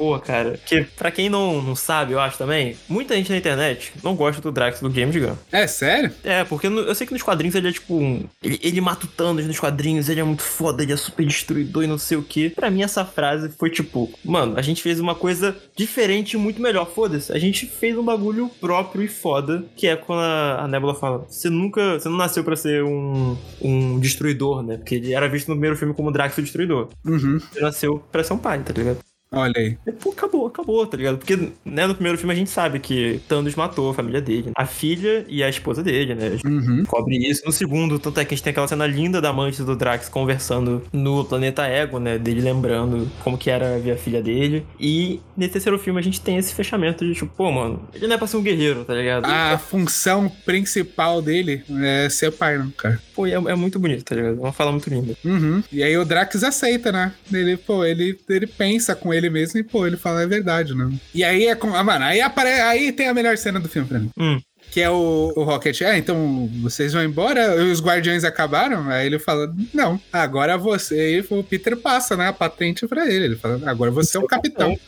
Pô, 0.00 0.18
cara, 0.18 0.58
que 0.64 0.82
pra 0.96 1.10
quem 1.10 1.28
não, 1.28 1.60
não 1.60 1.76
sabe, 1.76 2.14
eu 2.14 2.20
acho 2.20 2.38
também, 2.38 2.74
muita 2.88 3.14
gente 3.14 3.30
na 3.30 3.36
internet 3.36 3.92
não 4.02 4.16
gosta 4.16 4.40
do 4.40 4.50
Drax 4.50 4.80
do 4.80 4.90
James 4.90 5.14
Gunn. 5.14 5.34
É 5.52 5.66
sério? 5.66 6.10
É, 6.24 6.42
porque 6.42 6.70
no- 6.70 6.80
eu 6.80 6.94
sei 6.94 7.06
que 7.06 7.12
nos 7.12 7.22
quadrinhos 7.22 7.54
ele 7.54 7.68
é 7.68 7.72
tipo 7.72 7.94
um. 7.94 8.24
Ele, 8.42 8.58
ele 8.62 8.80
mata 8.80 9.04
o 9.04 9.08
Thanos 9.08 9.46
nos 9.46 9.60
quadrinhos, 9.60 10.08
ele 10.08 10.18
é 10.20 10.24
muito 10.24 10.42
foda, 10.42 10.82
ele 10.82 10.94
é 10.94 10.96
super 10.96 11.26
destruidor 11.26 11.84
e 11.84 11.86
não 11.86 11.98
sei 11.98 12.16
o 12.16 12.22
que. 12.22 12.48
Pra 12.48 12.70
mim, 12.70 12.82
essa 12.82 13.04
frase 13.04 13.50
foi 13.58 13.68
tipo, 13.68 14.10
mano, 14.24 14.56
a 14.56 14.62
gente 14.62 14.80
fez 14.82 14.98
uma 14.98 15.14
coisa 15.14 15.54
diferente 15.76 16.32
e 16.32 16.36
muito 16.38 16.62
melhor. 16.62 16.90
Foda-se. 16.90 17.30
A 17.30 17.38
gente 17.38 17.66
fez 17.66 17.94
um 17.98 18.02
bagulho 18.02 18.48
próprio 18.58 19.02
e 19.04 19.08
foda, 19.08 19.66
que 19.76 19.86
é 19.86 19.96
quando 19.96 20.20
a, 20.20 20.62
a 20.64 20.66
Nebula 20.66 20.94
fala: 20.94 21.26
Você 21.28 21.50
nunca. 21.50 21.98
Você 22.00 22.08
não 22.08 22.16
nasceu 22.16 22.42
pra 22.42 22.56
ser 22.56 22.82
um, 22.82 23.36
um 23.60 24.00
destruidor, 24.00 24.62
né? 24.62 24.78
Porque 24.78 24.94
ele 24.94 25.12
era 25.12 25.28
visto 25.28 25.48
no 25.48 25.54
primeiro 25.56 25.76
filme 25.76 25.92
como 25.92 26.10
Drax 26.10 26.38
o 26.38 26.42
Destruidor. 26.42 26.88
Uhum. 27.04 27.38
Ele 27.54 27.64
nasceu 27.64 28.02
pra 28.10 28.24
ser 28.24 28.32
um 28.32 28.38
pai, 28.38 28.60
tá 28.62 28.72
ligado? 28.72 28.98
Olha 29.32 29.54
aí. 29.56 29.78
E, 29.86 29.92
pô, 29.92 30.10
acabou, 30.10 30.46
acabou, 30.46 30.86
tá 30.86 30.96
ligado? 30.96 31.18
Porque, 31.18 31.36
né, 31.64 31.86
no 31.86 31.94
primeiro 31.94 32.18
filme 32.18 32.32
a 32.32 32.36
gente 32.36 32.50
sabe 32.50 32.80
que 32.80 33.20
Thanos 33.28 33.54
matou 33.54 33.90
a 33.90 33.94
família 33.94 34.20
dele, 34.20 34.50
a 34.56 34.66
filha 34.66 35.24
e 35.28 35.42
a 35.42 35.48
esposa 35.48 35.82
dele, 35.82 36.14
né? 36.14 36.38
Uhum. 36.44 36.84
Cobre 36.84 37.16
isso. 37.16 37.42
No 37.46 37.52
segundo, 37.52 37.98
tanto 37.98 38.18
é 38.18 38.24
que 38.24 38.34
a 38.34 38.36
gente 38.36 38.42
tem 38.44 38.50
aquela 38.50 38.66
cena 38.66 38.86
linda 38.86 39.20
da 39.20 39.30
amante 39.30 39.62
do 39.62 39.76
Drax 39.76 40.08
conversando 40.08 40.82
no 40.92 41.24
planeta 41.24 41.64
Ego, 41.64 42.00
né? 42.00 42.18
Dele 42.18 42.40
lembrando 42.40 43.10
como 43.22 43.38
que 43.38 43.50
era 43.50 43.78
ver 43.78 43.92
a 43.92 43.96
filha 43.96 44.20
dele. 44.20 44.66
E 44.78 45.20
nesse 45.36 45.52
terceiro 45.52 45.78
filme 45.78 46.00
a 46.00 46.02
gente 46.02 46.20
tem 46.20 46.36
esse 46.36 46.52
fechamento 46.52 47.06
de 47.06 47.14
tipo, 47.14 47.32
pô, 47.36 47.52
mano, 47.52 47.88
ele 47.94 48.08
não 48.08 48.16
é 48.16 48.18
pra 48.18 48.26
ser 48.26 48.36
um 48.36 48.42
guerreiro, 48.42 48.84
tá 48.84 48.94
ligado? 48.94 49.26
A 49.26 49.58
função 49.58 50.28
principal 50.44 51.22
dele 51.22 51.62
é 51.82 52.08
ser 52.08 52.32
pai, 52.32 52.58
não, 52.58 52.70
cara. 52.70 53.00
Pô, 53.14 53.26
é, 53.26 53.32
é 53.32 53.54
muito 53.54 53.78
bonito, 53.78 54.04
tá 54.04 54.14
ligado? 54.16 54.40
Uma 54.40 54.52
fala 54.52 54.72
muito 54.72 54.90
linda. 54.90 55.14
Uhum. 55.24 55.62
E 55.70 55.82
aí 55.84 55.96
o 55.96 56.04
Drax 56.04 56.42
aceita, 56.42 56.90
né? 56.90 57.12
Ele, 57.32 57.56
pô, 57.56 57.84
ele, 57.84 58.18
ele 58.28 58.46
pensa 58.46 58.94
com 58.94 59.14
ele 59.14 59.19
mesmo 59.28 59.58
e, 59.60 59.62
pô, 59.64 59.86
ele 59.86 59.96
fala, 59.96 60.22
é 60.22 60.26
verdade, 60.26 60.74
né? 60.74 60.90
E 61.14 61.22
aí 61.24 61.46
é 61.46 61.54
com. 61.54 61.74
Ah, 61.74 61.82
mano, 61.84 62.04
aí, 62.04 62.20
apare... 62.20 62.48
aí 62.60 62.92
tem 62.92 63.08
a 63.08 63.14
melhor 63.14 63.36
cena 63.36 63.60
do 63.60 63.68
filme 63.68 63.88
pra 63.88 63.98
mim. 63.98 64.10
Hum. 64.18 64.40
Que 64.70 64.80
é 64.80 64.88
o, 64.90 65.32
o 65.34 65.42
Rocket. 65.42 65.82
Ah, 65.82 65.98
então 65.98 66.48
vocês 66.62 66.92
vão 66.92 67.02
embora? 67.02 67.56
Os 67.64 67.82
guardiões 67.82 68.22
acabaram? 68.22 68.88
Aí 68.88 69.06
ele 69.06 69.18
fala: 69.18 69.52
Não, 69.74 70.00
agora 70.12 70.56
você. 70.56 71.18
E 71.18 71.26
o 71.28 71.42
Peter 71.42 71.76
passa, 71.76 72.16
né? 72.16 72.28
A 72.28 72.32
patente 72.32 72.86
pra 72.86 73.10
ele. 73.10 73.24
Ele 73.24 73.36
fala: 73.36 73.68
Agora 73.68 73.90
você 73.90 74.16
é 74.16 74.20
o 74.20 74.26
capitão. 74.26 74.78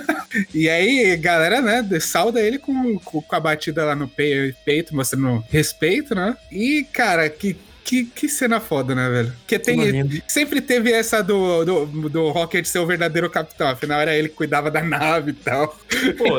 e 0.52 0.68
aí, 0.68 1.16
galera, 1.16 1.60
né? 1.60 1.86
Salda 2.00 2.40
ele 2.40 2.58
com, 2.58 2.98
com, 2.98 3.22
a 3.30 3.38
batida 3.38 3.84
lá 3.84 3.94
no 3.94 4.08
pe- 4.08 4.54
peito, 4.64 4.96
mostrando 4.96 5.44
respeito, 5.50 6.14
né? 6.16 6.36
E, 6.50 6.84
cara, 6.92 7.28
que. 7.28 7.56
Que, 7.88 8.04
que 8.04 8.28
cena 8.28 8.60
foda, 8.60 8.94
né, 8.94 9.08
velho? 9.08 9.32
Porque 9.38 9.58
tem. 9.58 10.22
Sempre 10.28 10.60
teve 10.60 10.92
essa 10.92 11.22
do, 11.22 11.64
do, 11.64 12.08
do 12.10 12.28
Rocket 12.28 12.66
ser 12.66 12.80
o 12.80 12.86
verdadeiro 12.86 13.30
capitão. 13.30 13.66
Afinal, 13.66 13.98
era 13.98 14.14
ele 14.14 14.28
que 14.28 14.34
cuidava 14.34 14.70
da 14.70 14.82
nave 14.82 15.30
e 15.30 15.32
tal. 15.32 15.68
Pô, 16.18 16.38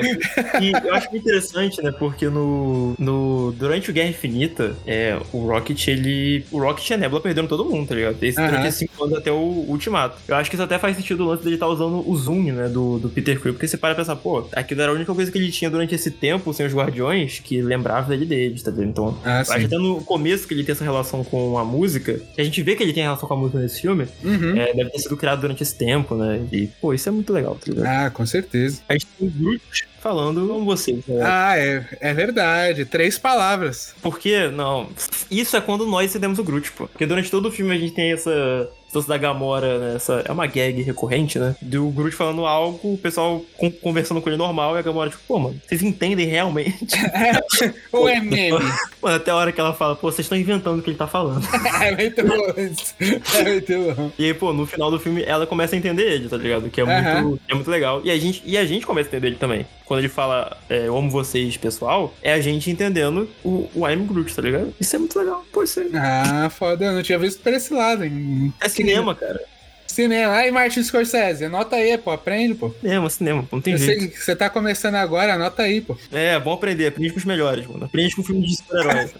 e 0.61 0.71
eu 0.71 0.93
acho 0.93 1.07
interessante, 1.15 1.81
né? 1.81 1.91
Porque 1.91 2.29
no, 2.29 2.93
no 2.99 3.51
durante 3.57 3.89
o 3.89 3.93
Guerra 3.93 4.09
Infinita, 4.09 4.75
é, 4.85 5.19
o 5.33 5.47
Rocket, 5.47 5.87
ele. 5.87 6.45
O 6.51 6.59
Rocket 6.59 6.87
e 6.87 6.93
a 6.93 6.97
Nebula 6.97 7.19
perderam 7.19 7.47
todo 7.47 7.65
mundo, 7.65 7.87
tá 7.87 7.95
ligado? 7.95 8.21
Esse, 8.21 8.35
durante 8.35 8.53
Aham. 8.53 8.67
esses 8.67 8.79
cinco 8.81 9.03
anos 9.03 9.17
até 9.17 9.31
o 9.31 9.65
Ultimato. 9.67 10.19
Eu 10.27 10.35
acho 10.35 10.51
que 10.51 10.55
isso 10.55 10.63
até 10.63 10.77
faz 10.77 10.95
sentido 10.97 11.23
o 11.23 11.29
lance 11.29 11.43
dele 11.43 11.55
estar 11.55 11.67
usando 11.67 12.07
o 12.07 12.15
Zoom, 12.15 12.43
né? 12.43 12.69
Do, 12.69 12.99
do 12.99 13.09
Peter 13.09 13.41
Quill. 13.41 13.53
Porque 13.53 13.67
você 13.67 13.75
para 13.75 13.93
e 13.93 13.95
pensar, 13.95 14.17
pô, 14.17 14.47
aquilo 14.53 14.83
era 14.83 14.91
a 14.91 14.93
única 14.93 15.15
coisa 15.15 15.31
que 15.31 15.37
ele 15.39 15.51
tinha 15.51 15.71
durante 15.71 15.95
esse 15.95 16.11
tempo 16.11 16.53
sem 16.53 16.67
os 16.67 16.75
Guardiões 16.75 17.39
que 17.39 17.59
lembrava 17.59 18.09
dele 18.09 18.27
deles, 18.27 18.61
tá 18.61 18.69
ligado? 18.69 18.87
Então. 18.87 19.17
Ah, 19.25 19.39
acho 19.39 19.51
até 19.51 19.77
no 19.79 20.03
começo 20.03 20.47
que 20.47 20.53
ele 20.53 20.63
tem 20.63 20.73
essa 20.73 20.83
relação 20.83 21.23
com 21.23 21.38
a 21.57 21.63
música, 21.65 22.19
que 22.35 22.41
a 22.41 22.43
gente 22.43 22.61
vê 22.61 22.75
que 22.75 22.83
ele 22.83 22.93
tem 22.93 23.03
relação 23.03 23.27
com 23.27 23.33
a 23.33 23.37
música 23.37 23.59
nesse 23.59 23.81
filme, 23.81 24.07
Uhum. 24.23 24.57
é, 24.57 24.73
deve 24.73 24.89
ter 24.89 24.99
sido 24.99 25.17
criado 25.17 25.41
durante 25.41 25.63
esse 25.63 25.75
tempo, 25.75 26.15
né? 26.15 26.41
E, 26.51 26.67
pô, 26.81 26.93
isso 26.93 27.07
é 27.09 27.11
muito 27.11 27.31
legal, 27.33 27.55
tá 27.55 27.71
ligado? 27.71 27.85
Ah, 27.85 28.09
com 28.09 28.25
certeza. 28.25 28.81
A 28.89 28.93
gente 28.93 29.07
tem 29.17 29.29
Groot 29.29 29.87
falando 30.01 30.47
com 30.47 30.63
você, 30.65 30.93
tá 30.93 31.13
ligado? 31.13 31.27
Ah, 31.29 31.57
é, 31.57 31.85
é 31.99 32.13
verdade. 32.13 32.85
Três 32.85 33.17
palavras. 33.17 33.93
Porque, 34.01 34.47
não, 34.49 34.89
isso 35.29 35.55
é 35.57 35.61
quando 35.61 35.85
nós 35.85 36.11
cedemos 36.11 36.39
o 36.39 36.43
Groot, 36.43 36.71
pô. 36.71 36.87
Porque 36.87 37.05
durante 37.05 37.29
todo 37.31 37.47
o 37.47 37.51
filme 37.51 37.73
a 37.75 37.77
gente 37.79 37.93
tem 37.93 38.11
essa. 38.11 38.69
Essa 38.93 39.07
da 39.07 39.17
Gamora, 39.17 39.77
né? 39.79 39.95
Essa, 39.95 40.23
é 40.27 40.31
uma 40.31 40.47
gag 40.47 40.81
recorrente, 40.81 41.37
né? 41.39 41.55
Do 41.61 41.89
Groot 41.89 42.15
falando 42.15 42.45
algo, 42.45 42.93
o 42.93 42.97
pessoal 42.97 43.41
con- 43.57 43.71
conversando 43.71 44.21
com 44.21 44.29
ele 44.29 44.37
normal 44.37 44.75
e 44.75 44.79
a 44.79 44.81
Gamora, 44.81 45.09
tipo, 45.09 45.21
pô, 45.27 45.39
mano, 45.39 45.61
vocês 45.67 45.81
entendem 45.83 46.25
realmente? 46.27 46.95
Ou 47.91 48.07
é 48.09 48.19
meme? 48.19 48.51
mano, 49.01 49.15
até 49.15 49.31
a 49.31 49.35
hora 49.35 49.51
que 49.51 49.59
ela 49.59 49.73
fala, 49.73 49.95
pô, 49.95 50.11
vocês 50.11 50.25
estão 50.25 50.37
inventando 50.37 50.79
o 50.79 50.81
que 50.81 50.89
ele 50.89 50.97
tá 50.97 51.07
falando. 51.07 51.47
é 51.81 51.95
muito 51.95 52.25
bom 52.25 52.61
isso. 52.61 52.95
É 53.37 53.43
muito 53.43 53.95
bom. 53.95 54.11
E 54.17 54.25
aí, 54.25 54.33
pô, 54.33 54.53
no 54.53 54.65
final 54.65 54.89
do 54.91 54.99
filme 54.99 55.23
ela 55.23 55.45
começa 55.45 55.75
a 55.75 55.77
entender 55.77 56.03
ele, 56.03 56.29
tá 56.29 56.37
ligado? 56.37 56.69
Que 56.69 56.81
é, 56.81 56.85
muito, 57.23 57.39
é 57.47 57.53
muito 57.53 57.69
legal. 57.69 58.01
E 58.03 58.11
a, 58.11 58.17
gente, 58.17 58.41
e 58.45 58.57
a 58.57 58.65
gente 58.65 58.85
começa 58.85 59.07
a 59.07 59.11
entender 59.11 59.27
ele 59.27 59.35
também. 59.37 59.65
Quando 59.85 59.99
ele 60.01 60.09
fala, 60.09 60.55
é, 60.69 60.85
eu 60.87 60.95
amo 60.95 61.09
vocês, 61.09 61.57
pessoal, 61.57 62.13
é 62.21 62.31
a 62.33 62.39
gente 62.39 62.69
entendendo 62.69 63.27
o, 63.43 63.67
o 63.73 63.89
I'm 63.89 64.05
Groot, 64.05 64.35
tá 64.35 64.41
ligado? 64.41 64.71
Isso 64.79 64.95
é 64.95 64.99
muito 64.99 65.17
legal. 65.17 65.43
Pô, 65.51 65.63
isso 65.63 65.79
é, 65.79 65.85
Ah, 65.95 66.47
foda. 66.49 66.85
Eu 66.85 66.91
não 66.93 67.01
tinha 67.01 67.17
visto 67.17 67.41
por 67.41 67.51
esse 67.53 67.73
lado. 67.73 68.03
Hein? 68.05 68.53
é 68.61 68.69
cinema, 68.87 69.15
cara. 69.15 69.39
Cinema. 69.87 70.33
Aí, 70.33 70.51
Martin 70.51 70.83
Scorsese, 70.83 71.45
anota 71.45 71.75
aí, 71.75 71.97
pô. 71.97 72.11
Aprende, 72.11 72.53
pô. 72.53 72.73
Cinema, 72.79 73.09
cinema, 73.09 73.47
não 73.51 73.59
tem 73.59 73.73
Eu 73.73 73.79
jeito. 73.79 73.99
sei 73.99 74.09
que 74.09 74.19
você 74.19 74.35
tá 74.35 74.49
começando 74.49 74.95
agora, 74.95 75.33
anota 75.33 75.63
aí, 75.63 75.81
pô. 75.81 75.97
É, 76.11 76.39
bom 76.39 76.53
aprender, 76.53 76.87
aprende 76.87 77.11
com 77.11 77.19
os 77.19 77.25
melhores, 77.25 77.65
mano. 77.65 77.85
Aprende 77.85 78.15
com 78.15 78.23
filmes 78.23 78.49
de 78.49 78.55
super-heróis. 78.57 79.11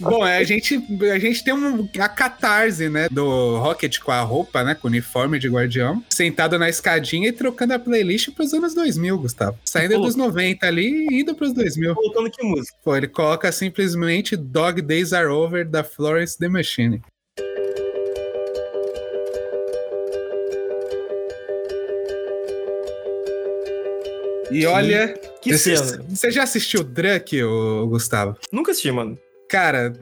Bom, 0.00 0.22
a 0.22 0.42
gente, 0.42 0.80
a 1.12 1.18
gente 1.18 1.44
tem 1.44 1.54
um, 1.54 1.88
a 1.98 2.08
catarse, 2.08 2.88
né, 2.88 3.08
do 3.10 3.58
Rocket 3.58 3.98
com 4.00 4.10
a 4.10 4.20
roupa, 4.20 4.64
né, 4.64 4.74
com 4.74 4.88
o 4.88 4.90
uniforme 4.90 5.38
de 5.38 5.48
guardião, 5.48 6.02
sentado 6.10 6.58
na 6.58 6.68
escadinha 6.68 7.28
e 7.28 7.32
trocando 7.32 7.74
a 7.74 7.78
playlist 7.78 8.30
pros 8.30 8.52
anos 8.52 8.74
2000, 8.74 9.18
Gustavo. 9.18 9.56
Saindo 9.64 9.94
Pô. 9.94 10.00
dos 10.02 10.16
90 10.16 10.66
ali 10.66 11.06
e 11.10 11.20
indo 11.20 11.34
pros 11.34 11.52
2000. 11.52 11.94
Colocando 11.94 12.30
que 12.30 12.42
música? 12.44 12.76
Pô, 12.82 12.96
ele 12.96 13.08
coloca 13.08 13.50
simplesmente 13.52 14.36
Dog 14.36 14.82
Days 14.82 15.12
Are 15.12 15.28
Over, 15.28 15.66
da 15.66 15.84
Florence 15.84 16.36
The 16.38 16.48
Machine. 16.48 17.00
E 24.50 24.66
olha, 24.66 25.14
Que 25.40 25.56
você 25.56 25.76
cena. 25.76 26.04
você 26.08 26.30
já 26.30 26.42
assistiu 26.42 26.82
Drunk, 26.84 27.42
ô, 27.42 27.86
Gustavo? 27.86 28.36
Nunca 28.52 28.72
assisti, 28.72 28.90
mano. 28.90 29.18
Cara, 29.48 29.92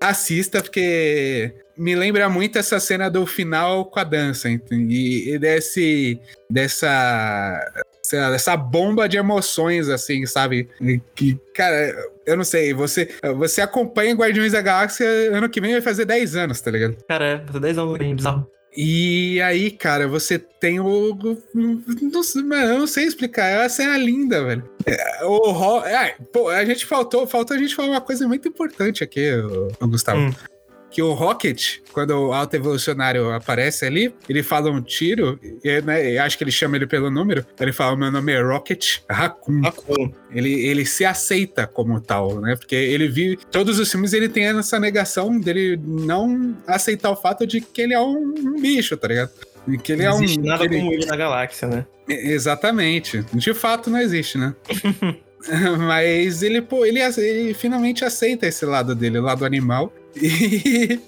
assista 0.00 0.62
porque 0.62 1.52
me 1.76 1.94
lembra 1.94 2.28
muito 2.28 2.58
essa 2.58 2.80
cena 2.80 3.08
do 3.08 3.26
final 3.26 3.84
com 3.86 4.00
a 4.00 4.04
dança 4.04 4.48
e, 4.50 5.34
e 5.34 5.38
desse 5.38 6.20
dessa 6.50 7.84
sei 8.02 8.20
lá, 8.20 8.30
dessa 8.30 8.56
bomba 8.56 9.08
de 9.08 9.16
emoções 9.16 9.88
assim, 9.88 10.24
sabe? 10.26 10.68
Que 11.14 11.38
cara, 11.54 11.94
eu 12.26 12.36
não 12.36 12.44
sei, 12.44 12.72
você 12.72 13.08
você 13.36 13.60
acompanha 13.60 14.14
Guardiões 14.14 14.52
da 14.52 14.62
Galáxia 14.62 15.06
ano 15.36 15.48
que 15.48 15.60
vem 15.60 15.72
vai 15.72 15.82
fazer 15.82 16.04
10 16.04 16.36
anos, 16.36 16.60
tá 16.60 16.70
ligado? 16.70 16.96
Cara, 17.06 17.24
é, 17.24 17.46
fazer 17.46 17.60
10 17.60 17.78
anos 17.78 17.98
bem 17.98 18.16
bizarro. 18.16 18.50
E 18.76 19.40
aí, 19.40 19.70
cara, 19.70 20.06
você 20.06 20.38
tem 20.38 20.78
o. 20.78 21.16
Não, 21.54 22.22
sei, 22.22 22.42
eu 22.42 22.78
não 22.78 22.86
sei 22.86 23.04
explicar. 23.04 23.46
É 23.46 23.58
uma 23.60 23.68
cena 23.68 23.96
linda, 23.96 24.44
velho. 24.44 24.68
É, 24.86 25.24
O 25.24 25.82
é, 25.84 26.16
a 26.56 26.64
gente 26.64 26.86
faltou, 26.86 27.26
faltou 27.26 27.56
a 27.56 27.60
gente 27.60 27.74
falar 27.74 27.88
uma 27.88 28.00
coisa 28.00 28.26
muito 28.28 28.46
importante 28.48 29.02
aqui, 29.02 29.32
o 29.80 29.88
Gustavo. 29.88 30.20
Hum. 30.20 30.34
Que 30.90 31.02
o 31.02 31.12
Rocket, 31.12 31.80
quando 31.92 32.10
o 32.12 32.32
Alto 32.32 32.56
Evolucionário 32.56 33.30
aparece 33.32 33.84
ali, 33.84 34.12
ele 34.28 34.42
fala 34.42 34.70
um 34.70 34.80
tiro, 34.80 35.38
e, 35.62 35.82
né, 35.82 36.16
acho 36.18 36.38
que 36.38 36.44
ele 36.44 36.50
chama 36.50 36.76
ele 36.76 36.86
pelo 36.86 37.10
número. 37.10 37.44
Ele 37.60 37.72
fala: 37.72 37.94
Meu 37.96 38.10
nome 38.10 38.32
é 38.32 38.40
Rocket 38.40 39.00
Raccoon. 39.08 39.60
Raccoon. 39.62 40.10
Ele, 40.32 40.52
ele 40.66 40.86
se 40.86 41.04
aceita 41.04 41.66
como 41.66 42.00
tal, 42.00 42.40
né? 42.40 42.56
Porque 42.56 42.74
ele 42.74 43.06
vive. 43.06 43.38
Todos 43.50 43.78
os 43.78 43.90
filmes 43.90 44.14
ele 44.14 44.28
tem 44.30 44.46
essa 44.46 44.80
negação 44.80 45.38
dele 45.38 45.78
não 45.84 46.56
aceitar 46.66 47.10
o 47.10 47.16
fato 47.16 47.46
de 47.46 47.60
que 47.60 47.82
ele 47.82 47.92
é 47.92 48.00
um, 48.00 48.34
um 48.38 48.60
bicho, 48.60 48.96
tá 48.96 49.08
ligado? 49.08 49.30
Que 49.82 49.92
ele 49.92 50.04
Não 50.04 50.10
é 50.10 50.14
um. 50.14 50.22
existe 50.22 50.40
nada 50.40 50.64
ele- 50.64 50.78
como 50.78 50.92
ele 50.94 51.04
na 51.04 51.16
galáxia, 51.16 51.68
né? 51.68 51.86
Exatamente. 52.08 53.22
De 53.34 53.52
fato 53.52 53.90
não 53.90 54.00
existe, 54.00 54.38
né? 54.38 54.54
Mas 55.78 56.42
ele, 56.42 56.60
pô, 56.60 56.84
ele, 56.84 57.00
ele 57.00 57.54
finalmente 57.54 58.04
aceita 58.04 58.46
esse 58.46 58.64
lado 58.64 58.94
dele, 58.94 59.18
o 59.18 59.22
lado 59.22 59.44
animal. 59.44 59.92
E, 60.16 60.98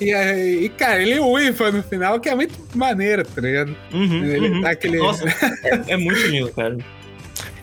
e, 0.00 0.64
e, 0.64 0.68
cara, 0.70 1.02
ele 1.02 1.18
uiva 1.18 1.70
no 1.70 1.82
final, 1.82 2.20
que 2.20 2.28
é 2.28 2.34
muito 2.34 2.54
maneiro, 2.74 3.24
tá 3.24 3.40
ligado? 3.40 3.74
Uhum, 3.92 4.24
Ele 4.24 4.48
uhum. 4.48 4.66
aquele. 4.66 4.98
Nossa, 4.98 5.28
é, 5.64 5.92
é 5.92 5.96
muito 5.96 6.20
lindo, 6.26 6.52
cara. 6.52 6.76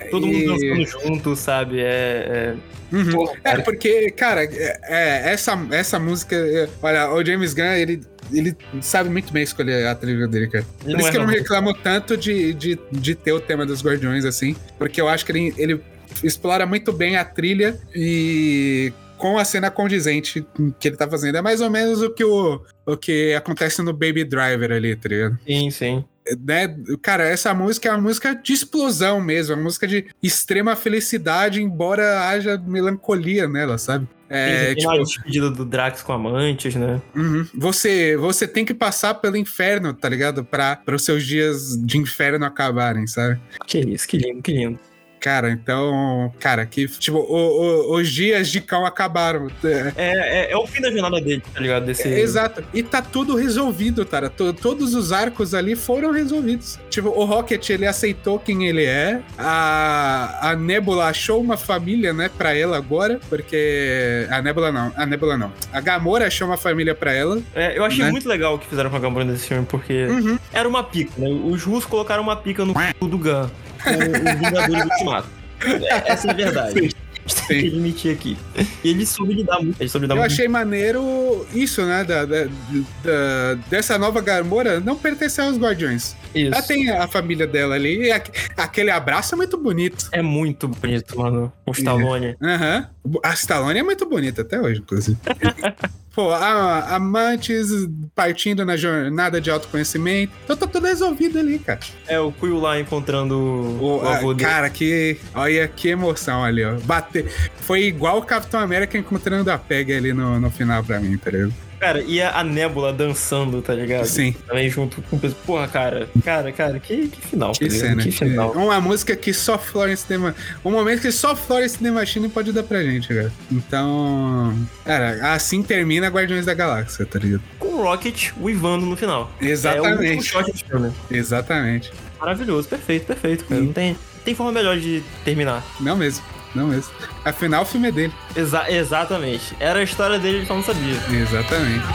Todo 0.10 0.26
mundo 0.26 0.38
E- 0.38 0.46
dançando 0.86 0.86
junto, 1.04 1.36
sabe? 1.36 1.80
É. 1.82 1.84
é... 1.84 2.56
Uhum. 2.90 3.12
Porra, 3.12 3.34
É, 3.44 3.58
porque, 3.58 4.10
cara, 4.12 4.46
é, 4.46 4.80
é, 4.84 5.34
essa, 5.34 5.60
essa 5.72 6.00
música. 6.00 6.36
é, 6.36 6.70
olha, 6.82 7.12
o 7.12 7.24
James 7.26 7.54
Gunn, 7.54 7.74
ele, 7.74 8.02
ele 8.32 8.56
sabe 8.82 9.10
muito 9.10 9.34
bem 9.34 9.44
escolher 9.44 9.86
a 9.88 9.94
trilha 9.94 10.26
dele, 10.26 10.48
cara. 10.48 10.66
Por 10.80 10.92
Não 10.92 11.00
isso 11.00 11.08
é 11.10 11.12
que 11.12 11.18
eu 11.18 11.22
não 11.22 11.28
não. 11.28 11.34
reclamo 11.34 11.74
tanto 11.74 12.16
de, 12.16 12.54
de, 12.54 12.80
de 12.90 13.14
ter 13.16 13.34
o 13.34 13.42
tema 13.42 13.66
dos 13.66 13.84
Guardiões, 13.84 14.24
assim. 14.24 14.56
Porque 14.78 15.02
eu 15.02 15.10
acho 15.10 15.26
que 15.26 15.34
ele, 15.34 15.54
ele 15.58 15.82
explora 16.24 16.66
muito 16.66 16.94
bem 16.94 17.18
a 17.18 17.26
trilha 17.26 17.78
e 17.94 18.94
com 19.18 19.38
a 19.38 19.46
cena 19.46 19.70
condizente 19.70 20.46
que 20.80 20.88
ele 20.88 20.98
tá 20.98 21.10
fazendo. 21.10 21.38
É 21.38 21.42
mais 21.42 21.62
ou 21.62 21.70
menos 21.70 22.02
o 22.02 22.10
que, 22.10 22.24
o, 22.24 22.62
o 22.86 22.98
que 22.98 23.34
acontece 23.34 23.82
no 23.82 23.94
Baby 23.94 24.24
Driver 24.24 24.72
ali, 24.72 24.96
tá 24.96 25.10
ligado? 25.10 25.40
Sim, 25.46 25.72
sim. 25.72 26.06
né, 26.40 26.76
cara, 27.02 27.24
essa 27.24 27.54
música 27.54 27.90
é 27.90 27.92
uma 27.92 28.02
música 28.02 28.36
de 28.36 28.54
explosão 28.54 29.20
mesmo, 29.20 29.54
é 29.54 29.56
uma 29.56 29.64
música 29.64 29.88
de 29.88 30.06
extrema 30.22 30.76
felicidade, 30.76 31.62
embora 31.62 32.30
haja 32.30 32.58
melancolia 32.58 33.48
nela, 33.48 33.78
sabe? 33.78 34.08
É, 34.30 34.76
tipo, 34.76 34.92
a 34.92 34.98
despedida 34.98 35.50
do 35.50 35.64
Drax 35.64 36.04
com 36.04 36.12
amantes, 36.12 36.76
né? 36.76 37.02
Uhum. 37.16 37.48
Você, 37.56 38.18
você 38.18 38.46
tem 38.46 38.66
que 38.66 38.74
passar 38.74 39.16
pelo 39.16 39.38
inferno, 39.38 39.94
tá 39.94 40.10
ligado? 40.10 40.44
Para 40.44 40.82
os 40.92 41.04
seus 41.04 41.26
dias 41.26 41.78
de 41.82 41.98
inferno 41.98 42.46
acabarem, 42.46 43.08
sabe? 43.08 43.40
Que 43.66 43.80
isso, 43.80 44.08
que 44.08 44.18
lindo, 44.18 44.42
que 44.42 44.52
lindo. 44.52 44.80
Cara, 45.20 45.52
então, 45.52 46.32
cara, 46.40 46.66
que, 46.66 46.88
tipo, 46.88 47.18
o, 47.18 47.92
o, 47.92 47.96
os 47.96 48.10
dias 48.10 48.50
de 48.50 48.62
Cal 48.62 48.86
acabaram. 48.86 49.48
É, 49.64 49.94
é, 49.98 50.52
é, 50.52 50.58
o 50.58 50.66
fim 50.68 50.82
da 50.82 50.92
jornada 50.92 51.20
dele, 51.20 51.44
tá 51.54 51.60
ligado? 51.60 51.86
Desse... 51.86 52.08
É, 52.08 52.20
exato. 52.20 52.64
E 52.74 52.84
tá 52.84 53.02
tudo 53.02 53.36
resolvido, 53.36 54.06
cara. 54.06 54.30
T 54.30 54.54
todos 54.54 54.94
os 54.94 55.12
arcos 55.12 55.54
ali 55.54 55.76
foram 55.76 56.12
resolvidos. 56.12 56.80
Tipo, 56.90 57.10
o 57.10 57.26
Rocket, 57.26 57.70
ele 57.70 57.86
aceitou 57.86 58.40
quem 58.40 58.68
ele 58.68 58.86
é. 58.86 59.22
A, 59.38 60.52
a 60.52 60.56
Nebula 60.56 61.06
achou 61.06 61.42
uma 61.42 61.58
família, 61.58 62.14
né, 62.14 62.30
pra 62.30 62.56
ela 62.56 62.78
agora, 62.78 63.20
porque... 63.30 64.28
A 64.30 64.42
Nebula 64.42 64.72
não, 64.72 64.94
a 64.96 65.06
Nebula 65.06 65.38
não. 65.38 65.52
A 65.74 65.82
Gamora 65.82 66.28
achou 66.28 66.48
uma 66.48 66.58
família 66.58 66.94
pra 66.94 67.14
ela. 67.14 67.42
É, 67.56 67.78
eu 67.78 67.84
achei 67.84 68.04
né? 68.04 68.12
muito 68.12 68.28
legal 68.28 68.56
o 68.56 68.60
que 68.60 68.68
fizeram 68.68 68.90
com 68.90 68.96
a 68.96 69.00
Gamora 69.00 69.26
nesse 69.26 69.48
filme, 69.48 69.66
porque 69.66 70.06
uhum. 70.06 70.40
era 70.54 70.68
uma 70.68 70.84
pica, 70.84 71.12
né? 71.18 71.28
Os 71.28 71.64
russos 71.64 71.86
colocaram 71.86 72.22
uma 72.22 72.36
pica 72.36 72.64
no 72.64 72.74
cu 72.74 73.08
do 73.08 73.18
Gun 73.18 73.50
com 73.88 74.30
os 74.30 74.36
Vingadores 74.40 74.84
do 74.84 74.90
Ultimato. 74.92 75.30
É, 75.66 76.12
essa 76.12 76.28
é 76.28 76.32
a 76.32 76.34
verdade. 76.34 76.90
Sim. 77.28 77.48
Tem 77.48 77.62
que 77.62 77.68
admitir 77.68 78.14
aqui. 78.14 78.38
E 78.84 78.90
ele 78.90 79.06
soube 79.06 79.34
lidar 79.34 79.60
muito. 79.60 79.82
Ele 79.82 79.90
soube 79.90 80.06
lidar 80.06 80.16
Eu 80.16 80.20
muito. 80.20 80.32
achei 80.32 80.48
maneiro 80.48 81.46
isso, 81.54 81.86
né? 81.86 82.04
Da, 82.04 82.26
da, 82.26 82.46
da, 82.46 83.54
dessa 83.70 83.98
nova 83.98 84.22
Gamora 84.22 84.80
não 84.80 84.96
pertencer 84.96 85.44
aos 85.44 85.58
Guardiões. 85.58 86.16
Isso. 86.34 86.54
Ela 86.54 86.62
tem 86.62 86.90
a 86.90 87.08
família 87.08 87.46
dela 87.46 87.76
ali. 87.76 88.08
E 88.08 88.12
aquele 88.56 88.92
abraço 88.92 89.36
é 89.36 89.38
muito 89.38 89.58
bonito. 89.58 90.08
É 90.12 90.22
muito 90.22 90.68
bonito, 90.70 91.20
mano. 91.20 91.52
O 91.66 91.72
Stallone. 91.72 92.36
Aham. 92.42 92.90
Uhum. 93.04 93.20
A 93.24 93.34
Stallone 93.34 93.80
é 93.80 93.84
muito 93.84 94.06
bonita 94.08 94.42
até 94.42 94.62
hoje, 94.62 94.80
inclusive. 94.80 95.18
Pô, 96.18 96.32
a, 96.32 96.96
amantes 96.96 97.70
partindo 98.16 98.66
na 98.66 98.76
jornada 98.76 99.40
de 99.40 99.52
autoconhecimento. 99.52 100.34
Então 100.44 100.58
tá 100.58 100.66
tudo 100.66 100.88
resolvido 100.88 101.38
ali, 101.38 101.60
cara. 101.60 101.80
É, 102.08 102.20
o 102.20 102.32
Quill 102.32 102.60
lá 102.60 102.80
encontrando 102.80 103.38
o, 103.38 104.02
o 104.02 104.08
avô 104.08 104.34
dele. 104.34 104.50
Cara, 104.50 104.68
que. 104.68 105.20
Olha 105.36 105.68
que 105.68 105.90
emoção 105.90 106.44
ali, 106.44 106.66
ó. 106.66 106.74
Bater. 106.80 107.32
Foi 107.62 107.84
igual 107.84 108.18
o 108.18 108.24
Capitão 108.24 108.60
América 108.60 108.98
encontrando 108.98 109.52
a 109.52 109.60
Peg 109.60 109.94
ali 109.94 110.12
no, 110.12 110.40
no 110.40 110.50
final 110.50 110.84
pra 110.84 111.00
mim, 111.00 111.16
tá 111.20 111.30
ligado? 111.30 111.54
Cara, 111.80 112.02
e 112.02 112.22
a, 112.22 112.44
Nebula 112.44 112.92
dançando, 112.92 113.62
tá 113.62 113.74
ligado? 113.74 114.06
Sim. 114.06 114.36
Também 114.48 114.70
junto 114.70 115.02
com. 115.04 115.20
Porra, 115.20 115.68
cara. 115.68 116.10
Cara, 116.24 116.52
cara, 116.52 116.80
que, 116.80 117.08
que 117.08 117.22
final. 117.22 117.52
Que 117.52 117.68
tá 117.68 117.76
cena. 117.76 118.04
Que 118.04 118.12
final. 118.12 118.52
Uma 118.54 118.82
música 118.82 119.16
que 119.16 119.32
só 119.34 119.58
Florence 119.60 120.06
The 120.06 120.18
Machine. 120.18 120.46
Um 120.66 120.72
momento 120.72 121.02
que 121.02 121.12
só 121.12 121.36
Florence 121.36 121.78
The 121.78 121.92
Machine 121.92 122.30
pode 122.30 122.52
dar 122.52 122.64
pra 122.64 122.82
gente, 122.84 123.08
cara. 123.08 123.32
Então. 123.52 124.56
Cara, 124.84 125.34
assim 125.34 125.62
termina 125.62 126.08
Guardiões 126.08 126.46
da 126.46 126.54
Galáxia, 126.54 127.06
tá 127.06 127.20
ligado? 127.20 127.44
Com 127.60 127.68
o 127.68 127.84
Rocket 127.84 128.32
uivando 128.42 128.86
no 128.86 128.98
final. 128.98 129.32
Exatamente. 129.40 130.16
É 130.36 130.40
o 130.40 130.44
shot 130.44 130.66
filme. 130.66 130.92
Exatamente. 131.12 131.92
Maravilhoso, 132.20 132.68
perfeito, 132.68 133.06
perfeito, 133.06 133.46
cara. 133.46 133.62
Não 133.62 133.72
tem, 133.72 133.96
tem 134.26 134.34
forma 134.34 134.52
melhor 134.52 134.78
de 134.78 135.04
terminar. 135.24 135.64
Não 135.80 135.96
mesmo. 135.96 136.24
Não 136.56 136.68
mesmo. 136.68 136.94
Afinal, 137.24 137.64
o 137.64 137.66
filme 137.66 137.90
é 137.90 137.92
dele. 137.92 138.14
Exa 138.36 138.70
exatamente. 138.72 139.56
Era 139.60 139.80
a 139.80 139.84
história 139.84 140.18
dele, 140.18 140.38
ele 140.38 140.46
só 140.46 140.56
não 140.56 140.64
sabia. 140.64 140.96
Exatamente. 141.12 141.86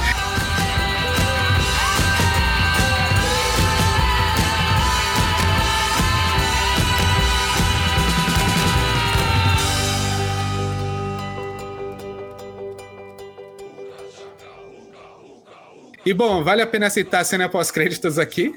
E 16.04 16.12
bom, 16.12 16.42
vale 16.42 16.60
a 16.60 16.66
pena 16.66 16.90
citar 16.90 17.20
a 17.20 17.24
cena 17.24 17.48
pós-créditos 17.48 18.18
aqui. 18.18 18.52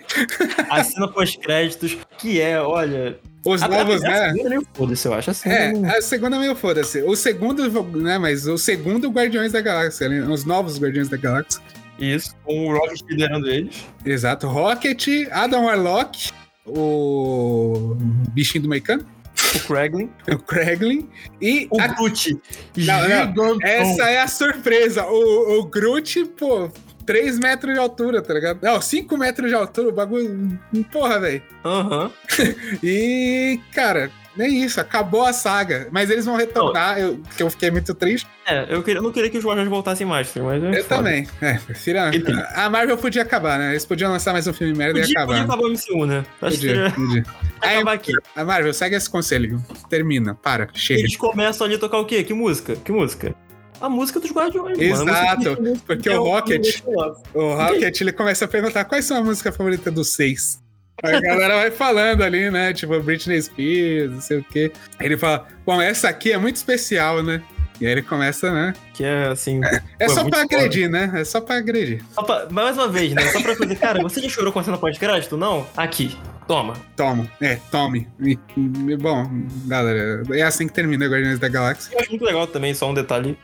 A 0.67 0.83
cena 0.83 1.07
pós-créditos, 1.07 1.95
que 2.17 2.41
é, 2.41 2.59
olha, 2.59 3.19
os 3.45 3.61
a, 3.61 3.67
novos, 3.67 4.03
a, 4.03 4.09
né? 4.09 4.25
A 4.25 4.31
segunda 4.31 4.47
é 4.47 4.49
meio 4.49 4.67
foda-se, 4.73 5.07
eu 5.07 5.13
acho. 5.13 5.29
Assim, 5.29 5.49
é, 5.49 5.71
a 5.97 6.01
segunda 6.01 6.35
é 6.35 6.39
meio 6.39 6.55
foda-se. 6.55 7.03
O 7.03 7.15
segundo, 7.15 7.83
né? 7.97 8.17
Mas 8.17 8.47
o 8.47 8.57
segundo 8.57 9.09
Guardiões 9.09 9.51
da 9.51 9.61
Galáxia, 9.61 10.09
né? 10.09 10.21
os 10.21 10.45
novos 10.45 10.79
Guardiões 10.79 11.07
da 11.07 11.17
Galáxia. 11.17 11.61
Isso, 11.99 12.35
com 12.43 12.67
o 12.67 12.73
Rocket 12.73 13.01
liderando 13.07 13.47
eles. 13.47 13.85
Exato. 14.03 14.47
Rocket, 14.47 15.07
Adam 15.31 15.65
Warlock, 15.65 16.31
o 16.65 17.95
bichinho 18.31 18.63
do 18.63 18.69
Meicano. 18.69 19.05
O 19.55 19.59
Kraglin. 19.67 20.09
O 20.27 20.39
Kraglin. 20.39 21.07
E. 21.39 21.67
O 21.69 21.79
a... 21.79 21.87
Groot. 21.87 22.37
Não, 22.77 23.33
não. 23.33 23.57
Essa 23.61 24.09
é 24.09 24.21
a 24.21 24.27
surpresa. 24.27 25.05
O, 25.05 25.59
o 25.59 25.65
Groot, 25.65 26.25
pô, 26.37 26.69
3 27.05 27.39
metros 27.39 27.73
de 27.73 27.79
altura, 27.79 28.21
tá 28.21 28.33
ligado? 28.33 28.59
Não, 28.61 28.81
5 28.81 29.17
metros 29.17 29.49
de 29.49 29.55
altura, 29.55 29.89
o 29.89 29.91
bagulho. 29.91 30.59
Porra, 30.91 31.19
velho. 31.19 31.41
Aham. 31.63 32.05
Uhum. 32.05 32.11
e, 32.83 33.59
cara, 33.73 34.11
nem 34.35 34.63
isso, 34.63 34.81
acabou 34.81 35.25
a 35.25 35.31
saga. 35.31 35.87
Mas 35.91 36.09
eles 36.09 36.25
vão 36.25 36.35
retornar, 36.35 36.99
eu, 36.99 37.21
que 37.35 37.41
eu 37.41 37.49
fiquei 37.49 37.71
muito 37.71 37.93
triste. 37.93 38.27
É, 38.45 38.65
eu, 38.69 38.83
queria, 38.83 38.99
eu 38.99 39.03
não 39.03 39.11
queria 39.11 39.29
que 39.29 39.37
os 39.37 39.45
Guardiões 39.45 39.69
voltassem 39.69 40.05
mais, 40.05 40.31
mas. 40.35 40.63
É 40.63 40.79
eu 40.79 40.83
foda. 40.83 40.95
também. 40.97 41.27
É, 41.41 41.59
tira, 41.73 42.11
a 42.53 42.69
Marvel 42.69 42.97
podia 42.97 43.21
acabar, 43.21 43.57
né? 43.57 43.71
Eles 43.71 43.85
podiam 43.85 44.11
lançar 44.11 44.33
mais 44.33 44.45
um 44.45 44.53
filme 44.53 44.73
merda 44.73 44.99
podia, 44.99 45.13
e 45.13 45.17
acabar. 45.17 45.27
Podia 45.27 45.43
acabar 45.43 45.63
o 45.63 45.71
MCU, 45.71 46.05
né? 46.05 46.25
Acho 46.41 46.57
podia, 46.57 46.91
que... 46.91 46.95
podia. 46.95 47.25
acabar 47.61 47.93
aqui. 47.93 48.13
A 48.35 48.43
Marvel, 48.43 48.73
segue 48.73 48.95
esse 48.95 49.09
conselho. 49.09 49.63
Termina, 49.89 50.35
para, 50.35 50.67
chega. 50.73 50.99
Eles 50.99 51.15
começam 51.15 51.65
ali 51.65 51.75
a 51.75 51.79
tocar 51.79 51.99
o 51.99 52.05
quê? 52.05 52.23
Que 52.23 52.33
música? 52.33 52.75
Que 52.75 52.91
música? 52.91 53.33
A 53.79 53.89
música 53.89 54.19
dos 54.19 54.31
Guardiões. 54.31 54.77
Exato, 54.77 55.61
mano, 55.61 55.79
porque 55.85 56.09
o 56.09 56.23
Rocket, 56.23 56.81
o 57.33 57.53
Rocket, 57.53 58.01
ele 58.01 58.11
começa 58.11 58.45
a 58.45 58.47
perguntar 58.47 58.85
quais 58.85 59.05
são 59.05 59.17
a 59.17 59.23
música 59.23 59.51
favorita 59.51 59.91
dos 59.91 60.09
seis. 60.09 60.63
A 61.03 61.19
galera 61.19 61.55
vai 61.57 61.71
falando 61.71 62.23
ali, 62.23 62.49
né? 62.49 62.73
Tipo, 62.73 62.99
Britney 63.01 63.41
Spears, 63.41 64.11
não 64.11 64.21
sei 64.21 64.37
o 64.39 64.43
quê. 64.43 64.71
Ele 64.99 65.17
fala, 65.17 65.45
bom, 65.65 65.81
essa 65.81 66.07
aqui 66.07 66.31
é 66.31 66.37
muito 66.37 66.55
especial, 66.55 67.21
né? 67.21 67.41
E 67.79 67.85
aí 67.85 67.91
ele 67.91 68.01
começa, 68.01 68.51
né? 68.53 68.73
Que 68.93 69.03
é 69.03 69.27
assim. 69.27 69.59
É, 69.65 69.81
é 69.99 70.09
só 70.09 70.23
pra 70.23 70.41
agredir, 70.41 70.89
né? 70.89 71.11
É 71.13 71.25
só 71.25 71.41
pra 71.41 71.57
agredir. 71.57 72.01
Só 72.13 72.23
pra, 72.23 72.47
mais 72.49 72.77
uma 72.77 72.87
vez, 72.87 73.13
né? 73.13 73.21
Só 73.31 73.41
pra 73.41 73.55
fazer, 73.55 73.75
cara, 73.75 74.01
você 74.01 74.21
já 74.21 74.29
chorou 74.29 74.53
com 74.53 74.59
a 74.59 74.63
cena 74.63 74.77
pós-crédito? 74.77 75.35
Não? 75.35 75.67
Aqui. 75.75 76.17
Toma. 76.47 76.75
Toma. 76.95 77.29
É, 77.41 77.57
tome. 77.71 78.07
E, 78.21 78.37
e, 78.55 78.95
bom, 78.95 79.29
galera, 79.65 80.23
é 80.31 80.43
assim 80.43 80.67
que 80.67 80.73
termina 80.73 81.07
Guardiões 81.07 81.39
da 81.39 81.49
Galáxia. 81.49 81.93
Eu 81.93 81.99
acho 81.99 82.09
muito 82.11 82.23
legal 82.23 82.47
também, 82.47 82.73
só 82.73 82.89
um 82.89 82.93
detalhe. 82.93 83.37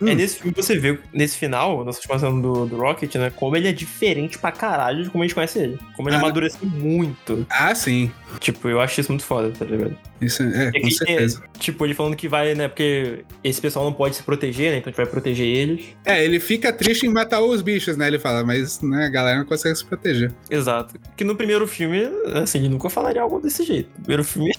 É 0.00 0.04
hum. 0.04 0.08
É 0.08 0.14
nesse 0.14 0.36
filme 0.36 0.52
que 0.52 0.62
você 0.62 0.78
vê, 0.78 0.98
nesse 1.12 1.36
final, 1.38 1.84
nessa 1.84 2.00
expansão 2.00 2.40
do, 2.40 2.66
do 2.66 2.76
Rocket, 2.76 3.14
né? 3.14 3.30
Como 3.34 3.56
ele 3.56 3.68
é 3.68 3.72
diferente 3.72 4.38
pra 4.38 4.52
caralho 4.52 5.04
de 5.04 5.10
como 5.10 5.22
a 5.22 5.26
gente 5.26 5.34
conhece 5.34 5.58
ele. 5.58 5.78
Como 5.94 6.08
ele 6.08 6.16
ah. 6.16 6.18
amadureceu 6.18 6.66
muito. 6.66 7.46
Ah, 7.48 7.74
sim. 7.74 8.10
Tipo, 8.38 8.68
eu 8.68 8.80
acho 8.80 9.00
isso 9.00 9.10
muito 9.10 9.24
foda, 9.24 9.50
tá 9.50 9.64
ligado? 9.64 9.96
Isso 10.20 10.42
é, 10.42 10.72
com 10.80 10.90
certeza. 10.90 11.42
É, 11.44 11.58
tipo, 11.58 11.84
ele 11.84 11.94
falando 11.94 12.16
que 12.16 12.28
vai, 12.28 12.54
né? 12.54 12.68
Porque 12.68 13.24
esse 13.42 13.60
pessoal 13.60 13.84
não 13.84 13.92
pode 13.92 14.16
se 14.16 14.22
proteger, 14.22 14.72
né? 14.72 14.78
Então 14.78 14.90
a 14.90 14.90
gente 14.90 14.96
vai 14.96 15.06
proteger 15.06 15.46
eles. 15.46 15.86
É, 16.04 16.22
ele 16.24 16.40
fica 16.40 16.72
triste 16.72 17.06
em 17.06 17.10
matar 17.10 17.40
os 17.40 17.62
bichos, 17.62 17.96
né? 17.96 18.06
Ele 18.06 18.18
fala, 18.18 18.44
mas 18.44 18.80
né, 18.82 19.06
a 19.06 19.10
galera 19.10 19.38
não 19.38 19.46
consegue 19.46 19.76
se 19.76 19.84
proteger. 19.84 20.32
Exato. 20.50 20.94
Que 21.16 21.24
no 21.24 21.36
primeiro 21.36 21.66
filme, 21.66 22.02
assim, 22.34 22.58
ele 22.58 22.68
nunca 22.68 22.90
falaria 22.90 23.22
algo 23.22 23.40
desse 23.40 23.64
jeito. 23.64 23.88
No 23.96 24.00
primeiro 24.00 24.24
filme, 24.24 24.52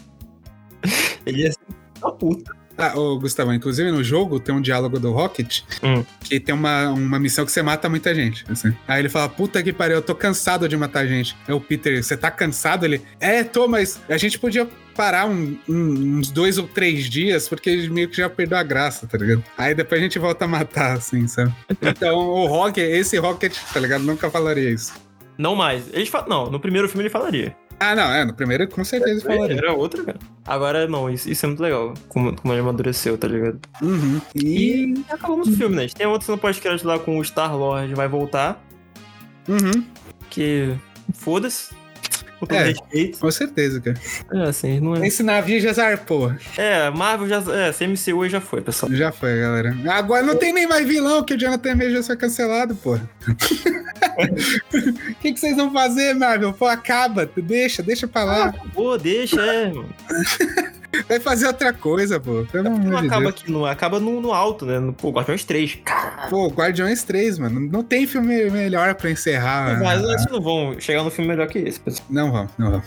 ele 1.26 1.44
ia 1.44 1.52
ser 1.52 1.60
uma 2.02 2.12
puta. 2.12 2.56
Ah, 2.78 2.98
ô, 2.98 3.18
Gustavo, 3.18 3.52
inclusive 3.54 3.92
no 3.92 4.04
jogo 4.04 4.40
tem 4.40 4.54
um 4.54 4.62
diálogo 4.62 5.00
do 5.00 5.12
Rocket 5.12 5.62
hum. 5.84 6.04
que 6.20 6.40
tem 6.40 6.54
uma, 6.54 6.90
uma 6.90 7.20
missão 7.20 7.46
que 7.46 7.52
você 7.52 7.64
mata 7.64 7.90
muita 7.90 8.14
gente. 8.14 8.46
Assim. 8.50 8.74
Aí 8.88 9.02
ele 9.02 9.10
fala: 9.10 9.28
Puta 9.28 9.64
que 9.64 9.74
pariu, 9.74 9.96
eu 9.96 10.02
tô 10.02 10.14
cansado 10.14 10.70
de 10.70 10.78
matar 10.78 11.08
gente. 11.08 11.36
É 11.48 11.54
o 11.54 11.60
Peter, 11.60 12.04
você 12.04 12.16
tá 12.16 12.30
cansado? 12.30 12.86
Ele, 12.86 13.02
é, 13.20 13.44
tô, 13.44 13.68
mas 13.68 14.00
a 14.08 14.18
gente 14.18 14.38
podia 14.38 14.68
parar 14.96 15.28
um, 15.28 15.58
um, 15.70 16.18
uns 16.18 16.32
dois 16.32 16.58
ou 16.58 16.68
três 16.68 17.10
dias, 17.10 17.48
porque 17.48 17.70
ele 17.70 17.90
meio 17.90 18.10
que 18.10 18.18
já 18.18 18.30
perdeu 18.30 18.58
a 18.58 18.64
graça, 18.64 19.06
tá 19.08 19.18
ligado? 19.18 19.44
Aí 19.58 19.74
depois 19.74 20.02
a 20.02 20.04
gente 20.04 20.18
volta 20.18 20.46
a 20.46 20.48
matar, 20.48 20.98
assim, 20.98 21.28
sabe? 21.28 21.54
Então 21.82 22.18
o 22.18 22.48
Rocket, 22.48 22.84
esse 22.84 23.18
Rocket, 23.18 23.56
tá 23.74 23.80
ligado? 23.80 24.04
Nunca 24.04 24.30
falaria 24.30 24.70
isso. 24.70 24.94
Não 25.38 25.56
mais. 25.56 25.84
Ele 25.94 26.06
fala, 26.08 26.28
não, 26.28 26.50
no 26.50 26.60
primeiro 26.60 26.90
filme 26.90 27.04
ele 27.04 27.10
falaria. 27.12 27.56
Ah, 27.80 27.96
não, 27.96 28.12
é, 28.12 28.26
no 28.26 28.34
primeiro 28.34 28.68
com 28.68 28.84
certeza 28.84 29.22
é, 29.22 29.36
falaria. 29.36 29.58
Era 29.58 29.74
outra, 29.74 30.04
cara. 30.04 30.20
Agora, 30.46 30.88
não, 30.88 31.10
isso, 31.10 31.30
isso, 31.30 31.46
é 31.46 31.48
muito 31.48 31.62
legal, 31.62 31.94
como, 32.10 32.36
como 32.36 32.54
ele 32.54 32.62
amadureceu, 32.62 33.18
tá 33.18 33.28
ligado? 33.28 33.60
Uhum. 33.82 34.20
E... 34.34 34.94
e 34.94 35.06
acabamos 35.10 35.48
o 35.48 35.56
filme, 35.56 35.76
né? 35.76 35.88
Tem 35.88 36.08
outro 36.08 36.32
no 36.32 36.38
pós-crédito 36.38 36.88
lá 36.88 36.98
com 36.98 37.20
o 37.20 37.24
Star-Lord, 37.24 37.94
vai 37.94 38.08
voltar. 38.08 38.64
Uhum. 39.48 39.86
Que... 40.30 40.76
foda-se. 41.14 41.77
Com 42.40 42.46
todo 42.46 42.58
É. 42.58 42.64
respeito. 42.66 43.20
Com 43.20 43.32
certeza, 43.32 43.82
cara. 43.82 43.98
É, 44.34 44.50
assim, 44.50 44.80
não 44.80 44.96
é. 44.96 45.08
Esse 45.08 45.24
navio 45.24 45.60
já 45.60 45.74
zarpou. 45.74 46.32
É, 46.58 46.90
Marvel 46.90 47.28
já. 47.28 47.38
É, 47.54 47.72
CMCU 47.74 48.24
aí 48.24 48.30
já 48.30 48.40
foi, 48.42 48.62
pessoal. 48.62 48.92
Já 48.94 49.12
foi, 49.12 49.40
galera. 49.40 49.76
Agora 49.92 50.24
não 50.24 50.36
tem 50.36 50.54
nem 50.54 50.68
mais 50.68 50.88
vilão, 50.88 51.24
que 51.24 51.34
o 51.34 51.38
Jonathan 51.38 51.76
Majors 51.76 52.08
foi 52.08 52.18
cancelado, 52.18 52.76
porra. 52.76 53.08
O 54.18 55.16
que, 55.22 55.34
que 55.34 55.40
vocês 55.40 55.56
vão 55.56 55.72
fazer, 55.72 56.14
Marvel? 56.14 56.54
Pô, 56.54 56.66
acaba, 56.68 57.30
deixa, 57.38 57.82
deixa 57.84 58.08
pra 58.08 58.24
lá. 58.24 58.54
Pô, 58.74 58.98
deixa, 58.98 59.40
é. 59.42 59.72
Vai 61.08 61.20
fazer 61.20 61.48
outra 61.48 61.74
coisa, 61.74 62.20
pô. 62.20 62.46
Pelo 62.52 62.64
Não 62.66 62.76
amor 62.76 63.02
de 63.02 63.08
acaba 63.08 63.22
Deus. 63.22 63.34
aqui, 63.34 63.52
não 63.52 63.66
acaba 63.66 64.00
no, 64.00 64.22
no 64.22 64.34
alto, 64.34 64.66
né? 64.66 64.80
No, 64.80 64.94
pô, 64.94 65.10
Guardiões 65.12 65.44
3. 65.44 65.80
Cara, 65.84 66.28
Pô, 66.30 66.48
Guardiões 66.48 67.04
3, 67.04 67.40
mano. 67.40 67.60
Não 67.60 67.84
tem 67.84 68.08
filme 68.08 68.50
melhor 68.50 68.96
pra 68.96 69.10
encerrar. 69.12 69.80
mas 69.82 70.02
eles 70.04 70.26
não 70.32 70.42
vão 70.42 70.80
chegar 70.80 71.04
no 71.04 71.10
filme 71.12 71.30
melhor 71.30 71.48
que 71.48 71.60
esse, 71.60 71.80
pessoal. 71.80 72.08
Não 72.10 72.32
vão, 72.32 72.50
não 72.58 72.72
vão. 72.72 72.82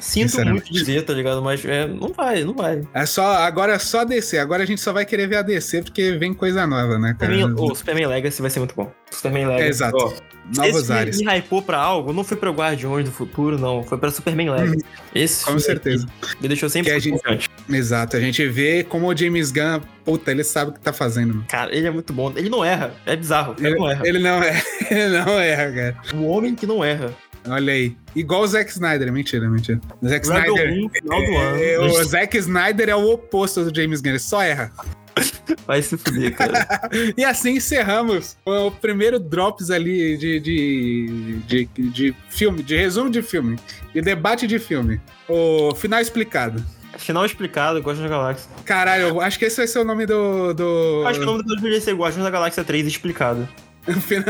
Sinto 0.00 0.28
Sinceramente. 0.30 0.70
muito 0.70 0.72
dizer, 0.72 1.02
tá 1.04 1.12
ligado? 1.12 1.42
Mas 1.42 1.64
é, 1.64 1.86
não 1.86 2.12
vai, 2.12 2.44
não 2.44 2.54
vai. 2.54 2.82
É 2.94 3.06
só, 3.06 3.24
agora 3.36 3.72
é 3.74 3.78
só 3.78 4.04
DC. 4.04 4.38
Agora 4.38 4.62
a 4.62 4.66
gente 4.66 4.80
só 4.80 4.92
vai 4.92 5.04
querer 5.04 5.26
ver 5.28 5.36
a 5.36 5.42
DC 5.42 5.82
porque 5.82 6.12
vem 6.12 6.32
coisa 6.34 6.66
nova, 6.66 6.98
né, 6.98 7.16
cara? 7.18 7.32
Superman, 7.34 7.64
o 7.70 7.74
Superman 7.74 8.06
Legacy 8.06 8.40
vai 8.42 8.50
ser 8.50 8.58
muito 8.60 8.74
bom. 8.74 8.92
Superman 9.10 9.46
Legacy. 9.46 9.64
É, 9.64 9.68
exato. 9.68 9.96
ó, 9.96 10.12
Novos 10.54 10.82
esse 10.82 10.92
ares. 10.92 11.18
me, 11.18 11.24
me 11.24 11.32
hypou 11.38 11.60
pra 11.60 11.78
algo, 11.78 12.12
não 12.12 12.22
foi 12.22 12.36
pra 12.36 12.50
Guardiões 12.50 13.04
do 13.04 13.10
Futuro, 13.10 13.58
não. 13.58 13.82
Foi 13.82 13.98
pra 13.98 14.10
Superman 14.10 14.50
Legacy. 14.50 14.84
Esse 15.14 15.44
Com 15.44 15.58
certeza. 15.58 16.06
Me 16.40 16.46
deixou 16.48 16.68
sempre 16.68 16.90
Que 16.90 16.96
a 16.96 17.00
gente- 17.00 17.14
confiante. 17.14 17.48
Exato. 17.68 18.16
A 18.16 18.20
gente 18.20 18.46
vê 18.48 18.84
como 18.84 19.08
o 19.08 19.16
James 19.16 19.50
Gunn, 19.50 19.80
puta, 20.04 20.30
ele 20.30 20.44
sabe 20.44 20.70
o 20.70 20.74
que 20.74 20.80
tá 20.80 20.92
fazendo. 20.92 21.34
mano. 21.34 21.44
Cara, 21.48 21.74
ele 21.74 21.86
é 21.86 21.90
muito 21.90 22.12
bom. 22.12 22.32
Ele 22.36 22.48
não 22.48 22.64
erra. 22.64 22.92
É 23.04 23.16
bizarro. 23.16 23.56
Ele, 23.58 23.68
Ele, 23.68 23.76
não 23.78 23.88
erra. 23.90 24.02
ele 24.06 24.18
não 24.20 24.42
é. 24.42 24.62
Ele 24.88 25.18
não 25.18 25.40
erra, 25.40 25.72
cara. 25.72 25.96
O 26.14 26.26
homem 26.28 26.54
que 26.54 26.64
não 26.64 26.84
erra. 26.84 27.12
Olha 27.48 27.72
aí. 27.72 27.96
Igual 28.14 28.42
o 28.42 28.46
Zack 28.46 28.70
Snyder. 28.70 29.12
Mentira, 29.12 29.48
mentira. 29.48 29.80
O 30.00 30.08
Zack 30.08 30.28
Rebel 30.28 30.54
Snyder. 30.54 30.84
1, 30.84 30.88
final 30.90 31.24
do 31.24 31.36
ano. 31.36 31.62
É, 31.62 31.78
o 31.78 32.04
Zack 32.04 32.36
Snyder 32.38 32.88
é 32.88 32.96
o 32.96 33.10
oposto 33.10 33.64
do 33.64 33.74
James 33.74 34.00
Gunn, 34.00 34.10
ele 34.10 34.18
só 34.18 34.42
erra. 34.42 34.72
Vai 35.66 35.82
se 35.82 35.96
fuder, 35.96 36.34
cara. 36.34 36.66
E 37.16 37.24
assim 37.24 37.56
encerramos 37.56 38.36
o 38.44 38.70
primeiro 38.70 39.18
Drops 39.18 39.70
ali 39.70 40.16
de, 40.16 40.40
de, 40.40 41.40
de, 41.46 41.68
de 41.90 42.14
filme, 42.28 42.62
de 42.62 42.76
resumo 42.76 43.10
de 43.10 43.22
filme, 43.22 43.58
de 43.94 44.00
debate 44.00 44.46
de 44.46 44.58
filme. 44.58 45.00
O 45.28 45.74
final 45.74 46.00
explicado. 46.00 46.64
Final 46.98 47.26
explicado, 47.26 47.78
Guardiões 47.80 48.10
da 48.10 48.16
Galáxia. 48.16 48.50
Caralho, 48.64 49.02
eu 49.08 49.20
acho 49.20 49.38
que 49.38 49.44
esse 49.44 49.58
vai 49.58 49.66
ser 49.66 49.80
o 49.80 49.84
nome 49.84 50.06
do. 50.06 50.54
do... 50.54 51.02
Eu 51.02 51.08
Acho 51.08 51.18
que 51.20 51.24
o 51.24 51.28
nome 51.28 51.42
do 51.42 51.54
poderia 51.56 51.80
ser 51.80 51.94
Guardiões 51.94 52.24
da 52.24 52.30
Galáxia 52.30 52.64
3 52.64 52.86
explicado. 52.86 53.46
Final... 54.00 54.24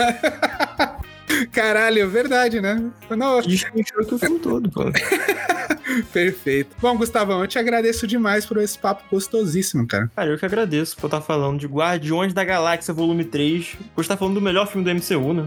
Caralho, 1.53 2.09
verdade, 2.09 2.61
né? 2.61 2.83
Não, 3.11 3.41
Desconchou 3.41 4.03
aqui 4.03 4.15
o 4.15 4.19
filme 4.19 4.39
todo, 4.39 4.71
pô. 4.71 4.85
perfeito. 6.13 6.77
Bom, 6.81 6.97
Gustavão, 6.97 7.41
eu 7.41 7.47
te 7.47 7.59
agradeço 7.59 8.07
demais 8.07 8.45
por 8.45 8.59
esse 8.59 8.79
papo 8.79 9.05
gostosíssimo, 9.11 9.87
cara. 9.87 10.11
Cara, 10.15 10.31
eu 10.31 10.39
que 10.39 10.45
agradeço 10.45 10.97
por 10.97 11.07
estar 11.07 11.21
falando 11.21 11.59
de 11.59 11.67
Guardiões 11.67 12.33
da 12.33 12.45
Galáxia 12.45 12.93
Volume 12.93 13.25
3. 13.25 13.77
Por 13.95 14.01
estar 14.01 14.17
falando 14.17 14.35
do 14.35 14.41
melhor 14.41 14.67
filme 14.67 14.85
do 14.85 14.95
MCU, 14.95 15.33
né? 15.33 15.47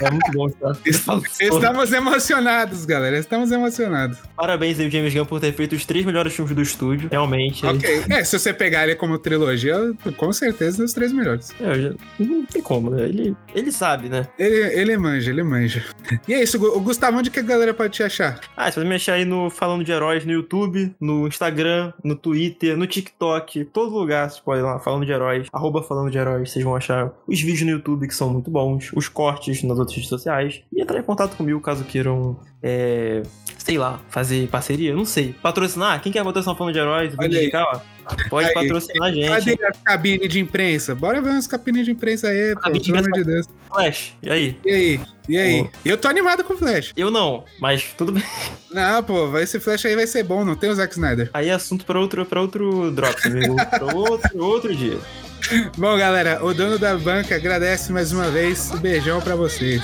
É 0.00 0.10
muito 0.10 0.30
bom 0.32 0.48
estar. 0.48 0.76
Estamos 0.84 1.92
emocionados, 1.92 2.84
galera. 2.84 3.18
Estamos 3.18 3.50
emocionados. 3.50 4.18
Parabéns 4.36 4.78
aí, 4.78 4.90
James 4.90 5.14
Gunn, 5.14 5.24
por 5.24 5.40
ter 5.40 5.52
feito 5.52 5.74
os 5.74 5.84
três 5.84 6.04
melhores 6.04 6.34
filmes 6.34 6.54
do 6.54 6.62
estúdio. 6.62 7.08
Realmente. 7.10 7.64
Ok. 7.64 8.04
É, 8.10 8.24
se 8.24 8.38
você 8.38 8.52
pegar 8.52 8.84
ele 8.84 8.96
como 8.96 9.18
trilogia, 9.18 9.76
com 10.16 10.32
certeza 10.32 10.84
os 10.84 10.92
três 10.92 11.12
melhores. 11.12 11.50
É, 11.60 11.92
não 12.18 12.44
tem 12.44 12.62
como, 12.62 12.90
né? 12.90 13.04
Ele, 13.04 13.36
ele 13.54 13.72
sabe, 13.72 14.08
né? 14.08 14.26
Ele, 14.38 14.56
ele 14.56 14.91
manja, 14.96 15.30
ele 15.30 15.42
manja. 15.42 15.84
E 16.26 16.34
é 16.34 16.42
isso, 16.42 16.62
o 16.64 16.80
Gustavão, 16.80 17.20
onde 17.20 17.30
que 17.30 17.38
a 17.38 17.42
galera 17.42 17.74
pode 17.74 17.92
te 17.92 18.02
achar? 18.02 18.40
Ah, 18.56 18.70
você 18.70 18.76
pode 18.76 18.88
me 18.88 18.94
achar 18.94 19.14
aí 19.14 19.24
no 19.24 19.50
Falando 19.50 19.84
de 19.84 19.92
Heróis 19.92 20.24
no 20.24 20.32
YouTube, 20.32 20.94
no 21.00 21.26
Instagram, 21.26 21.92
no 22.02 22.16
Twitter, 22.16 22.76
no 22.76 22.86
TikTok, 22.86 23.64
todo 23.66 23.96
lugar 23.96 24.30
você 24.30 24.40
pode 24.40 24.60
ir 24.60 24.64
lá, 24.64 24.78
Falando 24.78 25.06
de 25.06 25.12
Heróis, 25.12 25.48
arroba 25.52 25.82
Falando 25.82 26.10
de 26.10 26.18
Heróis, 26.18 26.50
vocês 26.50 26.64
vão 26.64 26.76
achar 26.76 27.12
os 27.26 27.40
vídeos 27.40 27.62
no 27.62 27.70
YouTube 27.70 28.06
que 28.06 28.14
são 28.14 28.30
muito 28.30 28.50
bons, 28.50 28.90
os 28.94 29.08
cortes 29.08 29.62
nas 29.62 29.78
outras 29.78 29.96
redes 29.96 30.08
sociais, 30.08 30.62
e 30.72 30.80
entrar 30.80 30.98
em 30.98 31.02
contato 31.02 31.36
comigo 31.36 31.60
caso 31.60 31.84
queiram, 31.84 32.38
é, 32.62 33.22
sei 33.58 33.78
lá, 33.78 34.00
fazer 34.08 34.48
parceria, 34.48 34.94
não 34.94 35.04
sei. 35.04 35.34
Patrocinar? 35.42 36.00
Quem 36.02 36.12
quer 36.12 36.24
patrocinar 36.24 36.56
Falando 36.56 36.72
de 36.72 36.80
Heróis? 36.80 37.14
Olha 37.18 37.38
aí. 37.38 37.42
Indicar, 37.44 37.64
ó, 37.74 37.80
Pode 38.28 38.48
Aí. 38.48 38.54
patrocinar 38.54 39.08
a 39.08 39.12
gente. 39.12 39.28
Cadê 39.28 39.66
a 39.66 39.72
cabine 39.72 40.28
de 40.28 40.40
imprensa? 40.40 40.94
Bora 40.94 41.20
ver 41.20 41.30
umas 41.30 41.46
cabines 41.46 41.84
de 41.84 41.92
imprensa 41.92 42.28
aí, 42.28 42.54
pô, 42.54 42.60
pelo 42.70 42.98
amor 42.98 43.12
de. 43.12 43.24
Deus. 43.24 43.48
Flash, 43.68 44.14
e 44.22 44.30
aí? 44.30 44.58
E 44.64 44.70
aí? 44.70 45.00
E 45.28 45.38
aí? 45.38 45.64
Pô. 45.64 45.70
Eu 45.84 45.96
tô 45.96 46.08
animado 46.08 46.44
com 46.44 46.54
o 46.54 46.56
Flash. 46.58 46.92
Eu 46.96 47.10
não, 47.10 47.44
mas 47.60 47.94
tudo 47.96 48.12
bem. 48.12 48.24
Não, 48.70 49.02
pô, 49.02 49.38
esse 49.38 49.60
Flash 49.60 49.86
aí 49.86 49.94
vai 49.94 50.06
ser 50.06 50.22
bom, 50.24 50.44
não 50.44 50.56
tem 50.56 50.70
o 50.70 50.74
Zack 50.74 50.92
Snyder. 50.92 51.30
Aí 51.32 51.48
é 51.48 51.52
assunto 51.52 51.84
pra 51.84 52.00
outro, 52.00 52.24
pra 52.26 52.40
outro 52.40 52.90
drop, 52.90 53.16
amigo. 53.26 53.56
pra 53.56 53.94
outro, 53.94 54.44
outro 54.44 54.74
dia. 54.74 54.98
Bom, 55.76 55.98
galera, 55.98 56.44
o 56.44 56.54
dono 56.54 56.78
da 56.78 56.96
banca 56.96 57.34
agradece 57.34 57.92
mais 57.92 58.12
uma 58.12 58.30
vez. 58.30 58.70
Um 58.70 58.78
beijão 58.78 59.20
pra 59.20 59.34
vocês. 59.34 59.82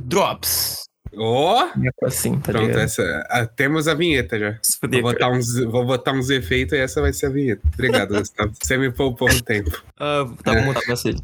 Drops. 0.00 0.84
Ó! 1.16 1.66
Assim, 2.04 2.38
tá 2.38 2.52
Pronto, 2.52 2.66
ligado? 2.66 2.80
essa, 2.80 3.26
ah, 3.30 3.46
temos 3.46 3.88
a 3.88 3.94
vinheta 3.94 4.38
já. 4.38 4.58
Vou 4.82 5.02
botar, 5.02 5.18
cara. 5.18 5.32
uns, 5.32 5.64
vou 5.64 5.86
botar 5.86 6.12
uns 6.12 6.28
efeitos 6.28 6.76
e 6.76 6.80
essa 6.80 7.00
vai 7.00 7.14
ser 7.14 7.26
a 7.26 7.30
vinheta. 7.30 7.62
Obrigado, 7.72 8.18
Gustavo. 8.18 8.52
Você 8.60 8.76
me 8.76 8.90
poupou 8.90 9.30
o 9.30 9.42
tempo. 9.42 9.82
Ah, 9.98 10.26
tá, 10.44 10.52
vou 10.52 10.62
montar 10.62 10.82
pra 10.82 10.94
você. 10.94 11.14